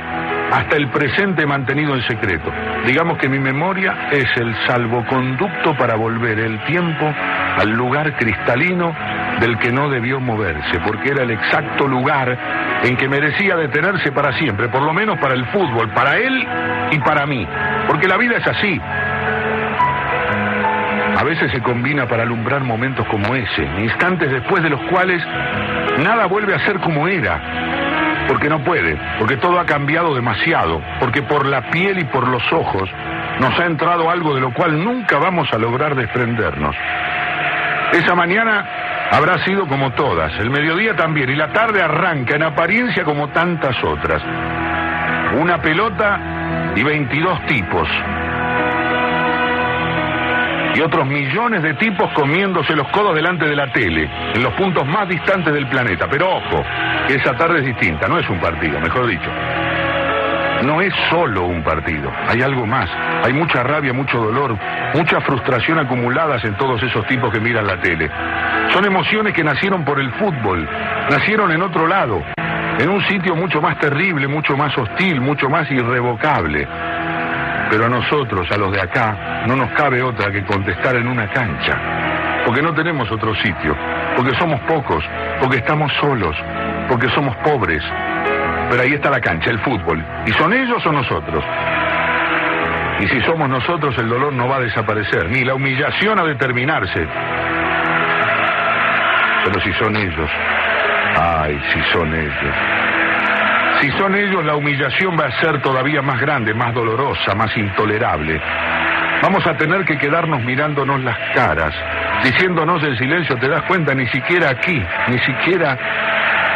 hasta 0.52 0.76
el 0.76 0.90
presente 0.90 1.45
mantenido 1.45 1.95
en 1.95 2.02
secreto. 2.03 2.52
Digamos 2.86 3.18
que 3.18 3.30
mi 3.30 3.40
memoria 3.40 4.10
es 4.11 4.28
el 4.36 4.53
salvoconducto 4.68 5.76
para 5.78 5.95
volver 5.95 6.40
el 6.40 6.60
tiempo 6.65 7.14
al 7.57 7.69
lugar 7.69 8.15
cristalino 8.18 8.94
del 9.40 9.57
que 9.60 9.72
no 9.72 9.90
debió 9.90 10.19
moverse, 10.19 10.80
porque 10.86 11.10
era 11.10 11.23
el 11.23 11.32
exacto 11.32 11.88
lugar 11.88 12.38
en 12.84 12.98
que 12.98 13.07
merecía 13.07 13.56
detenerse 13.56 14.11
para 14.11 14.34
siempre, 14.34 14.68
por 14.68 14.82
lo 14.82 14.94
menos 14.94 15.18
para 15.19 15.34
el 15.34 15.45
fútbol, 15.48 15.90
para 15.90 16.18
él 16.18 16.48
y 16.91 16.99
para 16.99 17.26
mí, 17.26 17.48
porque 17.88 18.07
la 18.07 18.18
vida 18.18 18.38
es 18.38 18.48
así. 18.48 18.80
A 21.18 21.23
veces 21.23 21.52
se 21.52 21.61
combina 21.61 22.07
para 22.07 22.23
alumbrar 22.23 22.64
momentos 22.64 23.06
como 23.07 23.36
ese, 23.36 23.64
instantes 23.80 24.32
después 24.32 24.64
de 24.64 24.69
los 24.69 24.82
cuales 24.90 25.23
nada 26.03 26.26
vuelve 26.26 26.56
a 26.56 26.60
ser 26.60 26.80
como 26.80 27.07
era, 27.07 27.40
porque 28.32 28.48
no 28.48 28.64
puede, 28.64 28.98
porque 29.20 29.36
todo 29.36 29.60
ha 29.60 29.66
cambiado 29.66 30.16
demasiado, 30.16 30.82
porque 31.02 31.22
por 31.22 31.45
la 31.45 31.70
piel 31.70 31.99
y 31.99 32.06
por 32.06 32.26
los 32.30 32.41
ojos 32.53 32.90
nos 33.41 33.60
ha 33.60 33.66
entrado 33.66 34.10
algo 34.10 34.34
de 34.34 34.40
lo 34.40 34.53
cual 34.53 34.82
nunca 34.82 35.18
vamos 35.18 35.52
a 35.52 35.58
lograr 35.58 35.95
desprendernos. 35.95 36.74
Esa 37.91 38.16
mañana 38.16 38.66
habrá 39.12 39.44
sido 39.44 39.68
como 39.68 39.91
todas, 39.91 40.32
el 40.40 40.49
mediodía 40.49 40.95
también, 40.95 41.30
y 41.30 41.36
la 41.36 41.52
tarde 41.52 41.82
arranca 41.84 42.38
en 42.38 42.44
apariencia 42.44 43.03
como 43.03 43.28
tantas 43.32 43.76
otras. 43.84 44.24
una 45.38 45.62
pelota 45.62 46.72
y 46.74 46.84
22 46.84 47.45
tipos. 47.48 47.90
Y 50.73 50.81
otros 50.81 51.06
millones 51.06 51.64
de 51.64 51.73
tipos 51.73 52.11
comiéndose 52.14 52.76
los 52.76 52.88
codos 52.89 53.14
delante 53.14 53.45
de 53.45 53.56
la 53.56 53.68
tele, 53.72 54.10
en 54.34 54.41
los 54.41 54.53
puntos 54.53 54.85
más 54.88 55.07
distantes 55.07 55.53
del 55.53 55.68
planeta. 55.68 56.07
Pero 56.10 56.30
ojo, 56.30 56.64
esa 57.10 57.35
tarde 57.35 57.60
es 57.60 57.65
distinta, 57.65 58.07
no 58.07 58.18
es 58.18 58.30
un 58.30 58.39
partido, 58.39 58.80
mejor 58.80 59.07
dicho. 59.07 59.30
No 60.64 60.80
es 60.80 60.93
solo 61.10 61.45
un 61.45 61.64
partido, 61.64 62.11
hay 62.27 62.41
algo 62.41 62.65
más. 62.65 62.89
Hay 63.23 63.34
mucha 63.34 63.64
rabia, 63.64 63.93
mucho 63.93 64.19
dolor, 64.19 64.56
mucha 64.93 65.19
frustración 65.22 65.80
acumuladas 65.80 66.43
en 66.45 66.56
todos 66.56 66.81
esos 66.84 67.06
tipos 67.07 67.31
que 67.34 67.39
miran 67.39 67.65
la 67.65 67.80
tele. 67.81 68.10
Son 68.72 68.85
emociones 68.85 69.34
que 69.34 69.43
nacieron 69.43 69.84
por 69.84 69.99
el 69.99 70.11
fútbol, 70.14 70.69
nacieron 71.10 71.52
en 71.52 71.64
otro 71.64 71.88
lado, 71.88 72.22
en 72.77 72.89
un 72.89 73.02
sitio 73.07 73.35
mucho 73.35 73.60
más 73.61 73.80
terrible, 73.80 74.27
mucho 74.27 74.56
más 74.56 74.77
hostil, 74.77 75.19
mucho 75.19 75.49
más 75.49 75.69
irrevocable. 75.72 76.68
Pero 77.72 77.85
a 77.85 77.89
nosotros, 77.89 78.52
a 78.52 78.57
los 78.57 78.69
de 78.73 78.81
acá, 78.81 79.45
no 79.48 79.56
nos 79.56 79.72
cabe 79.72 80.03
otra 80.03 80.30
que 80.30 80.43
contestar 80.43 80.98
en 80.98 81.07
una 81.07 81.26
cancha, 81.30 82.43
porque 82.45 82.61
no 82.61 82.73
tenemos 82.73 83.10
otro 83.10 83.34
sitio, 83.35 83.73
porque 84.18 84.35
somos 84.35 84.60
pocos, 84.61 85.02
porque 85.39 85.60
estamos 85.60 85.89
solos, 86.02 86.35
porque 86.89 87.07
somos 87.11 87.34
pobres. 87.38 87.81
Pero 88.69 88.84
ahí 88.84 88.91
está 88.91 89.10
la 89.10 89.22
cancha, 89.22 89.49
el 89.52 89.60
fútbol. 89.60 90.03
¿Y 90.26 90.31
son 90.34 90.52
ellos 90.52 90.85
o 90.85 90.91
nosotros? 90.91 91.45
Y 92.99 93.07
si 93.07 93.22
somos 93.22 93.48
nosotros, 93.48 93.98
el 93.98 94.10
dolor 94.10 94.34
no 94.34 94.49
va 94.49 94.57
a 94.57 94.60
desaparecer, 94.60 95.30
ni 95.30 95.45
la 95.45 95.56
humillación 95.56 96.19
a 96.19 96.26
determinarse. 96.26 97.07
Pero 99.45 99.61
si 99.61 99.72
son 99.73 99.95
ellos, 99.95 100.30
ay, 101.15 101.57
si 101.72 101.81
son 101.93 102.14
ellos. 102.14 102.91
Si 103.82 103.90
son 103.94 104.14
ellos, 104.14 104.45
la 104.45 104.56
humillación 104.56 105.18
va 105.20 105.26
a 105.26 105.41
ser 105.41 105.60
todavía 105.64 106.03
más 106.03 106.22
grande, 106.22 106.53
más 106.53 106.72
dolorosa, 106.72 107.34
más 107.34 107.56
intolerable. 107.58 108.40
Vamos 109.24 109.45
a 109.48 109.58
tener 109.58 109.84
que 109.86 109.98
quedarnos 109.98 110.44
mirándonos 110.44 111.02
las 111.03 111.18
caras, 111.34 111.74
diciéndonos 112.24 112.84
en 112.84 112.95
silencio, 112.98 113.36
te 113.38 113.48
das 113.48 113.64
cuenta, 113.64 113.95
ni 113.95 114.08
siquiera 114.08 114.52
aquí, 114.52 114.84
ni 115.08 115.18
siquiera 115.20 115.78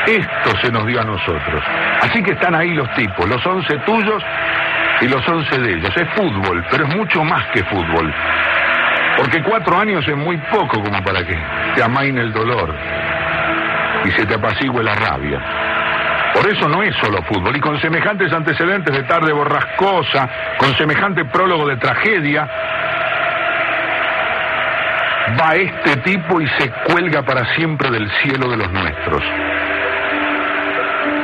esto 0.06 0.56
se 0.62 0.72
nos 0.72 0.86
dio 0.86 1.02
a 1.02 1.04
nosotros. 1.04 1.64
Así 2.02 2.22
que 2.22 2.34
están 2.34 2.54
ahí 2.54 2.76
los 2.76 2.94
tipos, 2.94 3.28
los 3.28 3.44
once 3.46 3.76
tuyos 3.80 4.24
y 5.02 5.08
los 5.08 5.28
once 5.28 5.58
de 5.58 5.74
ellos. 5.74 5.98
Es 5.98 6.08
fútbol, 6.16 6.64
pero 6.70 6.86
es 6.88 6.96
mucho 6.96 7.24
más 7.24 7.44
que 7.48 7.64
fútbol. 7.64 8.14
Porque 9.18 9.42
cuatro 9.42 9.80
años 9.80 10.08
es 10.08 10.16
muy 10.16 10.38
poco 10.52 10.80
como 10.80 11.04
para 11.04 11.26
que 11.26 11.38
te 11.74 11.82
amaine 11.82 12.22
el 12.22 12.34
dolor 12.34 12.76
y 14.06 14.12
se 14.12 14.26
te 14.28 14.36
apacigüe 14.36 14.84
la 14.84 14.94
rabia. 14.94 15.42
Por 16.36 16.52
eso 16.52 16.68
no 16.68 16.84
es 16.84 16.94
solo 16.98 17.24
fútbol. 17.24 17.56
Y 17.56 17.62
con 17.62 17.80
semejantes 17.80 18.32
antecedentes 18.34 18.94
de 18.94 19.04
tarde 19.04 19.32
borrascosa, 19.32 20.30
con 20.58 20.76
semejante 20.76 21.24
prólogo 21.26 21.66
de 21.66 21.78
tragedia, 21.78 22.46
va 25.40 25.56
este 25.56 25.96
tipo 25.98 26.42
y 26.42 26.48
se 26.60 26.70
cuelga 26.92 27.24
para 27.24 27.46
siempre 27.56 27.90
del 27.90 28.12
cielo 28.22 28.50
de 28.50 28.58
los 28.58 28.70
nuestros. 28.70 29.24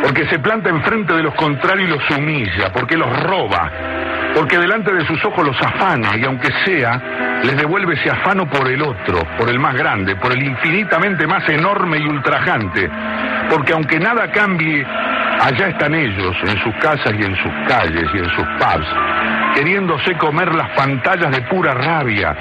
Porque 0.02 0.26
se 0.28 0.40
planta 0.40 0.70
enfrente 0.70 1.14
de 1.14 1.24
los 1.24 1.36
contrarios 1.36 1.90
y 1.90 1.92
los 1.92 2.18
humilla, 2.18 2.72
porque 2.72 2.96
los 2.96 3.24
roba, 3.24 3.70
porque 4.36 4.58
delante 4.58 4.94
de 4.94 5.06
sus 5.06 5.24
ojos 5.26 5.45
los 5.45 5.62
afana 5.62 6.16
y 6.18 6.24
aunque 6.24 6.49
sea, 6.66 7.41
les 7.44 7.58
devuelve 7.58 7.95
ese 7.95 8.10
afano 8.10 8.49
por 8.49 8.68
el 8.70 8.82
otro, 8.82 9.20
por 9.38 9.49
el 9.49 9.60
más 9.60 9.76
grande, 9.76 10.16
por 10.16 10.32
el 10.32 10.44
infinitamente 10.44 11.28
más 11.28 11.48
enorme 11.49 11.98
y 11.98 12.08
ultrajante. 12.08 12.90
Porque 13.49 13.74
aunque 13.74 13.99
nada 13.99 14.32
cambie, 14.32 14.86
allá 15.41 15.68
están 15.68 15.95
ellos, 15.95 16.36
en 16.44 16.58
sus 16.60 16.76
casas 16.76 17.14
y 17.18 17.24
en 17.24 17.36
sus 17.36 17.52
calles 17.68 18.10
y 18.14 18.18
en 18.18 18.30
sus 18.30 18.45
pubs, 18.58 18.88
queriéndose 19.56 20.16
comer 20.18 20.53
las 20.53 20.70
pantallas 20.72 21.32
de 21.32 21.41
pura 21.41 21.74
rabia, 21.74 22.36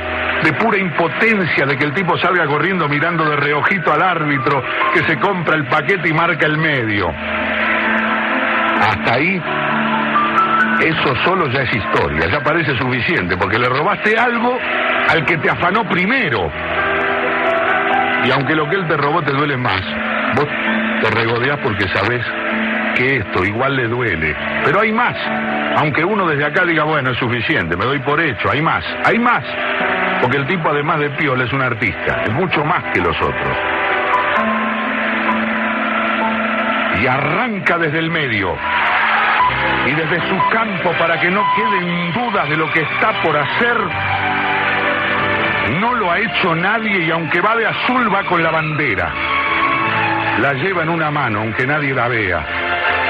de 0.44 0.52
pura 0.54 0.78
impotencia 0.78 1.66
de 1.66 1.76
que 1.76 1.84
el 1.84 1.94
tipo 1.94 2.16
salga 2.18 2.46
corriendo 2.46 2.88
mirando 2.88 3.24
de 3.24 3.36
reojito 3.36 3.92
al 3.92 4.02
árbitro 4.02 4.62
que 4.94 5.02
se 5.04 5.18
compra 5.18 5.56
el 5.56 5.66
paquete 5.66 6.08
y 6.08 6.12
marca 6.12 6.46
el 6.46 6.58
medio. 6.58 7.12
Hasta 8.80 9.14
ahí, 9.14 9.42
eso 10.80 11.14
solo 11.24 11.46
ya 11.48 11.62
es 11.62 11.74
historia, 11.74 12.26
ya 12.28 12.40
parece 12.40 12.76
suficiente, 12.78 13.36
porque 13.36 13.58
le 13.58 13.68
robaste 13.68 14.18
algo 14.18 14.58
al 15.08 15.24
que 15.24 15.36
te 15.38 15.50
afanó 15.50 15.88
primero. 15.88 16.50
Y 18.24 18.30
aunque 18.30 18.54
lo 18.54 18.68
que 18.68 18.76
él 18.76 18.86
te 18.86 18.96
robó 18.96 19.22
te 19.22 19.32
duele 19.32 19.56
más, 19.56 19.82
vos 20.36 20.46
te 21.02 21.10
regodeás 21.10 21.58
porque 21.58 21.88
sabés 21.88 22.24
que 22.96 23.16
esto 23.16 23.44
igual 23.44 23.76
le 23.76 23.88
duele. 23.88 24.36
Pero 24.64 24.80
hay 24.80 24.92
más. 24.92 25.16
Aunque 25.76 26.04
uno 26.04 26.26
desde 26.26 26.44
acá 26.44 26.64
diga, 26.64 26.84
bueno, 26.84 27.10
es 27.10 27.18
suficiente, 27.18 27.76
me 27.76 27.84
doy 27.84 27.98
por 28.00 28.20
hecho, 28.20 28.50
hay 28.50 28.60
más, 28.60 28.84
hay 29.04 29.18
más. 29.18 29.44
Porque 30.20 30.36
el 30.36 30.46
tipo 30.46 30.68
además 30.68 30.98
de 31.00 31.10
piola 31.10 31.44
es 31.44 31.52
un 31.52 31.62
artista, 31.62 32.22
es 32.24 32.32
mucho 32.32 32.64
más 32.64 32.84
que 32.92 33.00
los 33.00 33.16
otros. 33.20 33.56
Y 37.02 37.06
arranca 37.06 37.78
desde 37.78 37.98
el 37.98 38.10
medio. 38.10 38.54
Y 39.86 39.92
desde 39.92 40.28
su 40.28 40.48
campo 40.50 40.92
para 40.98 41.18
que 41.18 41.30
no 41.30 41.42
queden 41.56 42.12
dudas 42.12 42.48
de 42.48 42.56
lo 42.56 42.70
que 42.70 42.82
está 42.82 43.12
por 43.22 43.36
hacer. 43.36 43.78
No 45.80 45.94
lo 45.94 46.10
ha 46.10 46.18
hecho 46.18 46.54
nadie 46.54 47.04
y 47.04 47.10
aunque 47.10 47.40
va 47.40 47.56
de 47.56 47.66
azul 47.66 48.12
va 48.12 48.24
con 48.24 48.42
la 48.42 48.50
bandera. 48.50 49.12
La 50.40 50.52
lleva 50.54 50.82
en 50.82 50.88
una 50.88 51.10
mano, 51.10 51.40
aunque 51.40 51.66
nadie 51.66 51.94
la 51.94 52.08
vea. 52.08 52.44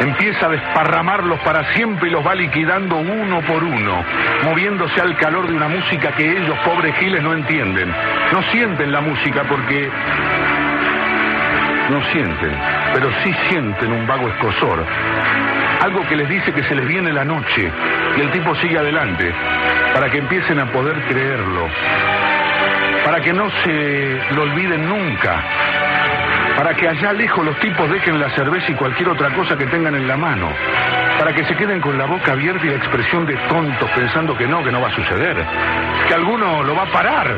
Empieza 0.01 0.47
a 0.47 0.49
desparramarlos 0.49 1.39
para 1.41 1.73
siempre 1.75 2.09
y 2.09 2.13
los 2.13 2.27
va 2.27 2.35
liquidando 2.35 2.97
uno 2.97 3.41
por 3.43 3.63
uno, 3.63 4.03
moviéndose 4.45 5.01
al 5.01 5.17
calor 5.17 5.47
de 5.47 5.55
una 5.55 5.69
música 5.69 6.13
que 6.13 6.39
ellos, 6.39 6.59
pobres 6.65 6.95
giles, 6.97 7.23
no 7.23 7.35
entienden. 7.35 7.95
No 8.33 8.43
sienten 8.51 8.91
la 8.91 9.01
música 9.01 9.45
porque... 9.49 9.91
No 11.91 12.03
sienten, 12.13 12.53
pero 12.95 13.11
sí 13.23 13.35
sienten 13.49 13.93
un 13.93 14.07
vago 14.07 14.29
escosor. 14.29 14.87
Algo 15.81 16.07
que 16.07 16.17
les 16.17 16.29
dice 16.29 16.53
que 16.53 16.63
se 16.65 16.75
les 16.75 16.87
viene 16.87 17.13
la 17.13 17.25
noche 17.25 17.71
y 18.17 18.21
el 18.21 18.31
tipo 18.33 18.55
sigue 18.57 18.79
adelante 18.79 19.33
para 19.95 20.11
que 20.11 20.19
empiecen 20.19 20.59
a 20.59 20.67
poder 20.67 21.01
creerlo, 21.09 21.69
para 23.05 23.21
que 23.21 23.33
no 23.33 23.51
se 23.65 24.21
lo 24.35 24.43
olviden 24.43 24.89
nunca, 24.89 25.43
para 26.61 26.75
que 26.75 26.87
allá 26.87 27.15
lejos 27.15 27.43
los 27.43 27.59
tipos 27.59 27.89
dejen 27.89 28.21
la 28.21 28.29
cerveza 28.35 28.71
y 28.71 28.75
cualquier 28.75 29.09
otra 29.09 29.31
cosa 29.31 29.57
que 29.57 29.65
tengan 29.69 29.95
en 29.95 30.07
la 30.07 30.19
mano, 30.19 30.47
para 31.19 31.33
que 31.33 31.43
se 31.47 31.57
queden 31.57 31.81
con 31.81 31.97
la 31.97 32.05
boca 32.05 32.33
abierta 32.33 32.67
y 32.67 32.69
la 32.69 32.77
expresión 32.77 33.25
de 33.25 33.35
tontos 33.49 33.89
pensando 33.93 34.37
que 34.37 34.47
no, 34.47 34.63
que 34.63 34.71
no 34.71 34.79
va 34.79 34.89
a 34.89 34.95
suceder, 34.95 35.43
que 36.07 36.13
alguno 36.13 36.63
lo 36.63 36.77
va 36.77 36.83
a 36.83 36.93
parar, 36.93 37.35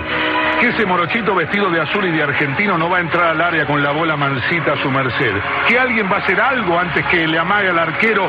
que 0.58 0.70
ese 0.70 0.84
morochito 0.84 1.36
vestido 1.36 1.70
de 1.70 1.82
azul 1.82 2.04
y 2.04 2.10
de 2.10 2.20
argentino 2.20 2.76
no 2.76 2.90
va 2.90 2.96
a 2.96 3.00
entrar 3.00 3.26
al 3.26 3.40
área 3.40 3.64
con 3.64 3.80
la 3.80 3.92
bola 3.92 4.16
mansita 4.16 4.72
a 4.72 4.82
su 4.82 4.90
merced, 4.90 5.36
que 5.68 5.78
alguien 5.78 6.10
va 6.10 6.16
a 6.16 6.18
hacer 6.18 6.40
algo 6.40 6.76
antes 6.76 7.06
que 7.06 7.24
le 7.24 7.38
amague 7.38 7.68
al 7.68 7.78
arquero 7.78 8.28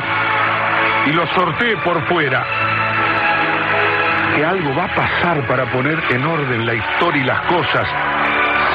y 1.06 1.12
lo 1.12 1.26
sortee 1.34 1.76
por 1.78 2.06
fuera. 2.06 2.46
Que 4.36 4.44
algo 4.44 4.72
va 4.76 4.84
a 4.84 4.94
pasar 4.94 5.44
para 5.48 5.64
poner 5.72 6.00
en 6.10 6.24
orden 6.24 6.64
la 6.64 6.74
historia 6.74 7.20
y 7.20 7.26
las 7.26 7.40
cosas 7.46 7.88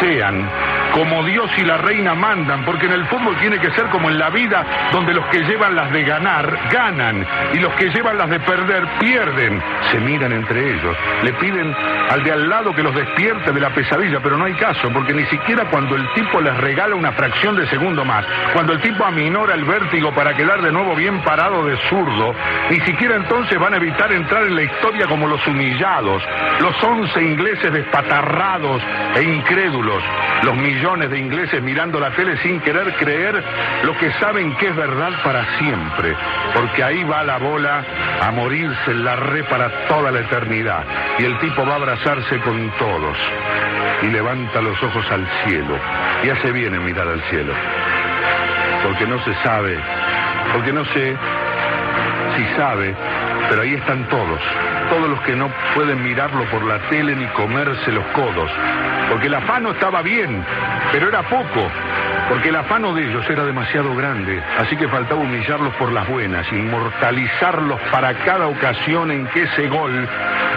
sean 0.02 0.69
como 0.94 1.24
Dios 1.24 1.50
y 1.58 1.62
la 1.62 1.78
reina 1.78 2.16
mandan, 2.16 2.66
porque 2.66 2.86
en 2.86 2.94
el 2.94 3.06
fútbol 3.06 3.38
tiene 3.38 3.60
que 3.60 3.72
ser 3.72 3.86
como 3.88 4.10
en 4.10 4.18
la 4.18 4.30
vida, 4.30 4.66
donde 4.92 5.14
los 5.14 5.26
que 5.28 5.44
llevan 5.44 5.76
las 5.76 5.92
de 5.92 6.04
ganar, 6.04 6.58
ganan, 6.72 7.26
y 7.54 7.60
los 7.60 7.74
que 7.76 7.90
llevan 7.90 8.18
las 8.18 8.30
de 8.30 8.40
perder, 8.40 8.88
pierden. 9.00 9.62
Se 9.92 10.00
miran 10.00 10.32
entre 10.32 10.74
ellos, 10.74 10.96
le 11.24 11.34
piden 11.34 11.76
al 12.10 12.24
de 12.24 12.32
al 12.32 12.50
lado 12.50 12.74
que 12.74 12.84
los 12.84 12.96
despierte 12.96 13.52
de 13.52 13.60
la 13.60 13.70
pesadilla, 13.70 14.20
pero 14.22 14.38
no 14.38 14.46
hay 14.46 14.54
caso, 14.56 14.90
porque 14.92 15.14
ni 15.14 15.26
siquiera 15.26 15.66
cuando 15.66 15.96
el 15.96 16.08
tipo 16.14 16.42
les 16.42 16.56
regala 16.58 16.96
una 16.96 17.12
fracción 17.12 17.56
de 17.56 17.68
segundo 17.68 18.04
más, 18.04 18.26
cuando 18.54 18.74
el 18.74 18.82
tipo 18.82 19.06
aminora 19.06 19.54
el 19.54 19.66
vértigo 19.66 20.14
para 20.14 20.36
quedar 20.36 20.62
de 20.62 20.72
nuevo 20.72 20.96
bien 20.96 21.22
parado 21.22 21.66
de 21.66 21.78
zurdo, 21.90 22.34
ni 22.70 22.80
siquiera 22.82 23.16
entonces 23.16 23.60
van 23.60 23.74
a 23.74 23.78
evitar 23.78 24.12
entrar 24.12 24.44
en 24.44 24.56
la 24.56 24.64
historia 24.64 25.08
como 25.08 25.28
los 25.28 25.46
humillados, 25.48 26.24
los 26.60 26.84
once 26.84 27.22
ingleses 27.22 27.72
despatarrados 27.72 28.82
e 29.16 29.24
incrédulos, 29.24 30.04
los 30.44 30.56
millones 30.56 30.79
de 30.80 31.20
ingleses 31.20 31.62
mirando 31.62 32.00
la 32.00 32.12
tele 32.12 32.38
sin 32.38 32.62
querer 32.62 32.94
creer 32.96 33.44
lo 33.84 33.98
que 33.98 34.14
saben 34.14 34.56
que 34.56 34.68
es 34.68 34.76
verdad 34.76 35.12
para 35.26 35.44
siempre, 35.58 36.16
porque 36.56 36.82
ahí 36.82 37.04
va 37.04 37.22
la 37.24 37.38
bola 37.38 37.84
a 38.22 38.32
morirse 38.32 38.92
en 38.92 39.04
la 39.04 39.18
re 39.18 39.44
para 39.44 39.88
toda 39.88 40.10
la 40.10 40.22
eternidad, 40.22 40.86
y 41.20 41.26
el 41.26 41.38
tipo 41.40 41.66
va 41.66 41.74
a 41.74 41.76
abrazarse 41.76 42.40
con 42.40 42.72
todos, 42.78 43.18
y 44.04 44.08
levanta 44.08 44.62
los 44.62 44.82
ojos 44.82 45.06
al 45.12 45.28
cielo, 45.44 45.78
y 46.24 46.30
hace 46.30 46.52
bien 46.54 46.74
en 46.74 46.86
mirar 46.86 47.10
al 47.10 47.22
cielo, 47.24 47.54
porque 48.84 49.06
no 49.06 49.22
se 49.26 49.34
sabe, 49.44 49.78
porque 50.54 50.72
no 50.72 50.86
sé 50.86 51.18
si 52.38 52.56
sabe, 52.56 52.96
pero 53.50 53.64
ahí 53.64 53.74
están 53.74 54.08
todos, 54.08 54.40
todos 54.90 55.10
los 55.10 55.22
que 55.22 55.36
no 55.36 55.50
pueden 55.76 56.04
mirarlo 56.04 56.44
por 56.46 56.64
la 56.66 56.80
tele 56.90 57.16
ni 57.16 57.26
comerse 57.28 57.92
los 57.92 58.06
codos, 58.08 58.50
porque 59.10 59.28
el 59.28 59.36
afano 59.36 59.72
estaba 59.72 60.02
bien, 60.02 60.44
pero 60.92 61.10
era 61.10 61.22
poco. 61.24 61.70
Porque 62.30 62.50
el 62.50 62.56
afano 62.56 62.94
de 62.94 63.10
ellos 63.10 63.28
era 63.28 63.44
demasiado 63.44 63.96
grande, 63.96 64.40
así 64.60 64.78
que 64.78 64.88
faltaba 64.88 65.20
humillarlos 65.20 65.74
por 65.76 65.92
las 65.92 66.08
buenas, 66.08 66.46
inmortalizarlos 66.52 67.82
para 67.92 68.14
cada 68.20 68.48
ocasión 68.48 69.10
en 69.10 69.26
que 69.28 69.44
ese 69.44 69.68
gol 69.68 70.08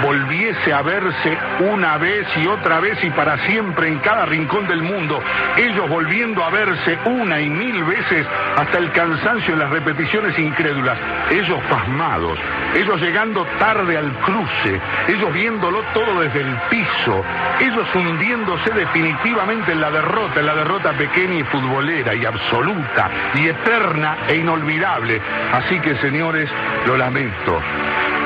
volviese 0.03 0.73
a 0.73 0.83
verse 0.83 1.39
una 1.61 1.97
vez 1.97 2.27
y 2.37 2.47
otra 2.47 2.79
vez 2.81 3.03
y 3.03 3.11
para 3.11 3.39
siempre 3.47 3.89
en 3.89 4.01
cada 4.01 4.27
rincón 4.27 4.69
del 4.69 4.83
mundo, 4.83 5.23
ellos 5.57 5.89
volviendo 5.89 6.45
a 6.45 6.51
verse 6.51 6.99
una 7.07 7.41
y 7.41 7.49
mil 7.49 7.83
veces 7.85 8.27
hasta 8.57 8.79
el 8.79 8.93
cansancio 8.93 9.55
en 9.55 9.61
las 9.61 9.71
repeticiones 9.71 10.39
incrédulas, 10.39 10.99
ellos 11.31 11.59
pasmados, 11.71 12.39
ellos 12.75 13.01
llegando 13.01 13.47
tarde 13.59 13.97
al 13.97 14.13
cruce, 14.21 14.81
ellos 15.09 15.33
viéndolo 15.33 15.83
todo 15.95 16.21
desde 16.21 16.43
el 16.43 16.55
piso, 16.69 17.25
ellos 17.61 17.87
hundiéndose 17.95 18.71
definitivamente 18.73 19.73
en 19.73 19.81
la 19.81 19.91
derrota, 19.91 20.41
en 20.41 20.47
la 20.47 20.55
derrota 20.55 20.93
pequeña 20.93 21.41
y 21.41 21.45
futbolera 21.63 22.15
y 22.15 22.25
absoluta 22.25 23.11
y 23.35 23.49
eterna 23.49 24.19
e 24.29 24.37
inolvidable. 24.37 25.21
Así 25.53 25.79
que 25.81 25.97
señores, 25.97 26.51
lo 26.87 26.97
lamento, 26.97 27.61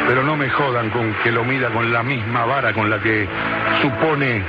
pero 0.06 0.22
no 0.22 0.36
me 0.36 0.48
jodan 0.50 0.90
con 0.90 1.12
que 1.22 1.30
lo 1.30 1.44
mida 1.44 1.68
con 1.70 1.92
la 1.92 2.02
misma 2.02 2.44
vara 2.44 2.72
con 2.72 2.88
la 2.88 2.98
que 2.98 3.28
supone 3.82 4.42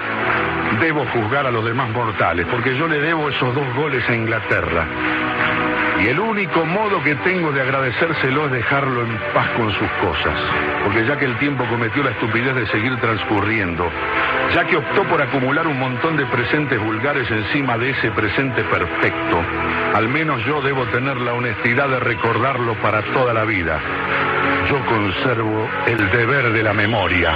debo 0.79 1.05
juzgar 1.07 1.47
a 1.47 1.51
los 1.51 1.65
demás 1.65 1.89
mortales, 1.89 2.45
porque 2.49 2.77
yo 2.77 2.87
le 2.87 2.99
debo 2.99 3.29
esos 3.29 3.53
dos 3.53 3.75
goles 3.75 4.07
a 4.07 4.15
Inglaterra. 4.15 4.85
Y 6.03 6.07
el 6.07 6.19
único 6.19 6.65
modo 6.65 7.03
que 7.03 7.15
tengo 7.15 7.51
de 7.51 7.61
agradecérselo 7.61 8.45
es 8.45 8.51
dejarlo 8.51 9.01
en 9.01 9.17
paz 9.33 9.49
con 9.57 9.71
sus 9.73 9.89
cosas. 10.01 10.39
Porque 10.83 11.05
ya 11.05 11.17
que 11.17 11.25
el 11.25 11.37
tiempo 11.37 11.65
cometió 11.65 12.03
la 12.03 12.11
estupidez 12.11 12.55
de 12.55 12.67
seguir 12.67 12.95
transcurriendo, 12.97 13.89
ya 14.53 14.65
que 14.65 14.77
optó 14.77 15.03
por 15.05 15.21
acumular 15.21 15.65
un 15.67 15.79
montón 15.79 16.15
de 16.17 16.25
presentes 16.27 16.79
vulgares 16.79 17.29
encima 17.31 17.77
de 17.77 17.89
ese 17.91 18.11
presente 18.11 18.63
perfecto, 18.63 19.41
al 19.95 20.07
menos 20.07 20.45
yo 20.45 20.61
debo 20.61 20.85
tener 20.87 21.17
la 21.17 21.33
honestidad 21.33 21.89
de 21.89 21.99
recordarlo 21.99 22.75
para 22.75 23.01
toda 23.13 23.33
la 23.33 23.43
vida. 23.45 23.79
Yo 24.69 24.85
conservo 24.85 25.67
el 25.87 26.11
deber 26.11 26.51
de 26.51 26.63
la 26.63 26.73
memoria. 26.73 27.35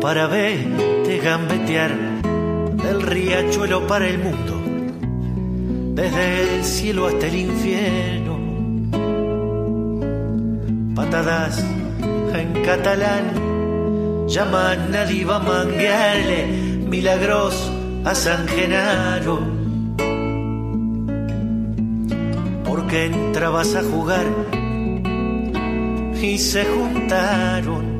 para 0.00 0.26
verte 0.26 1.18
gambetear 1.18 1.92
del 2.82 3.02
riachuelo 3.02 3.86
para 3.86 4.08
el 4.08 4.18
mundo, 4.18 4.60
desde 5.94 6.56
el 6.56 6.64
cielo 6.64 7.06
hasta 7.06 7.26
el 7.26 7.34
infierno. 7.34 8.38
Patadas 10.94 11.62
en 12.32 12.62
catalán 12.64 14.26
llaman 14.26 14.94
a 14.94 15.04
Diva 15.04 15.38
Manguearle 15.38 16.46
milagros 16.88 17.70
a 18.04 18.14
San 18.14 18.48
Genaro. 18.48 19.38
Porque 22.64 23.06
entrabas 23.06 23.74
a 23.74 23.82
jugar 23.82 24.26
y 26.22 26.38
se 26.38 26.64
juntaron 26.64 27.99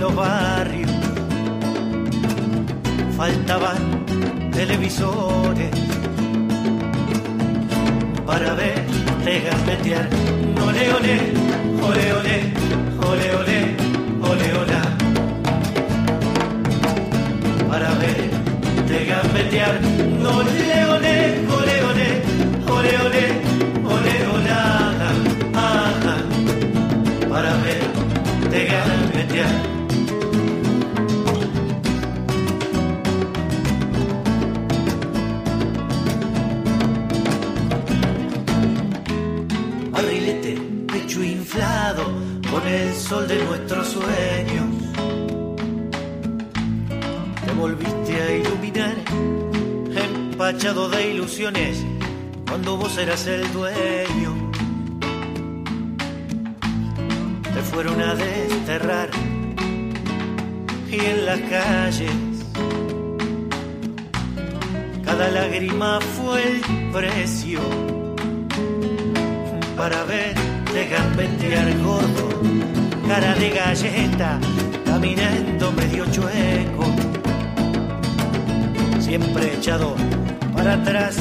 los 0.00 0.14
barrios 0.14 0.90
faltaban 3.16 4.04
televisores 4.52 5.70
para 8.26 8.54
verte 8.54 9.40
gambetear. 9.40 10.08
Ole, 10.66 10.94
ole, 10.94 11.16
ole, 11.88 12.12
ole, 12.12 12.34
ole, 13.08 13.28
ole, 13.38 13.76
ole, 14.30 14.48
ola. 14.62 14.82
Para 17.68 17.90
verte 17.94 19.04
gambetear. 19.06 19.78
Ole, 20.36 20.84
ole, 20.94 21.14
ole, 21.56 21.76
ole, 21.90 22.14
ole, 22.68 22.92
ole, 23.06 23.24
ole, 23.94 24.14
ola. 24.34 24.60
Ajá. 25.54 26.16
Para 27.28 27.52
verte 27.56 28.64
gambetear. 28.64 28.94
barrilete, 29.34 29.73
el 42.74 42.94
sol 42.94 43.28
de 43.28 43.44
nuestros 43.44 43.88
sueños. 43.88 44.66
Te 47.44 47.52
volviste 47.52 48.20
a 48.20 48.36
iluminar, 48.36 48.96
empachado 49.94 50.88
de 50.88 51.10
ilusiones, 51.12 51.84
cuando 52.48 52.76
vos 52.76 52.98
eras 52.98 53.26
el 53.26 53.52
dueño. 53.52 54.50
Te 57.54 57.60
fueron 57.62 58.00
a 58.00 58.14
desterrar 58.14 59.10
y 60.90 60.96
en 60.96 61.26
las 61.26 61.40
calles 61.40 62.12
cada 65.04 65.30
lágrima 65.30 66.00
fue 66.00 66.42
el 66.42 66.60
precio 66.92 67.60
para 69.76 70.02
verte 70.74 70.88
gambetear 70.88 71.78
gordo, 71.84 72.40
cara 73.06 73.34
de 73.34 73.50
galleta, 73.50 74.38
caminando 74.84 75.72
medio 75.72 76.04
chueco, 76.06 76.84
siempre 78.98 79.54
echado 79.54 79.94
para 80.52 80.74
atrás, 80.74 81.16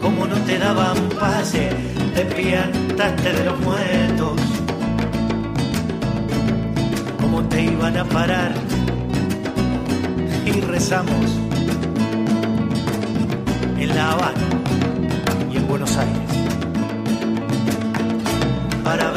como 0.00 0.26
no 0.26 0.36
te 0.46 0.58
daban 0.58 0.96
pase, 1.20 1.68
te 2.14 2.24
piantaste 2.24 3.32
de 3.32 3.44
los 3.44 3.60
muertos, 3.60 4.40
como 7.20 7.42
te 7.44 7.64
iban 7.64 7.96
a 7.98 8.04
parar, 8.04 8.52
y 10.46 10.60
rezamos 10.60 11.26
en 13.78 13.88
La 13.88 14.12
Habana 14.12 14.48
y 15.52 15.56
en 15.58 15.68
Buenos 15.68 15.96
Aires 15.98 16.21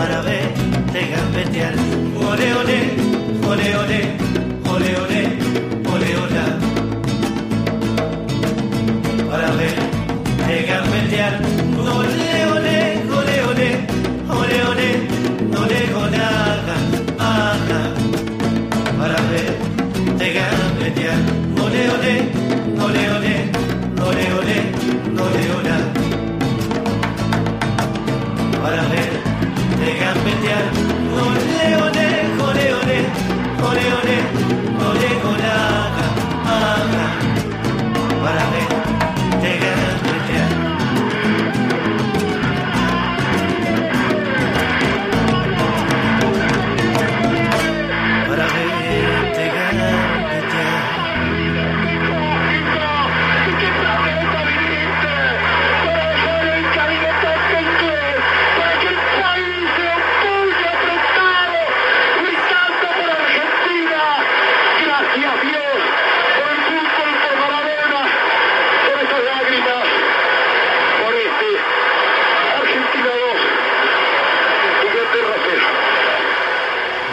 para 0.00 0.22
verte 0.22 1.00
gambetear. 1.14 1.74
Ole, 2.16 2.48
ole, 2.60 2.78
ole, 3.50 3.68
ole, 3.80 4.00
ole, 4.72 4.90
ole, 5.04 5.22
ole, 5.92 6.10
ole. 6.22 6.44
Para 9.30 9.50
verte 9.58 10.56
gambetear. 10.70 11.34
Ole, 11.98 12.32
ole, 12.56 12.78
ole, 13.18 13.36
ole, 13.58 13.68
ole, 14.38 14.58
ole, 14.70 14.90
ole, 15.62 15.80
ole, 16.02 16.18
haga, 16.24 16.76
haga. 17.24 17.80
Para 18.98 19.18
verte 19.30 20.26
gambetear. 20.36 21.18
Ole, 21.64 21.82
ole, 21.94 22.39
gambetear. 30.30 30.62
Ole, 31.12 31.76
ole, 31.76 32.08
ole, 32.40 32.74
ole, 32.74 32.98
ole, 33.62 33.86
ole, 34.02 34.29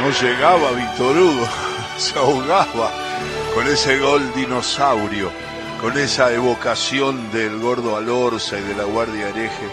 No 0.08 0.14
llegaba 0.22 0.72
Víctor 0.72 1.18
Hugo, 1.18 1.48
se 1.98 2.18
ahogaba 2.18 2.94
con 3.54 3.68
ese 3.68 4.00
gol 4.00 4.34
dinosaurio, 4.34 5.30
con 5.82 5.98
esa 5.98 6.32
evocación 6.32 7.30
del 7.34 7.60
gordo 7.60 7.98
Alorza 7.98 8.58
y 8.58 8.62
de 8.62 8.74
la 8.74 8.86
Guardia 8.86 9.28
Hereje, 9.28 9.68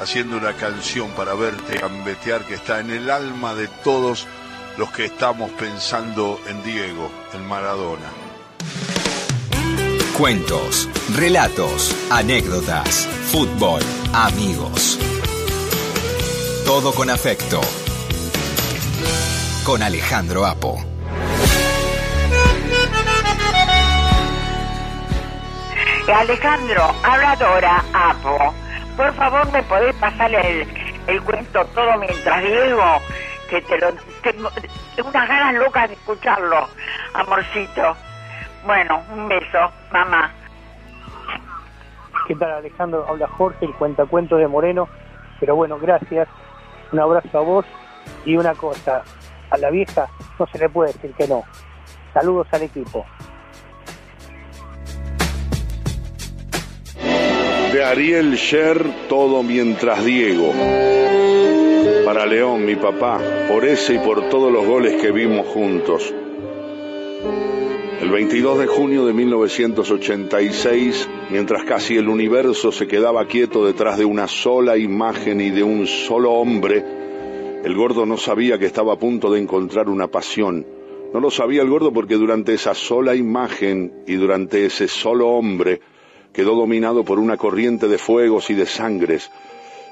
haciendo 0.00 0.38
una 0.38 0.54
canción 0.54 1.10
para 1.10 1.34
verte 1.34 1.76
gambetear 1.76 2.46
que 2.46 2.54
está 2.54 2.80
en 2.80 2.92
el 2.92 3.10
alma 3.10 3.54
de 3.54 3.68
todos 3.68 4.26
los 4.78 4.90
que 4.90 5.04
estamos 5.04 5.50
pensando 5.50 6.40
en 6.48 6.62
Diego, 6.62 7.10
en 7.34 7.46
Maradona. 7.46 8.10
Cuentos, 10.16 10.88
relatos, 11.14 11.94
anécdotas, 12.08 13.06
fútbol, 13.30 13.82
amigos. 14.14 14.98
Todo 16.64 16.94
con 16.94 17.10
afecto. 17.10 17.60
Con 19.64 19.82
Alejandro 19.82 20.44
Apo. 20.44 20.76
Alejandro, 26.14 26.82
habla 27.02 27.36
Dora, 27.36 27.84
Apo. 27.94 28.54
Por 28.94 29.12
favor, 29.14 29.50
¿me 29.52 29.62
podés 29.62 29.94
pasar 29.96 30.34
el, 30.34 30.68
el 31.06 31.22
cuento 31.22 31.64
todo 31.74 31.96
mientras 31.96 32.42
Diego? 32.42 32.84
Que 33.48 33.62
te 33.62 33.78
lo 33.78 33.92
tengo 34.22 34.50
unas 35.08 35.28
ganas 35.28 35.54
locas 35.54 35.88
de 35.88 35.94
escucharlo, 35.94 36.68
amorcito. 37.14 37.96
Bueno, 38.66 39.02
un 39.14 39.28
beso, 39.28 39.72
mamá. 39.90 40.30
¿Qué 42.28 42.34
tal 42.34 42.52
Alejandro? 42.52 43.06
Habla 43.08 43.28
Jorge, 43.28 43.64
el 43.64 43.74
cuentacuentos 43.74 44.38
de 44.38 44.46
Moreno. 44.46 44.88
Pero 45.40 45.56
bueno, 45.56 45.78
gracias. 45.78 46.28
Un 46.92 47.00
abrazo 47.00 47.38
a 47.38 47.40
vos. 47.40 47.66
Y 48.26 48.36
una 48.36 48.54
cosa, 48.54 49.02
a 49.50 49.58
la 49.58 49.70
vieja 49.70 50.08
no 50.38 50.46
se 50.46 50.58
le 50.58 50.68
puede 50.68 50.92
decir 50.92 51.12
que 51.12 51.28
no. 51.28 51.44
Saludos 52.12 52.46
al 52.52 52.62
equipo. 52.62 53.04
De 57.72 57.84
Ariel 57.84 58.34
Sher, 58.34 59.08
todo 59.08 59.42
mientras 59.42 60.04
Diego. 60.04 60.52
Para 62.04 62.24
León, 62.24 62.64
mi 62.64 62.76
papá, 62.76 63.18
por 63.48 63.64
ese 63.64 63.94
y 63.94 63.98
por 63.98 64.28
todos 64.28 64.52
los 64.52 64.64
goles 64.64 65.00
que 65.02 65.10
vimos 65.10 65.46
juntos. 65.48 66.14
El 68.00 68.10
22 68.10 68.58
de 68.60 68.66
junio 68.66 69.06
de 69.06 69.12
1986, 69.12 71.08
mientras 71.30 71.64
casi 71.64 71.96
el 71.96 72.08
universo 72.08 72.70
se 72.70 72.86
quedaba 72.86 73.26
quieto 73.26 73.66
detrás 73.66 73.98
de 73.98 74.04
una 74.04 74.28
sola 74.28 74.76
imagen 74.76 75.40
y 75.40 75.50
de 75.50 75.64
un 75.64 75.86
solo 75.86 76.32
hombre, 76.32 77.03
el 77.64 77.74
gordo 77.74 78.04
no 78.04 78.18
sabía 78.18 78.58
que 78.58 78.66
estaba 78.66 78.92
a 78.92 78.98
punto 78.98 79.32
de 79.32 79.40
encontrar 79.40 79.88
una 79.88 80.08
pasión. 80.08 80.66
No 81.14 81.20
lo 81.20 81.30
sabía 81.30 81.62
el 81.62 81.70
gordo 81.70 81.94
porque 81.94 82.16
durante 82.16 82.52
esa 82.52 82.74
sola 82.74 83.14
imagen 83.14 84.04
y 84.06 84.16
durante 84.16 84.66
ese 84.66 84.86
solo 84.86 85.30
hombre 85.30 85.80
quedó 86.34 86.56
dominado 86.56 87.04
por 87.04 87.18
una 87.18 87.38
corriente 87.38 87.88
de 87.88 87.96
fuegos 87.96 88.50
y 88.50 88.54
de 88.54 88.66
sangres 88.66 89.30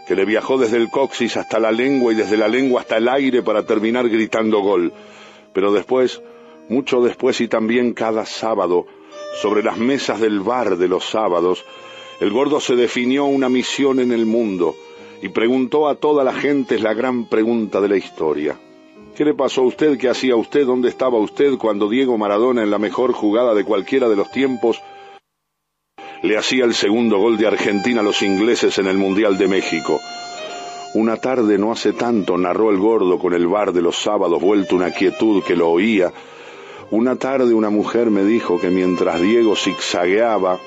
que 0.07 0.15
le 0.15 0.27
viajó 0.27 0.59
desde 0.59 0.77
el 0.77 0.91
coxis 0.91 1.39
hasta 1.39 1.59
la 1.59 1.73
lengua 1.73 2.13
y 2.13 2.17
desde 2.17 2.37
la 2.37 2.47
lengua 2.47 2.83
hasta 2.83 2.99
el 2.99 3.09
aire 3.09 3.43
para 3.43 3.65
terminar 3.65 4.07
gritando 4.11 4.61
gol. 4.61 4.93
Pero 5.55 5.73
después, 5.73 6.21
mucho 6.69 7.01
después 7.01 7.41
y 7.41 7.49
también 7.49 7.95
cada 7.95 8.27
sábado, 8.27 8.85
sobre 9.41 9.63
las 9.63 9.79
mesas 9.79 10.21
del 10.21 10.41
bar 10.41 10.77
de 10.77 10.89
los 10.89 11.07
sábados, 11.07 11.65
el 12.21 12.33
gordo 12.33 12.61
se 12.61 12.77
definió 12.77 13.25
una 13.25 13.49
misión 13.49 13.99
en 13.99 14.13
el 14.13 14.27
mundo 14.27 14.75
y 15.23 15.29
preguntó 15.29 15.89
a 15.89 15.95
toda 15.95 16.25
la 16.25 16.35
gente 16.35 16.81
la 16.81 16.95
gran 16.95 17.27
pregunta 17.27 17.81
de 17.81 17.89
la 17.89 17.97
historia. 17.97 18.59
¿Qué 19.15 19.25
le 19.25 19.35
pasó 19.35 19.61
a 19.63 19.67
usted? 19.67 19.97
¿Qué 19.97 20.09
hacía 20.09 20.35
usted? 20.35 20.67
¿Dónde 20.67 20.89
estaba 20.89 21.19
usted 21.19 21.57
cuando 21.59 21.89
Diego 21.89 22.19
Maradona 22.19 22.63
en 22.63 22.71
la 22.71 22.79
mejor 22.79 23.13
jugada 23.13 23.55
de 23.55 23.65
cualquiera 23.65 24.09
de 24.09 24.17
los 24.17 24.31
tiempos 24.33 24.83
le 26.23 26.37
hacía 26.37 26.65
el 26.65 26.75
segundo 26.75 27.19
gol 27.19 27.37
de 27.37 27.47
Argentina 27.47 28.01
a 28.01 28.05
los 28.05 28.23
ingleses 28.23 28.79
en 28.79 28.89
el 28.89 28.99
Mundial 28.99 29.39
de 29.39 29.47
México? 29.47 30.01
Una 30.95 31.17
tarde 31.17 31.57
no 31.57 31.71
hace 31.71 31.93
tanto 31.93 32.37
narró 32.37 32.71
el 32.71 32.79
gordo 32.79 33.19
con 33.19 33.33
el 33.33 33.47
bar 33.47 33.73
de 33.73 33.81
los 33.81 33.97
sábados 33.97 34.43
vuelto 34.43 34.75
una 34.75 34.91
quietud 34.91 35.43
que 35.45 35.55
lo 35.55 35.71
oía. 35.71 36.13
Una 36.91 37.17
tarde 37.17 37.55
una 37.55 37.71
mujer 37.71 38.11
me 38.11 38.25
dijo 38.25 38.61
que 38.61 38.71
mientras 38.71 39.21
Diego 39.21 39.55
zigzagueaba, 39.55 40.59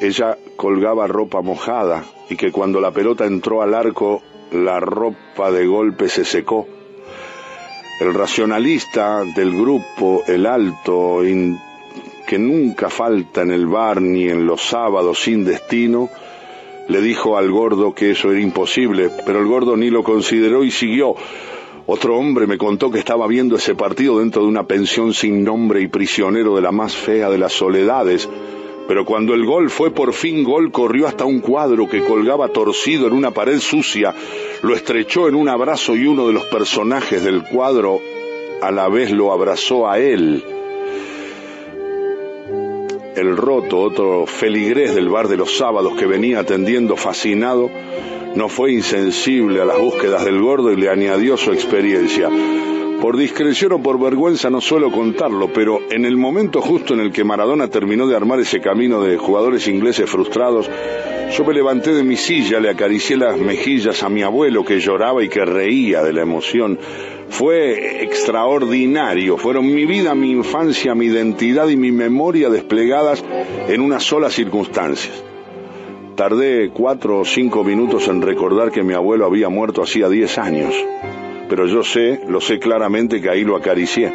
ella 0.00 0.38
colgaba 0.56 1.06
ropa 1.06 1.42
mojada 1.42 2.04
y 2.28 2.36
que 2.36 2.50
cuando 2.50 2.80
la 2.80 2.90
pelota 2.90 3.26
entró 3.26 3.62
al 3.62 3.74
arco, 3.74 4.22
la 4.52 4.80
ropa 4.80 5.50
de 5.50 5.66
golpe 5.66 6.08
se 6.08 6.24
secó. 6.24 6.66
El 8.00 8.14
racionalista 8.14 9.24
del 9.24 9.54
grupo, 9.54 10.22
el 10.26 10.46
alto, 10.46 11.20
que 12.26 12.38
nunca 12.38 12.88
falta 12.88 13.42
en 13.42 13.50
el 13.50 13.66
bar 13.66 14.00
ni 14.00 14.26
en 14.28 14.46
los 14.46 14.62
sábados 14.62 15.20
sin 15.20 15.44
destino, 15.44 16.08
le 16.88 17.00
dijo 17.02 17.36
al 17.36 17.50
gordo 17.50 17.94
que 17.94 18.12
eso 18.12 18.30
era 18.30 18.40
imposible, 18.40 19.10
pero 19.26 19.40
el 19.40 19.46
gordo 19.46 19.76
ni 19.76 19.90
lo 19.90 20.02
consideró 20.02 20.64
y 20.64 20.70
siguió. 20.70 21.14
Otro 21.86 22.16
hombre 22.16 22.46
me 22.46 22.56
contó 22.56 22.90
que 22.90 22.98
estaba 23.00 23.26
viendo 23.26 23.56
ese 23.56 23.74
partido 23.74 24.18
dentro 24.20 24.42
de 24.42 24.48
una 24.48 24.62
pensión 24.62 25.12
sin 25.12 25.44
nombre 25.44 25.82
y 25.82 25.88
prisionero 25.88 26.56
de 26.56 26.62
la 26.62 26.72
más 26.72 26.96
fea 26.96 27.28
de 27.28 27.38
las 27.38 27.52
soledades. 27.52 28.28
Pero 28.90 29.04
cuando 29.04 29.34
el 29.34 29.46
gol 29.46 29.70
fue 29.70 29.92
por 29.92 30.12
fin 30.12 30.42
gol, 30.42 30.72
corrió 30.72 31.06
hasta 31.06 31.24
un 31.24 31.38
cuadro 31.38 31.88
que 31.88 32.02
colgaba 32.02 32.48
torcido 32.48 33.06
en 33.06 33.12
una 33.12 33.30
pared 33.30 33.60
sucia, 33.60 34.12
lo 34.62 34.74
estrechó 34.74 35.28
en 35.28 35.36
un 35.36 35.48
abrazo 35.48 35.94
y 35.94 36.08
uno 36.08 36.26
de 36.26 36.32
los 36.32 36.46
personajes 36.46 37.22
del 37.22 37.44
cuadro 37.44 38.00
a 38.60 38.72
la 38.72 38.88
vez 38.88 39.12
lo 39.12 39.32
abrazó 39.32 39.88
a 39.88 40.00
él. 40.00 40.42
El 43.14 43.36
roto, 43.36 43.78
otro 43.78 44.26
feligrés 44.26 44.92
del 44.92 45.08
bar 45.08 45.28
de 45.28 45.36
los 45.36 45.56
sábados 45.56 45.92
que 45.96 46.06
venía 46.06 46.40
atendiendo 46.40 46.96
fascinado, 46.96 47.70
no 48.34 48.48
fue 48.48 48.72
insensible 48.72 49.60
a 49.60 49.66
las 49.66 49.78
búsquedas 49.78 50.24
del 50.24 50.42
gordo 50.42 50.72
y 50.72 50.76
le 50.76 50.88
añadió 50.88 51.36
su 51.36 51.52
experiencia. 51.52 52.28
Por 53.00 53.16
discreción 53.16 53.72
o 53.72 53.82
por 53.82 53.98
vergüenza 53.98 54.50
no 54.50 54.60
suelo 54.60 54.92
contarlo, 54.92 55.50
pero 55.52 55.80
en 55.90 56.04
el 56.04 56.18
momento 56.18 56.60
justo 56.60 56.92
en 56.92 57.00
el 57.00 57.12
que 57.12 57.24
Maradona 57.24 57.68
terminó 57.68 58.06
de 58.06 58.14
armar 58.14 58.40
ese 58.40 58.60
camino 58.60 59.00
de 59.00 59.16
jugadores 59.16 59.66
ingleses 59.68 60.08
frustrados, 60.08 60.68
yo 61.34 61.44
me 61.44 61.54
levanté 61.54 61.94
de 61.94 62.02
mi 62.02 62.16
silla, 62.16 62.60
le 62.60 62.68
acaricié 62.68 63.16
las 63.16 63.38
mejillas 63.38 64.02
a 64.02 64.10
mi 64.10 64.22
abuelo 64.22 64.64
que 64.64 64.80
lloraba 64.80 65.24
y 65.24 65.30
que 65.30 65.46
reía 65.46 66.02
de 66.02 66.12
la 66.12 66.22
emoción. 66.22 66.78
Fue 67.30 68.04
extraordinario, 68.04 69.38
fueron 69.38 69.66
mi 69.66 69.86
vida, 69.86 70.14
mi 70.14 70.32
infancia, 70.32 70.94
mi 70.94 71.06
identidad 71.06 71.68
y 71.68 71.76
mi 71.76 71.92
memoria 71.92 72.50
desplegadas 72.50 73.24
en 73.68 73.80
una 73.80 73.98
sola 74.00 74.28
circunstancia. 74.28 75.12
Tardé 76.16 76.68
cuatro 76.68 77.20
o 77.20 77.24
cinco 77.24 77.64
minutos 77.64 78.08
en 78.08 78.20
recordar 78.20 78.70
que 78.70 78.82
mi 78.82 78.92
abuelo 78.92 79.24
había 79.24 79.48
muerto 79.48 79.82
hacía 79.82 80.08
diez 80.10 80.36
años, 80.36 80.74
pero 81.50 81.66
yo 81.66 81.82
sé, 81.82 82.20
lo 82.28 82.40
sé 82.40 82.60
claramente 82.60 83.20
que 83.20 83.28
ahí 83.28 83.42
lo 83.42 83.56
acaricié. 83.56 84.10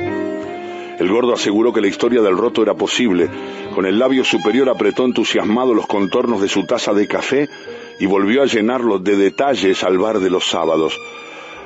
El 0.97 1.09
gordo 1.09 1.33
aseguró 1.33 1.73
que 1.73 1.81
la 1.81 1.87
historia 1.87 2.21
del 2.21 2.37
roto 2.37 2.63
era 2.63 2.73
posible. 2.73 3.29
Con 3.75 3.85
el 3.85 3.99
labio 3.99 4.23
superior 4.23 4.69
apretó 4.69 5.03
entusiasmado 5.03 5.73
los 5.73 5.85
contornos 5.85 6.41
de 6.41 6.47
su 6.47 6.65
taza 6.65 6.93
de 6.93 7.07
café 7.07 7.49
y 7.99 8.05
volvió 8.05 8.41
a 8.41 8.45
llenarlos 8.45 9.03
de 9.03 9.17
detalles 9.17 9.83
al 9.83 9.97
bar 9.97 10.19
de 10.19 10.29
los 10.29 10.47
sábados. 10.47 10.97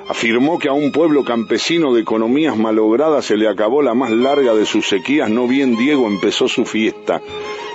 Afirmó 0.10 0.58
que 0.58 0.70
a 0.70 0.74
un 0.74 0.92
pueblo 0.92 1.24
campesino 1.24 1.94
de 1.94 2.02
economías 2.02 2.58
malogradas 2.58 3.26
se 3.26 3.38
le 3.38 3.48
acabó 3.48 3.84
la 3.84 3.94
más 3.94 4.10
larga 4.10 4.56
de 4.56 4.66
sus 4.66 4.90
sequías, 4.90 5.30
no 5.30 5.48
bien 5.48 5.78
Diego 5.78 6.08
empezó 6.08 6.48
su 6.48 6.66
fiesta, 6.66 7.22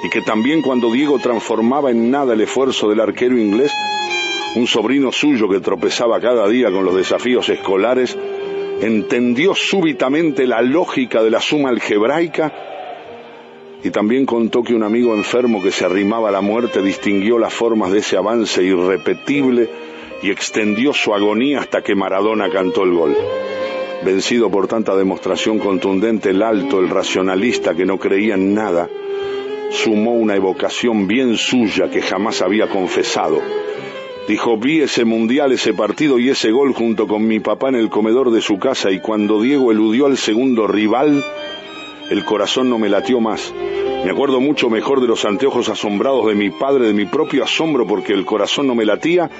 y 0.02 0.10
que 0.10 0.20
también 0.22 0.60
cuando 0.60 0.90
Diego 0.90 1.20
transformaba 1.20 1.92
en 1.92 2.10
nada 2.10 2.34
el 2.34 2.40
esfuerzo 2.40 2.88
del 2.88 2.98
arquero 2.98 3.38
inglés, 3.38 3.70
un 4.54 4.66
sobrino 4.66 5.10
suyo 5.10 5.48
que 5.48 5.60
tropezaba 5.60 6.20
cada 6.20 6.48
día 6.48 6.70
con 6.70 6.84
los 6.84 6.94
desafíos 6.94 7.48
escolares, 7.48 8.16
entendió 8.80 9.54
súbitamente 9.54 10.46
la 10.46 10.62
lógica 10.62 11.22
de 11.22 11.30
la 11.30 11.40
suma 11.40 11.70
algebraica 11.70 12.52
y 13.82 13.90
también 13.90 14.24
contó 14.24 14.62
que 14.62 14.74
un 14.74 14.82
amigo 14.82 15.14
enfermo 15.14 15.62
que 15.62 15.70
se 15.70 15.84
arrimaba 15.84 16.28
a 16.28 16.32
la 16.32 16.40
muerte 16.40 16.80
distinguió 16.82 17.38
las 17.38 17.52
formas 17.52 17.92
de 17.92 17.98
ese 17.98 18.16
avance 18.16 18.62
irrepetible 18.62 19.68
y 20.22 20.30
extendió 20.30 20.94
su 20.94 21.12
agonía 21.14 21.60
hasta 21.60 21.82
que 21.82 21.94
Maradona 21.94 22.48
cantó 22.48 22.84
el 22.84 22.92
gol. 22.92 23.14
Vencido 24.04 24.50
por 24.50 24.68
tanta 24.68 24.96
demostración 24.96 25.58
contundente, 25.58 26.30
el 26.30 26.42
alto, 26.42 26.80
el 26.80 26.88
racionalista 26.88 27.74
que 27.74 27.84
no 27.84 27.98
creía 27.98 28.34
en 28.34 28.54
nada, 28.54 28.88
sumó 29.70 30.14
una 30.14 30.34
evocación 30.34 31.06
bien 31.06 31.36
suya 31.36 31.90
que 31.90 32.00
jamás 32.00 32.40
había 32.40 32.68
confesado. 32.68 33.42
Dijo, 34.26 34.56
vi 34.56 34.80
ese 34.80 35.04
mundial, 35.04 35.52
ese 35.52 35.74
partido 35.74 36.18
y 36.18 36.30
ese 36.30 36.50
gol 36.50 36.72
junto 36.72 37.06
con 37.06 37.26
mi 37.26 37.40
papá 37.40 37.68
en 37.68 37.74
el 37.74 37.90
comedor 37.90 38.30
de 38.30 38.40
su 38.40 38.58
casa 38.58 38.90
y 38.90 39.00
cuando 39.00 39.42
Diego 39.42 39.70
eludió 39.70 40.06
al 40.06 40.16
segundo 40.16 40.66
rival, 40.66 41.22
el 42.10 42.24
corazón 42.24 42.70
no 42.70 42.78
me 42.78 42.88
latió 42.88 43.20
más. 43.20 43.52
Me 44.02 44.10
acuerdo 44.10 44.40
mucho 44.40 44.70
mejor 44.70 45.02
de 45.02 45.08
los 45.08 45.26
anteojos 45.26 45.68
asombrados 45.68 46.26
de 46.26 46.34
mi 46.34 46.48
padre, 46.48 46.86
de 46.86 46.94
mi 46.94 47.04
propio 47.04 47.44
asombro 47.44 47.86
porque 47.86 48.14
el 48.14 48.24
corazón 48.24 48.66
no 48.66 48.74
me 48.74 48.86
latía 48.86 49.30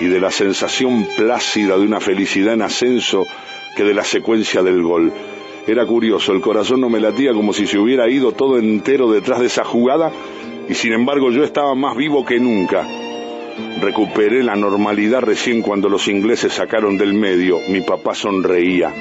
y 0.00 0.06
de 0.06 0.20
la 0.20 0.32
sensación 0.32 1.06
plácida 1.16 1.78
de 1.78 1.84
una 1.84 2.00
felicidad 2.00 2.54
en 2.54 2.62
ascenso 2.62 3.24
que 3.76 3.84
de 3.84 3.94
la 3.94 4.04
secuencia 4.04 4.64
del 4.64 4.82
gol. 4.82 5.12
Era 5.68 5.86
curioso, 5.86 6.32
el 6.32 6.40
corazón 6.40 6.80
no 6.80 6.88
me 6.88 6.98
latía 6.98 7.32
como 7.34 7.52
si 7.52 7.68
se 7.68 7.78
hubiera 7.78 8.08
ido 8.10 8.32
todo 8.32 8.58
entero 8.58 9.12
detrás 9.12 9.38
de 9.38 9.46
esa 9.46 9.64
jugada 9.64 10.10
y 10.68 10.74
sin 10.74 10.92
embargo 10.92 11.30
yo 11.30 11.44
estaba 11.44 11.76
más 11.76 11.96
vivo 11.96 12.24
que 12.24 12.40
nunca. 12.40 13.07
Recuperé 13.80 14.42
la 14.42 14.56
normalidad 14.56 15.20
recién 15.20 15.62
cuando 15.62 15.88
los 15.88 16.08
ingleses 16.08 16.52
sacaron 16.52 16.98
del 16.98 17.14
medio. 17.14 17.60
Mi 17.68 17.80
papá 17.80 18.14
sonreía. 18.14 18.92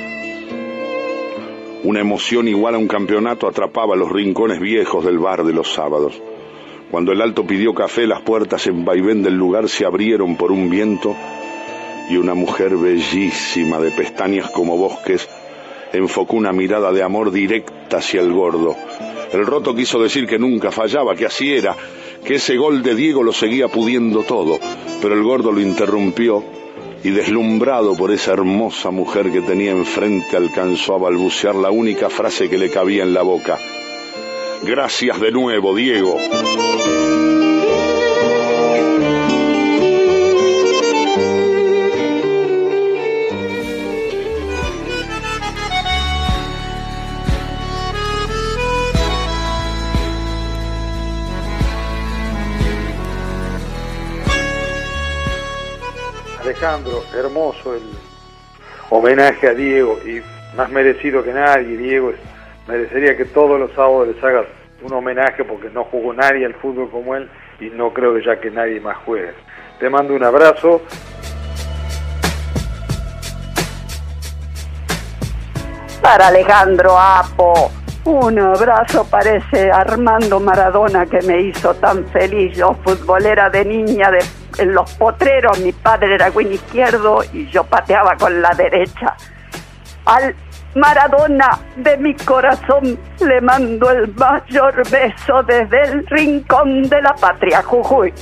Una 1.83 2.01
emoción 2.01 2.47
igual 2.47 2.75
a 2.75 2.77
un 2.77 2.87
campeonato 2.87 3.47
atrapaba 3.47 3.95
los 3.95 4.11
rincones 4.11 4.59
viejos 4.59 5.05
del 5.05 5.19
bar 5.19 5.43
de 5.43 5.53
los 5.53 5.73
sábados. 5.73 6.21
Cuando 6.91 7.11
el 7.11 7.21
alto 7.21 7.45
pidió 7.45 7.73
café, 7.73 8.07
las 8.07 8.21
puertas 8.21 8.65
en 8.67 8.85
vaivén 8.85 9.23
del 9.23 9.35
lugar 9.35 9.67
se 9.67 9.85
abrieron 9.85 10.37
por 10.37 10.51
un 10.51 10.69
viento 10.69 11.15
y 12.09 12.17
una 12.17 12.33
mujer 12.33 12.77
bellísima 12.77 13.79
de 13.79 13.91
pestañas 13.91 14.49
como 14.51 14.77
bosques 14.77 15.27
enfocó 15.93 16.35
una 16.35 16.51
mirada 16.51 16.91
de 16.91 17.03
amor 17.03 17.31
directa 17.31 17.97
hacia 17.97 18.21
el 18.21 18.31
gordo. 18.31 18.75
El 19.31 19.45
roto 19.45 19.75
quiso 19.75 20.01
decir 20.01 20.25
que 20.25 20.39
nunca 20.39 20.71
fallaba, 20.71 21.15
que 21.15 21.25
así 21.25 21.53
era, 21.53 21.75
que 22.27 22.35
ese 22.35 22.57
gol 22.57 22.83
de 22.83 22.93
Diego 22.93 23.23
lo 23.23 23.31
seguía 23.31 23.69
pudiendo 23.69 24.21
todo, 24.23 24.59
pero 25.01 25.15
el 25.15 25.23
gordo 25.23 25.53
lo 25.53 25.61
interrumpió 25.61 26.43
y 27.01 27.11
deslumbrado 27.11 27.95
por 27.95 28.11
esa 28.11 28.33
hermosa 28.33 28.91
mujer 28.91 29.31
que 29.31 29.39
tenía 29.39 29.71
enfrente 29.71 30.35
alcanzó 30.35 30.95
a 30.95 30.97
balbucear 30.97 31.55
la 31.55 31.71
única 31.71 32.09
frase 32.09 32.49
que 32.49 32.57
le 32.57 32.69
cabía 32.69 33.03
en 33.03 33.13
la 33.13 33.21
boca. 33.21 33.57
Gracias 34.61 35.21
de 35.21 35.31
nuevo, 35.31 35.73
Diego. 35.73 36.17
Alejandro, 56.57 57.03
hermoso 57.15 57.75
el 57.75 57.83
homenaje 58.89 59.47
a 59.47 59.53
Diego 59.53 59.99
y 60.03 60.23
más 60.57 60.67
merecido 60.71 61.23
que 61.23 61.31
nadie, 61.31 61.77
Diego 61.77 62.11
merecería 62.67 63.15
que 63.15 63.25
todos 63.25 63.59
los 63.59 63.71
sábados 63.73 64.07
les 64.07 64.23
hagas 64.23 64.47
un 64.81 64.91
homenaje 64.91 65.43
porque 65.43 65.69
no 65.69 65.83
jugó 65.83 66.13
nadie 66.13 66.47
al 66.47 66.55
fútbol 66.55 66.89
como 66.89 67.15
él 67.15 67.29
y 67.59 67.65
no 67.65 67.93
creo 67.93 68.15
que 68.15 68.25
ya 68.25 68.39
que 68.39 68.49
nadie 68.49 68.79
más 68.79 68.97
juegue. 69.05 69.33
Te 69.79 69.87
mando 69.87 70.15
un 70.15 70.23
abrazo. 70.23 70.81
Para 76.01 76.29
Alejandro 76.29 76.97
Apo, 76.97 77.71
un 78.05 78.39
abrazo 78.39 79.05
para 79.07 79.35
ese 79.35 79.69
Armando 79.69 80.39
Maradona 80.39 81.05
que 81.05 81.21
me 81.21 81.39
hizo 81.39 81.75
tan 81.75 82.03
feliz. 82.07 82.57
Yo, 82.57 82.73
futbolera 82.83 83.47
de 83.51 83.63
niña 83.63 84.09
de, 84.09 84.19
en 84.57 84.73
los 84.73 84.93
potreros, 84.95 85.59
mi 85.59 85.71
padre 85.71 86.15
era 86.15 86.29
win 86.31 86.53
izquierdo 86.53 87.23
y 87.33 87.47
yo 87.49 87.63
pateaba 87.63 88.15
con 88.15 88.41
la 88.41 88.49
derecha. 88.51 89.15
Al 90.05 90.35
Maradona 90.75 91.59
de 91.75 91.97
mi 91.97 92.13
corazón 92.13 92.99
le 93.19 93.41
mando 93.41 93.89
el 93.89 94.13
mayor 94.13 94.87
beso 94.89 95.41
desde 95.43 95.83
el 95.83 96.05
rincón 96.07 96.83
de 96.83 97.01
la 97.01 97.13
patria, 97.15 97.63
Jujuy. 97.63 98.13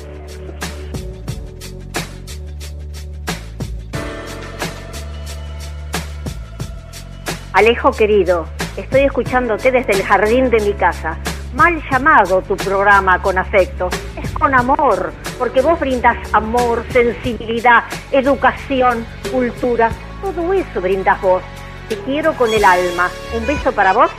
Alejo 7.53 7.91
querido, 7.91 8.45
estoy 8.75 9.01
escuchándote 9.01 9.71
desde 9.71 9.93
el 9.93 10.03
jardín 10.03 10.49
de 10.49 10.59
mi 10.59 10.73
casa. 10.73 11.17
Mal 11.55 11.81
llamado 11.89 12.41
tu 12.41 12.57
programa 12.57 13.21
con 13.21 13.37
afecto. 13.37 13.87
Es 14.21 14.29
con 14.31 14.53
amor, 14.53 15.13
porque 15.39 15.61
vos 15.61 15.79
brindas 15.79 16.17
amor, 16.33 16.83
sensibilidad, 16.91 17.85
educación, 18.11 19.05
cultura. 19.31 19.89
Todo 20.21 20.51
eso 20.51 20.81
brindas 20.81 21.21
vos. 21.21 21.41
Te 21.87 21.97
quiero 21.99 22.33
con 22.33 22.51
el 22.51 22.65
alma. 22.65 23.09
Un 23.37 23.47
beso 23.47 23.71
para 23.71 23.93
vos 23.93 24.11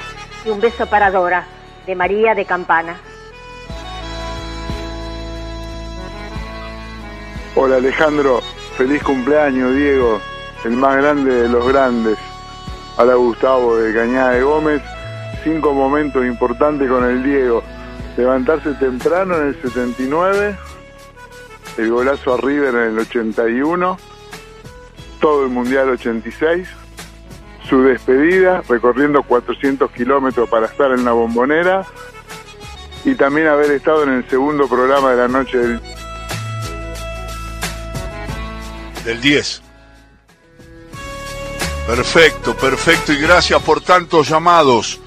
y 0.46 0.48
un 0.48 0.62
beso 0.62 0.86
para 0.86 1.10
Dora, 1.10 1.46
de 1.86 1.94
María 1.94 2.34
de 2.34 2.46
Campana. 2.46 2.96
Hola 7.54 7.76
Alejandro, 7.76 8.40
feliz 8.78 9.02
cumpleaños 9.02 9.74
Diego, 9.74 10.22
el 10.64 10.72
más 10.72 10.96
grande 10.96 11.42
de 11.42 11.48
los 11.50 11.68
grandes. 11.68 12.16
Hola 12.96 13.14
Gustavo 13.14 13.76
de 13.76 13.92
Cañada 13.92 14.30
de 14.30 14.42
Gómez, 14.42 14.82
cinco 15.47 15.73
momentos 15.73 16.27
importantes 16.27 16.89
con 16.89 17.05
el 17.05 17.23
Diego. 17.23 17.62
Levantarse 18.16 18.73
temprano 18.74 19.36
en 19.36 19.48
el 19.48 19.62
79, 19.62 20.56
el 21.78 21.90
golazo 21.90 22.35
a 22.35 22.36
River 22.39 22.74
en 22.74 22.82
el 22.90 22.98
81, 22.98 23.97
todo 25.20 25.44
el 25.44 25.51
Mundial 25.51 25.90
86, 25.90 26.66
su 27.68 27.81
despedida 27.85 28.62
recorriendo 28.68 29.23
400 29.23 29.89
kilómetros 29.93 30.48
para 30.48 30.66
estar 30.66 30.90
en 30.90 31.05
la 31.05 31.12
bombonera 31.12 31.86
y 33.05 33.14
también 33.14 33.47
haber 33.47 33.70
estado 33.70 34.02
en 34.02 34.14
el 34.14 34.28
segundo 34.28 34.66
programa 34.66 35.12
de 35.12 35.16
la 35.16 35.28
noche 35.28 35.59
del 35.59 35.81
Del 39.05 39.20
10. 39.20 39.62
Perfecto, 41.86 42.56
perfecto. 42.56 43.12
Y 43.12 43.20
gracias 43.20 43.62
por 43.62 43.81
tantos 43.81 44.28
llamados. 44.28 45.01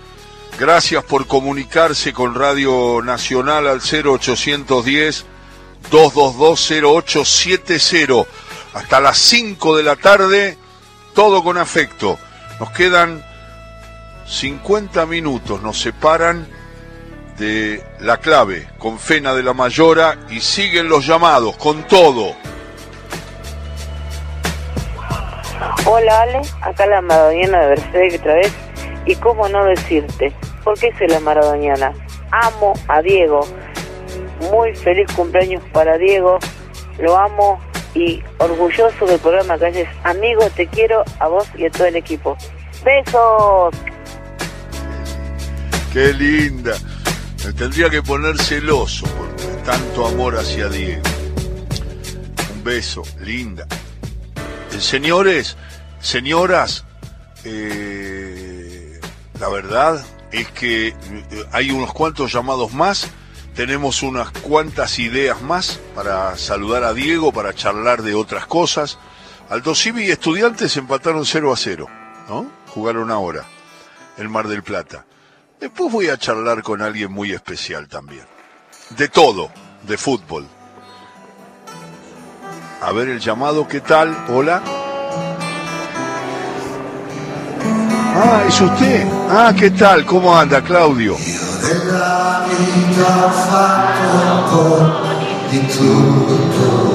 Gracias 0.60 1.06
por 1.06 1.26
comunicarse 1.26 2.12
con 2.12 2.36
Radio 2.36 3.02
Nacional 3.02 3.66
al 3.66 3.80
0810 3.80 5.26
222 5.90 7.06
0870. 7.06 8.30
Hasta 8.74 9.00
las 9.00 9.18
5 9.20 9.78
de 9.78 9.84
la 9.84 9.96
tarde, 9.96 10.58
todo 11.16 11.46
con 11.46 11.58
afecto. 11.58 12.20
Nos 12.60 12.72
quedan 12.72 13.24
50 14.28 15.06
minutos, 15.06 15.62
nos 15.62 15.80
separan 15.80 16.46
de 17.38 17.82
la 18.02 18.18
clave 18.18 18.68
con 18.80 19.00
Fena 19.00 19.34
de 19.34 19.44
la 19.44 19.54
Mayora 19.54 20.18
y 20.30 20.42
siguen 20.42 20.90
los 20.90 21.08
llamados 21.08 21.56
con 21.56 21.88
todo. 21.88 22.36
Hola 25.86 26.22
Ale, 26.24 26.42
acá 26.62 26.86
la 26.86 27.00
maradoniana 27.00 27.62
de 27.62 27.68
Berserk 27.70 28.20
otra 28.20 28.34
vez. 28.34 28.54
Y 29.06 29.16
cómo 29.16 29.48
no 29.48 29.64
decirte, 29.64 30.36
¿por 30.64 30.78
qué 30.80 30.94
soy 30.98 31.08
la 31.08 31.20
maradoniana? 31.20 31.94
Amo 32.32 32.74
a 32.88 33.02
Diego. 33.02 33.42
muy 34.52 34.76
feliz 34.76 35.08
cumpleaños 35.16 35.64
para 35.74 35.98
Diego. 35.98 36.40
Lo 37.00 37.18
amo 37.18 37.60
y 37.94 38.22
orgulloso 38.38 39.06
del 39.06 39.20
programa 39.20 39.58
que. 39.58 39.88
Amigo, 40.04 40.48
te 40.56 40.68
quiero 40.68 41.04
a 41.20 41.28
vos 41.28 41.48
y 41.58 41.66
a 41.66 41.70
todo 41.70 41.88
el 41.88 41.96
equipo. 41.96 42.38
Besos. 42.84 43.76
Qué 45.94 46.14
linda. 46.14 46.76
Me 47.46 47.54
tendría 47.54 47.90
que 47.90 48.02
poner 48.04 48.38
celoso 48.38 49.06
por 49.08 49.28
tanto 49.64 50.06
amor 50.06 50.38
hacia 50.38 50.68
Diego. 50.70 51.02
Un 52.54 52.64
beso, 52.64 53.02
linda. 53.22 53.66
Eh, 54.74 54.80
Señores, 54.80 55.58
señoras, 56.00 56.86
eh, 57.44 59.00
la 59.40 59.50
verdad 59.50 60.06
es 60.32 60.50
que 60.52 60.88
eh, 60.90 60.96
hay 61.52 61.72
unos 61.72 61.94
cuantos 61.94 62.32
llamados 62.32 62.74
más. 62.74 63.10
Tenemos 63.56 64.04
unas 64.04 64.32
cuantas 64.32 65.00
ideas 65.00 65.42
más 65.42 65.80
para 65.96 66.38
saludar 66.38 66.84
a 66.84 66.94
Diego, 66.94 67.32
para 67.32 67.54
charlar 67.54 68.04
de 68.04 68.14
otras 68.14 68.46
cosas. 68.46 68.98
Alto 69.50 69.74
Civi 69.74 70.06
y 70.06 70.12
Estudiantes 70.12 70.78
empataron 70.78 71.26
0 71.26 71.52
a 71.52 71.58
0, 71.58 71.88
¿no? 72.30 72.50
Jugaron 72.68 73.12
ahora, 73.12 73.46
el 74.18 74.30
Mar 74.30 74.48
del 74.48 74.64
Plata. 74.64 75.06
Después 75.60 75.92
voy 75.92 76.08
a 76.08 76.18
charlar 76.18 76.62
con 76.62 76.82
alguien 76.82 77.12
muy 77.12 77.34
especial 77.34 77.88
también. 77.88 78.26
De 78.92 79.10
todo, 79.10 79.52
de 79.84 79.98
fútbol. 79.98 80.48
A 82.82 82.92
ver 82.94 83.10
el 83.10 83.20
llamado, 83.20 83.68
¿qué 83.68 83.82
tal? 83.82 84.16
Hola. 84.30 84.79
Ah, 88.22 88.44
es 88.46 88.60
usted. 88.60 89.08
Ah, 89.30 89.54
¿qué 89.58 89.72
tal? 89.72 90.06
¿Cómo 90.06 90.36
anda, 90.38 90.62
Claudio? 90.62 91.16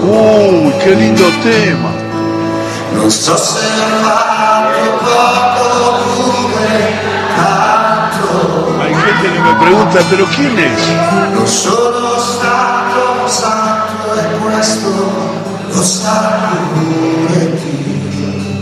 Uy, 0.06 0.72
qué 0.84 0.94
lindo 0.94 1.24
tema. 1.42 1.92
Hay 8.82 8.94
gente 8.94 9.32
que 9.32 9.40
me 9.40 9.54
pregunta, 9.64 9.98
¿pero 10.10 10.26
quién 10.36 10.58
es? 10.58 10.80
Santo 13.26 13.94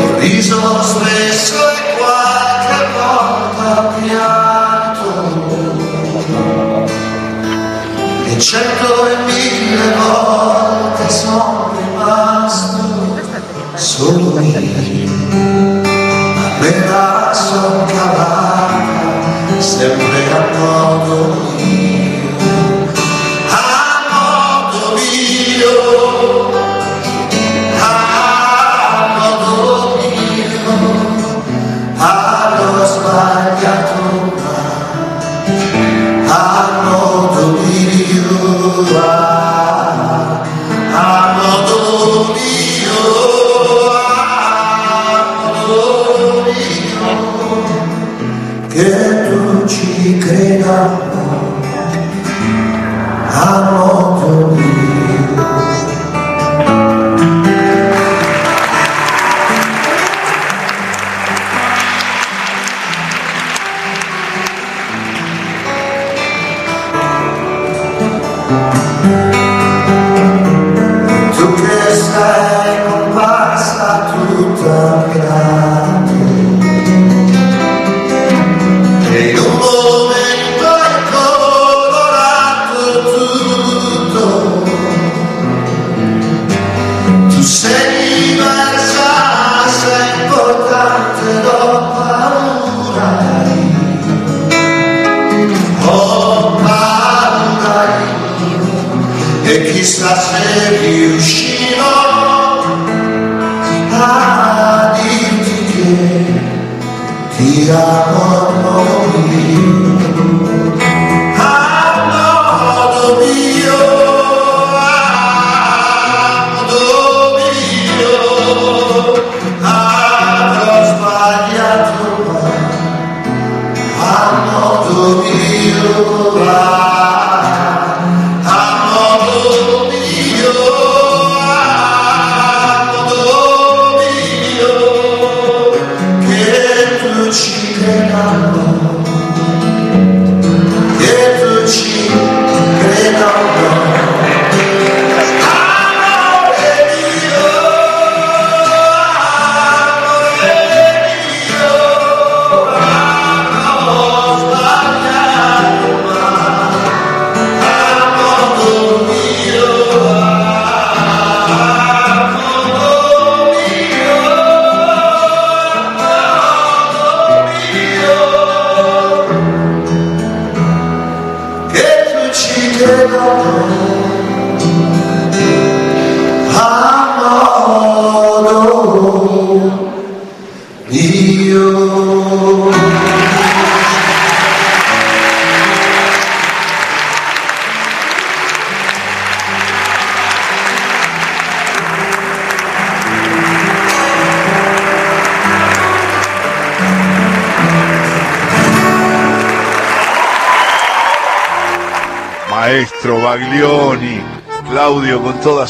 ho 0.01 0.19
riso 0.19 0.83
spesso 0.83 1.18
e 8.39 8.41
cento 8.41 9.05
e 9.05 9.17
mille 9.25 9.93
volte 9.97 11.09
sono 11.09 11.73
rimasto 11.77 13.17
solo 13.75 14.39
io, 14.39 14.59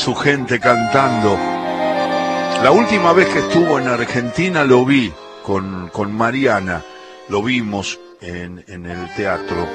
su 0.09 0.15
gente 0.15 0.59
cantando. 0.59 1.37
La 2.63 2.71
última 2.71 3.13
vez 3.13 3.27
que 3.27 3.39
estuvo 3.39 3.77
en 3.77 3.87
Argentina 3.87 4.63
lo 4.63 4.83
vi 4.83 5.13
con, 5.43 5.89
con 5.89 6.11
Mariana, 6.11 6.81
lo 7.27 7.43
vimos 7.43 7.99
en, 8.19 8.63
en 8.67 8.87
el 8.87 9.13
teatro 9.13 9.67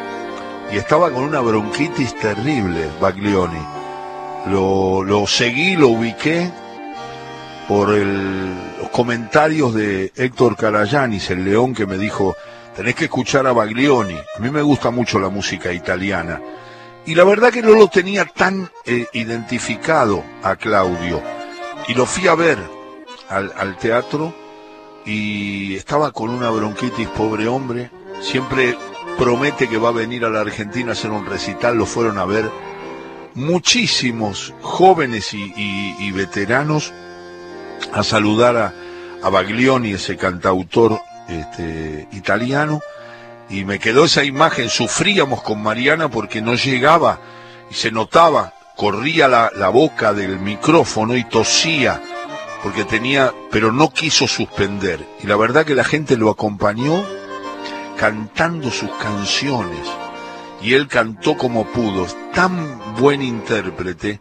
y 0.73 0.77
estaba 0.77 1.13
con 1.13 1.23
una 1.23 1.39
bronquitis 1.39 2.17
terrible, 2.17 2.89
Baglioni. 3.01 3.65
Lo, 4.47 5.05
lo 5.05 5.25
seguí, 5.29 5.77
lo 5.77 5.91
ubiqué 5.91 6.51
por 7.69 7.91
el- 7.95 8.57
los 8.81 8.89
comentarios 8.91 9.73
de 9.73 10.11
Héctor 10.17 10.57
Carayanis, 10.57 11.31
el 11.31 11.45
león 11.45 11.75
que 11.75 11.87
me 11.87 11.97
dijo, 11.97 12.35
tenés 12.75 12.97
que 12.97 13.05
escuchar 13.05 13.47
a 13.47 13.53
Baglioni. 13.53 14.17
A 14.37 14.41
mí 14.41 14.51
me 14.51 14.63
gusta 14.63 14.91
mucho 14.91 15.21
la 15.21 15.29
música 15.29 15.73
italiana. 15.73 16.41
Y 17.07 17.15
la 17.15 17.25
verdad 17.25 17.53
que 17.53 17.63
no 17.63 17.75
lo 17.75 17.89
tenía 17.89 18.25
tan 18.25 18.71
eh, 18.87 19.07
identificado 19.13 20.25
a 20.43 20.57
Claudio. 20.57 21.23
Y 21.89 21.95
lo 21.95 22.07
fui 22.07 22.29
a 22.29 22.35
ver 22.35 22.59
al, 23.29 23.53
al 23.57 23.77
teatro 23.77 24.35
y 25.05 25.75
estaba 25.75 26.13
con 26.13 26.31
una 26.31 26.49
bronquitis, 26.51 27.09
pobre 27.09 27.47
hombre. 27.47 27.91
Siempre 28.23 28.77
promete 29.19 29.69
que 29.69 29.77
va 29.77 29.91
a 29.91 29.93
venir 29.93 30.25
a 30.25 30.31
la 30.31 30.41
Argentina 30.41 30.91
a 30.91 30.93
hacer 30.93 31.11
un 31.11 31.27
recital, 31.27 31.77
lo 31.77 31.85
fueron 31.85 32.19
a 32.19 32.25
ver 32.25 32.51
muchísimos 33.35 34.55
jóvenes 34.63 35.35
y, 35.35 35.53
y- 35.57 35.97
y 35.99 36.11
veteranos 36.13 36.93
a 37.93 38.03
saludar 38.03 38.57
a, 38.57 38.75
a 39.23 39.29
Baglioni, 39.29 39.93
ese 39.93 40.17
cantautor 40.17 40.99
este, 41.29 42.09
italiano, 42.13 42.81
y 43.49 43.65
me 43.65 43.79
quedó 43.79 44.05
esa 44.05 44.25
imagen, 44.25 44.69
sufríamos 44.69 45.43
con 45.43 45.63
Mariana 45.63 46.09
porque 46.09 46.41
no 46.41 46.55
llegaba 46.55 47.21
y 47.71 47.75
se 47.75 47.91
notaba, 47.91 48.55
corría 48.77 49.29
la, 49.29 49.51
la 49.55 49.69
boca 49.69 50.13
del 50.13 50.39
micrófono 50.39 51.17
y 51.17 51.25
tosía, 51.25 52.01
porque 52.63 52.85
tenía, 52.85 53.33
pero 53.51 53.73
no 53.73 53.93
quiso 53.93 54.27
suspender. 54.27 55.07
Y 55.23 55.27
la 55.27 55.37
verdad 55.37 55.67
que 55.67 55.75
la 55.75 55.85
gente 55.85 56.17
lo 56.17 56.31
acompañó 56.31 57.05
cantando 57.97 58.71
sus 58.71 58.91
canciones. 58.93 59.87
Y 60.63 60.75
él 60.75 60.89
cantó 60.89 61.37
como 61.37 61.67
pudo, 61.67 62.07
tan 62.33 62.97
buen 62.97 63.23
intérprete 63.23 64.21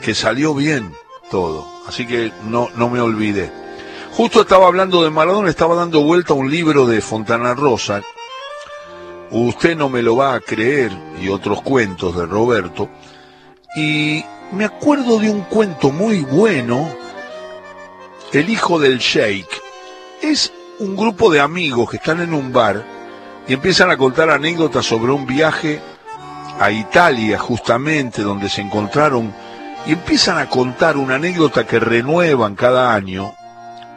que 0.00 0.14
salió 0.14 0.54
bien 0.54 0.92
todo. 1.30 1.66
Así 1.86 2.06
que 2.06 2.32
no, 2.48 2.70
no 2.76 2.88
me 2.88 3.00
olvidé. 3.00 3.52
Justo 4.12 4.42
estaba 4.42 4.66
hablando 4.66 5.02
de 5.02 5.10
Maradona, 5.10 5.50
estaba 5.50 5.74
dando 5.74 6.02
vuelta 6.02 6.34
un 6.34 6.50
libro 6.50 6.86
de 6.86 7.00
Fontana 7.00 7.54
Rosa. 7.54 8.02
Usted 9.36 9.76
no 9.76 9.88
me 9.88 10.00
lo 10.00 10.14
va 10.14 10.34
a 10.34 10.40
creer, 10.40 10.92
y 11.20 11.28
otros 11.28 11.60
cuentos 11.62 12.16
de 12.16 12.24
Roberto. 12.24 12.88
Y 13.74 14.24
me 14.52 14.64
acuerdo 14.64 15.18
de 15.18 15.28
un 15.28 15.40
cuento 15.40 15.90
muy 15.90 16.20
bueno, 16.20 16.88
El 18.32 18.48
hijo 18.48 18.78
del 18.78 18.98
Sheikh. 18.98 19.48
Es 20.22 20.52
un 20.78 20.94
grupo 20.94 21.32
de 21.32 21.40
amigos 21.40 21.90
que 21.90 21.96
están 21.96 22.20
en 22.20 22.32
un 22.32 22.52
bar 22.52 22.84
y 23.48 23.54
empiezan 23.54 23.90
a 23.90 23.96
contar 23.96 24.30
anécdotas 24.30 24.86
sobre 24.86 25.10
un 25.10 25.26
viaje 25.26 25.80
a 26.60 26.70
Italia, 26.70 27.36
justamente, 27.36 28.22
donde 28.22 28.48
se 28.48 28.60
encontraron, 28.60 29.34
y 29.84 29.94
empiezan 29.94 30.38
a 30.38 30.48
contar 30.48 30.96
una 30.96 31.16
anécdota 31.16 31.66
que 31.66 31.80
renuevan 31.80 32.54
cada 32.54 32.94
año 32.94 33.34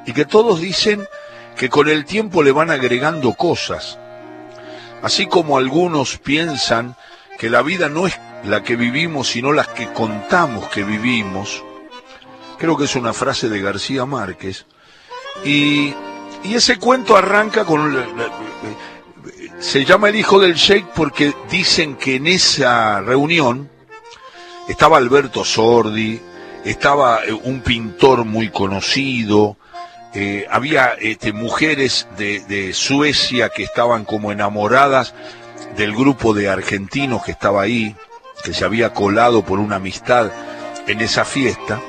y 0.03 0.13
que 0.13 0.25
todos 0.25 0.61
dicen 0.61 1.07
que 1.55 1.69
con 1.69 1.89
el 1.89 2.05
tiempo 2.05 2.41
le 2.41 2.51
van 2.51 2.71
agregando 2.71 3.33
cosas. 3.33 3.99
Así 5.01 5.27
como 5.27 5.57
algunos 5.57 6.17
piensan 6.17 6.95
que 7.37 7.49
la 7.49 7.61
vida 7.61 7.89
no 7.89 8.07
es 8.07 8.19
la 8.43 8.63
que 8.63 8.75
vivimos, 8.75 9.27
sino 9.29 9.51
las 9.51 9.67
que 9.67 9.91
contamos 9.93 10.67
que 10.69 10.83
vivimos. 10.83 11.63
Creo 12.57 12.77
que 12.77 12.85
es 12.85 12.95
una 12.95 13.13
frase 13.13 13.49
de 13.49 13.61
García 13.61 14.05
Márquez. 14.05 14.65
Y, 15.45 15.93
ese 16.43 16.77
cuento 16.77 17.15
arranca 17.15 17.65
con... 17.65 17.95
se 19.59 19.85
llama 19.85 20.09
el 20.09 20.15
hijo 20.15 20.39
del 20.39 20.55
Sheikh 20.55 20.87
porque 20.95 21.35
dicen 21.49 21.95
que 21.95 22.15
en 22.15 22.27
esa 22.27 23.01
reunión 23.01 23.69
estaba 24.67 24.97
Alberto 24.97 25.43
Sordi, 25.43 26.21
estaba 26.63 27.25
eh, 27.25 27.33
un 27.33 27.61
pintor 27.61 28.25
muy 28.25 28.49
conocido, 28.49 29.57
eh, 30.13 30.47
había 30.49 30.93
este, 30.99 31.33
mujeres 31.33 32.07
de, 32.17 32.71
Suecia 32.73 33.49
que 33.49 33.63
estaban 33.63 34.05
como 34.05 34.31
enamoradas 34.31 35.13
del 35.75 35.93
grupo 35.95 36.33
de 36.33 36.49
argentinos 36.49 37.23
que 37.23 37.31
estaba 37.31 37.61
ahí, 37.61 37.95
que 38.43 38.53
se 38.53 38.65
había 38.65 38.93
colado 38.93 39.43
por 39.43 39.59
una 39.59 39.77
amistad 39.77 40.31
en 40.87 41.01
esa 41.01 41.25
fiesta. 41.25 41.81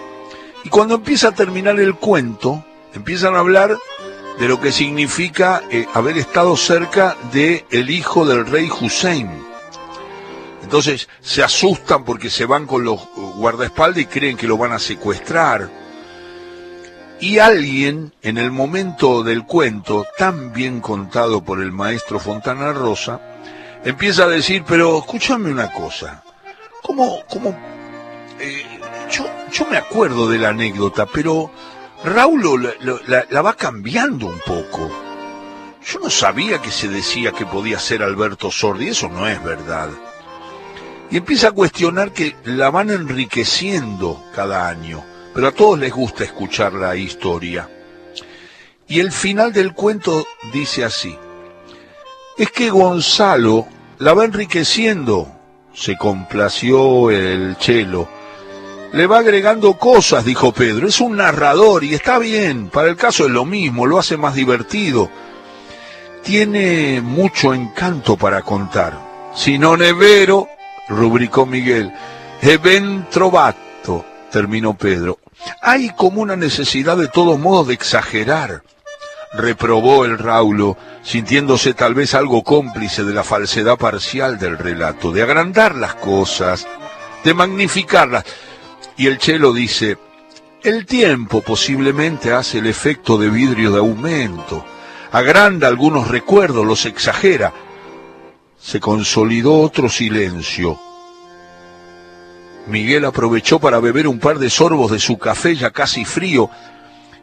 Y 0.64 0.68
cuando 0.68 0.96
empieza 0.96 1.28
a 1.28 1.34
terminar 1.34 1.78
el 1.78 1.94
cuento, 1.94 2.64
empiezan 2.94 3.34
a 3.34 3.40
hablar 3.40 3.78
de 4.38 4.48
lo 4.48 4.60
que 4.60 4.72
significa 4.72 5.62
eh, 5.70 5.86
haber 5.94 6.18
estado 6.18 6.56
cerca 6.56 7.16
de 7.32 7.64
el 7.70 7.90
hijo 7.90 8.24
del 8.26 8.46
rey 8.46 8.68
Hussein. 8.68 9.30
Entonces 10.62 11.08
se 11.20 11.42
asustan 11.42 12.04
porque 12.04 12.30
se 12.30 12.44
van 12.44 12.66
con 12.66 12.84
los 12.84 13.00
guardaespaldas 13.36 14.02
y 14.02 14.06
creen 14.06 14.36
que 14.36 14.46
lo 14.46 14.58
van 14.58 14.72
a 14.72 14.78
secuestrar. 14.78 15.87
Y 17.20 17.38
alguien, 17.38 18.12
en 18.22 18.38
el 18.38 18.52
momento 18.52 19.24
del 19.24 19.44
cuento, 19.44 20.06
tan 20.16 20.52
bien 20.52 20.80
contado 20.80 21.42
por 21.42 21.60
el 21.60 21.72
maestro 21.72 22.20
Fontana 22.20 22.72
Rosa, 22.72 23.20
empieza 23.84 24.24
a 24.24 24.28
decir, 24.28 24.62
pero 24.66 24.98
escúchame 24.98 25.50
una 25.50 25.72
cosa, 25.72 26.22
¿cómo, 26.80 27.24
cómo, 27.28 27.58
eh, 28.38 28.62
yo, 29.10 29.26
yo 29.52 29.66
me 29.66 29.76
acuerdo 29.76 30.28
de 30.28 30.38
la 30.38 30.50
anécdota, 30.50 31.06
pero 31.06 31.50
Raúl 32.04 32.72
la, 33.08 33.26
la 33.28 33.42
va 33.42 33.54
cambiando 33.54 34.26
un 34.26 34.38
poco. 34.46 34.88
Yo 35.84 35.98
no 36.00 36.10
sabía 36.10 36.60
que 36.60 36.70
se 36.70 36.86
decía 36.86 37.32
que 37.32 37.46
podía 37.46 37.80
ser 37.80 38.02
Alberto 38.02 38.50
Sordi, 38.50 38.88
eso 38.88 39.08
no 39.08 39.26
es 39.26 39.42
verdad. 39.42 39.88
Y 41.10 41.16
empieza 41.16 41.48
a 41.48 41.52
cuestionar 41.52 42.12
que 42.12 42.36
la 42.44 42.70
van 42.70 42.90
enriqueciendo 42.90 44.22
cada 44.34 44.68
año, 44.68 45.02
pero 45.38 45.50
a 45.50 45.52
todos 45.52 45.78
les 45.78 45.92
gusta 45.92 46.24
escuchar 46.24 46.72
la 46.72 46.96
historia. 46.96 47.70
Y 48.88 48.98
el 48.98 49.12
final 49.12 49.52
del 49.52 49.72
cuento 49.72 50.26
dice 50.52 50.84
así, 50.84 51.16
es 52.36 52.50
que 52.50 52.70
Gonzalo 52.70 53.68
la 53.98 54.14
va 54.14 54.24
enriqueciendo, 54.24 55.30
se 55.72 55.96
complació 55.96 57.12
el 57.12 57.56
chelo, 57.56 58.08
le 58.92 59.06
va 59.06 59.18
agregando 59.18 59.78
cosas, 59.78 60.24
dijo 60.24 60.50
Pedro. 60.50 60.88
Es 60.88 60.98
un 60.98 61.18
narrador 61.18 61.84
y 61.84 61.94
está 61.94 62.18
bien. 62.18 62.68
Para 62.68 62.88
el 62.88 62.96
caso 62.96 63.26
es 63.26 63.30
lo 63.30 63.44
mismo, 63.44 63.86
lo 63.86 64.00
hace 64.00 64.16
más 64.16 64.34
divertido. 64.34 65.08
Tiene 66.24 67.00
mucho 67.00 67.54
encanto 67.54 68.16
para 68.16 68.42
contar. 68.42 69.30
Si 69.36 69.56
non 69.56 69.82
è 69.82 69.94
vero, 69.94 70.48
rubricó 70.88 71.46
Miguel, 71.46 71.92
è 72.40 72.58
ben 72.58 73.06
trovato, 73.08 74.04
terminó 74.32 74.74
Pedro. 74.74 75.20
Hay 75.62 75.90
como 75.90 76.22
una 76.22 76.36
necesidad 76.36 76.96
de 76.96 77.08
todos 77.08 77.38
modos 77.38 77.68
de 77.68 77.74
exagerar, 77.74 78.62
reprobó 79.32 80.04
el 80.04 80.18
Raulo, 80.18 80.76
sintiéndose 81.02 81.74
tal 81.74 81.94
vez 81.94 82.14
algo 82.14 82.42
cómplice 82.42 83.04
de 83.04 83.14
la 83.14 83.24
falsedad 83.24 83.76
parcial 83.76 84.38
del 84.38 84.58
relato, 84.58 85.12
de 85.12 85.22
agrandar 85.22 85.74
las 85.74 85.94
cosas, 85.94 86.66
de 87.24 87.34
magnificarlas. 87.34 88.24
Y 88.96 89.06
el 89.06 89.18
chelo 89.18 89.52
dice, 89.52 89.98
el 90.62 90.86
tiempo 90.86 91.40
posiblemente 91.40 92.32
hace 92.32 92.58
el 92.58 92.66
efecto 92.66 93.16
de 93.16 93.30
vidrio 93.30 93.70
de 93.70 93.78
aumento, 93.78 94.64
agranda 95.12 95.68
algunos 95.68 96.08
recuerdos, 96.08 96.66
los 96.66 96.84
exagera. 96.86 97.52
Se 98.60 98.80
consolidó 98.80 99.60
otro 99.60 99.88
silencio. 99.88 100.87
Miguel 102.68 103.04
aprovechó 103.04 103.58
para 103.58 103.80
beber 103.80 104.06
un 104.06 104.18
par 104.18 104.38
de 104.38 104.50
sorbos 104.50 104.90
de 104.90 104.98
su 104.98 105.18
café 105.18 105.56
ya 105.56 105.70
casi 105.70 106.04
frío, 106.04 106.50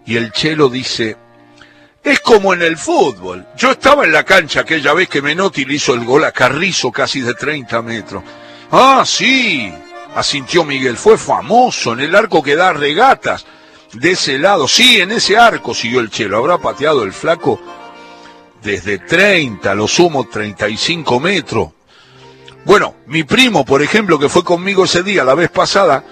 y 0.06 0.18
el 0.18 0.32
chelo 0.32 0.70
dice, 0.70 1.18
es 2.04 2.20
como 2.20 2.54
en 2.54 2.62
el 2.62 2.78
fútbol. 2.78 3.48
Yo 3.58 3.72
estaba 3.72 4.06
en 4.06 4.12
la 4.12 4.24
cancha 4.24 4.62
aquella 4.62 4.94
vez 4.94 5.10
que 5.10 5.22
Menotti 5.22 5.66
le 5.66 5.76
hizo 5.76 5.94
el 5.94 6.06
gol 6.06 6.24
a 6.24 6.32
Carrizo 6.32 6.92
casi 6.92 7.22
de 7.22 7.34
30 7.34 7.82
metros. 7.82 8.24
Ah, 8.72 9.04
sí, 9.06 9.74
asintió 10.16 10.64
Miguel, 10.64 10.98
fue 10.98 11.18
famoso 11.18 11.94
en 11.94 12.02
el 12.02 12.16
arco 12.16 12.44
que 12.44 12.56
da 12.56 12.74
regatas. 12.74 13.46
De 13.94 14.12
ese 14.12 14.38
lado, 14.38 14.68
sí, 14.68 15.00
en 15.00 15.12
ese 15.12 15.38
arco, 15.38 15.74
siguió 15.74 16.00
el 16.00 16.10
chelo. 16.10 16.38
Habrá 16.38 16.58
pateado 16.58 17.04
el 17.04 17.14
flaco 17.14 17.60
desde 18.62 19.00
30, 19.00 19.74
lo 19.74 19.88
sumo 19.88 20.28
35 20.28 21.20
metros. 21.20 21.70
Bueno, 22.66 22.96
mi 23.06 23.24
primo, 23.24 23.64
por 23.64 23.84
ejemplo, 23.84 24.18
que 24.18 24.28
fue 24.28 24.44
conmigo 24.44 24.86
ese 24.86 25.04
día, 25.04 25.24
la 25.24 25.36
vez 25.36 25.52
pasada, 25.52 26.04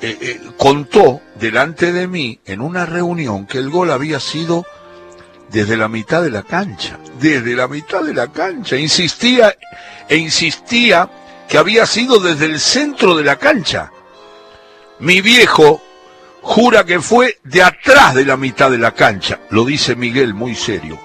eh, 0.00 0.16
eh, 0.20 0.40
contó 0.56 1.20
delante 1.34 1.92
de 1.92 2.06
mí 2.06 2.40
en 2.46 2.60
una 2.60 2.86
reunión 2.86 3.46
que 3.46 3.58
el 3.58 3.68
gol 3.68 3.90
había 3.90 4.20
sido 4.20 4.64
desde 5.50 5.76
la 5.76 5.88
mitad 5.88 6.22
de 6.22 6.30
la 6.30 6.44
cancha, 6.44 7.00
desde 7.20 7.56
la 7.56 7.66
mitad 7.66 8.04
de 8.04 8.14
la 8.14 8.28
cancha. 8.28 8.76
Insistía 8.76 9.56
e 10.08 10.16
insistía 10.16 11.10
que 11.48 11.58
había 11.58 11.84
sido 11.84 12.20
desde 12.20 12.46
el 12.46 12.60
centro 12.60 13.16
de 13.16 13.24
la 13.24 13.36
cancha. 13.36 13.90
Mi 15.00 15.20
viejo 15.20 15.82
jura 16.42 16.84
que 16.84 17.00
fue 17.00 17.38
de 17.42 17.62
atrás 17.64 18.14
de 18.14 18.24
la 18.24 18.36
mitad 18.36 18.70
de 18.70 18.78
la 18.78 18.92
cancha, 18.92 19.40
lo 19.50 19.64
dice 19.64 19.96
Miguel 19.96 20.32
muy 20.32 20.54
serio. 20.54 20.96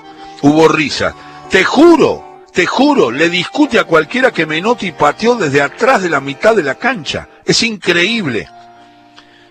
Hubo 0.44 0.68
risa. 0.68 1.16
Te 1.50 1.64
juro, 1.64 2.33
te 2.54 2.68
juro, 2.68 3.10
le 3.10 3.30
discute 3.30 3.80
a 3.80 3.84
cualquiera 3.84 4.32
que 4.32 4.46
Menotti 4.46 4.92
pateó 4.92 5.36
desde 5.36 5.62
atrás 5.62 6.04
de 6.04 6.10
la 6.10 6.22
mitad 6.22 6.56
de 6.56 6.64
la 6.64 6.76
cancha. 6.76 7.28
Es 7.46 7.64
increíble. 7.64 8.48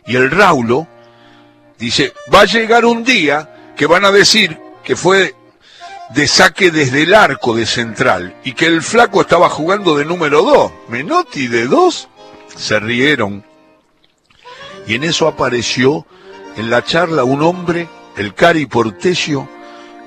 Y 0.06 0.16
el 0.16 0.30
Raulo 0.30 0.86
dice, 1.78 2.12
va 2.32 2.42
a 2.42 2.46
llegar 2.46 2.84
un 2.84 3.02
día 3.02 3.72
que 3.76 3.86
van 3.86 4.04
a 4.04 4.12
decir 4.12 4.58
que 4.84 4.94
fue 4.94 5.34
de 6.10 6.28
saque 6.28 6.70
desde 6.70 7.02
el 7.02 7.14
arco 7.14 7.56
de 7.56 7.66
central 7.66 8.36
y 8.44 8.52
que 8.52 8.66
el 8.66 8.82
flaco 8.82 9.22
estaba 9.22 9.48
jugando 9.48 9.96
de 9.96 10.04
número 10.04 10.42
dos. 10.42 10.72
Menotti 10.88 11.48
de 11.48 11.66
dos. 11.66 12.08
Se 12.56 12.78
rieron. 12.78 13.44
Y 14.86 14.94
en 14.94 15.04
eso 15.04 15.26
apareció 15.26 16.06
en 16.56 16.70
la 16.70 16.84
charla 16.84 17.24
un 17.24 17.42
hombre, 17.42 17.88
el 18.16 18.34
Cari 18.34 18.66
Portesio, 18.66 19.48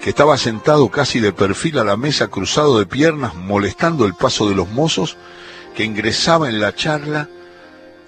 que 0.06 0.12
estaba 0.12 0.38
sentado 0.38 0.90
casi 0.90 1.20
de 1.20 1.34
perfil 1.34 1.80
a 1.80 1.84
la 1.84 1.98
mesa, 1.98 2.28
cruzado 2.28 2.78
de 2.78 2.86
piernas, 2.86 3.34
molestando 3.34 4.06
el 4.06 4.14
paso 4.14 4.48
de 4.48 4.54
los 4.54 4.70
mozos, 4.70 5.18
que 5.76 5.84
ingresaba 5.84 6.48
en 6.48 6.60
la 6.60 6.76
charla 6.76 7.28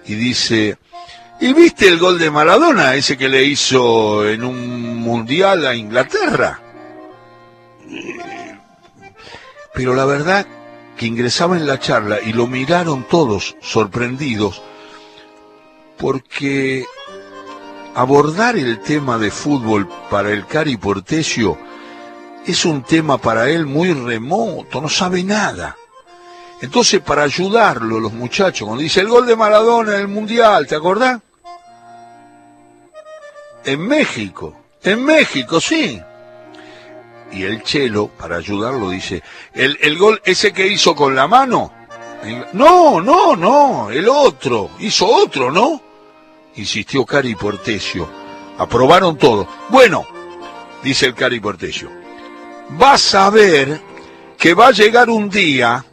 y 0.05 0.13
dice, 0.13 0.77
¿y 1.41 1.53
viste 1.53 1.87
el 1.87 1.97
gol 1.97 2.19
de 2.19 2.29
Maradona, 2.29 2.93
ese 2.93 3.17
que 3.17 3.27
le 3.27 3.45
hizo 3.45 4.29
en 4.29 4.43
un 4.43 4.97
mundial 4.97 5.65
a 5.65 5.73
Inglaterra? 5.73 6.61
Pero 9.73 9.95
la 9.95 10.05
verdad 10.05 10.45
que 10.97 11.07
ingresaba 11.07 11.57
en 11.57 11.65
la 11.65 11.79
charla 11.79 12.19
y 12.23 12.31
lo 12.31 12.45
miraron 12.45 13.07
todos 13.07 13.55
sorprendidos 13.59 14.61
porque 15.97 16.85
abordar 17.95 18.55
el 18.55 18.81
tema 18.81 19.17
de 19.17 19.31
fútbol 19.31 19.89
para 20.11 20.31
el 20.31 20.45
Cari 20.45 20.77
Portesio 20.77 21.57
es 22.47 22.65
un 22.65 22.81
tema 22.83 23.17
para 23.17 23.49
él 23.49 23.65
muy 23.65 23.93
remoto, 23.93 24.81
no 24.81 24.89
sabe 24.89 25.23
nada. 25.23 25.75
Entonces, 26.61 27.01
para 27.01 27.23
ayudarlo, 27.23 27.99
los 27.99 28.13
muchachos, 28.13 28.65
cuando 28.65 28.81
dice 28.81 29.01
el 29.01 29.09
gol 29.09 29.27
de 29.27 29.35
Maradona 29.35 29.95
en 29.95 30.01
el 30.01 30.07
Mundial, 30.07 30.65
¿te 30.65 30.75
acordás? 30.75 31.19
En 33.63 33.85
México, 33.85 34.55
en 34.81 35.03
México, 35.03 35.59
sí. 35.59 36.01
Y 37.31 37.43
el 37.43 37.61
Chelo, 37.61 38.07
para 38.07 38.37
ayudarlo, 38.37 38.89
dice, 38.89 39.21
el, 39.53 39.77
el 39.81 39.97
gol 39.97 40.21
ese 40.23 40.53
que 40.53 40.65
hizo 40.65 40.95
con 40.95 41.13
la 41.13 41.27
mano. 41.27 41.73
No, 42.53 43.01
no, 43.01 43.35
no, 43.35 43.91
el 43.91 44.07
otro, 44.09 44.71
hizo 44.79 45.05
otro, 45.05 45.51
¿no? 45.51 45.81
Insistió 46.55 47.05
Cari 47.05 47.35
Portesio. 47.35 48.09
Aprobaron 48.57 49.17
todo. 49.17 49.47
Bueno, 49.69 50.07
dice 50.81 51.05
el 51.05 51.13
Cari 51.13 51.39
Portesio, 51.39 51.91
vas 52.69 53.15
a 53.15 53.29
ver 53.29 53.81
que 54.37 54.53
va 54.53 54.67
a 54.67 54.71
llegar 54.71 55.09
un 55.09 55.29
día, 55.29 55.83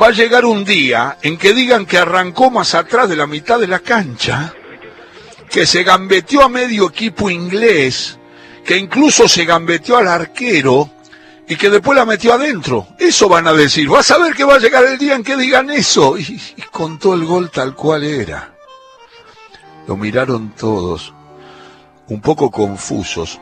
va 0.00 0.06
a 0.06 0.12
llegar 0.12 0.44
un 0.44 0.64
día 0.64 1.18
en 1.22 1.36
que 1.36 1.52
digan 1.52 1.86
que 1.86 1.98
arrancó 1.98 2.50
más 2.50 2.74
atrás 2.74 3.08
de 3.08 3.16
la 3.16 3.26
mitad 3.26 3.58
de 3.58 3.66
la 3.66 3.80
cancha, 3.80 4.54
que 5.48 5.66
se 5.66 5.82
gambeteó 5.82 6.42
a 6.42 6.48
medio 6.48 6.88
equipo 6.88 7.28
inglés, 7.28 8.18
que 8.64 8.76
incluso 8.76 9.28
se 9.28 9.44
gambeteó 9.44 9.96
al 9.96 10.08
arquero 10.08 10.90
y 11.48 11.56
que 11.56 11.68
después 11.68 11.96
la 11.96 12.06
metió 12.06 12.32
adentro. 12.32 12.86
Eso 12.98 13.28
van 13.28 13.48
a 13.48 13.52
decir. 13.52 13.88
Vas 13.88 14.10
a 14.12 14.18
ver 14.18 14.34
que 14.34 14.44
va 14.44 14.54
a 14.54 14.60
llegar 14.60 14.84
el 14.84 14.96
día 14.98 15.16
en 15.16 15.24
que 15.24 15.36
digan 15.36 15.68
eso. 15.70 16.16
Y, 16.16 16.40
y 16.56 16.62
contó 16.70 17.14
el 17.14 17.24
gol 17.24 17.50
tal 17.50 17.74
cual 17.74 18.04
era. 18.04 18.54
Lo 19.88 19.96
miraron 19.96 20.50
todos, 20.50 21.12
un 22.06 22.20
poco 22.20 22.52
confusos, 22.52 23.40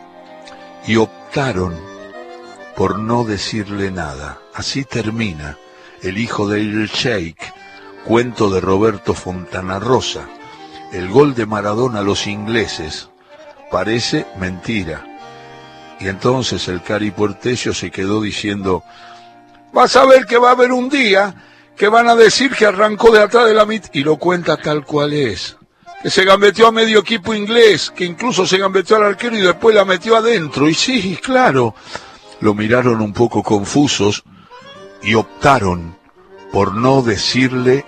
y 0.87 0.97
optaron 0.97 1.98
por 2.79 3.01
no 3.01 3.25
decirle 3.25 3.91
nada. 3.91 4.39
Así 4.55 4.85
termina 4.85 5.59
El 6.01 6.17
hijo 6.17 6.47
del 6.49 6.87
Sheikh, 6.87 7.43
cuento 8.05 8.51
de 8.51 8.61
Roberto 8.61 9.15
Fontana 9.15 9.81
Rosa. 9.81 10.29
El 10.93 11.09
gol 11.09 11.35
de 11.35 11.45
Maradona 11.45 11.99
a 11.99 12.03
los 12.03 12.29
ingleses 12.29 13.09
parece 13.73 14.27
mentira. 14.39 15.05
Y 15.99 16.07
entonces 16.07 16.69
el 16.69 16.81
Cari 16.81 17.11
Portesio 17.11 17.75
se 17.75 17.91
quedó 17.91 18.21
diciendo, 18.21 18.85
vas 19.73 19.97
a 19.97 20.07
ver 20.07 20.25
que 20.25 20.39
va 20.39 20.51
a 20.51 20.53
haber 20.53 20.71
un 20.71 20.89
día 20.89 21.35
que 21.77 21.89
van 21.89 22.09
a 22.09 22.15
decir 22.15 22.53
que 22.53 22.67
arrancó 22.67 23.11
de 23.11 23.23
atrás 23.23 23.47
de 23.47 23.55
la 23.55 23.67
mitad, 23.67 23.91
y 23.93 24.05
lo 24.05 24.19
cuenta 24.19 24.57
tal 24.57 24.85
cual 24.85 25.15
es. 25.15 25.57
Que 26.01 26.11
se 26.11 26.25
gambeteó 26.25 26.69
a 26.69 26.73
medio 26.73 27.01
equipo 27.01 27.35
inglés, 27.35 27.91
que 27.91 28.05
incluso 28.05 28.47
se 28.47 28.59
gambeteó 28.59 28.99
al 28.99 29.05
arquero 29.05 29.37
y 29.37 29.41
después 29.41 29.75
la 29.75 29.85
metió 29.85 30.15
adentro. 30.15 30.69
Y 30.69 30.75
sí, 30.75 31.19
claro, 31.21 31.75
lo 32.41 32.55
miraron 32.55 33.01
un 33.01 33.13
poco 33.13 33.43
confusos 33.43 34.25
y 35.03 35.15
optaron 35.15 35.97
por 36.53 36.75
no 36.75 37.03
decirle 37.03 37.85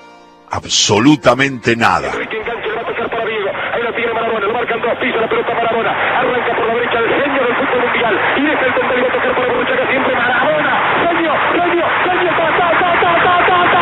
absolutamente 0.50 1.76
nada. 1.76 2.12
Ahí 2.12 3.82
la 3.82 3.94
tiene 3.94 4.12
Maradona, 4.12 4.46
lo 4.46 4.52
marcan 4.52 4.80
dos 4.82 4.98
pisos, 5.00 5.20
la 5.20 5.28
pelota 5.28 5.54
Maradona. 5.54 5.90
Arranca 6.18 6.56
por 6.56 6.66
la 6.66 6.74
derecha 6.74 6.98
el 6.98 7.08
genio 7.08 7.42
del 7.44 7.56
fútbol 7.56 7.80
mundial. 7.84 8.20
Y 8.36 8.42
deja 8.42 8.66
el 8.66 8.74
centro 8.74 8.98
y 8.98 9.00
va 9.00 9.08
a 9.08 9.12
tocar 9.12 9.34
para 9.36 9.48
Borruchaga 9.48 9.86
siempre 9.88 10.14
Maradona. 10.14 10.72
Genio, 11.00 11.32
genio, 11.52 11.86
genio, 12.04 12.30
ta, 12.36 12.46
ta, 12.58 12.68
ta, 12.80 12.90
ta, 13.00 13.12
ta, 13.24 13.34
ta, 13.46 13.58
ta. 13.72 13.80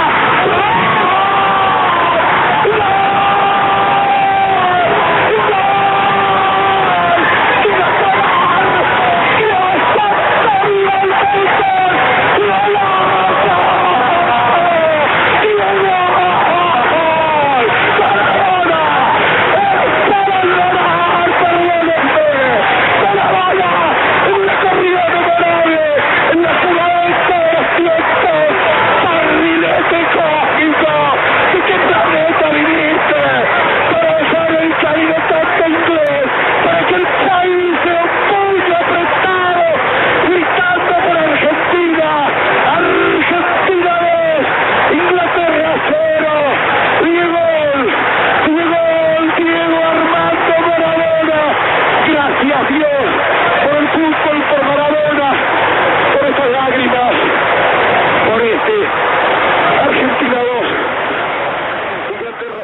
Inglaterra 44.91 45.75
cero, 45.89 46.35
Diego, 47.05 47.45
Diego, 48.47 48.83
Diego 49.37 49.79
Armando 49.85 50.55
Maradona. 50.67 51.41
Gracias 52.09 52.69
Dios 52.69 53.09
por 53.65 53.75
el 53.77 53.89
fútbol, 53.89 54.39
por 54.49 54.63
Maradona, 54.65 55.29
por 56.15 56.25
esas 56.27 56.51
lágrimas, 56.51 57.15
por 58.29 58.41
este 58.43 58.77
Argentina 59.85 60.39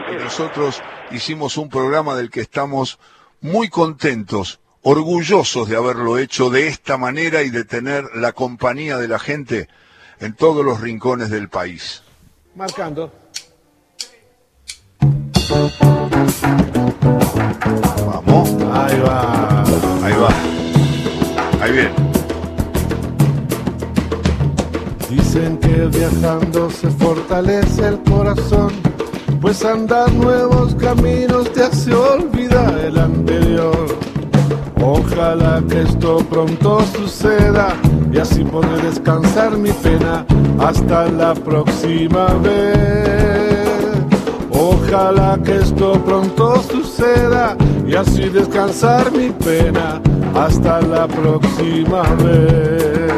2. 0.06 0.14
Y 0.14 0.24
nosotros 0.24 0.82
hicimos 1.10 1.56
un 1.56 1.68
programa 1.68 2.14
del 2.14 2.30
que 2.30 2.40
estamos 2.40 2.98
muy 3.40 3.68
contentos, 3.68 4.60
orgullosos 4.82 5.68
de 5.68 5.76
haberlo 5.76 6.18
hecho 6.18 6.50
de 6.50 6.68
esta 6.68 6.96
manera 6.96 7.42
y 7.42 7.50
de 7.50 7.64
tener 7.64 8.04
la 8.14 8.32
compañía 8.32 8.96
de 8.98 9.08
la 9.08 9.18
gente 9.18 9.68
en 10.20 10.34
todos 10.34 10.64
los 10.64 10.80
rincones 10.80 11.30
del 11.30 11.48
país. 11.48 12.02
Marcando. 12.54 13.12
Vamos. 18.06 18.48
Ahí 18.72 19.00
va. 19.00 19.62
Ahí 20.02 20.14
va. 20.14 20.28
Ahí 21.60 21.72
viene. 21.72 21.94
Dicen 25.10 25.58
que 25.58 25.86
viajando 25.86 26.70
se 26.70 26.90
fortalece 26.90 27.88
el 27.88 28.02
corazón, 28.02 28.72
pues 29.44 29.62
andar 29.62 30.10
nuevos 30.14 30.74
caminos 30.76 31.52
te 31.52 31.64
hace 31.64 31.92
olvidar 31.92 32.78
el 32.78 32.96
anterior. 32.96 33.88
Ojalá 34.80 35.62
que 35.68 35.82
esto 35.82 36.24
pronto 36.30 36.80
suceda 36.96 37.76
y 38.10 38.16
así 38.16 38.42
poder 38.42 38.80
descansar 38.80 39.54
mi 39.58 39.70
pena 39.70 40.24
hasta 40.58 41.10
la 41.10 41.34
próxima 41.34 42.24
vez. 42.42 43.68
Ojalá 44.50 45.38
que 45.44 45.56
esto 45.56 46.02
pronto 46.02 46.62
suceda 46.62 47.54
y 47.86 47.96
así 47.96 48.30
descansar 48.30 49.12
mi 49.12 49.28
pena 49.28 50.00
hasta 50.34 50.80
la 50.80 51.06
próxima 51.06 52.02
vez. 52.24 53.12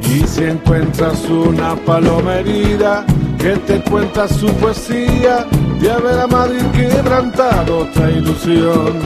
Y 0.00 0.24
si 0.28 0.44
encuentras 0.44 1.28
una 1.28 1.74
paloma 1.74 2.36
herida, 2.36 3.04
que 3.38 3.56
te 3.56 3.80
cuenta 3.82 4.28
su 4.28 4.48
poesía 4.54 5.46
de 5.80 5.90
haber 5.90 6.18
amado 6.20 6.54
y 6.54 6.62
quebrantado 6.76 7.80
otra 7.80 8.10
ilusión. 8.10 8.98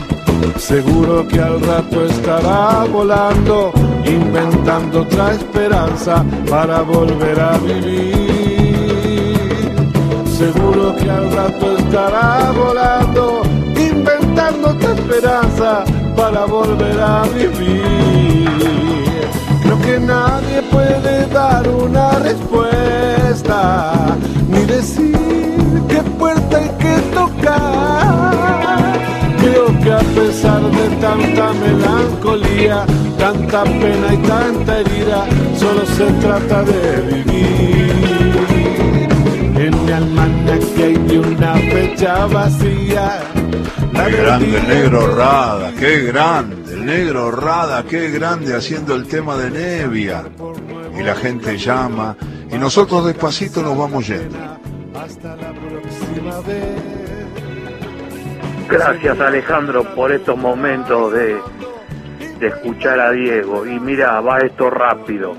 Seguro 0.56 1.26
que 1.28 1.40
al 1.40 1.60
rato 1.60 2.06
estará 2.06 2.84
volando, 2.84 3.72
inventando 4.04 5.02
otra 5.02 5.32
esperanza 5.32 6.24
para 6.48 6.80
volver 6.82 7.38
a 7.38 7.58
vivir. 7.58 8.62
Seguro 10.26 10.96
que 10.96 11.10
al 11.10 11.30
rato 11.32 11.76
estará 11.76 12.52
volando, 12.52 13.42
inventando 13.76 14.70
otra 14.70 14.92
esperanza 14.92 15.84
para 16.16 16.46
volver 16.46 17.00
a 17.00 17.22
vivir. 17.34 18.91
Que 19.82 19.98
nadie 19.98 20.62
puede 20.70 21.26
dar 21.26 21.68
una 21.68 22.10
respuesta, 22.20 24.16
ni 24.48 24.64
decir 24.64 25.82
qué 25.88 26.02
puerta 26.18 26.56
hay 26.56 26.70
que 26.78 26.96
tocar. 27.12 28.32
Creo 29.38 29.66
que 29.82 29.92
a 29.92 29.98
pesar 29.98 30.62
de 30.62 30.88
tanta 31.00 31.52
melancolía, 31.52 32.86
tanta 33.18 33.64
pena 33.64 34.14
y 34.14 34.16
tanta 34.18 34.78
herida, 34.80 35.26
solo 35.58 35.84
se 35.86 36.06
trata 36.24 36.62
de 36.62 37.00
vivir. 37.10 38.32
En 39.56 39.84
mi 39.84 39.92
almanaque 39.92 40.84
hay 40.84 40.96
de 41.08 41.18
una 41.18 41.54
fecha 41.54 42.26
vacía. 42.26 43.20
Qué 43.92 44.16
grande 44.16 44.62
negro 44.62 45.14
Rada, 45.14 45.72
qué 45.78 46.00
grande, 46.04 46.71
negro 46.84 47.30
Rada, 47.30 47.84
qué 47.84 48.10
grande 48.10 48.54
haciendo 48.54 48.94
el 48.94 49.06
tema 49.06 49.36
de 49.36 49.50
Nevia. 49.50 50.24
Y 50.98 51.02
la 51.02 51.14
gente 51.14 51.56
llama 51.56 52.16
y 52.50 52.58
nosotros 52.58 53.06
despacito 53.06 53.62
nos 53.62 53.76
vamos 53.78 54.06
yendo. 54.06 54.36
Hasta 54.94 55.36
la 55.36 55.52
próxima 55.52 56.40
vez. 56.40 56.82
Gracias 58.68 59.20
Alejandro 59.20 59.84
por 59.94 60.12
estos 60.12 60.36
momentos 60.36 61.12
de, 61.12 61.38
de 62.40 62.46
escuchar 62.46 63.00
a 63.00 63.10
Diego. 63.12 63.66
Y 63.66 63.78
mira, 63.80 64.20
va 64.20 64.38
esto 64.38 64.70
rápido. 64.70 65.34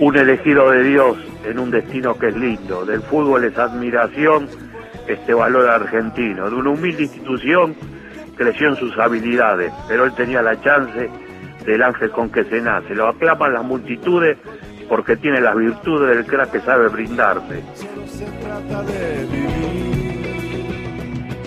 Un 0.00 0.16
elegido 0.16 0.70
de 0.70 0.82
Dios 0.82 1.16
en 1.44 1.58
un 1.58 1.70
destino 1.70 2.18
que 2.18 2.28
es 2.28 2.36
lindo. 2.36 2.84
Del 2.84 3.02
fútbol 3.02 3.44
es 3.44 3.56
admiración 3.58 4.48
este 5.06 5.34
valor 5.34 5.68
argentino. 5.68 6.48
De 6.48 6.56
una 6.56 6.70
humilde 6.70 7.04
institución 7.04 7.74
creció 8.36 8.68
en 8.68 8.76
sus 8.76 8.96
habilidades, 8.98 9.72
pero 9.88 10.04
él 10.04 10.12
tenía 10.14 10.42
la 10.42 10.60
chance 10.60 11.10
del 11.64 11.82
ángel 11.82 12.10
con 12.10 12.30
que 12.30 12.44
se 12.44 12.60
nace. 12.60 12.94
Lo 12.94 13.08
aclaman 13.08 13.54
las 13.54 13.64
multitudes 13.64 14.38
porque 14.88 15.16
tiene 15.16 15.40
las 15.40 15.56
virtudes 15.56 16.16
del 16.16 16.26
crack 16.26 16.50
que 16.50 16.60
sabe 16.60 16.88
brindarse. 16.88 17.62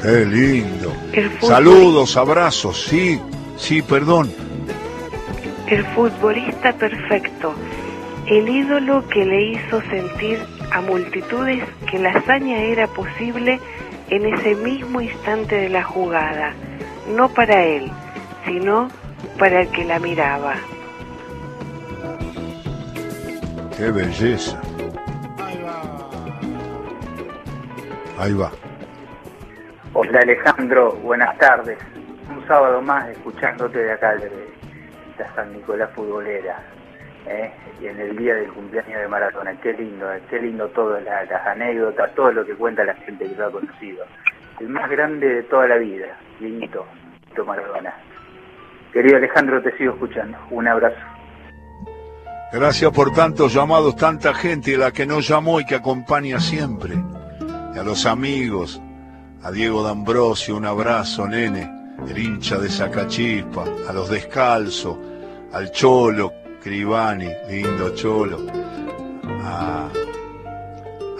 Qué 0.01 0.25
lindo. 0.25 0.93
Saludos, 1.41 2.15
abrazos, 2.17 2.85
sí, 2.85 3.19
sí, 3.57 3.81
perdón. 3.81 4.31
El 5.67 5.83
futbolista 5.95 6.73
perfecto, 6.73 7.55
el 8.27 8.47
ídolo 8.47 9.07
que 9.09 9.25
le 9.25 9.51
hizo 9.51 9.81
sentir 9.89 10.39
a 10.71 10.81
multitudes 10.81 11.63
que 11.89 11.97
la 11.99 12.11
hazaña 12.11 12.57
era 12.57 12.87
posible 12.87 13.59
en 14.09 14.25
ese 14.25 14.55
mismo 14.55 15.01
instante 15.01 15.55
de 15.55 15.69
la 15.69 15.83
jugada, 15.83 16.53
no 17.15 17.29
para 17.29 17.63
él, 17.63 17.91
sino 18.45 18.89
para 19.39 19.61
el 19.61 19.69
que 19.69 19.83
la 19.85 19.99
miraba. 19.99 20.55
Qué 23.77 23.91
belleza. 23.91 24.61
Ahí 28.17 28.33
va. 28.33 28.51
Hola 29.93 30.19
Alejandro, 30.19 30.93
buenas 31.03 31.37
tardes. 31.37 31.77
Un 32.29 32.45
sábado 32.47 32.81
más 32.81 33.09
escuchándote 33.09 33.79
de 33.79 33.91
acá 33.91 34.15
de 34.15 34.29
la 35.17 35.35
San 35.35 35.51
Nicolás 35.53 35.89
Futbolera. 35.93 36.74
¿Eh? 37.27 37.51
Y 37.81 37.87
en 37.87 37.99
el 37.99 38.15
día 38.17 38.35
del 38.35 38.51
cumpleaños 38.53 39.01
de 39.01 39.07
Maradona. 39.07 39.53
Qué 39.61 39.73
lindo, 39.73 40.11
eh, 40.13 40.21
qué 40.29 40.39
lindo 40.39 40.67
todo, 40.69 40.99
la- 40.99 41.25
las 41.25 41.47
anécdotas, 41.47 42.13
todo 42.15 42.31
lo 42.31 42.45
que 42.45 42.53
cuenta 42.55 42.83
la 42.83 42.95
gente 42.95 43.27
que 43.27 43.35
lo 43.35 43.47
ha 43.47 43.51
conocido. 43.51 44.05
El 44.59 44.69
más 44.69 44.89
grande 44.89 45.27
de 45.27 45.43
toda 45.43 45.67
la 45.67 45.77
vida, 45.77 46.17
Lindito 46.39 46.85
Maradona. 47.45 47.93
Querido 48.93 49.17
Alejandro, 49.17 49.61
te 49.61 49.75
sigo 49.77 49.93
escuchando. 49.93 50.37
Un 50.51 50.67
abrazo. 50.69 50.95
Gracias 52.53 52.91
por 52.91 53.11
tantos 53.11 53.53
llamados, 53.53 53.97
tanta 53.97 54.33
gente, 54.33 54.77
la 54.77 54.91
que 54.91 55.05
no 55.05 55.19
llamó 55.19 55.59
y 55.59 55.65
que 55.65 55.75
acompaña 55.75 56.39
siempre. 56.39 56.93
Y 57.75 57.77
a 57.77 57.83
los 57.83 58.05
amigos, 58.05 58.81
a 59.43 59.51
Diego 59.51 59.83
D'Ambrosio, 59.83 60.55
un 60.55 60.65
abrazo, 60.65 61.27
nene, 61.27 61.69
el 62.07 62.17
hincha 62.17 62.57
de 62.57 62.69
Sacachispa, 62.69 63.65
a 63.89 63.91
los 63.91 64.09
descalzos, 64.09 64.97
al 65.51 65.71
Cholo, 65.71 66.31
Cribani, 66.65 67.29
lindo 67.47 67.93
Cholo, 67.93 68.39
a, 69.43 69.87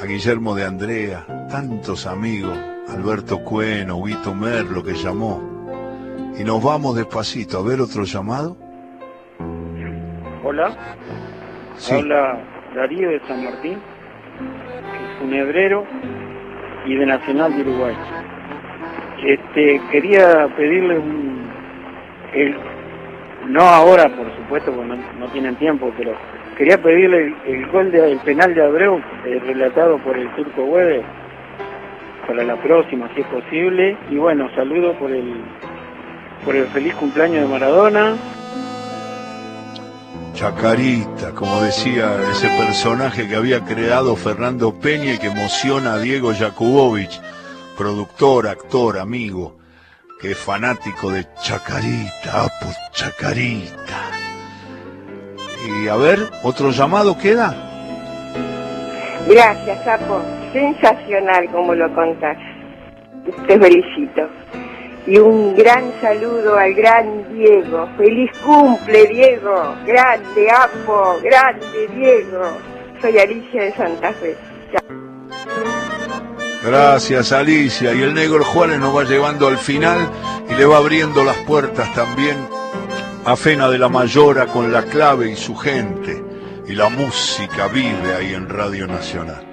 a 0.02 0.06
Guillermo 0.08 0.56
de 0.56 0.66
Andrea, 0.66 1.24
tantos 1.52 2.08
amigos, 2.08 2.58
Alberto 2.90 3.38
Cueno, 3.44 3.98
Huito 3.98 4.34
Merlo 4.34 4.84
que 4.84 4.94
llamó. 4.96 5.40
Y 6.40 6.44
nos 6.44 6.64
vamos 6.64 6.96
despacito, 6.96 7.60
a 7.60 7.62
ver 7.64 7.80
otro 7.80 8.06
llamado. 8.06 8.58
Hola, 10.44 10.72
Sí. 11.78 11.94
habla 11.94 12.40
Darío 12.74 13.10
de 13.12 13.20
San 13.28 13.44
Martín, 13.44 13.78
funebrero 15.20 15.86
y 16.88 16.96
de 16.96 17.06
Nacional 17.06 17.56
de 17.56 17.62
Uruguay. 17.62 17.96
Este, 19.24 19.80
quería 19.92 20.48
pedirle 20.58 20.98
un, 20.98 21.48
el- 22.34 22.58
no 23.48 23.62
ahora 23.62 24.10
por 24.16 24.34
supuesto 24.36 24.72
porque 24.72 24.88
no, 24.90 24.96
no 25.20 25.28
tienen 25.28 25.56
tiempo, 25.56 25.92
pero 25.98 26.14
quería 26.58 26.82
pedirle 26.82 27.36
el, 27.46 27.68
gol 27.68 27.92
de, 27.92 28.12
el 28.12 28.20
penal 28.20 28.54
de 28.54 28.64
Abreu 28.64 29.02
eh, 29.26 29.40
relatado 29.46 29.98
por 30.00 30.18
el 30.18 30.30
turco 30.36 30.64
Weber 30.64 31.04
para 32.28 32.44
la 32.44 32.56
próxima 32.56 33.10
si 33.14 33.22
es 33.22 33.28
posible. 33.28 33.98
Y 34.10 34.18
bueno 34.18 34.50
saludo 34.56 34.94
por 34.94 35.12
el 35.12 35.42
por 36.44 36.56
el 36.56 36.68
feliz 36.68 36.94
cumpleaños 36.96 37.42
de 37.42 37.48
Maradona. 37.48 38.16
Chacarita, 40.34 41.32
como 41.34 41.62
decía 41.62 42.18
ese 42.30 42.50
personaje 42.50 43.28
que 43.28 43.36
había 43.36 43.62
creado 43.62 44.16
Fernando 44.18 44.74
Peña 44.74 45.14
y 45.14 45.18
que 45.18 45.28
emociona 45.28 45.94
a 45.94 46.00
Diego 46.00 46.34
Jakubowicz, 46.34 47.22
productor, 47.78 48.50
actor, 48.50 49.00
amigo, 49.00 49.56
es 50.32 50.38
fanático 50.38 51.12
de 51.12 51.26
Chacarita, 51.42 52.46
Apo, 52.46 52.72
Chacarita. 52.92 54.12
Y 55.68 55.88
a 55.88 55.96
ver, 55.96 56.20
otro 56.44 56.72
llamado 56.72 57.18
queda. 57.18 57.54
Gracias, 59.28 59.84
Sapo. 59.84 60.22
Sensacional 60.54 61.50
como 61.52 61.74
lo 61.74 61.94
contás. 61.94 62.38
Te 63.48 63.60
felicito. 63.60 64.30
Y 65.08 65.18
un 65.18 65.56
gran 65.56 65.92
saludo 66.02 66.58
al 66.58 66.74
gran 66.74 67.34
Diego. 67.34 67.88
Feliz 67.98 68.32
cumple, 68.44 69.08
Diego. 69.08 69.76
Grande, 69.86 70.52
Apo. 70.52 71.20
Grande, 71.24 71.88
Diego. 71.96 72.44
Soy 73.02 73.18
Alicia 73.20 73.64
de 73.64 73.72
Santa 73.74 74.14
Fe. 74.14 74.36
Gracias 76.66 77.32
Alicia. 77.32 77.94
Y 77.94 78.02
el 78.02 78.14
negro 78.14 78.44
Juárez 78.44 78.80
nos 78.80 78.96
va 78.96 79.04
llevando 79.04 79.48
al 79.48 79.58
final 79.58 80.10
y 80.50 80.56
le 80.56 80.66
va 80.66 80.78
abriendo 80.78 81.24
las 81.24 81.38
puertas 81.40 81.94
también 81.94 82.36
a 83.26 83.36
Fena 83.36 83.70
de 83.70 83.78
la 83.78 83.90
Mayora 83.90 84.48
con 84.48 84.72
la 84.72 84.84
clave 84.84 85.30
y 85.32 85.36
su 85.36 85.56
gente. 85.56 86.24
Y 86.68 86.74
la 86.74 86.90
música 86.90 87.68
vive 87.68 88.16
ahí 88.18 88.34
en 88.34 88.50
Radio 88.50 88.88
Nacional. 88.88 89.44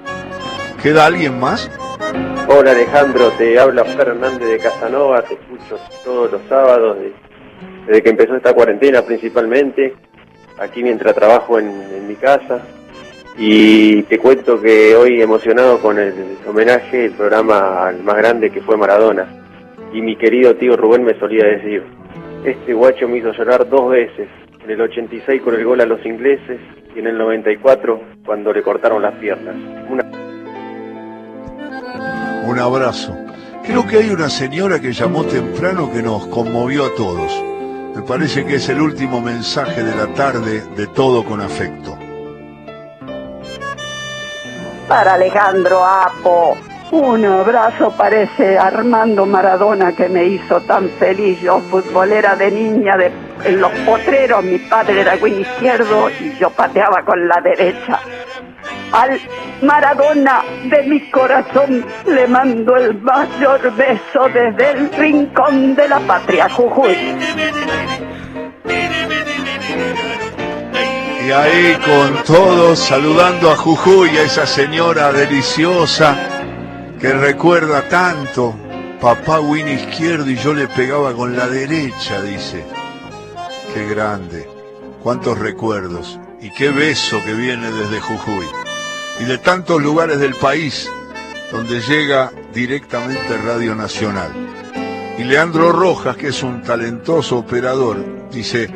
¿Queda 0.83 1.07
alguien 1.07 1.39
más? 1.39 1.71
Hola 2.49 2.73
Alejandro, 2.73 3.31
te 3.39 3.59
habla 3.59 3.85
Fernández 3.85 4.49
de 4.49 4.59
Casanova, 4.59 5.23
te 5.23 5.35
escucho 5.35 5.79
todos 6.05 6.33
los 6.33 6.41
sábados, 6.49 6.97
de- 6.99 7.13
desde 7.87 8.03
que 8.03 8.11
empezó 8.11 8.35
esta 8.37 8.53
cuarentena 8.53 9.03
principalmente, 9.03 9.95
aquí 10.59 10.83
mientras 10.83 11.15
trabajo 11.15 11.59
en, 11.59 11.69
en 11.69 12.09
mi 12.09 12.15
casa. 12.17 12.63
Y 13.37 14.03
te 14.05 14.19
cuento 14.19 14.61
que 14.61 14.95
hoy 14.95 15.23
emocionado 15.23 15.79
con 15.81 15.99
el 15.99 16.37
homenaje, 16.47 17.07
el 17.07 17.13
programa 17.13 17.89
al 17.89 18.03
más 18.03 18.17
grande 18.17 18.51
que 18.51 18.61
fue 18.61 18.77
Maradona. 18.77 19.27
Y 19.93 20.03
mi 20.03 20.17
querido 20.17 20.55
tío 20.57 20.77
Rubén 20.77 21.05
me 21.05 21.19
solía 21.19 21.45
decir, 21.45 21.83
este 22.45 22.75
guacho 22.75 23.09
me 23.09 23.19
hizo 23.19 23.33
llorar 23.33 23.69
dos 23.69 23.91
veces, 23.91 24.29
en 24.65 24.71
el 24.71 24.81
86 24.81 25.43
con 25.43 25.55
el 25.55 25.65
gol 25.65 25.81
a 25.81 25.87
los 25.87 26.05
ingleses 26.05 26.61
y 26.95 26.99
en 26.99 27.07
el 27.07 27.19
94 27.19 28.01
cuando 28.25 28.53
le 28.53 28.63
cortaron 28.63 29.03
las 29.03 29.15
piernas. 29.15 29.57
Un 32.47 32.59
abrazo. 32.59 33.17
Creo 33.65 33.87
que 33.87 33.99
hay 33.99 34.11
una 34.11 34.29
señora 34.29 34.81
que 34.81 34.93
llamó 34.93 35.25
temprano 35.25 35.91
que 35.93 36.03
nos 36.03 36.27
conmovió 36.27 36.85
a 36.85 36.95
todos. 36.97 37.43
Me 37.95 38.03
parece 38.03 38.45
que 38.45 38.57
es 38.57 38.69
el 38.69 38.81
último 38.81 39.21
mensaje 39.21 39.83
de 39.83 39.95
la 39.95 40.13
tarde 40.15 40.63
de 40.77 40.87
todo 40.89 41.25
con 41.25 41.41
afecto. 41.41 41.97
Para 44.89 45.15
Alejandro 45.15 45.85
Apo, 45.85 46.57
un 46.91 47.25
abrazo 47.25 47.91
para 47.97 48.23
ese 48.23 48.59
Armando 48.59 49.25
Maradona 49.25 49.93
que 49.93 50.09
me 50.09 50.25
hizo 50.25 50.61
tan 50.61 50.91
feliz. 50.91 51.41
Yo, 51.41 51.61
futbolera 51.61 52.37
de 52.37 52.51
niña, 52.51 52.97
de, 52.97 53.11
en 53.45 53.61
los 53.61 53.73
potreros, 53.87 54.45
mi 54.45 54.59
padre 54.59 55.01
era 55.01 55.15
win 55.17 55.41
izquierdo 55.41 56.11
y 56.11 56.37
yo 56.39 56.51
pateaba 56.51 57.03
con 57.05 57.27
la 57.27 57.41
derecha. 57.41 57.99
Al 58.93 59.19
Maradona 59.63 60.43
de 60.65 60.83
mi 60.83 61.11
corazón 61.11 61.87
le 62.07 62.27
mando 62.27 62.77
el 62.77 63.01
mayor 63.01 63.75
beso 63.75 64.29
desde 64.35 64.73
el 64.73 64.91
rincón 64.93 65.75
de 65.75 65.89
la 65.89 66.01
patria 66.01 66.49
Jujuy. 66.51 67.17
Y 71.25 71.31
ahí 71.31 71.77
con 71.85 72.25
todos 72.25 72.81
saludando 72.81 73.51
a 73.51 73.57
Jujuy, 73.57 74.09
a 74.17 74.23
esa 74.23 74.45
señora 74.45 75.13
deliciosa 75.13 76.17
que 77.01 77.13
recuerda 77.13 77.89
tanto. 77.89 78.57
Papá 79.01 79.41
win 79.41 79.69
izquierdo 79.69 80.29
y 80.29 80.37
yo 80.37 80.53
le 80.53 80.67
pegaba 80.69 81.13
con 81.13 81.37
la 81.37 81.47
derecha, 81.47 82.21
dice. 82.23 82.65
Qué 83.73 83.87
grande, 83.87 84.49
cuántos 85.03 85.39
recuerdos 85.39 86.19
y 86.41 86.51
qué 86.51 86.71
beso 86.71 87.23
que 87.25 87.35
viene 87.35 87.71
desde 87.71 88.01
Jujuy 88.01 88.47
y 89.21 89.25
de 89.25 89.39
tantos 89.39 89.81
lugares 89.81 90.19
del 90.19 90.35
país 90.35 90.91
donde 91.53 91.81
llega 91.81 92.33
directamente 92.53 93.37
Radio 93.39 93.77
Nacional. 93.77 94.33
Y 95.19 95.25
Leandro 95.25 95.71
Rojas, 95.71 96.17
que 96.17 96.29
es 96.29 96.43
un 96.43 96.63
talentoso 96.63 97.39
operador, 97.39 98.29
dice, 98.31 98.69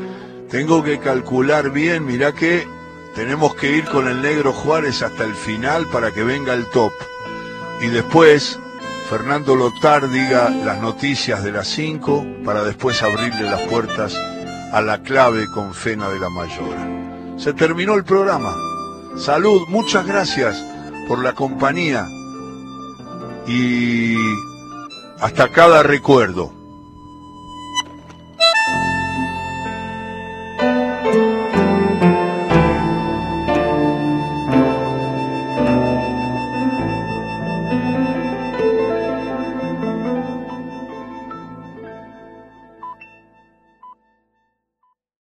tengo 0.50 0.82
que 0.84 0.98
calcular 0.98 1.70
bien, 1.70 2.06
mirá 2.06 2.32
que 2.32 2.66
tenemos 3.14 3.54
que 3.54 3.72
ir 3.72 3.84
con 3.84 4.08
el 4.08 4.22
negro 4.22 4.52
Juárez 4.52 5.02
hasta 5.02 5.24
el 5.24 5.34
final 5.34 5.86
para 5.88 6.12
que 6.12 6.22
venga 6.22 6.54
el 6.54 6.66
top. 6.66 6.92
Y 7.80 7.88
después, 7.88 8.58
Fernando 9.08 9.56
Lotar 9.56 10.08
diga 10.10 10.50
las 10.50 10.80
noticias 10.80 11.42
de 11.42 11.52
las 11.52 11.68
5 11.68 12.26
para 12.44 12.62
después 12.64 13.02
abrirle 13.02 13.42
las 13.50 13.62
puertas 13.62 14.14
a 14.72 14.80
la 14.80 15.02
clave 15.02 15.46
con 15.52 15.74
Fena 15.74 16.08
de 16.08 16.20
la 16.20 16.28
Mayora. 16.28 17.36
Se 17.38 17.52
terminó 17.52 17.94
el 17.94 18.04
programa. 18.04 18.54
Salud, 19.16 19.62
muchas 19.68 20.06
gracias 20.06 20.62
por 21.08 21.22
la 21.22 21.34
compañía 21.34 22.06
y 23.46 24.16
hasta 25.20 25.48
cada 25.48 25.82
recuerdo. 25.82 26.55